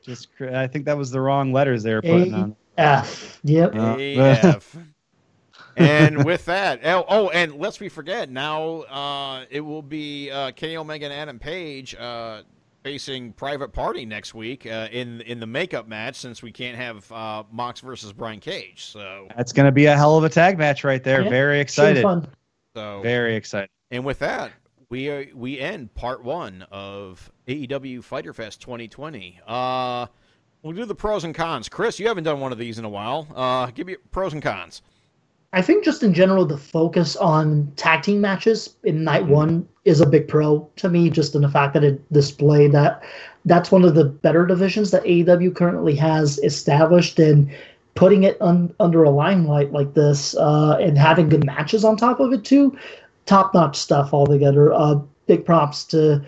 Just, 0.03 0.27
I 0.39 0.67
think 0.67 0.85
that 0.85 0.97
was 0.97 1.09
the 1.11 1.19
wrong 1.19 1.51
letters 1.51 1.83
they 1.83 1.93
were 1.93 2.01
putting 2.01 2.33
A- 2.33 2.37
on. 2.37 2.55
F. 2.77 3.39
Yep. 3.43 3.75
Uh, 3.75 3.95
AF. 3.99 4.77
and 5.77 6.23
with 6.23 6.45
that, 6.45 6.79
oh, 6.85 7.03
oh, 7.07 7.29
and 7.29 7.55
lest 7.55 7.79
we 7.81 7.89
forget, 7.89 8.29
now 8.29 8.81
uh, 8.83 9.45
it 9.49 9.61
will 9.61 9.81
be 9.81 10.29
uh, 10.31 10.51
Kenny 10.51 10.77
Omega 10.77 11.05
and 11.05 11.13
Adam 11.13 11.39
Page 11.39 11.95
uh, 11.95 12.43
facing 12.85 13.33
Private 13.33 13.73
Party 13.73 14.05
next 14.05 14.35
week 14.35 14.67
uh, 14.67 14.87
in 14.91 15.21
in 15.21 15.39
the 15.39 15.47
makeup 15.47 15.87
match, 15.87 16.15
since 16.17 16.43
we 16.43 16.51
can't 16.51 16.77
have 16.77 17.11
uh, 17.11 17.43
Mox 17.51 17.79
versus 17.79 18.13
Brian 18.13 18.39
Cage. 18.39 18.85
So, 18.85 19.27
That's 19.35 19.51
going 19.51 19.65
to 19.65 19.71
be 19.71 19.87
a 19.87 19.97
hell 19.97 20.19
of 20.19 20.23
a 20.23 20.29
tag 20.29 20.59
match 20.59 20.83
right 20.83 21.03
there. 21.03 21.23
Yeah, 21.23 21.29
Very 21.29 21.59
excited. 21.59 22.05
so 22.75 23.01
Very 23.01 23.35
excited. 23.35 23.71
And 23.89 24.05
with 24.05 24.19
that, 24.19 24.51
we 24.89 25.09
are, 25.09 25.25
we 25.33 25.59
end 25.59 25.95
part 25.95 26.23
one 26.23 26.63
of 26.69 27.31
AEW 27.47 28.03
Fyter 28.03 28.33
Fest 28.33 28.61
2020. 28.61 29.39
Uh, 29.47 30.05
we'll 30.61 30.73
do 30.73 30.85
the 30.85 30.93
pros 30.93 31.23
and 31.23 31.33
cons. 31.33 31.67
Chris, 31.67 31.99
you 31.99 32.07
haven't 32.07 32.23
done 32.23 32.39
one 32.39 32.51
of 32.51 32.59
these 32.59 32.77
in 32.77 32.85
a 32.85 32.89
while. 32.89 33.27
Uh, 33.35 33.65
give 33.71 33.87
me 33.87 33.95
pros 34.11 34.33
and 34.33 34.43
cons. 34.43 34.83
I 35.55 35.61
think 35.61 35.85
just 35.85 36.03
in 36.03 36.13
general, 36.13 36.45
the 36.45 36.57
focus 36.57 37.15
on 37.15 37.71
tag 37.77 38.03
team 38.03 38.19
matches 38.19 38.75
in 38.83 39.05
night 39.05 39.23
Mm-hmm. 39.23 39.31
one 39.31 39.67
is 39.85 40.01
a 40.01 40.05
big 40.05 40.27
pro 40.27 40.69
to 40.75 40.89
me, 40.89 41.09
just 41.09 41.33
in 41.33 41.43
the 41.43 41.49
fact 41.49 41.73
that 41.73 41.83
it 41.83 42.01
displayed 42.11 42.73
that 42.73 43.01
that's 43.45 43.71
one 43.71 43.85
of 43.85 43.95
the 43.95 44.03
better 44.03 44.45
divisions 44.45 44.91
that 44.91 45.03
AEW 45.05 45.55
currently 45.55 45.95
has 45.95 46.39
established, 46.39 47.19
and 47.19 47.49
putting 47.93 48.23
it 48.23 48.37
un, 48.41 48.73
under 48.81 49.03
a 49.03 49.09
limelight 49.09 49.71
like 49.71 49.93
this 49.93 50.35
uh, 50.35 50.77
and 50.81 50.97
having 50.97 51.29
good 51.29 51.45
matches 51.45 51.85
on 51.85 51.95
top 51.95 52.19
of 52.19 52.33
it 52.33 52.43
too, 52.43 52.77
top 53.25 53.53
notch 53.53 53.77
stuff 53.77 54.13
altogether. 54.13 54.73
Uh, 54.73 54.99
big 55.25 55.45
props 55.45 55.85
to 55.85 56.21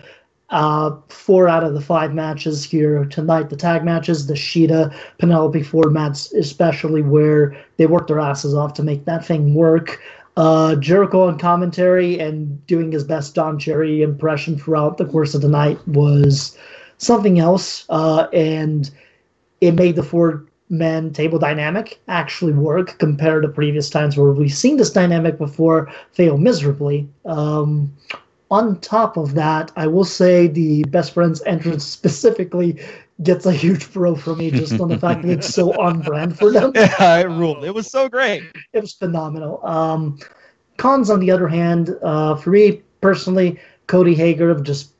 uh, 0.50 0.96
four 1.08 1.48
out 1.48 1.64
of 1.64 1.74
the 1.74 1.80
five 1.80 2.14
matches 2.14 2.64
here 2.64 3.04
tonight. 3.06 3.50
The 3.50 3.56
tag 3.56 3.84
matches, 3.84 4.26
the 4.26 4.34
Shida, 4.34 4.94
Penelope 5.18 5.62
Ford 5.62 5.92
match, 5.92 6.32
especially 6.32 7.02
where 7.02 7.56
they 7.76 7.86
worked 7.86 8.08
their 8.08 8.20
asses 8.20 8.54
off 8.54 8.74
to 8.74 8.82
make 8.82 9.04
that 9.04 9.24
thing 9.24 9.54
work. 9.54 10.00
Uh, 10.36 10.76
Jericho 10.76 11.26
on 11.26 11.38
commentary 11.38 12.18
and 12.20 12.64
doing 12.66 12.92
his 12.92 13.02
best 13.02 13.34
Don 13.34 13.58
Cherry 13.58 14.02
impression 14.02 14.56
throughout 14.56 14.96
the 14.96 15.04
course 15.04 15.34
of 15.34 15.42
the 15.42 15.48
night 15.48 15.78
was 15.88 16.56
something 16.98 17.40
else. 17.40 17.84
Uh, 17.88 18.28
and 18.32 18.90
it 19.60 19.74
made 19.74 19.96
the 19.96 20.02
four 20.02 20.44
man 20.70 21.12
table 21.12 21.38
dynamic 21.38 21.98
actually 22.08 22.52
work 22.52 22.98
compared 22.98 23.42
to 23.42 23.48
previous 23.48 23.88
times 23.90 24.16
where 24.16 24.32
we've 24.32 24.54
seen 24.54 24.76
this 24.76 24.90
dynamic 24.90 25.38
before 25.38 25.90
fail 26.12 26.38
miserably. 26.38 27.08
Um, 27.24 27.92
on 28.50 28.80
top 28.80 29.16
of 29.16 29.34
that, 29.34 29.70
I 29.76 29.86
will 29.86 30.04
say 30.04 30.46
the 30.46 30.84
best 30.84 31.12
friends 31.12 31.42
entrance 31.44 31.84
specifically 31.84 32.80
gets 33.22 33.46
a 33.46 33.52
huge 33.52 33.92
pro 33.92 34.14
for 34.14 34.34
me 34.36 34.50
just 34.50 34.80
on 34.80 34.88
the 34.88 34.98
fact 34.98 35.22
that 35.22 35.30
it's 35.30 35.52
so 35.52 35.78
on 35.80 36.00
brand 36.00 36.38
for 36.38 36.52
them. 36.52 36.72
Yeah, 36.74 37.18
it 37.18 37.28
ruled. 37.28 37.64
It 37.64 37.74
was 37.74 37.90
so 37.90 38.08
great. 38.08 38.44
It 38.72 38.80
was 38.80 38.92
phenomenal. 38.94 39.64
Um, 39.66 40.18
cons, 40.76 41.10
on 41.10 41.20
the 41.20 41.30
other 41.30 41.48
hand, 41.48 41.96
uh, 42.02 42.36
for 42.36 42.50
me 42.50 42.82
personally, 43.00 43.58
Cody 43.86 44.14
Hager 44.14 44.54
just 44.60 44.92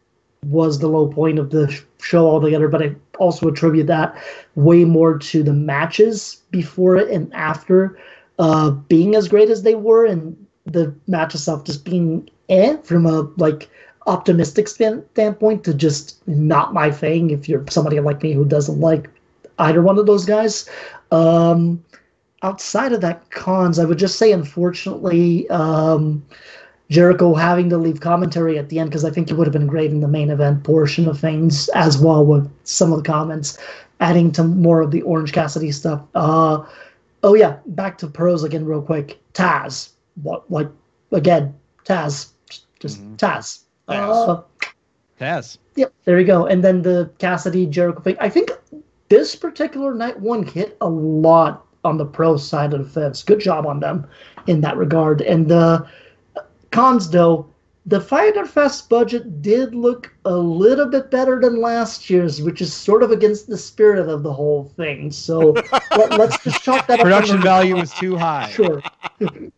was 0.45 0.79
the 0.79 0.89
low 0.89 1.09
point 1.09 1.39
of 1.39 1.51
the 1.51 1.81
show 2.01 2.27
altogether, 2.27 2.69
but 2.69 2.83
I 2.83 2.95
also 3.19 3.49
attribute 3.49 3.87
that 3.87 4.17
way 4.55 4.85
more 4.85 5.19
to 5.19 5.43
the 5.43 5.53
matches 5.53 6.43
before 6.51 6.97
it 6.97 7.09
and 7.11 7.33
after 7.35 7.99
uh, 8.39 8.71
being 8.71 9.15
as 9.15 9.29
great 9.29 9.51
as 9.51 9.63
they 9.63 9.75
were, 9.75 10.07
and 10.07 10.37
the 10.65 10.95
match 11.07 11.35
itself 11.35 11.65
just 11.65 11.85
being 11.85 12.29
eh 12.49 12.77
from 12.83 13.07
a 13.07 13.23
like 13.37 13.69
optimistic 14.07 14.69
standpoint 14.69 15.65
to 15.65 15.75
just 15.75 16.27
not 16.27 16.73
my 16.73 16.91
thing. 16.91 17.31
If 17.31 17.49
you're 17.49 17.65
somebody 17.69 18.01
like 18.01 18.23
me 18.23 18.33
who 18.33 18.45
doesn't 18.45 18.81
like 18.81 19.09
either 19.59 19.83
one 19.83 19.99
of 19.99 20.07
those 20.07 20.25
guys, 20.25 20.69
um, 21.11 21.85
outside 22.43 22.93
of 22.93 23.01
that 23.03 23.31
cons, 23.31 23.79
I 23.79 23.85
would 23.85 23.99
just 23.99 24.19
say 24.19 24.33
unfortunately. 24.33 25.49
Um, 25.51 26.25
Jericho 26.91 27.35
having 27.35 27.69
to 27.69 27.77
leave 27.77 28.01
commentary 28.01 28.59
at 28.59 28.71
the 28.71 28.79
end 28.79 28.89
because 28.89 29.05
I 29.05 29.11
think 29.11 29.31
it 29.31 29.35
would 29.35 29.47
have 29.47 29.53
been 29.53 29.67
great 29.67 29.91
in 29.91 30.01
the 30.01 30.09
main 30.09 30.31
event 30.31 30.65
portion 30.65 31.07
of 31.07 31.21
things 31.21 31.69
as 31.71 31.99
well 31.99 32.25
with 32.25 32.51
some 32.65 32.93
of 32.93 33.03
the 33.03 33.05
comments 33.05 33.59
adding 34.01 34.33
to 34.33 34.45
more 34.45 34.81
of 34.81 34.91
the 34.91 35.03
Orange 35.03 35.33
Cassidy 35.33 35.71
stuff. 35.71 36.03
Uh, 36.15 36.65
oh 37.23 37.35
yeah, 37.35 37.59
back 37.67 37.99
to 37.99 38.07
pros 38.07 38.43
again 38.43 38.65
real 38.65 38.83
quick. 38.83 39.19
Taz, 39.35 39.91
what 40.23 40.51
like 40.51 40.69
again? 41.13 41.55
Taz, 41.85 42.29
just, 42.81 43.01
just 43.17 43.17
Taz. 43.17 43.65
Taz. 43.89 44.29
Uh, 44.29 44.43
Taz. 45.21 45.59
Yep, 45.77 45.93
there 46.05 46.21
you 46.21 46.27
go. 46.27 46.47
And 46.47 46.63
then 46.63 46.83
the 46.83 47.11
Cassidy 47.19 47.67
Jericho 47.67 48.01
thing. 48.01 48.17
I 48.21 48.29
think 48.29 48.51
this 49.09 49.35
particular 49.35 49.95
night 49.95 50.19
one 50.21 50.43
hit 50.43 50.77
a 50.81 50.89
lot 50.89 51.67
on 51.85 51.97
the 51.97 52.05
pro 52.05 52.37
side 52.37 52.73
of 52.75 52.85
the 52.85 53.01
fence. 53.01 53.23
Good 53.23 53.41
job 53.41 53.67
on 53.67 53.81
them 53.81 54.07
in 54.47 54.61
that 54.63 54.77
regard. 54.77 55.21
And 55.23 55.49
the 55.49 55.87
cons, 56.71 57.11
though, 57.11 57.47
the 57.87 58.01
Fyter 58.01 58.45
Fest 58.45 58.91
budget 58.91 59.41
did 59.41 59.75
look 59.75 60.13
a 60.27 60.37
little 60.37 60.87
bit 60.87 61.11
better 61.11 61.41
than 61.41 61.61
last 61.61 62.11
year's, 62.11 62.43
which 62.43 62.61
is 62.61 62.73
sort 62.73 63.03
of 63.03 63.11
against 63.11 63.49
the 63.49 63.57
spirit 63.57 64.09
of 64.09 64.23
the 64.23 64.33
whole 64.33 64.65
thing. 64.77 65.11
So 65.11 65.39
let, 65.97 66.21
us 66.21 66.39
just 66.43 66.63
chalk 66.63 66.87
that 66.89 67.01
up. 67.01 67.05
Production 67.05 67.41
value 67.41 67.77
was 67.77 67.93
too 67.95 68.17
high. 68.17 68.51
Sure. 68.51 68.83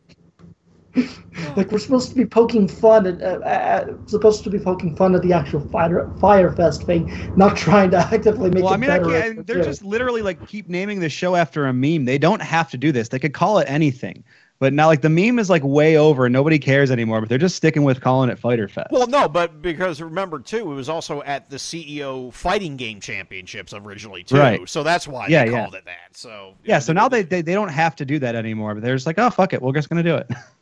like 1.57 1.71
we're 1.71 1.79
supposed 1.79 2.09
to 2.11 2.15
be 2.17 2.27
poking 2.27 2.67
fun 2.67 3.07
at, 3.07 3.23
uh, 3.23 3.45
uh, 3.47 3.97
supposed 4.07 4.43
to 4.45 4.51
be 4.51 4.59
poking 4.59 4.97
fun 4.97 5.15
at 5.15 5.23
the 5.23 5.33
actual 5.33 5.61
fire 5.69 6.11
Fyre 6.21 6.51
Fest 6.53 6.83
thing, 6.83 7.11
not 7.37 7.57
trying 7.57 7.91
to 7.93 7.97
actively 8.13 8.51
make 8.51 8.65
Well, 8.65 8.73
it 8.73 8.77
I 8.77 8.79
mean, 8.79 8.91
I 8.91 8.99
can't, 8.99 9.47
they're 9.47 9.63
just 9.63 9.85
literally 9.85 10.23
like 10.23 10.47
keep 10.49 10.69
naming 10.69 11.01
the 11.01 11.09
show 11.09 11.37
after 11.37 11.67
a 11.67 11.73
meme. 11.73 12.05
They 12.05 12.19
don't 12.19 12.43
have 12.43 12.71
to 12.73 12.77
do 12.77 12.93
this. 12.93 13.09
They 13.09 13.19
could 13.19 13.35
call 13.35 13.59
it 13.59 13.71
anything. 13.71 14.25
But 14.59 14.75
now, 14.75 14.89
like 14.89 15.01
the 15.01 15.09
meme 15.09 15.39
is 15.39 15.49
like 15.49 15.63
way 15.65 15.97
over, 15.97 16.27
and 16.27 16.35
nobody 16.35 16.59
cares 16.59 16.91
anymore. 16.91 17.21
But 17.21 17.31
they're 17.31 17.39
just 17.39 17.57
sticking 17.57 17.83
with 17.83 18.03
calling 18.03 18.29
it 18.29 18.39
Fyter 18.39 18.69
Fest. 18.69 18.89
Well, 18.91 19.07
no, 19.07 19.27
but 19.27 19.63
because 19.63 20.03
remember 20.03 20.39
too, 20.39 20.71
it 20.71 20.75
was 20.75 20.91
also 20.91 21.23
at 21.23 21.49
the 21.49 21.57
CEO 21.57 22.31
Fighting 22.31 22.77
Game 22.77 23.01
Championships 23.01 23.73
originally 23.73 24.23
too, 24.23 24.37
Right. 24.37 24.69
so 24.69 24.83
that's 24.83 25.09
why 25.09 25.29
Yeah, 25.29 25.47
they 25.47 25.51
yeah. 25.53 25.63
called 25.63 25.77
it 25.77 25.87
that. 25.87 26.15
So 26.15 26.57
yeah. 26.65 26.79
So 26.79 26.93
now 26.93 27.09
they, 27.09 27.23
they 27.23 27.41
they 27.41 27.55
don't 27.55 27.71
have 27.71 27.97
to 27.97 28.05
do 28.05 28.19
that 28.19 28.35
anymore. 28.35 28.75
But 28.75 28.83
they're 28.83 28.95
just 28.97 29.07
like, 29.07 29.19
oh 29.19 29.31
fuck 29.31 29.55
it, 29.55 29.63
we're 29.63 29.73
just 29.73 29.89
gonna 29.89 30.03
do 30.03 30.17
it. 30.17 30.29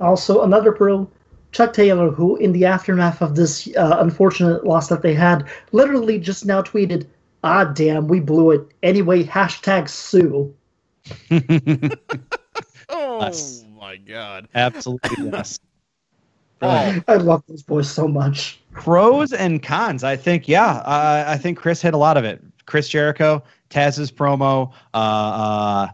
Also, 0.00 0.42
another 0.42 0.72
pro, 0.72 1.08
Chuck 1.52 1.72
Taylor, 1.72 2.10
who 2.10 2.36
in 2.36 2.52
the 2.52 2.64
aftermath 2.64 3.20
of 3.20 3.34
this 3.36 3.68
uh, 3.76 3.96
unfortunate 4.00 4.64
loss 4.64 4.88
that 4.88 5.02
they 5.02 5.14
had, 5.14 5.46
literally 5.72 6.18
just 6.18 6.46
now 6.46 6.62
tweeted, 6.62 7.06
"Ah, 7.44 7.64
damn, 7.64 8.08
we 8.08 8.20
blew 8.20 8.50
it." 8.50 8.66
Anyway, 8.82 9.24
hashtag 9.24 9.88
sue. 9.88 10.54
Oh 12.92 13.20
Us. 13.20 13.64
my 13.78 13.96
God! 13.96 14.48
Absolutely 14.54 15.30
yes. 15.32 15.60
Oh, 16.62 17.00
I 17.08 17.14
love 17.16 17.42
those 17.48 17.62
boys 17.62 17.90
so 17.90 18.06
much. 18.06 18.60
Pros 18.72 19.32
and 19.32 19.62
cons. 19.62 20.04
I 20.04 20.16
think 20.16 20.48
yeah. 20.48 20.78
Uh, 20.78 21.24
I 21.26 21.38
think 21.38 21.56
Chris 21.56 21.80
hit 21.80 21.94
a 21.94 21.96
lot 21.96 22.16
of 22.16 22.24
it. 22.24 22.42
Chris 22.66 22.88
Jericho, 22.88 23.42
Taz's 23.70 24.10
promo. 24.12 24.72
Uh, 24.92 24.96
uh, 24.96 25.88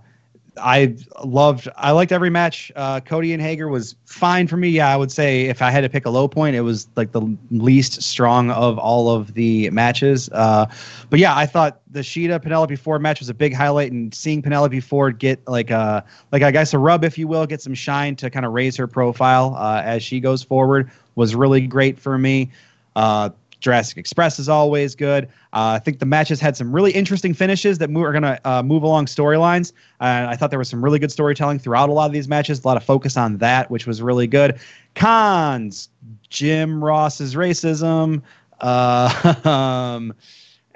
I 0.58 0.96
loved. 1.24 1.68
I 1.76 1.90
liked 1.90 2.12
every 2.12 2.30
match. 2.30 2.72
Uh, 2.76 3.00
Cody 3.00 3.32
and 3.32 3.42
Hager 3.42 3.68
was 3.68 3.96
fine 4.04 4.46
for 4.46 4.56
me. 4.56 4.68
Yeah, 4.68 4.92
I 4.92 4.96
would 4.96 5.12
say 5.12 5.46
if 5.46 5.62
I 5.62 5.70
had 5.70 5.82
to 5.82 5.88
pick 5.88 6.06
a 6.06 6.10
low 6.10 6.28
point, 6.28 6.56
it 6.56 6.62
was 6.62 6.88
like 6.96 7.12
the 7.12 7.22
least 7.50 8.02
strong 8.02 8.50
of 8.50 8.78
all 8.78 9.10
of 9.10 9.34
the 9.34 9.70
matches. 9.70 10.28
Uh, 10.32 10.66
but 11.10 11.18
yeah, 11.18 11.36
I 11.36 11.46
thought 11.46 11.80
the 11.90 12.00
Shida 12.00 12.40
Penelope 12.42 12.76
Ford 12.76 13.02
match 13.02 13.20
was 13.20 13.28
a 13.28 13.34
big 13.34 13.54
highlight, 13.54 13.92
and 13.92 14.14
seeing 14.14 14.42
Penelope 14.42 14.80
Ford 14.80 15.18
get 15.18 15.46
like 15.46 15.70
a 15.70 16.04
like 16.32 16.42
I 16.42 16.50
guess 16.50 16.72
a 16.74 16.78
rub, 16.78 17.04
if 17.04 17.18
you 17.18 17.28
will, 17.28 17.46
get 17.46 17.60
some 17.60 17.74
shine 17.74 18.16
to 18.16 18.30
kind 18.30 18.46
of 18.46 18.52
raise 18.52 18.76
her 18.76 18.86
profile 18.86 19.54
uh, 19.56 19.82
as 19.84 20.02
she 20.02 20.20
goes 20.20 20.42
forward 20.42 20.90
was 21.14 21.34
really 21.34 21.66
great 21.66 21.98
for 21.98 22.18
me. 22.18 22.50
Uh, 22.94 23.30
Jurassic 23.66 23.98
Express 23.98 24.38
is 24.38 24.48
always 24.48 24.94
good. 24.94 25.24
Uh, 25.52 25.74
I 25.74 25.80
think 25.80 25.98
the 25.98 26.06
matches 26.06 26.38
had 26.38 26.56
some 26.56 26.72
really 26.72 26.92
interesting 26.92 27.34
finishes 27.34 27.78
that 27.78 27.90
mo- 27.90 28.02
are 28.02 28.12
going 28.12 28.22
to 28.22 28.40
uh, 28.48 28.62
move 28.62 28.84
along 28.84 29.06
storylines. 29.06 29.72
And 29.98 30.30
I 30.30 30.36
thought 30.36 30.50
there 30.50 30.58
was 30.60 30.68
some 30.68 30.84
really 30.84 31.00
good 31.00 31.10
storytelling 31.10 31.58
throughout 31.58 31.88
a 31.88 31.92
lot 31.92 32.06
of 32.06 32.12
these 32.12 32.28
matches. 32.28 32.62
A 32.62 32.68
lot 32.68 32.76
of 32.76 32.84
focus 32.84 33.16
on 33.16 33.38
that, 33.38 33.68
which 33.68 33.84
was 33.84 34.00
really 34.00 34.28
good. 34.28 34.60
Cons, 34.94 35.88
Jim 36.30 36.84
Ross's 36.84 37.34
racism. 37.34 38.22
Uh, 38.60 39.34
um, 39.44 40.14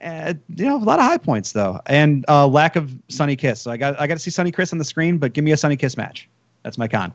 uh, 0.02 0.34
you 0.56 0.64
know, 0.64 0.76
a 0.76 0.82
lot 0.82 0.98
of 0.98 1.04
high 1.04 1.18
points 1.18 1.52
though, 1.52 1.78
and 1.86 2.24
uh, 2.26 2.44
lack 2.44 2.74
of 2.74 2.92
Sonny 3.08 3.36
Kiss. 3.36 3.62
So 3.62 3.70
I 3.70 3.76
got 3.76 4.00
I 4.00 4.08
got 4.08 4.14
to 4.14 4.20
see 4.20 4.32
Sonny 4.32 4.50
Kiss 4.50 4.72
on 4.72 4.78
the 4.80 4.84
screen, 4.84 5.16
but 5.16 5.32
give 5.32 5.44
me 5.44 5.52
a 5.52 5.56
Sonny 5.56 5.76
Kiss 5.76 5.96
match. 5.96 6.28
That's 6.64 6.76
my 6.76 6.88
con. 6.88 7.12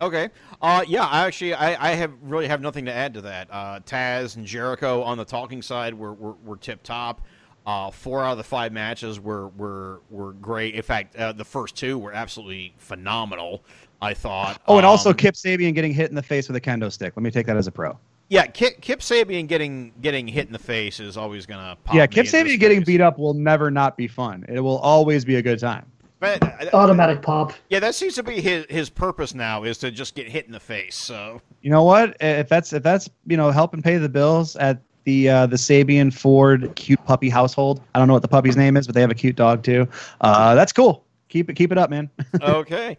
Okay. 0.00 0.28
Uh, 0.62 0.84
yeah, 0.86 1.04
I 1.04 1.26
actually, 1.26 1.54
I, 1.54 1.90
I 1.90 1.94
have 1.94 2.12
really 2.22 2.46
have 2.48 2.60
nothing 2.60 2.84
to 2.84 2.92
add 2.92 3.14
to 3.14 3.20
that. 3.22 3.48
Uh, 3.50 3.80
Taz 3.80 4.36
and 4.36 4.46
Jericho 4.46 5.02
on 5.02 5.18
the 5.18 5.24
talking 5.24 5.62
side 5.62 5.94
were, 5.94 6.12
were, 6.14 6.34
were 6.44 6.56
tip 6.56 6.82
top. 6.82 7.22
Uh, 7.66 7.90
four 7.90 8.24
out 8.24 8.32
of 8.32 8.38
the 8.38 8.44
five 8.44 8.72
matches 8.72 9.20
were 9.20 9.48
were, 9.48 10.00
were 10.08 10.32
great. 10.34 10.74
In 10.74 10.82
fact, 10.82 11.16
uh, 11.16 11.32
the 11.32 11.44
first 11.44 11.76
two 11.76 11.98
were 11.98 12.12
absolutely 12.12 12.74
phenomenal. 12.78 13.62
I 14.00 14.14
thought. 14.14 14.62
Oh, 14.68 14.76
and 14.76 14.86
also 14.86 15.10
Um, 15.10 15.16
Kip 15.16 15.34
Sabian 15.34 15.74
getting 15.74 15.92
hit 15.92 16.08
in 16.08 16.14
the 16.14 16.22
face 16.22 16.48
with 16.48 16.56
a 16.56 16.60
kendo 16.60 16.90
stick. 16.90 17.14
Let 17.16 17.22
me 17.24 17.30
take 17.32 17.46
that 17.46 17.56
as 17.56 17.66
a 17.66 17.72
pro. 17.72 17.98
yeah, 18.28 18.46
Kip, 18.46 18.80
Kip 18.80 19.00
Sabian 19.00 19.48
getting 19.48 19.92
getting 20.00 20.28
hit 20.28 20.46
in 20.46 20.52
the 20.52 20.58
face 20.58 21.00
is 21.00 21.16
always 21.16 21.46
gonna. 21.46 21.76
Pop 21.82 21.96
yeah, 21.96 22.06
Kip 22.06 22.26
Sabian 22.26 22.60
getting 22.60 22.84
beat 22.84 23.00
up 23.00 23.18
will 23.18 23.34
never 23.34 23.70
not 23.72 23.96
be 23.96 24.06
fun. 24.06 24.46
It 24.48 24.60
will 24.60 24.78
always 24.78 25.24
be 25.24 25.36
a 25.36 25.42
good 25.42 25.58
time. 25.58 25.84
But, 26.20 26.42
uh, 26.42 26.76
Automatic 26.76 27.22
pop. 27.22 27.52
yeah, 27.68 27.78
that 27.80 27.94
seems 27.94 28.14
to 28.16 28.22
be 28.22 28.40
his 28.40 28.66
his 28.68 28.90
purpose 28.90 29.34
now 29.34 29.62
is 29.62 29.78
to 29.78 29.90
just 29.90 30.14
get 30.14 30.28
hit 30.28 30.46
in 30.46 30.52
the 30.52 30.60
face. 30.60 30.96
So 30.96 31.40
You 31.62 31.70
know 31.70 31.84
what? 31.84 32.16
If 32.20 32.48
that's 32.48 32.72
if 32.72 32.82
that's 32.82 33.08
you 33.26 33.36
know 33.36 33.50
helping 33.50 33.82
pay 33.82 33.98
the 33.98 34.08
bills 34.08 34.56
at 34.56 34.80
the 35.04 35.28
uh, 35.28 35.46
the 35.46 35.56
Sabian 35.56 36.12
Ford 36.12 36.72
cute 36.74 37.02
puppy 37.06 37.28
household. 37.30 37.80
I 37.94 37.98
don't 37.98 38.08
know 38.08 38.14
what 38.14 38.22
the 38.22 38.28
puppy's 38.28 38.56
name 38.56 38.76
is, 38.76 38.86
but 38.86 38.94
they 38.94 39.00
have 39.00 39.10
a 39.10 39.14
cute 39.14 39.36
dog 39.36 39.62
too. 39.62 39.88
Uh, 40.20 40.54
that's 40.54 40.72
cool. 40.72 41.04
Keep 41.28 41.50
it 41.50 41.54
keep 41.54 41.72
it 41.72 41.78
up, 41.78 41.88
man. 41.88 42.10
okay. 42.42 42.98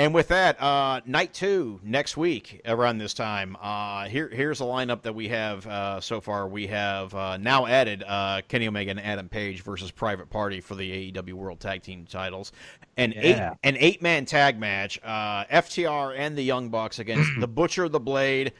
And 0.00 0.14
with 0.14 0.28
that, 0.28 0.58
uh, 0.62 1.02
night 1.04 1.34
two 1.34 1.78
next 1.82 2.16
week 2.16 2.62
around 2.64 2.96
this 2.96 3.12
time. 3.12 3.54
Uh, 3.60 4.06
here, 4.08 4.30
here's 4.30 4.62
a 4.62 4.64
lineup 4.64 5.02
that 5.02 5.14
we 5.14 5.28
have 5.28 5.66
uh, 5.66 6.00
so 6.00 6.22
far. 6.22 6.48
We 6.48 6.68
have 6.68 7.14
uh, 7.14 7.36
now 7.36 7.66
added 7.66 8.02
uh, 8.06 8.40
Kenny 8.48 8.66
Omega 8.66 8.92
and 8.92 9.00
Adam 9.00 9.28
Page 9.28 9.60
versus 9.60 9.90
Private 9.90 10.30
Party 10.30 10.62
for 10.62 10.74
the 10.74 11.12
AEW 11.12 11.34
World 11.34 11.60
Tag 11.60 11.82
Team 11.82 12.06
titles, 12.08 12.50
an 12.96 13.12
eight 13.14 13.36
an 13.62 13.76
eight 13.76 14.00
man 14.00 14.24
tag 14.24 14.58
match. 14.58 14.98
Uh, 15.04 15.44
FTR 15.44 16.16
and 16.16 16.34
the 16.34 16.44
Young 16.44 16.70
Bucks 16.70 16.98
against 16.98 17.30
the 17.38 17.46
Butcher, 17.46 17.86
the 17.90 18.00
Blade, 18.00 18.54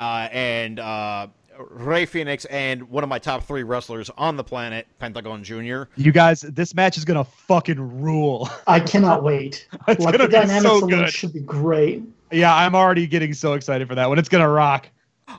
uh, 0.00 0.28
and 0.32 0.80
uh, 0.80 1.26
Rey 1.58 2.06
Fenix, 2.06 2.44
and 2.46 2.88
one 2.88 3.02
of 3.02 3.08
my 3.10 3.18
top 3.18 3.44
three 3.44 3.62
wrestlers 3.62 4.10
on 4.16 4.36
the 4.36 4.44
planet, 4.44 4.86
Pentagon 4.98 5.42
Jr. 5.42 5.82
you 5.96 6.12
guys, 6.12 6.42
this 6.42 6.74
match 6.74 6.96
is 6.96 7.04
gonna 7.04 7.24
fucking 7.24 8.00
rule. 8.00 8.48
I 8.66 8.80
cannot 8.80 9.22
wait. 9.22 9.66
It's 9.88 10.04
like 10.04 10.16
gonna 10.16 10.28
the 10.28 10.40
be 10.54 10.60
so 10.60 10.86
good. 10.86 11.10
should 11.10 11.32
be 11.32 11.40
great. 11.40 12.02
yeah, 12.30 12.54
I'm 12.54 12.74
already 12.74 13.06
getting 13.06 13.32
so 13.34 13.54
excited 13.54 13.88
for 13.88 13.94
that 13.94 14.08
one. 14.08 14.18
It's 14.18 14.28
gonna 14.28 14.48
rock. 14.48 14.88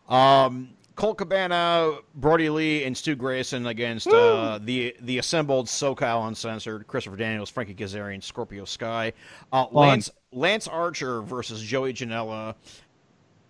Um, 0.08 0.70
Colt 0.96 1.18
Cabana, 1.18 1.98
Brodie 2.16 2.50
Lee, 2.50 2.84
and 2.84 2.96
Stu 2.98 3.16
Grayson 3.16 3.68
against 3.68 4.08
uh, 4.08 4.60
the 4.62 4.94
the 5.02 5.18
assembled 5.20 5.68
SoCal 5.68 6.28
Uncensored, 6.28 6.88
Christopher 6.88 7.16
Daniels, 7.16 7.50
Frankie 7.50 7.74
Kazarian, 7.74 8.22
Scorpio 8.22 8.66
Sky, 8.66 9.14
uh, 9.54 9.66
Lance 9.72 10.10
Lance 10.34 10.68
Archer 10.68 11.22
versus 11.22 11.62
Joey 11.62 11.94
Janela, 11.94 12.54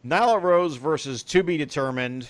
Nyla 0.05 0.41
Rose 0.41 0.75
versus 0.75 1.23
To 1.23 1.41
Be 1.43 1.57
Determined. 1.57 2.27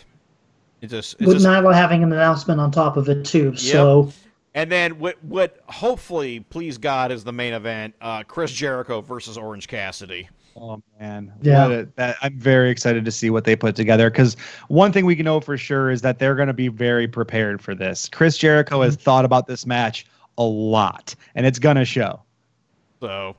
It's 0.82 0.92
just, 0.92 1.14
it's 1.20 1.28
With 1.28 1.38
just 1.38 1.48
Nyla 1.48 1.74
having 1.74 2.04
an 2.04 2.12
announcement 2.12 2.60
on 2.60 2.72
top 2.72 2.96
of 2.98 3.10
it 3.10 3.26
too. 3.26 3.56
So 3.56 4.12
and 4.56 4.72
then 4.72 5.00
what 5.00 5.24
what 5.24 5.60
hopefully, 5.68 6.42
please 6.42 6.78
God, 6.78 7.12
is 7.12 7.24
the 7.24 7.34
main 7.34 7.54
event: 7.54 7.94
uh, 8.02 8.24
Chris 8.24 8.52
Jericho 8.52 9.02
versus 9.02 9.38
Orange 9.38 9.68
Cassidy. 9.68 10.30
Oh 10.56 10.82
man, 11.00 11.32
Yeah. 11.42 11.68
What 11.68 11.72
a- 11.72 11.88
that, 11.96 12.18
I'm 12.22 12.38
very 12.38 12.70
excited 12.70 13.06
to 13.06 13.12
see 13.12 13.30
what 13.30 13.44
they 13.44 13.56
put 13.56 13.76
together 13.76 14.10
because 14.10 14.36
one 14.68 14.92
thing 14.92 15.06
we 15.06 15.16
can 15.16 15.26
know 15.26 15.40
for 15.40 15.58
sure 15.58 15.92
is 15.92 16.02
that 16.02 16.20
they're 16.20 16.36
going 16.36 16.48
to 16.48 16.54
be 16.54 16.68
very 16.68 17.08
prepared 17.08 17.62
for 17.62 17.76
this. 17.76 18.10
Chris 18.10 18.38
Jericho 18.38 18.82
has 18.82 18.96
thought 18.96 19.24
about 19.24 19.48
this 19.48 19.66
match 19.66 20.06
a 20.38 20.44
lot, 20.44 21.16
and 21.36 21.46
it's 21.46 21.60
gonna 21.60 21.86
show. 21.86 22.22
So, 23.00 23.36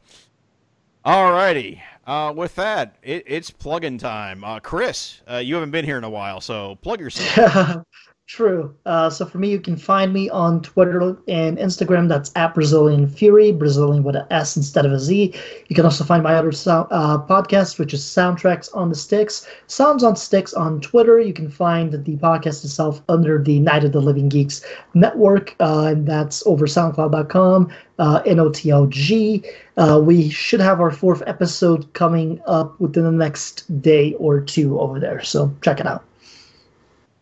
alrighty. 1.05 1.81
Uh, 2.11 2.33
with 2.33 2.57
that, 2.57 2.97
it, 3.05 3.23
it's 3.25 3.53
plug-in 3.53 3.97
time. 3.97 4.43
Uh, 4.43 4.59
Chris, 4.59 5.23
uh, 5.31 5.37
you 5.37 5.55
haven't 5.55 5.71
been 5.71 5.85
here 5.85 5.97
in 5.97 6.03
a 6.03 6.11
while, 6.11 6.41
so 6.41 6.77
plug 6.83 6.99
yourself. 6.99 7.85
True. 8.31 8.73
Uh, 8.87 9.11
so 9.11 9.27
for 9.27 9.39
me, 9.39 9.51
you 9.51 9.59
can 9.59 9.77
find 9.77 10.13
me 10.13 10.31
on 10.31 10.63
Twitter 10.63 11.17
and 11.27 11.59
Instagram. 11.59 12.09
That's 12.09 12.31
at 12.37 12.55
Brazilian 12.55 13.09
Fury, 13.09 13.51
Brazilian 13.51 14.05
with 14.05 14.15
an 14.15 14.25
S 14.31 14.57
instead 14.57 14.87
of 14.87 14.93
a 14.93 15.01
Z. 15.01 15.35
You 15.67 15.75
can 15.75 15.85
also 15.85 16.05
find 16.05 16.23
my 16.23 16.37
other 16.37 16.53
sound, 16.53 16.87
uh, 16.93 17.19
podcast, 17.29 17.81
which 17.81 17.93
is 17.93 18.03
Soundtracks 18.03 18.69
on 18.73 18.89
the 18.89 18.95
Sticks. 18.95 19.49
Sounds 19.67 20.05
on 20.05 20.15
Sticks 20.15 20.55
on 20.55 20.81
Twitter. 20.81 21.19
You 21.19 21.33
can 21.33 21.51
find 21.51 21.93
the 21.93 22.17
podcast 22.19 22.65
itself 22.65 23.03
under 23.09 23.43
the 23.43 23.59
Night 23.59 23.83
of 23.83 23.91
the 23.91 24.01
Living 24.01 24.29
Geeks 24.29 24.65
network, 24.95 25.57
uh, 25.59 25.87
and 25.87 26.07
that's 26.07 26.47
over 26.47 26.69
SoundCloud.com, 26.69 27.69
uh, 27.99 28.23
NOTLG. 28.23 29.45
Uh, 29.77 30.01
we 30.01 30.31
should 30.31 30.61
have 30.61 30.81
our 30.81 30.93
fourth 30.93 31.25
episode 31.27 31.93
coming 31.95 32.41
up 32.47 32.79
within 32.79 33.03
the 33.03 33.11
next 33.11 33.83
day 33.83 34.15
or 34.21 34.41
two 34.41 34.79
over 34.79 35.01
there. 35.01 35.21
So 35.21 35.53
check 35.63 35.81
it 35.81 35.87
out. 35.89 36.05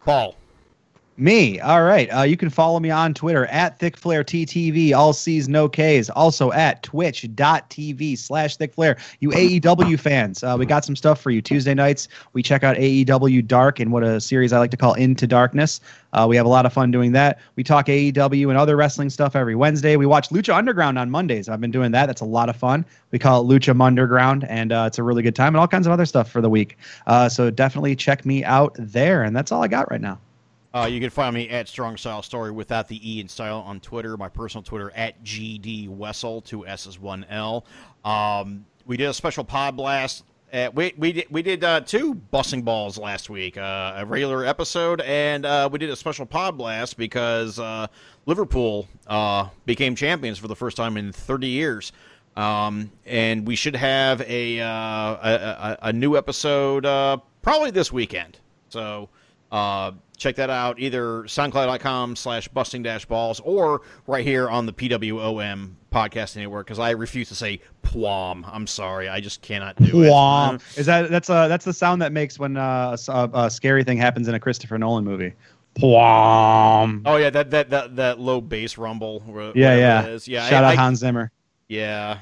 Paul. 0.05 0.38
Me. 1.21 1.59
All 1.59 1.83
right. 1.83 2.09
Uh, 2.15 2.23
you 2.23 2.37
can 2.37 2.49
follow 2.49 2.79
me 2.79 2.91
on 2.91 3.13
Twitter 3.13 3.47
at 3.47 3.81
ThickFlareTTV, 3.81 4.97
all 4.97 5.13
C's, 5.13 5.49
no 5.49 5.69
K's. 5.69 6.09
Also 6.11 6.53
at 6.53 6.85
twitch.tv 6.85 8.17
slash 8.17 8.57
ThickFlare. 8.57 8.97
You 9.19 9.31
AEW 9.31 9.99
fans, 9.99 10.45
uh, 10.45 10.55
we 10.57 10.65
got 10.65 10.85
some 10.85 10.95
stuff 10.95 11.21
for 11.21 11.33
you. 11.33 11.43
Tuesday 11.43 11.75
nights, 11.75 12.07
we 12.35 12.43
check 12.45 12.63
out 12.63 12.77
AEW 12.77 13.45
Dark 13.49 13.81
and 13.81 13.91
what 13.91 14.05
a 14.05 14.21
series 14.21 14.53
I 14.53 14.61
like 14.61 14.71
to 14.71 14.77
call 14.77 14.95
Into 14.95 15.27
Darkness. 15.27 15.81
Uh, 16.13 16.25
we 16.29 16.37
have 16.37 16.47
a 16.47 16.49
lot 16.49 16.67
of 16.67 16.73
fun 16.73 16.93
doing 16.93 17.11
that. 17.13 17.41
We 17.57 17.65
talk 17.65 17.87
AEW 17.87 18.49
and 18.49 18.57
other 18.57 18.77
wrestling 18.77 19.11
stuff 19.11 19.35
every 19.35 19.57
Wednesday. 19.57 19.97
We 19.97 20.07
watch 20.07 20.29
Lucha 20.29 20.55
Underground 20.55 21.01
on 21.01 21.11
Mondays. 21.11 21.49
I've 21.49 21.61
been 21.61 21.73
doing 21.73 21.91
that. 21.91 22.07
That's 22.07 22.21
a 22.21 22.27
lot 22.27 22.49
of 22.49 22.55
fun. 22.55 22.85
We 23.11 23.19
call 23.19 23.43
it 23.43 23.53
Lucha 23.53 23.79
Underground, 23.81 24.45
and 24.45 24.71
uh, 24.71 24.85
it's 24.87 24.99
a 24.99 25.03
really 25.03 25.25
good 25.25 25.35
time 25.35 25.49
and 25.49 25.57
all 25.57 25.67
kinds 25.67 25.89
of 25.89 25.93
other 25.93 26.07
stuff 26.07 26.31
for 26.31 26.41
the 26.41 26.49
week. 26.49 26.79
Uh, 27.09 27.29
so 27.29 27.51
definitely 27.51 27.97
check 27.97 28.25
me 28.25 28.45
out 28.45 28.77
there. 28.79 29.25
And 29.25 29.35
that's 29.35 29.51
all 29.51 29.65
I 29.65 29.69
got 29.69 29.91
right 29.91 30.01
now. 30.01 30.21
Uh, 30.79 30.87
you 30.87 31.01
can 31.01 31.11
find 31.11 31.35
me 31.35 31.49
at 31.49 31.67
Strong 31.67 31.97
Style 31.97 32.23
Story 32.23 32.53
without 32.53 32.87
the 32.87 33.01
E 33.03 33.21
in 33.21 33.27
style 33.27 33.65
on 33.67 33.81
Twitter. 33.81 34.17
My 34.17 34.29
personal 34.29 34.63
Twitter 34.63 34.93
at 34.95 35.25
GD 35.25 35.89
Wessel, 35.89 36.41
two 36.41 36.65
S's, 36.69 37.01
one 37.01 37.27
L. 37.31 37.65
Um, 38.05 38.65
we 38.87 38.97
did 38.97 39.07
a 39.09 39.15
special 39.15 39.43
pod 39.43 39.77
blast. 39.77 40.23
Uh, 40.53 40.71
we 40.73 40.95
we 40.97 41.13
did 41.13 41.27
we 41.31 41.43
did 41.43 41.65
uh, 41.65 41.81
two 41.81 42.15
busting 42.15 42.63
balls 42.63 42.97
last 42.97 43.29
week, 43.29 43.57
uh, 43.57 43.95
a 43.97 44.07
regular 44.07 44.45
episode, 44.45 45.01
and 45.01 45.45
uh, 45.45 45.69
we 45.71 45.81
did 45.81 45.91
a 45.91 45.97
special 45.97 46.25
pod 46.25 46.57
blast 46.57 46.97
because 46.97 47.59
uh, 47.59 47.89
Liverpool 48.27 48.87
uh, 49.09 49.49
became 49.67 49.97
champions 49.97 50.39
for 50.39 50.47
the 50.47 50.57
first 50.57 50.77
time 50.77 50.97
in 50.97 51.11
30 51.11 51.49
years. 51.49 51.93
Um, 52.37 52.93
and 53.05 53.45
we 53.49 53.57
should 53.57 53.75
have 53.75 54.21
a, 54.21 54.59
a, 54.59 55.79
a, 55.83 55.93
new 55.93 56.17
episode 56.17 56.85
probably 57.43 57.73
this 57.73 57.93
weekend. 57.93 58.39
So 58.69 59.09
check 60.19 60.35
that 60.37 60.51
out 60.51 60.79
either 60.79 61.23
soundcloud.com 61.23 62.17
slash 62.17 62.49
busting 62.49 62.83
dash 62.83 63.07
balls 63.07 63.41
or 63.41 63.81
right 64.07 64.27
here 64.27 64.49
on 64.51 64.67
the 64.67 64.73
PWOM 64.73 65.71
podcast 65.91 66.37
anywhere 66.37 66.63
because 66.63 66.79
I 66.79 66.91
refuse 66.91 67.29
to 67.31 67.35
say 67.35 67.61
pwom. 67.83 68.43
I'm 68.53 68.67
sorry. 68.67 69.09
I 69.09 69.21
just 69.21 69.41
cannot 69.41 69.77
do 69.77 70.03
it. 70.03 70.11
Wah. 70.11 70.59
Is 70.77 70.85
that 70.87 71.11
that's 71.11 71.31
uh 71.31 71.49
that's 71.49 71.65
the 71.65 71.73
sound 71.73 72.03
that 72.03 72.13
makes 72.13 72.39
when 72.39 72.57
uh, 72.57 72.89
a, 72.91 72.93
s- 72.95 73.09
a- 73.09 73.31
a 73.33 73.51
scary 73.51 73.85
thing 73.85 73.97
happens 73.97 74.29
in 74.29 74.35
a 74.35 74.41
Christopher 74.41 74.77
Nolan 74.77 75.05
movie. 75.05 75.33
Pwam. 75.79 77.03
Oh 77.07 77.17
yeah, 77.17 77.31
that 77.31 77.51
that 77.51 77.71
that, 77.71 77.97
that 77.97 78.21
low 78.21 78.41
bass 78.41 78.77
rumble. 78.79 79.23
yeah, 79.55 79.77
yeah. 79.77 80.03
it 80.05 80.11
is. 80.13 80.29
yeah. 80.29 80.49
Shout 80.49 80.65
I- 80.65 80.69
out 80.69 80.73
I- 80.73 80.77
Hans 80.77 80.99
Zimmer. 80.99 81.31
Yeah, 81.69 82.19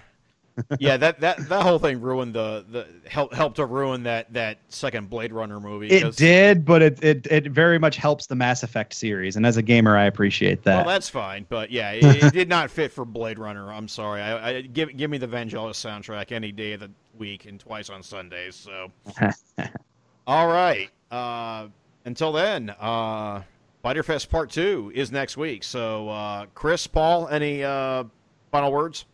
yeah. 0.78 0.96
That 0.96 1.20
that 1.20 1.48
that 1.48 1.62
whole 1.62 1.78
thing 1.78 2.00
ruined 2.00 2.34
the 2.34 2.64
the 2.68 2.86
help 3.08 3.34
helped 3.34 3.56
to 3.56 3.66
ruin 3.66 4.02
that 4.04 4.32
that 4.32 4.58
second 4.68 5.10
Blade 5.10 5.32
Runner 5.32 5.60
movie. 5.60 5.88
It 5.88 6.16
did, 6.16 6.64
but 6.64 6.82
it, 6.82 7.02
it 7.02 7.26
it 7.30 7.44
very 7.46 7.78
much 7.78 7.96
helps 7.96 8.26
the 8.26 8.34
Mass 8.34 8.62
Effect 8.62 8.94
series, 8.94 9.36
and 9.36 9.46
as 9.46 9.56
a 9.56 9.62
gamer, 9.62 9.96
I 9.96 10.04
appreciate 10.04 10.62
that. 10.64 10.86
Well, 10.86 10.94
that's 10.94 11.08
fine, 11.08 11.46
but 11.48 11.70
yeah, 11.70 11.92
it, 11.92 12.24
it 12.24 12.32
did 12.32 12.48
not 12.48 12.70
fit 12.70 12.92
for 12.92 13.04
Blade 13.04 13.38
Runner. 13.38 13.72
I'm 13.72 13.88
sorry. 13.88 14.22
I, 14.22 14.48
I 14.48 14.60
give 14.62 14.96
give 14.96 15.10
me 15.10 15.18
the 15.18 15.28
Vangelis 15.28 15.74
soundtrack 15.74 16.32
any 16.32 16.52
day 16.52 16.72
of 16.72 16.80
the 16.80 16.90
week 17.18 17.46
and 17.46 17.58
twice 17.58 17.90
on 17.90 18.02
Sundays. 18.02 18.54
So, 18.54 18.90
all 20.26 20.48
right. 20.48 20.90
Uh, 21.10 21.68
until 22.04 22.32
then, 22.32 22.70
uh, 22.80 23.42
Fyter 23.82 24.02
Fest 24.02 24.30
Part 24.30 24.50
Two 24.50 24.90
is 24.94 25.12
next 25.12 25.36
week. 25.36 25.64
So, 25.64 26.08
uh, 26.08 26.46
Chris, 26.54 26.86
Paul, 26.86 27.28
any 27.28 27.62
uh, 27.62 28.04
final 28.50 28.72
words? 28.72 29.04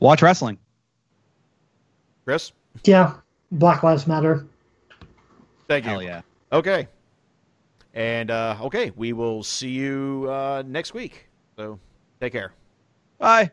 Watch 0.00 0.22
wrestling. 0.22 0.58
Chris, 2.28 2.52
Yeah, 2.84 3.14
Black 3.52 3.82
Lives 3.82 4.06
Matter. 4.06 4.46
thank 5.66 5.86
you. 5.86 5.92
Hell 5.92 6.02
yeah. 6.02 6.20
Okay. 6.52 6.86
And 7.94 8.30
uh, 8.30 8.58
okay, 8.64 8.92
we 8.96 9.14
will 9.14 9.42
see 9.42 9.70
you 9.70 10.26
uh, 10.28 10.62
next 10.66 10.92
week. 10.92 11.30
So 11.56 11.80
take 12.20 12.32
care. 12.32 12.52
Bye. 13.18 13.50